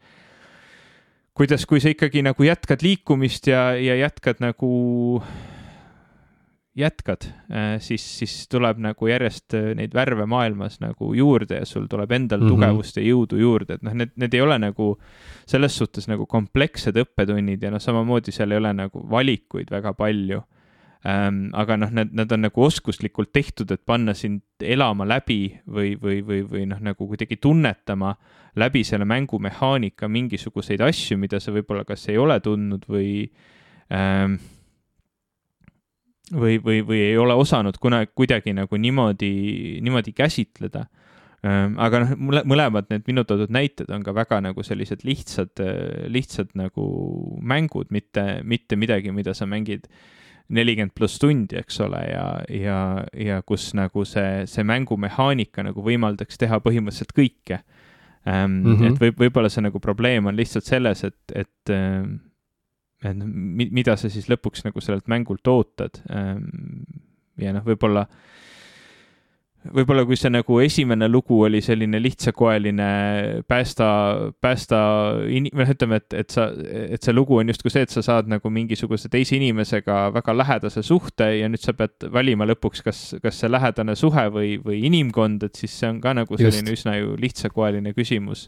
kuidas, 1.38 1.67
kui 1.69 1.81
sa 1.81 1.91
ikkagi 1.93 2.23
nagu 2.25 2.45
jätkad 2.45 2.81
liikumist 2.85 3.47
ja, 3.49 3.69
ja 3.77 3.97
jätkad 3.99 4.41
nagu 4.41 4.69
jätkad, 6.77 7.25
äh, 7.51 7.79
siis, 7.81 8.03
siis 8.19 8.47
tuleb 8.51 8.77
nagu 8.81 9.09
järjest 9.09 9.55
äh, 9.57 9.71
neid 9.77 9.95
värve 9.97 10.27
maailmas 10.29 10.77
nagu 10.83 11.09
juurde 11.17 11.61
ja 11.61 11.65
sul 11.65 11.87
tuleb 11.89 12.11
endal 12.11 12.39
mm 12.39 12.45
-hmm. 12.45 12.53
tugevust 12.53 12.97
ja 12.97 13.03
jõudu 13.03 13.39
juurde, 13.41 13.73
et 13.73 13.83
noh, 13.83 13.93
need, 13.93 14.11
need 14.15 14.33
ei 14.33 14.41
ole 14.41 14.59
nagu 14.59 14.97
selles 15.45 15.77
suhtes 15.77 16.07
nagu 16.07 16.25
komplekssed 16.25 16.97
õppetunnid 16.97 17.63
ja 17.63 17.71
noh, 17.71 17.81
samamoodi 17.81 18.31
seal 18.31 18.51
ei 18.51 18.57
ole 18.57 18.73
nagu 18.73 19.05
valikuid 19.09 19.71
väga 19.71 19.93
palju 19.93 20.41
ähm,. 21.05 21.49
aga 21.53 21.77
noh, 21.77 21.89
need, 21.91 22.13
need 22.13 22.31
on 22.31 22.41
nagu 22.41 22.63
oskuslikult 22.63 23.33
tehtud, 23.33 23.71
et 23.71 23.81
panna 23.85 24.13
sind 24.13 24.41
elama 24.61 25.05
läbi 25.07 25.59
või, 25.67 25.95
või, 26.01 26.21
või, 26.27 26.43
või 26.51 26.65
noh, 26.65 26.79
nagu 26.79 27.07
kuidagi 27.07 27.37
tunnetama 27.37 28.15
läbi 28.55 28.83
selle 28.83 29.05
mängumehaanika 29.05 30.07
mingisuguseid 30.07 30.81
asju, 30.81 31.17
mida 31.17 31.39
sa 31.39 31.51
võib-olla 31.51 31.85
kas 31.85 32.09
ei 32.09 32.17
ole 32.17 32.39
tundnud 32.39 32.85
või 32.89 33.31
ähm, 33.93 34.37
või, 36.33 36.57
või, 36.63 36.81
või 36.85 37.01
ei 37.09 37.17
ole 37.17 37.35
osanud 37.37 37.77
kunagi 37.81 38.11
kuidagi 38.15 38.53
nagu 38.55 38.77
niimoodi, 38.77 39.33
niimoodi 39.83 40.13
käsitleda. 40.17 40.87
Aga 41.47 42.01
noh, 42.01 42.13
mõlemad 42.49 42.89
need 42.91 43.05
minu 43.07 43.23
toodud 43.23 43.51
näited 43.53 43.91
on 43.93 44.03
ka 44.03 44.11
väga 44.15 44.39
nagu 44.43 44.63
sellised 44.65 45.05
lihtsad, 45.07 45.61
lihtsad 46.11 46.49
nagu 46.57 46.87
mängud, 47.39 47.91
mitte, 47.93 48.41
mitte 48.43 48.75
midagi, 48.75 49.13
mida 49.15 49.35
sa 49.37 49.45
mängid 49.47 49.85
nelikümmend 50.49 50.95
pluss 50.95 51.19
tundi, 51.19 51.59
eks 51.59 51.79
ole, 51.83 52.01
ja, 52.07 52.25
ja, 52.49 52.79
ja 53.13 53.41
kus 53.45 53.69
nagu 53.77 54.05
see, 54.07 54.45
see 54.47 54.63
mängumehaanika 54.67 55.65
nagu 55.67 55.83
võimaldaks 55.83 56.39
teha 56.39 56.59
põhimõtteliselt 56.63 57.13
kõike. 57.15 57.61
Mm 58.27 58.63
-hmm. 58.63 58.87
et 58.89 58.99
võib, 58.99 59.19
võib-olla 59.21 59.49
see 59.51 59.63
nagu 59.63 59.79
probleem 59.79 60.25
on 60.27 60.35
lihtsalt 60.35 60.65
selles, 60.67 61.03
et, 61.07 61.35
et 61.35 61.71
mida 63.06 63.94
sa 63.98 64.10
siis 64.10 64.30
lõpuks 64.32 64.65
nagu 64.65 64.82
sellelt 64.82 65.10
mängult 65.11 65.48
ootad. 65.48 65.99
Ehm, 66.10 66.48
ja 67.38 67.53
noh, 67.53 67.65
võib-olla 67.68 68.07
võib-olla 69.73 70.03
kui 70.07 70.17
see 70.19 70.31
nagu 70.31 70.59
esimene 70.63 71.07
lugu 71.09 71.39
oli 71.47 71.59
selline 71.63 71.99
lihtsakoeline 72.01 72.88
päästa, 73.49 73.88
päästa 74.41 74.79
in-, 75.34 75.49
või 75.51 75.65
noh, 75.65 75.73
ütleme, 75.73 75.99
et, 76.01 76.15
et 76.21 76.34
sa, 76.34 76.47
et 76.88 77.03
see 77.03 77.15
lugu 77.15 77.39
on 77.39 77.51
justkui 77.51 77.73
see, 77.73 77.85
et 77.88 77.93
sa 77.93 78.03
saad 78.05 78.29
nagu 78.31 78.51
mingisuguse 78.53 79.11
teise 79.13 79.38
inimesega 79.38 79.99
väga 80.15 80.35
lähedase 80.38 80.84
suhte 80.85 81.29
ja 81.39 81.49
nüüd 81.51 81.63
sa 81.63 81.75
pead 81.77 82.07
valima 82.13 82.47
lõpuks, 82.49 82.84
kas, 82.85 83.03
kas 83.23 83.41
see 83.41 83.51
lähedane 83.51 83.97
suhe 83.99 84.27
või, 84.34 84.55
või 84.63 84.81
inimkond, 84.89 85.47
et 85.49 85.59
siis 85.59 85.75
see 85.81 85.91
on 85.91 86.01
ka 86.03 86.15
nagu 86.17 86.39
selline 86.39 86.73
Just. 86.73 86.81
üsna 86.81 86.97
ju 86.99 87.15
lihtsakoeline 87.19 87.95
küsimus. 87.97 88.47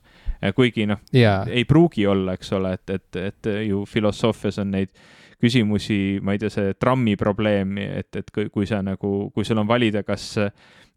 kuigi 0.56 0.86
noh 0.88 1.02
yeah., 1.15 1.48
ei 1.52 1.65
pruugi 1.68 2.07
olla, 2.07 2.38
eks 2.38 2.53
ole, 2.56 2.76
et, 2.77 2.90
et, 2.95 3.23
et 3.34 3.56
ju 3.68 3.84
filosoofias 3.90 4.61
on 4.64 4.77
neid 4.77 4.94
küsimusi, 5.40 6.20
ma 6.22 6.36
ei 6.36 6.40
tea, 6.41 6.49
see 6.52 6.74
trammi 6.76 7.16
probleem, 7.16 7.78
et, 7.78 8.11
et 8.16 8.32
kui, 8.36 8.49
kui 8.49 8.68
sa 8.68 8.82
nagu, 8.84 9.30
kui 9.34 9.48
sul 9.48 9.61
on 9.61 9.68
valida, 9.68 10.03
kas 10.03 10.34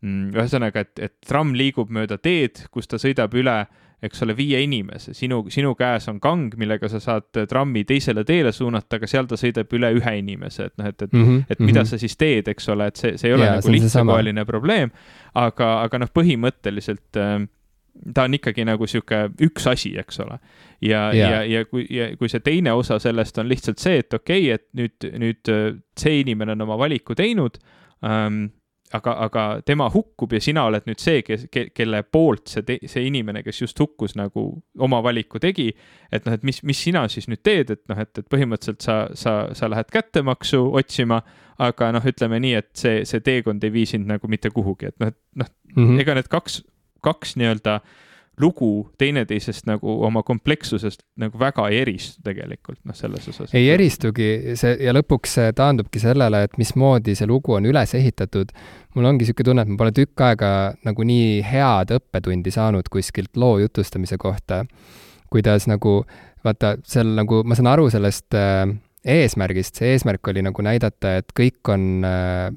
Mm, 0.02 0.32
ühesõnaga, 0.34 0.82
et, 0.82 0.98
et 0.98 1.12
tramm 1.22 1.54
liigub 1.54 1.90
mööda 1.94 2.16
teed, 2.18 2.64
kus 2.74 2.90
ta 2.90 2.98
sõidab 2.98 3.36
üle, 3.38 3.54
eks 4.02 4.24
ole, 4.24 4.34
viie 4.34 4.58
inimese, 4.64 5.12
sinu, 5.14 5.44
sinu 5.54 5.76
käes 5.78 6.08
on 6.10 6.18
kang, 6.22 6.56
millega 6.58 6.88
sa 6.90 6.98
saad 6.98 7.38
trammi 7.46 7.84
teisele 7.86 8.24
teele 8.26 8.50
suunata, 8.50 8.98
aga 8.98 9.06
seal 9.06 9.28
ta 9.30 9.38
sõidab 9.38 9.70
üle 9.78 9.92
ühe 10.00 10.14
inimese, 10.18 10.66
et 10.72 10.74
noh, 10.82 10.88
et, 10.90 11.04
et 11.06 11.14
mm, 11.14 11.22
-hmm, 11.28 11.44
et 11.46 11.62
mida 11.62 11.70
mm 11.70 11.84
-hmm. 11.84 11.90
sa 11.92 12.02
siis 12.02 12.18
teed, 12.18 12.50
eks 12.50 12.68
ole, 12.74 12.90
et 12.90 12.98
see, 12.98 13.14
see 13.14 13.30
ei 13.30 13.36
ole 13.36 13.46
ja, 13.46 13.54
nagu 13.60 13.74
lihtsakoeline 13.76 14.44
probleem, 14.44 14.90
aga, 15.38 15.70
aga 15.84 16.02
noh, 16.02 16.10
põhimõtteliselt 16.18 17.22
äh, 17.22 17.46
ta 18.14 18.26
on 18.28 18.34
ikkagi 18.34 18.64
nagu 18.64 18.86
sihuke 18.88 19.26
üks 19.46 19.66
asi, 19.70 19.92
eks 19.98 20.20
ole. 20.24 20.38
ja 20.80 21.04
yeah., 21.14 21.30
ja, 21.30 21.42
ja 21.44 21.64
kui, 21.64 21.86
ja 21.90 22.08
kui 22.16 22.28
see 22.28 22.40
teine 22.40 22.72
osa 22.72 22.98
sellest 23.02 23.38
on 23.38 23.48
lihtsalt 23.48 23.82
see, 23.82 24.00
et 24.02 24.14
okei 24.14 24.48
okay,, 24.48 24.58
et 24.58 24.66
nüüd, 24.78 25.12
nüüd 25.18 25.52
äh, 25.52 25.68
see 25.98 26.20
inimene 26.20 26.56
on 26.56 26.66
oma 26.66 26.78
valiku 26.80 27.14
teinud 27.18 27.60
ähm, 28.04 28.46
aga, 28.92 29.14
aga 29.26 29.44
tema 29.66 29.88
hukkub 29.90 30.32
ja 30.32 30.40
sina 30.42 30.64
oled 30.68 30.86
nüüd 30.88 31.00
see, 31.02 31.22
kes 31.26 31.46
ke,, 31.52 31.66
kelle 31.74 32.02
poolt 32.04 32.52
see, 32.52 32.78
see 32.90 33.04
inimene, 33.08 33.42
kes 33.44 33.62
just 33.62 33.80
hukkus, 33.80 34.16
nagu 34.18 34.46
oma 34.82 35.02
valiku 35.04 35.40
tegi. 35.42 35.70
et 36.12 36.26
noh, 36.26 36.36
et 36.36 36.42
mis, 36.46 36.62
mis 36.68 36.82
sina 36.88 37.06
siis 37.12 37.28
nüüd 37.30 37.42
teed, 37.44 37.72
et 37.72 37.82
noh, 37.90 38.02
et, 38.02 38.12
et 38.18 38.28
põhimõtteliselt 38.32 38.84
sa, 38.84 38.98
sa, 39.18 39.36
sa 39.56 39.70
lähed 39.72 39.92
kättemaksu 39.92 40.60
otsima, 40.78 41.22
aga 41.62 41.92
noh, 41.96 42.04
ütleme 42.08 42.40
nii, 42.42 42.54
et 42.60 42.70
see, 42.78 43.02
see 43.08 43.24
teekond 43.24 43.64
ei 43.64 43.72
vii 43.74 43.88
sind 43.94 44.10
nagu 44.10 44.30
mitte 44.30 44.52
kuhugi, 44.52 44.92
et 44.92 44.98
noh, 45.00 45.12
et 45.12 45.18
noh 45.40 45.52
mm 45.76 45.88
-hmm., 45.88 46.04
ega 46.04 46.18
need 46.18 46.30
kaks, 46.32 46.62
kaks 47.04 47.36
nii-öelda 47.40 47.80
lugu 48.40 48.90
teineteisest 48.98 49.66
nagu 49.68 49.92
oma 50.06 50.22
komplekssusest 50.24 51.02
nagu 51.20 51.38
väga 51.38 51.66
ei 51.68 51.82
eristu 51.82 52.22
tegelikult, 52.24 52.78
noh, 52.88 52.96
selles 52.96 53.28
osas. 53.28 53.52
ei 53.54 53.68
eristugi, 53.74 54.56
see 54.58 54.78
ja 54.86 54.94
lõpuks 54.96 55.36
see 55.38 55.52
taandubki 55.56 56.00
sellele, 56.02 56.44
et 56.46 56.56
mismoodi 56.60 57.14
see 57.18 57.28
lugu 57.28 57.58
on 57.58 57.68
üles 57.68 57.92
ehitatud. 57.98 58.54
mul 58.96 59.08
ongi 59.10 59.26
niisugune 59.26 59.50
tunne, 59.50 59.66
et 59.66 59.72
ma 59.72 59.78
pole 59.84 59.94
tükk 59.96 60.24
aega 60.24 60.50
nagu 60.88 61.06
nii 61.06 61.42
head 61.44 61.92
õppetundi 61.98 62.54
saanud 62.54 62.88
kuskilt 62.92 63.36
loo 63.36 63.58
jutustamise 63.60 64.16
kohta, 64.20 64.64
kuidas 65.32 65.68
nagu 65.68 66.00
vaata, 66.44 66.76
seal 66.88 67.12
nagu, 67.18 67.42
ma 67.44 67.58
saan 67.58 67.70
aru 67.72 67.88
sellest 67.92 68.34
äh, 68.38 68.64
eesmärgist, 69.04 69.78
see 69.78 69.92
eesmärk 69.94 70.32
oli 70.32 70.44
nagu 70.44 70.64
näidata, 70.64 71.18
et 71.20 71.34
kõik 71.36 71.72
on 71.72 72.06
äh,, 72.06 72.48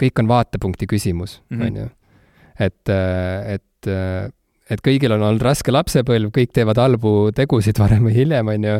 kõik 0.00 0.22
on 0.22 0.30
vaatepunkti 0.30 0.88
küsimus, 0.90 1.40
mhm. 1.50 1.66
on 1.66 1.80
ju. 1.82 1.88
Et, 2.60 2.92
et 2.92 3.90
et 4.70 4.82
kõigil 4.84 5.12
on 5.14 5.24
olnud 5.26 5.42
raske 5.42 5.72
lapsepõlv, 5.72 6.30
kõik 6.34 6.52
teevad 6.54 6.78
halbu 6.80 7.14
tegusid 7.36 7.78
varem 7.82 8.06
või 8.06 8.14
hiljem, 8.20 8.52
on 8.52 8.68
ju, 8.68 8.76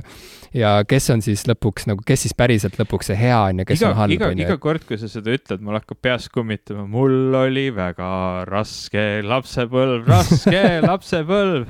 ja 0.62 0.74
kes 0.88 1.10
on 1.14 1.24
siis 1.24 1.42
lõpuks 1.50 1.88
nagu, 1.90 2.04
kes 2.06 2.26
siis 2.26 2.36
päriselt 2.38 2.78
lõpuks 2.80 3.10
see 3.10 3.18
hea 3.18 3.40
on 3.48 3.62
ja 3.62 3.66
kes 3.68 3.82
iga, 3.82 3.90
on 3.90 3.98
halb, 3.98 4.24
on 4.28 4.38
ju. 4.38 4.46
iga 4.46 4.60
kord, 4.62 4.86
kui 4.86 5.00
sa 5.00 5.10
seda 5.10 5.34
ütled, 5.34 5.64
mul 5.66 5.78
hakkab 5.80 6.00
peas 6.02 6.30
kummitama, 6.32 6.86
mul 6.90 7.34
oli 7.42 7.68
väga 7.74 8.12
raske 8.50 9.08
lapsepõlv, 9.26 10.06
raske 10.10 10.64
lapsepõlv 10.90 11.68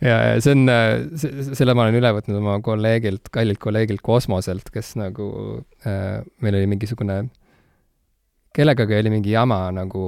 ja, 0.00 0.16
ja 0.32 0.36
see 0.42 0.54
on, 0.56 0.70
selle 1.54 1.74
ma 1.76 1.86
olen 1.86 1.98
üle 2.00 2.14
võtnud 2.16 2.40
oma 2.40 2.58
kolleegilt, 2.64 3.30
kallilt 3.34 3.62
kolleegilt 3.62 4.02
Kosmoselt, 4.06 4.70
kes 4.74 4.96
nagu 4.98 5.28
äh,, 5.86 6.22
meil 6.42 6.58
oli 6.58 6.70
mingisugune 6.70 7.24
kellegagi 8.56 8.96
oli 8.98 9.10
mingi 9.12 9.30
jama 9.30 9.58
nagu 9.74 10.04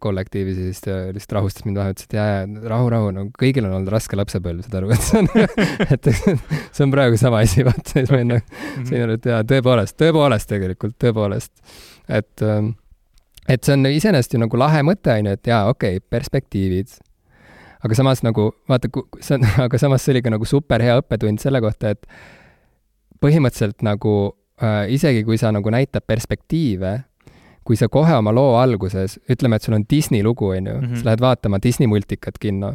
kollektiivis 0.00 0.58
ja 0.58 0.64
siis 0.68 0.80
ta 0.84 0.96
lihtsalt 1.08 1.36
rahustas 1.38 1.64
mind 1.64 1.78
maha, 1.80 1.94
ütles, 1.94 2.08
et 2.08 2.16
jaa, 2.18 2.26
jaa, 2.28 2.64
rahu, 2.68 2.88
rahu, 2.92 3.12
no 3.16 3.24
kõigil 3.38 3.64
on 3.64 3.76
olnud 3.78 3.92
raske 3.92 4.16
lapsepõlv, 4.18 4.66
saad 4.66 4.76
aru, 4.82 4.90
et 4.92 5.06
see 5.06 5.22
on 5.22 5.30
et 5.96 6.10
see 6.76 6.84
on 6.84 6.92
praegu 6.92 7.20
sama 7.20 7.40
asi, 7.46 7.64
vaata, 7.64 7.86
siis 7.94 8.12
ma 8.12 8.18
olin 8.18 8.30
nagu, 8.34 8.58
sain 8.88 9.06
aru, 9.06 9.16
et 9.16 9.28
jaa, 9.32 9.38
tõepoolest, 9.48 9.96
tõepoolest 10.02 10.50
tegelikult, 10.50 10.96
tõepoolest. 11.00 11.78
et, 12.12 12.44
ähm, 12.44 12.74
et 13.48 13.64
see 13.64 13.78
on 13.78 13.88
iseenesest 13.88 14.36
ju 14.36 14.42
nagu 14.42 14.60
lahe 14.60 14.84
mõte, 14.84 15.16
on 15.16 15.30
ju, 15.30 15.38
et 15.40 15.50
jaa, 15.54 15.64
okei 15.72 15.96
okay,, 15.96 16.08
perspektiivid. 16.12 16.92
aga 17.88 17.98
samas 17.98 18.20
nagu, 18.26 18.50
vaata, 18.68 18.92
see 19.20 19.38
on, 19.38 19.48
aga 19.64 19.80
samas 19.80 20.04
see 20.04 20.12
oli 20.12 20.22
ka 20.26 20.34
nagu 20.34 20.48
super 20.48 20.84
hea 20.84 20.98
õppetund 21.00 21.40
selle 21.40 21.64
kohta, 21.64 21.96
et 21.96 22.04
põhimõtteliselt 23.22 23.80
nagu 23.86 24.14
äh, 24.60 24.92
isegi 24.92 25.24
kui 25.24 25.40
sa 25.40 25.54
nagu 25.56 25.72
näitad 25.72 26.04
perspektiive 26.04 26.92
kui 27.64 27.76
sa 27.76 27.88
kohe 27.88 28.14
oma 28.16 28.32
loo 28.34 28.56
alguses, 28.58 29.18
ütleme, 29.30 29.56
et 29.56 29.62
sul 29.62 29.74
on 29.74 29.84
Disney 29.90 30.22
lugu, 30.22 30.48
on 30.48 30.66
ju 30.66 30.78
-hmm. 30.80 30.96
sa 30.96 31.04
lähed 31.04 31.20
vaatama 31.20 31.58
Disney 31.62 31.86
multikat 31.86 32.38
kinno. 32.38 32.74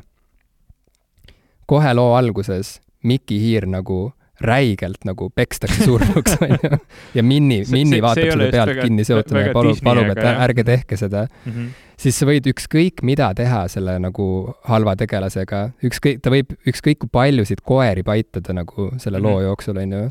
kohe 1.66 1.94
loo 1.94 2.14
alguses 2.16 2.82
Mikki 3.04 3.40
Hiir 3.40 3.66
nagu 3.66 4.14
räigelt 4.42 5.06
nagu 5.06 5.30
pekstakse 5.36 5.86
surnuks, 5.86 6.38
on 6.42 6.50
ju. 6.50 6.78
ja 7.18 7.24
Minni, 7.24 7.64
Minni 7.72 8.02
vaatab 8.02 8.36
seda 8.36 8.50
pealt 8.52 8.70
väga, 8.70 8.86
kinni 8.86 9.06
seotuna 9.08 9.48
ja 9.48 9.54
palub, 9.54 9.80
palub, 9.84 10.12
et 10.14 10.22
jah. 10.22 10.42
ärge 10.46 10.64
tehke 10.64 10.98
seda 10.98 11.26
mm. 11.28 11.52
-hmm. 11.52 11.72
siis 11.98 12.20
sa 12.20 12.28
võid 12.30 12.50
ükskõik 12.52 13.02
mida 13.02 13.32
teha 13.34 13.66
selle 13.68 13.98
nagu 14.00 14.54
halva 14.70 14.96
tegelasega, 14.96 15.64
ükskõik, 15.90 16.22
ta 16.22 16.34
võib 16.34 16.54
ükskõik 16.70 17.02
kui 17.02 17.10
paljusid 17.12 17.66
koeri 17.66 18.04
paitada 18.04 18.54
nagu 18.54 18.92
selle 18.98 19.20
mm 19.20 19.26
-hmm. 19.26 19.30
loo 19.30 19.42
jooksul, 19.42 19.78
on 19.78 19.92
ju 19.92 20.10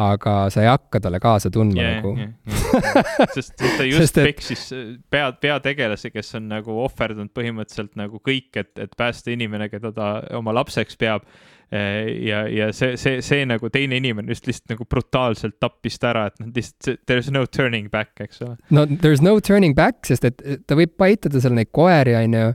aga 0.00 0.34
sa 0.50 0.62
ei 0.62 0.68
hakka 0.70 1.00
talle 1.04 1.20
kaasa 1.20 1.50
tundma 1.52 1.82
yeah, 1.82 1.96
nagu 1.98 2.14
yeah,. 2.16 2.30
Yeah. 2.48 3.32
sest 3.34 3.54
ta 3.60 3.84
just 3.88 3.98
sest, 3.98 4.18
et... 4.18 4.28
peksis 4.30 4.62
pea, 5.10 5.32
peategelase, 5.40 6.10
kes 6.14 6.34
on 6.38 6.48
nagu 6.52 6.76
ohverdanud 6.86 7.32
põhimõtteliselt 7.36 7.98
nagu 8.00 8.22
kõik, 8.24 8.48
et, 8.56 8.72
et 8.80 8.94
päästa 8.96 9.34
inimene, 9.34 9.68
keda 9.72 9.92
ta 9.96 10.12
oma 10.38 10.54
lapseks 10.56 10.96
peab. 11.00 11.28
ja, 11.72 12.42
ja 12.52 12.66
see, 12.76 12.98
see, 13.00 13.22
see 13.24 13.46
nagu 13.48 13.70
teine 13.72 13.96
inimene 13.96 14.28
just 14.28 14.44
lihtsalt 14.44 14.74
nagu 14.74 14.84
brutaalselt 14.84 15.56
tappis 15.60 15.96
ta 16.00 16.10
ära, 16.10 16.26
et 16.28 16.40
noh, 16.40 16.50
lihtsalt 16.52 17.00
there 17.08 17.20
is 17.20 17.30
no 17.32 17.46
turning 17.46 17.88
back, 17.90 18.12
eks 18.20 18.42
ole. 18.44 18.56
no 18.70 18.84
there 18.86 19.12
is 19.12 19.22
no 19.24 19.38
turning 19.40 19.76
back, 19.76 20.04
sest 20.04 20.24
et 20.28 20.42
ta 20.68 20.76
võib 20.76 20.92
paitada 21.00 21.40
seal 21.40 21.56
neid 21.56 21.72
koeri, 21.72 22.16
on 22.18 22.36
ju 22.36 22.50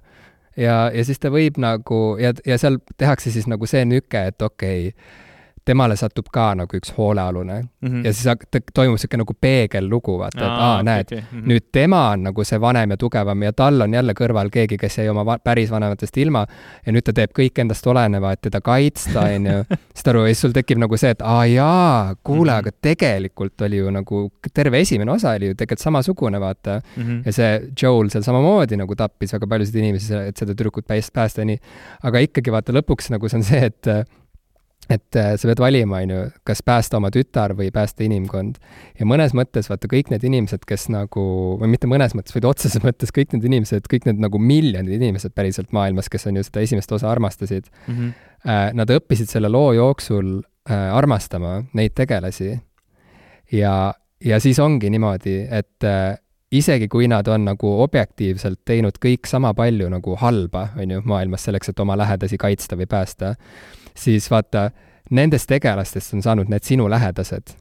ja, 0.57 0.75
ja 0.93 1.05
siis 1.05 1.21
ta 1.21 1.31
võib 1.33 1.57
nagu 1.61 2.01
ja, 2.21 2.33
ja 2.45 2.57
seal 2.61 2.77
tehakse 2.97 3.33
siis 3.33 3.49
nagu 3.49 3.69
see 3.69 3.85
nüke, 3.89 4.27
et 4.31 4.41
okei 4.41 4.91
okay,, 4.91 5.25
temale 5.67 5.97
satub 5.99 6.29
ka 6.33 6.47
nagu 6.57 6.79
üks 6.79 6.93
hoolealune 6.97 7.57
mm 7.61 7.89
-hmm. 7.89 8.05
ja 8.05 8.13
siis 8.13 8.27
toimub 8.73 8.95
niisugune 8.97 9.23
nagu 9.23 9.35
peegellugu, 9.41 10.17
vaata, 10.19 10.39
et 10.39 10.63
aa, 10.67 10.83
näed 10.83 11.11
okay,, 11.11 11.21
mm 11.21 11.39
-hmm. 11.39 11.47
nüüd 11.51 11.65
tema 11.71 12.01
on 12.11 12.23
nagu 12.29 12.43
see 12.43 12.61
vanem 12.61 12.91
ja 12.95 12.97
tugevam 12.97 13.43
ja 13.43 13.53
tal 13.53 13.81
on 13.81 13.93
jälle 13.93 14.13
kõrval 14.21 14.49
keegi, 14.51 14.77
kes 14.77 14.97
jäi 14.97 15.09
oma 15.09 15.25
va 15.25 15.37
päris 15.43 15.71
vanematest 15.71 16.17
ilma 16.17 16.45
ja 16.85 16.93
nüüd 16.93 17.05
ta 17.05 17.13
teeb 17.13 17.31
kõik 17.39 17.61
endast 17.61 17.87
oleneva, 17.87 18.31
et 18.31 18.41
teda 18.41 18.61
kaitsta, 18.61 19.21
on 19.35 19.45
ju. 19.45 19.63
saad 19.97 20.11
aru, 20.13 20.25
ja 20.25 20.33
siis 20.33 20.41
sul 20.41 20.55
tekib 20.55 20.77
nagu 20.77 20.97
see, 20.97 21.09
et 21.15 21.21
aa 21.21 21.45
jaa, 21.45 22.15
kuule 22.23 22.51
mm, 22.51 22.55
-hmm. 22.55 22.59
aga 22.59 22.71
tegelikult 22.81 23.61
oli 23.61 23.77
ju 23.77 23.91
nagu, 23.91 24.31
terve 24.53 24.79
esimene 24.79 25.11
osa 25.11 25.31
oli 25.31 25.47
ju 25.47 25.55
tegelikult 25.55 25.83
samasugune, 25.83 26.39
vaata 26.39 26.81
mm. 26.97 27.03
-hmm. 27.03 27.21
ja 27.25 27.33
see 27.33 27.61
Joel 27.81 28.09
seal 28.09 28.23
samamoodi 28.23 28.77
nagu 28.77 28.95
tappis 28.95 29.33
väga 29.33 29.47
paljusid 29.47 29.75
inimesi, 29.75 30.13
et 30.13 30.37
seda 30.37 30.53
tüdrukut 30.53 30.87
päästa 30.87 31.45
nii. 31.45 31.59
aga 32.03 32.19
ikkagi 32.19 32.51
vaata 32.51 32.73
lõpuks 32.73 33.11
nagu 33.11 33.29
see 33.29 33.37
on 33.37 33.43
see, 33.43 33.65
et 33.65 34.07
et 34.89 35.19
äh, 35.19 35.33
sa 35.39 35.49
pead 35.49 35.61
valima, 35.61 36.01
on 36.03 36.13
ju, 36.13 36.19
kas 36.47 36.61
päästa 36.65 36.99
oma 36.99 37.11
tütar 37.13 37.53
või 37.57 37.69
päästa 37.73 38.05
inimkond. 38.05 38.59
ja 38.99 39.07
mõnes 39.09 39.35
mõttes 39.37 39.69
vaata 39.71 39.89
kõik 39.91 40.11
need 40.13 40.23
inimesed, 40.27 40.63
kes 40.67 40.87
nagu, 40.93 41.23
või 41.61 41.73
mitte 41.73 41.89
mõnes 41.91 42.15
mõttes, 42.17 42.35
vaid 42.35 42.47
otseses 42.47 42.83
mõttes 42.83 43.11
kõik 43.15 43.35
need 43.35 43.47
inimesed, 43.49 43.89
kõik 43.91 44.07
need 44.09 44.21
nagu 44.23 44.39
miljonid 44.39 45.01
inimesed 45.01 45.35
päriselt 45.35 45.73
maailmas, 45.75 46.09
kes 46.09 46.27
on 46.31 46.39
ju 46.39 46.45
seda 46.47 46.63
esimest 46.63 46.91
osa 46.91 47.11
armastasid 47.11 47.67
mm, 47.87 47.95
-hmm. 47.95 48.77
nad 48.79 48.95
õppisid 48.97 49.31
selle 49.31 49.51
loo 49.51 49.73
jooksul 49.75 50.39
äh, 50.69 50.93
armastama 50.95 51.63
neid 51.73 51.95
tegelasi. 51.95 52.59
ja, 53.51 53.93
ja 54.23 54.39
siis 54.39 54.59
ongi 54.59 54.89
niimoodi, 54.89 55.47
et 55.51 55.83
isegi 56.51 56.87
kui 56.87 57.07
nad 57.07 57.27
on 57.27 57.45
nagu 57.47 57.71
objektiivselt 57.83 58.61
teinud 58.65 58.99
kõik 59.03 59.27
sama 59.27 59.53
palju 59.53 59.89
nagu 59.91 60.15
halba, 60.19 60.69
on 60.79 60.91
ju, 60.91 61.01
maailmas 61.05 61.47
selleks, 61.47 61.69
et 61.69 61.79
oma 61.83 61.97
lähedasi 61.99 62.37
kaitsta 62.39 62.77
või 62.79 62.87
päästa, 62.89 63.33
siis 63.97 64.29
vaata, 64.31 64.69
nendest 65.09 65.49
tegelastest 65.49 66.15
on 66.17 66.23
saanud 66.25 66.51
need 66.51 66.65
sinu 66.67 66.87
lähedased, 66.91 67.53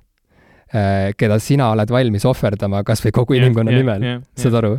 äh, 0.75 1.13
keda 1.17 1.39
sina 1.43 1.71
oled 1.75 1.91
valmis 1.91 2.27
ohverdama 2.29 2.83
kas 2.87 3.05
või 3.05 3.15
kogu 3.15 3.39
inimkonna 3.39 3.75
yeah, 3.75 3.85
nimel 3.85 4.07
yeah,, 4.07 4.23
yeah, 4.23 4.43
saad 4.43 4.59
aru? 4.61 4.77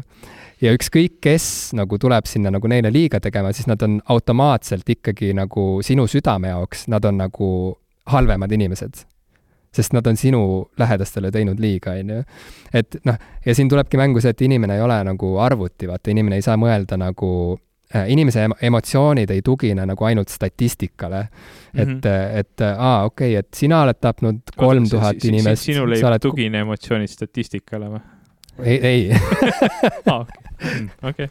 ja 0.62 0.74
ükskõik, 0.76 1.20
kes 1.22 1.74
nagu 1.78 2.00
tuleb 2.02 2.26
sinna 2.30 2.52
nagu 2.54 2.70
neile 2.70 2.92
liiga 2.94 3.22
tegema, 3.24 3.54
siis 3.54 3.70
nad 3.70 3.82
on 3.86 4.00
automaatselt 4.10 4.90
ikkagi 4.90 5.34
nagu 5.38 5.68
sinu 5.86 6.08
südame 6.10 6.54
jaoks, 6.54 6.88
nad 6.92 7.06
on 7.06 7.22
nagu 7.26 7.52
halvemad 8.08 8.52
inimesed. 8.52 9.06
sest 9.78 9.94
nad 9.94 10.08
on 10.08 10.18
sinu 10.18 10.40
lähedastele 10.80 11.30
teinud 11.32 11.60
liiga, 11.60 11.92
on 12.00 12.10
ju. 12.10 12.24
et 12.74 12.96
noh, 13.06 13.18
ja 13.46 13.56
siin 13.56 13.70
tulebki 13.70 13.98
mängu 13.98 14.22
see, 14.24 14.32
et 14.34 14.42
inimene 14.42 14.76
ei 14.76 14.82
ole 14.82 14.96
nagu 15.04 15.36
arvuti, 15.44 15.88
vaata, 15.88 16.10
inimene 16.12 16.40
ei 16.40 16.42
saa 16.42 16.56
mõelda 16.58 16.98
nagu 16.98 17.60
inimese 18.08 18.44
emotsioonid 18.62 19.30
ei 19.32 19.42
tugine 19.42 19.86
nagu 19.88 20.06
ainult 20.06 20.30
statistikale 20.30 21.22
mm. 21.22 21.80
-hmm. 21.80 21.98
et, 21.98 22.06
äh, 22.06 22.38
et 22.40 22.62
äh, 22.62 22.76
aa, 22.78 23.04
okei 23.06 23.32
okay,, 23.32 23.40
et 23.40 23.54
sina 23.54 23.82
oled 23.82 24.00
tapnud 24.02 24.40
kolm 24.58 24.90
tuhat 24.90 25.24
inimest. 25.24 25.64
sinul 25.64 25.92
ei 25.96 26.04
oled... 26.04 26.20
tugine 26.22 26.60
emotsioonid 26.66 27.08
statistikale 27.08 27.90
või? 27.94 28.02
ei, 28.64 28.80
ei 28.88 29.12
mm, 30.08 30.90
okei. 31.04 31.30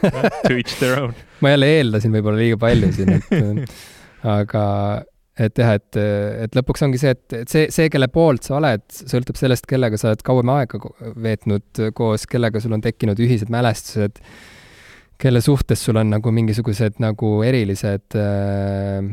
To 0.00 0.54
each 0.54 0.78
their 0.78 0.98
own. 1.02 1.14
ma 1.40 1.54
jälle 1.54 1.70
eeldasin 1.76 2.12
võib-olla 2.12 2.42
liiga 2.42 2.58
palju 2.58 2.92
siin, 2.92 3.14
et 3.14 3.30
aga 4.38 4.66
et 5.38 5.58
jah, 5.58 5.74
et, 5.78 5.96
et 6.42 6.56
lõpuks 6.58 6.82
ongi 6.82 6.98
see, 6.98 7.14
et, 7.14 7.32
et 7.44 7.48
see, 7.48 7.66
see, 7.70 7.86
kelle 7.92 8.08
poolt 8.10 8.48
sa 8.48 8.56
oled, 8.58 8.82
sõltub 8.90 9.38
sellest, 9.38 9.68
kellega 9.70 10.00
sa 10.00 10.10
oled 10.10 10.22
kauem 10.26 10.50
aega 10.56 10.80
veetnud 11.14 11.86
koos, 11.94 12.26
kellega 12.26 12.58
sul 12.60 12.74
on 12.74 12.82
tekkinud 12.82 13.20
ühised 13.22 13.52
mälestused 13.52 14.18
kelle 15.18 15.40
suhtes 15.40 15.84
sul 15.84 15.98
on 15.98 16.10
nagu 16.14 16.30
mingisugused 16.34 17.00
nagu 17.02 17.32
erilised 17.46 18.16
äh,, 18.18 19.10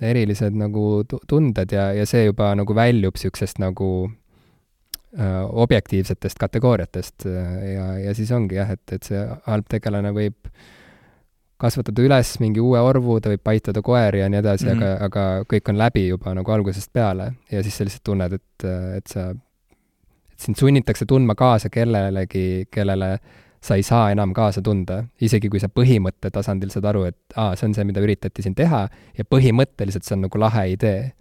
erilised 0.00 0.56
nagu 0.60 1.04
tunded 1.08 1.72
ja, 1.72 1.90
ja 1.96 2.06
see 2.06 2.26
juba 2.26 2.52
nagu 2.58 2.76
väljub 2.76 3.16
niisugusest 3.16 3.60
nagu 3.62 3.90
äh, 5.16 5.42
objektiivsetest 5.64 6.38
kategooriatest 6.38 7.28
ja, 7.28 7.86
ja 8.04 8.14
siis 8.14 8.32
ongi 8.32 8.58
jah, 8.60 8.74
et, 8.76 8.84
et 8.92 9.08
see 9.08 9.22
halb 9.46 9.68
tegelane 9.72 10.12
võib 10.16 10.50
kasvatada 11.56 12.04
üles 12.04 12.34
mingi 12.42 12.60
uue 12.60 12.80
orvu, 12.84 13.16
ta 13.20 13.32
võib 13.32 13.40
paitada 13.44 13.80
koeri 13.84 14.20
ja 14.20 14.28
nii 14.28 14.42
edasi 14.42 14.66
mm, 14.68 14.76
-hmm. 14.76 15.06
aga, 15.08 15.30
aga 15.40 15.48
kõik 15.48 15.72
on 15.72 15.78
läbi 15.80 16.04
juba 16.10 16.34
nagu 16.36 16.52
algusest 16.52 16.92
peale 16.92 17.32
ja 17.50 17.62
siis 17.64 17.78
sa 17.78 17.88
lihtsalt 17.88 18.04
tunned, 18.04 18.36
et, 18.36 18.68
et 18.98 19.06
sa, 19.08 19.30
et 20.32 20.44
sind 20.44 20.60
sunnitakse 20.60 21.08
tundma 21.08 21.34
kaasa 21.34 21.72
kellelegi, 21.72 22.68
kellele 22.70 23.16
sa 23.66 23.76
ei 23.78 23.84
saa 23.86 24.10
enam 24.14 24.32
kaasa 24.36 24.62
tunda, 24.64 25.00
isegi 25.22 25.50
kui 25.50 25.60
sa 25.62 25.68
põhimõtte 25.72 26.30
tasandil 26.34 26.70
saad 26.72 26.86
aru, 26.92 27.06
et 27.10 27.38
aa, 27.38 27.54
see 27.58 27.68
on 27.68 27.76
see, 27.76 27.86
mida 27.88 28.02
üritati 28.04 28.44
siin 28.44 28.54
teha 28.58 28.84
ja 29.16 29.26
põhimõtteliselt 29.26 30.06
see 30.06 30.16
on 30.16 30.26
nagu 30.26 30.40
lahe 30.40 30.66
idee. 30.76 31.12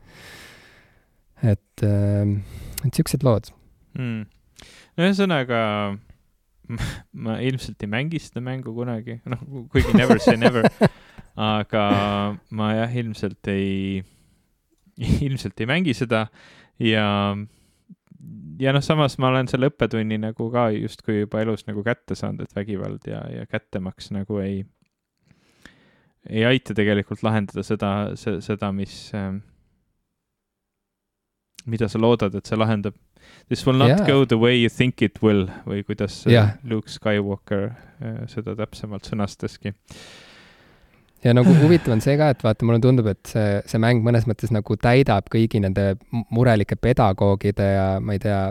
et, 1.43 1.84
ähm, 1.84 2.39
et 2.80 2.91
niisugused 2.91 3.26
lood 3.26 3.49
mm.. 3.97 4.22
no 4.95 5.07
ühesõnaga, 5.07 5.59
ma 7.26 7.39
ilmselt 7.43 7.84
ei 7.84 7.91
mängi 7.91 8.22
seda 8.23 8.43
mängu 8.45 8.73
kunagi, 8.77 9.19
noh, 9.30 9.41
kuigi 9.73 9.97
never 9.97 10.22
say 10.22 10.38
never 10.39 10.69
aga 11.35 11.85
ma 12.55 12.72
jah, 12.80 12.95
ilmselt 13.01 13.51
ei, 13.51 14.03
ilmselt 15.27 15.59
ei 15.59 15.69
mängi 15.69 15.97
seda 15.97 16.27
ja 16.81 17.35
ja 18.60 18.73
noh, 18.76 18.84
samas 18.84 19.18
ma 19.22 19.30
olen 19.32 19.49
selle 19.52 19.69
õppetunni 19.72 20.19
nagu 20.22 20.49
ka 20.53 20.68
justkui 20.76 21.22
juba 21.23 21.41
elus 21.44 21.65
nagu 21.69 21.84
kätte 21.86 22.18
saanud, 22.18 22.45
et 22.45 22.56
vägivald 22.56 23.07
ja, 23.10 23.23
ja 23.32 23.45
kättemaks 23.49 24.11
nagu 24.15 24.40
ei, 24.44 24.61
ei 26.30 26.45
aita 26.48 26.76
tegelikult 26.77 27.23
lahendada 27.26 27.65
seda, 27.65 27.91
seda, 28.15 28.72
mis 28.76 28.98
äh,, 29.18 29.34
mida 31.65 31.90
sa 31.90 32.02
loodad, 32.02 32.36
et 32.38 32.45
see 32.45 32.60
lahendab. 32.60 32.98
This 33.49 33.65
will 33.65 33.77
not 33.77 33.90
yeah. 33.90 34.06
go 34.06 34.26
the 34.26 34.38
way 34.38 34.60
you 34.60 34.69
think 34.69 35.02
it 35.02 35.18
will 35.23 35.48
või 35.65 35.82
kuidas 35.86 36.23
yeah. 36.30 36.56
Luke 36.64 36.91
Skywalker 36.91 37.72
äh, 37.72 38.22
seda 38.30 38.53
täpsemalt 38.57 39.10
sõnastaski 39.10 39.73
ja 41.26 41.34
nagu 41.34 41.56
huvitav 41.61 41.95
on 41.95 42.03
see 42.06 42.18
ka, 42.19 42.31
et 42.35 42.43
vaata, 42.45 42.68
mulle 42.68 42.81
tundub, 42.84 43.10
et 43.11 43.31
see, 43.31 43.61
see 43.69 43.81
mäng 43.81 44.06
mõnes 44.06 44.27
mõttes 44.30 44.53
nagu 44.53 44.77
täidab 44.81 45.31
kõigi 45.34 45.61
nende 45.64 45.95
murelike 46.34 46.77
pedagoogide 46.81 47.72
ja 47.76 47.88
ma 48.03 48.15
ei 48.15 48.22
tea, 48.22 48.41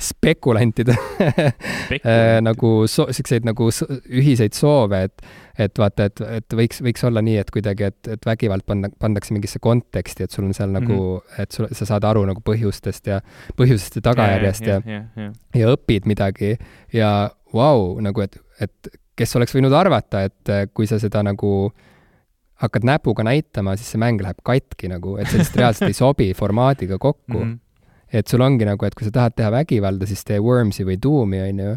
spekulantide 0.00 0.94
äh, 1.28 2.40
nagu 2.40 2.70
so-, 2.88 3.10
siukseid 3.12 3.44
nagu 3.44 3.68
ühiseid 3.68 4.56
soove, 4.56 5.02
et, 5.10 5.26
et 5.60 5.78
vaata, 5.78 6.08
et, 6.08 6.22
et 6.38 6.56
võiks, 6.56 6.80
võiks 6.86 7.04
olla 7.04 7.20
nii, 7.24 7.36
et 7.42 7.52
kuidagi, 7.52 7.90
et, 7.92 8.10
et 8.16 8.26
vägivald 8.26 8.64
panna, 8.66 8.88
pandakse 9.00 9.36
mingisse 9.36 9.60
konteksti, 9.62 10.24
et 10.24 10.34
sul 10.34 10.48
on 10.48 10.56
seal 10.56 10.72
nagu 10.72 10.94
mm, 10.94 11.20
-hmm. 11.20 11.42
et 11.44 11.58
sul, 11.58 11.68
sa 11.76 11.90
saad 11.92 12.08
aru 12.08 12.24
nagu 12.30 12.40
põhjustest 12.40 13.12
ja, 13.12 13.20
põhjusest 13.60 14.00
ja 14.00 14.06
tagajärjest 14.08 14.72
ja, 14.72 14.80
ja, 14.86 15.04
ja, 15.04 15.28
ja, 15.28 15.30
ja 15.60 15.76
õpid 15.76 16.08
midagi 16.08 16.56
ja 16.92 17.14
vau 17.52 17.90
wow,, 17.92 18.00
nagu 18.02 18.24
et, 18.24 18.40
et 18.60 18.94
kes 19.18 19.36
oleks 19.38 19.54
võinud 19.54 19.74
arvata, 19.76 20.24
et 20.28 20.52
äh, 20.52 20.66
kui 20.74 20.88
sa 20.90 20.98
seda 21.02 21.22
nagu 21.26 21.72
hakkad 22.62 22.86
näpuga 22.86 23.24
näitama, 23.26 23.74
siis 23.78 23.90
see 23.94 24.00
mäng 24.00 24.22
läheb 24.22 24.38
katki 24.46 24.90
nagu, 24.92 25.16
et 25.18 25.28
see 25.30 25.40
lihtsalt 25.40 25.60
reaalselt 25.60 25.90
ei 25.90 25.98
sobi 25.98 26.28
formaadiga 26.38 26.98
kokku 27.02 27.38
mm. 27.38 27.50
-hmm. 27.50 27.58
et 28.12 28.30
sul 28.30 28.40
ongi 28.40 28.64
nagu, 28.64 28.86
et 28.86 28.94
kui 28.94 29.06
sa 29.06 29.10
tahad 29.10 29.34
teha 29.36 29.50
vägivalda, 29.50 30.06
siis 30.06 30.24
tee 30.24 30.38
Wormsi 30.38 30.86
või 30.86 30.98
Doomi, 31.02 31.42
on 31.42 31.58
ju. 31.58 31.76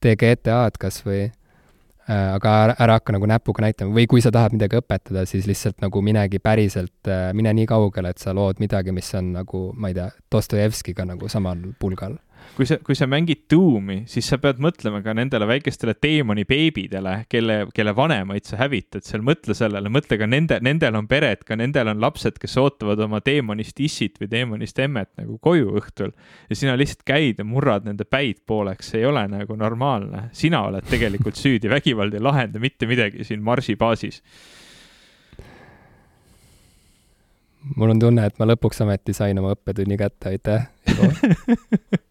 tee 0.00 0.16
GTA-d 0.16 0.80
kas 0.80 1.04
või 1.06 1.20
äh,, 1.28 2.34
aga 2.34 2.54
ära, 2.64 2.74
ära 2.78 2.96
hakka 2.98 3.12
nagu 3.12 3.26
näpuga 3.26 3.62
näitama 3.62 3.94
või 3.94 4.06
kui 4.06 4.20
sa 4.20 4.30
tahad 4.30 4.56
midagi 4.56 4.80
õpetada, 4.80 5.26
siis 5.26 5.46
lihtsalt 5.46 5.80
nagu 5.80 6.02
minegi 6.02 6.38
päriselt 6.38 7.08
äh,, 7.08 7.30
mine 7.32 7.52
nii 7.52 7.66
kaugele, 7.66 8.10
et 8.10 8.18
sa 8.18 8.34
lood 8.34 8.58
midagi, 8.58 8.92
mis 8.92 9.14
on 9.14 9.32
nagu, 9.32 9.72
ma 9.76 9.88
ei 9.92 9.94
tea, 9.94 10.10
Dostojevskiga 10.32 11.04
nagu 11.04 11.28
samal 11.28 11.60
pulgal 11.78 12.18
kui 12.56 12.66
sa, 12.68 12.76
kui 12.84 12.96
sa 12.96 13.06
mängid 13.08 13.44
Doomi, 13.50 14.02
siis 14.10 14.26
sa 14.28 14.36
pead 14.40 14.60
mõtlema 14.62 15.00
ka 15.04 15.14
nendele 15.16 15.46
väikestele 15.48 15.94
teemani 15.96 16.44
beebidele, 16.48 17.14
kelle, 17.32 17.58
kelle 17.74 17.94
vanemaid 17.96 18.46
sa 18.48 18.58
hävitad. 18.60 19.04
Seal, 19.06 19.24
mõtle 19.26 19.56
sellele, 19.56 19.90
mõtle 19.92 20.18
ka 20.20 20.28
nende, 20.28 20.58
nendel 20.64 20.98
on 20.98 21.08
pered, 21.10 21.44
ka 21.48 21.56
nendel 21.58 21.92
on 21.92 22.02
lapsed, 22.02 22.38
kes 22.42 22.56
ootavad 22.60 23.00
oma 23.06 23.22
teemonist 23.24 23.80
issit 23.80 24.20
või 24.20 24.30
teemonist 24.32 24.78
emmet 24.84 25.10
nagu 25.20 25.38
koju 25.42 25.76
õhtul. 25.80 26.12
ja 26.50 26.58
sina 26.58 26.76
lihtsalt 26.76 27.06
käid 27.08 27.40
ja 27.40 27.48
murrad 27.48 27.88
nende 27.88 28.04
päid 28.04 28.42
pooleks, 28.46 28.92
see 28.92 29.02
ei 29.02 29.08
ole 29.08 29.24
nagu 29.28 29.56
normaalne. 29.56 30.28
sina 30.32 30.62
oled 30.68 30.84
tegelikult 30.90 31.36
süüdi, 31.40 31.70
vägivald 31.72 32.14
ei 32.14 32.20
lahenda 32.20 32.60
mitte 32.60 32.86
midagi 32.86 33.24
siin 33.24 33.42
Marsi 33.42 33.76
baasis. 33.76 34.22
Mul 37.76 37.94
on 37.94 37.98
tunne, 37.98 38.26
et 38.26 38.38
ma 38.42 38.46
lõpuks 38.50 38.82
ometi 38.82 39.14
sain 39.14 39.38
oma 39.38 39.54
õppetunni 39.54 39.96
kätte, 39.96 40.34
aitäh 40.34 40.66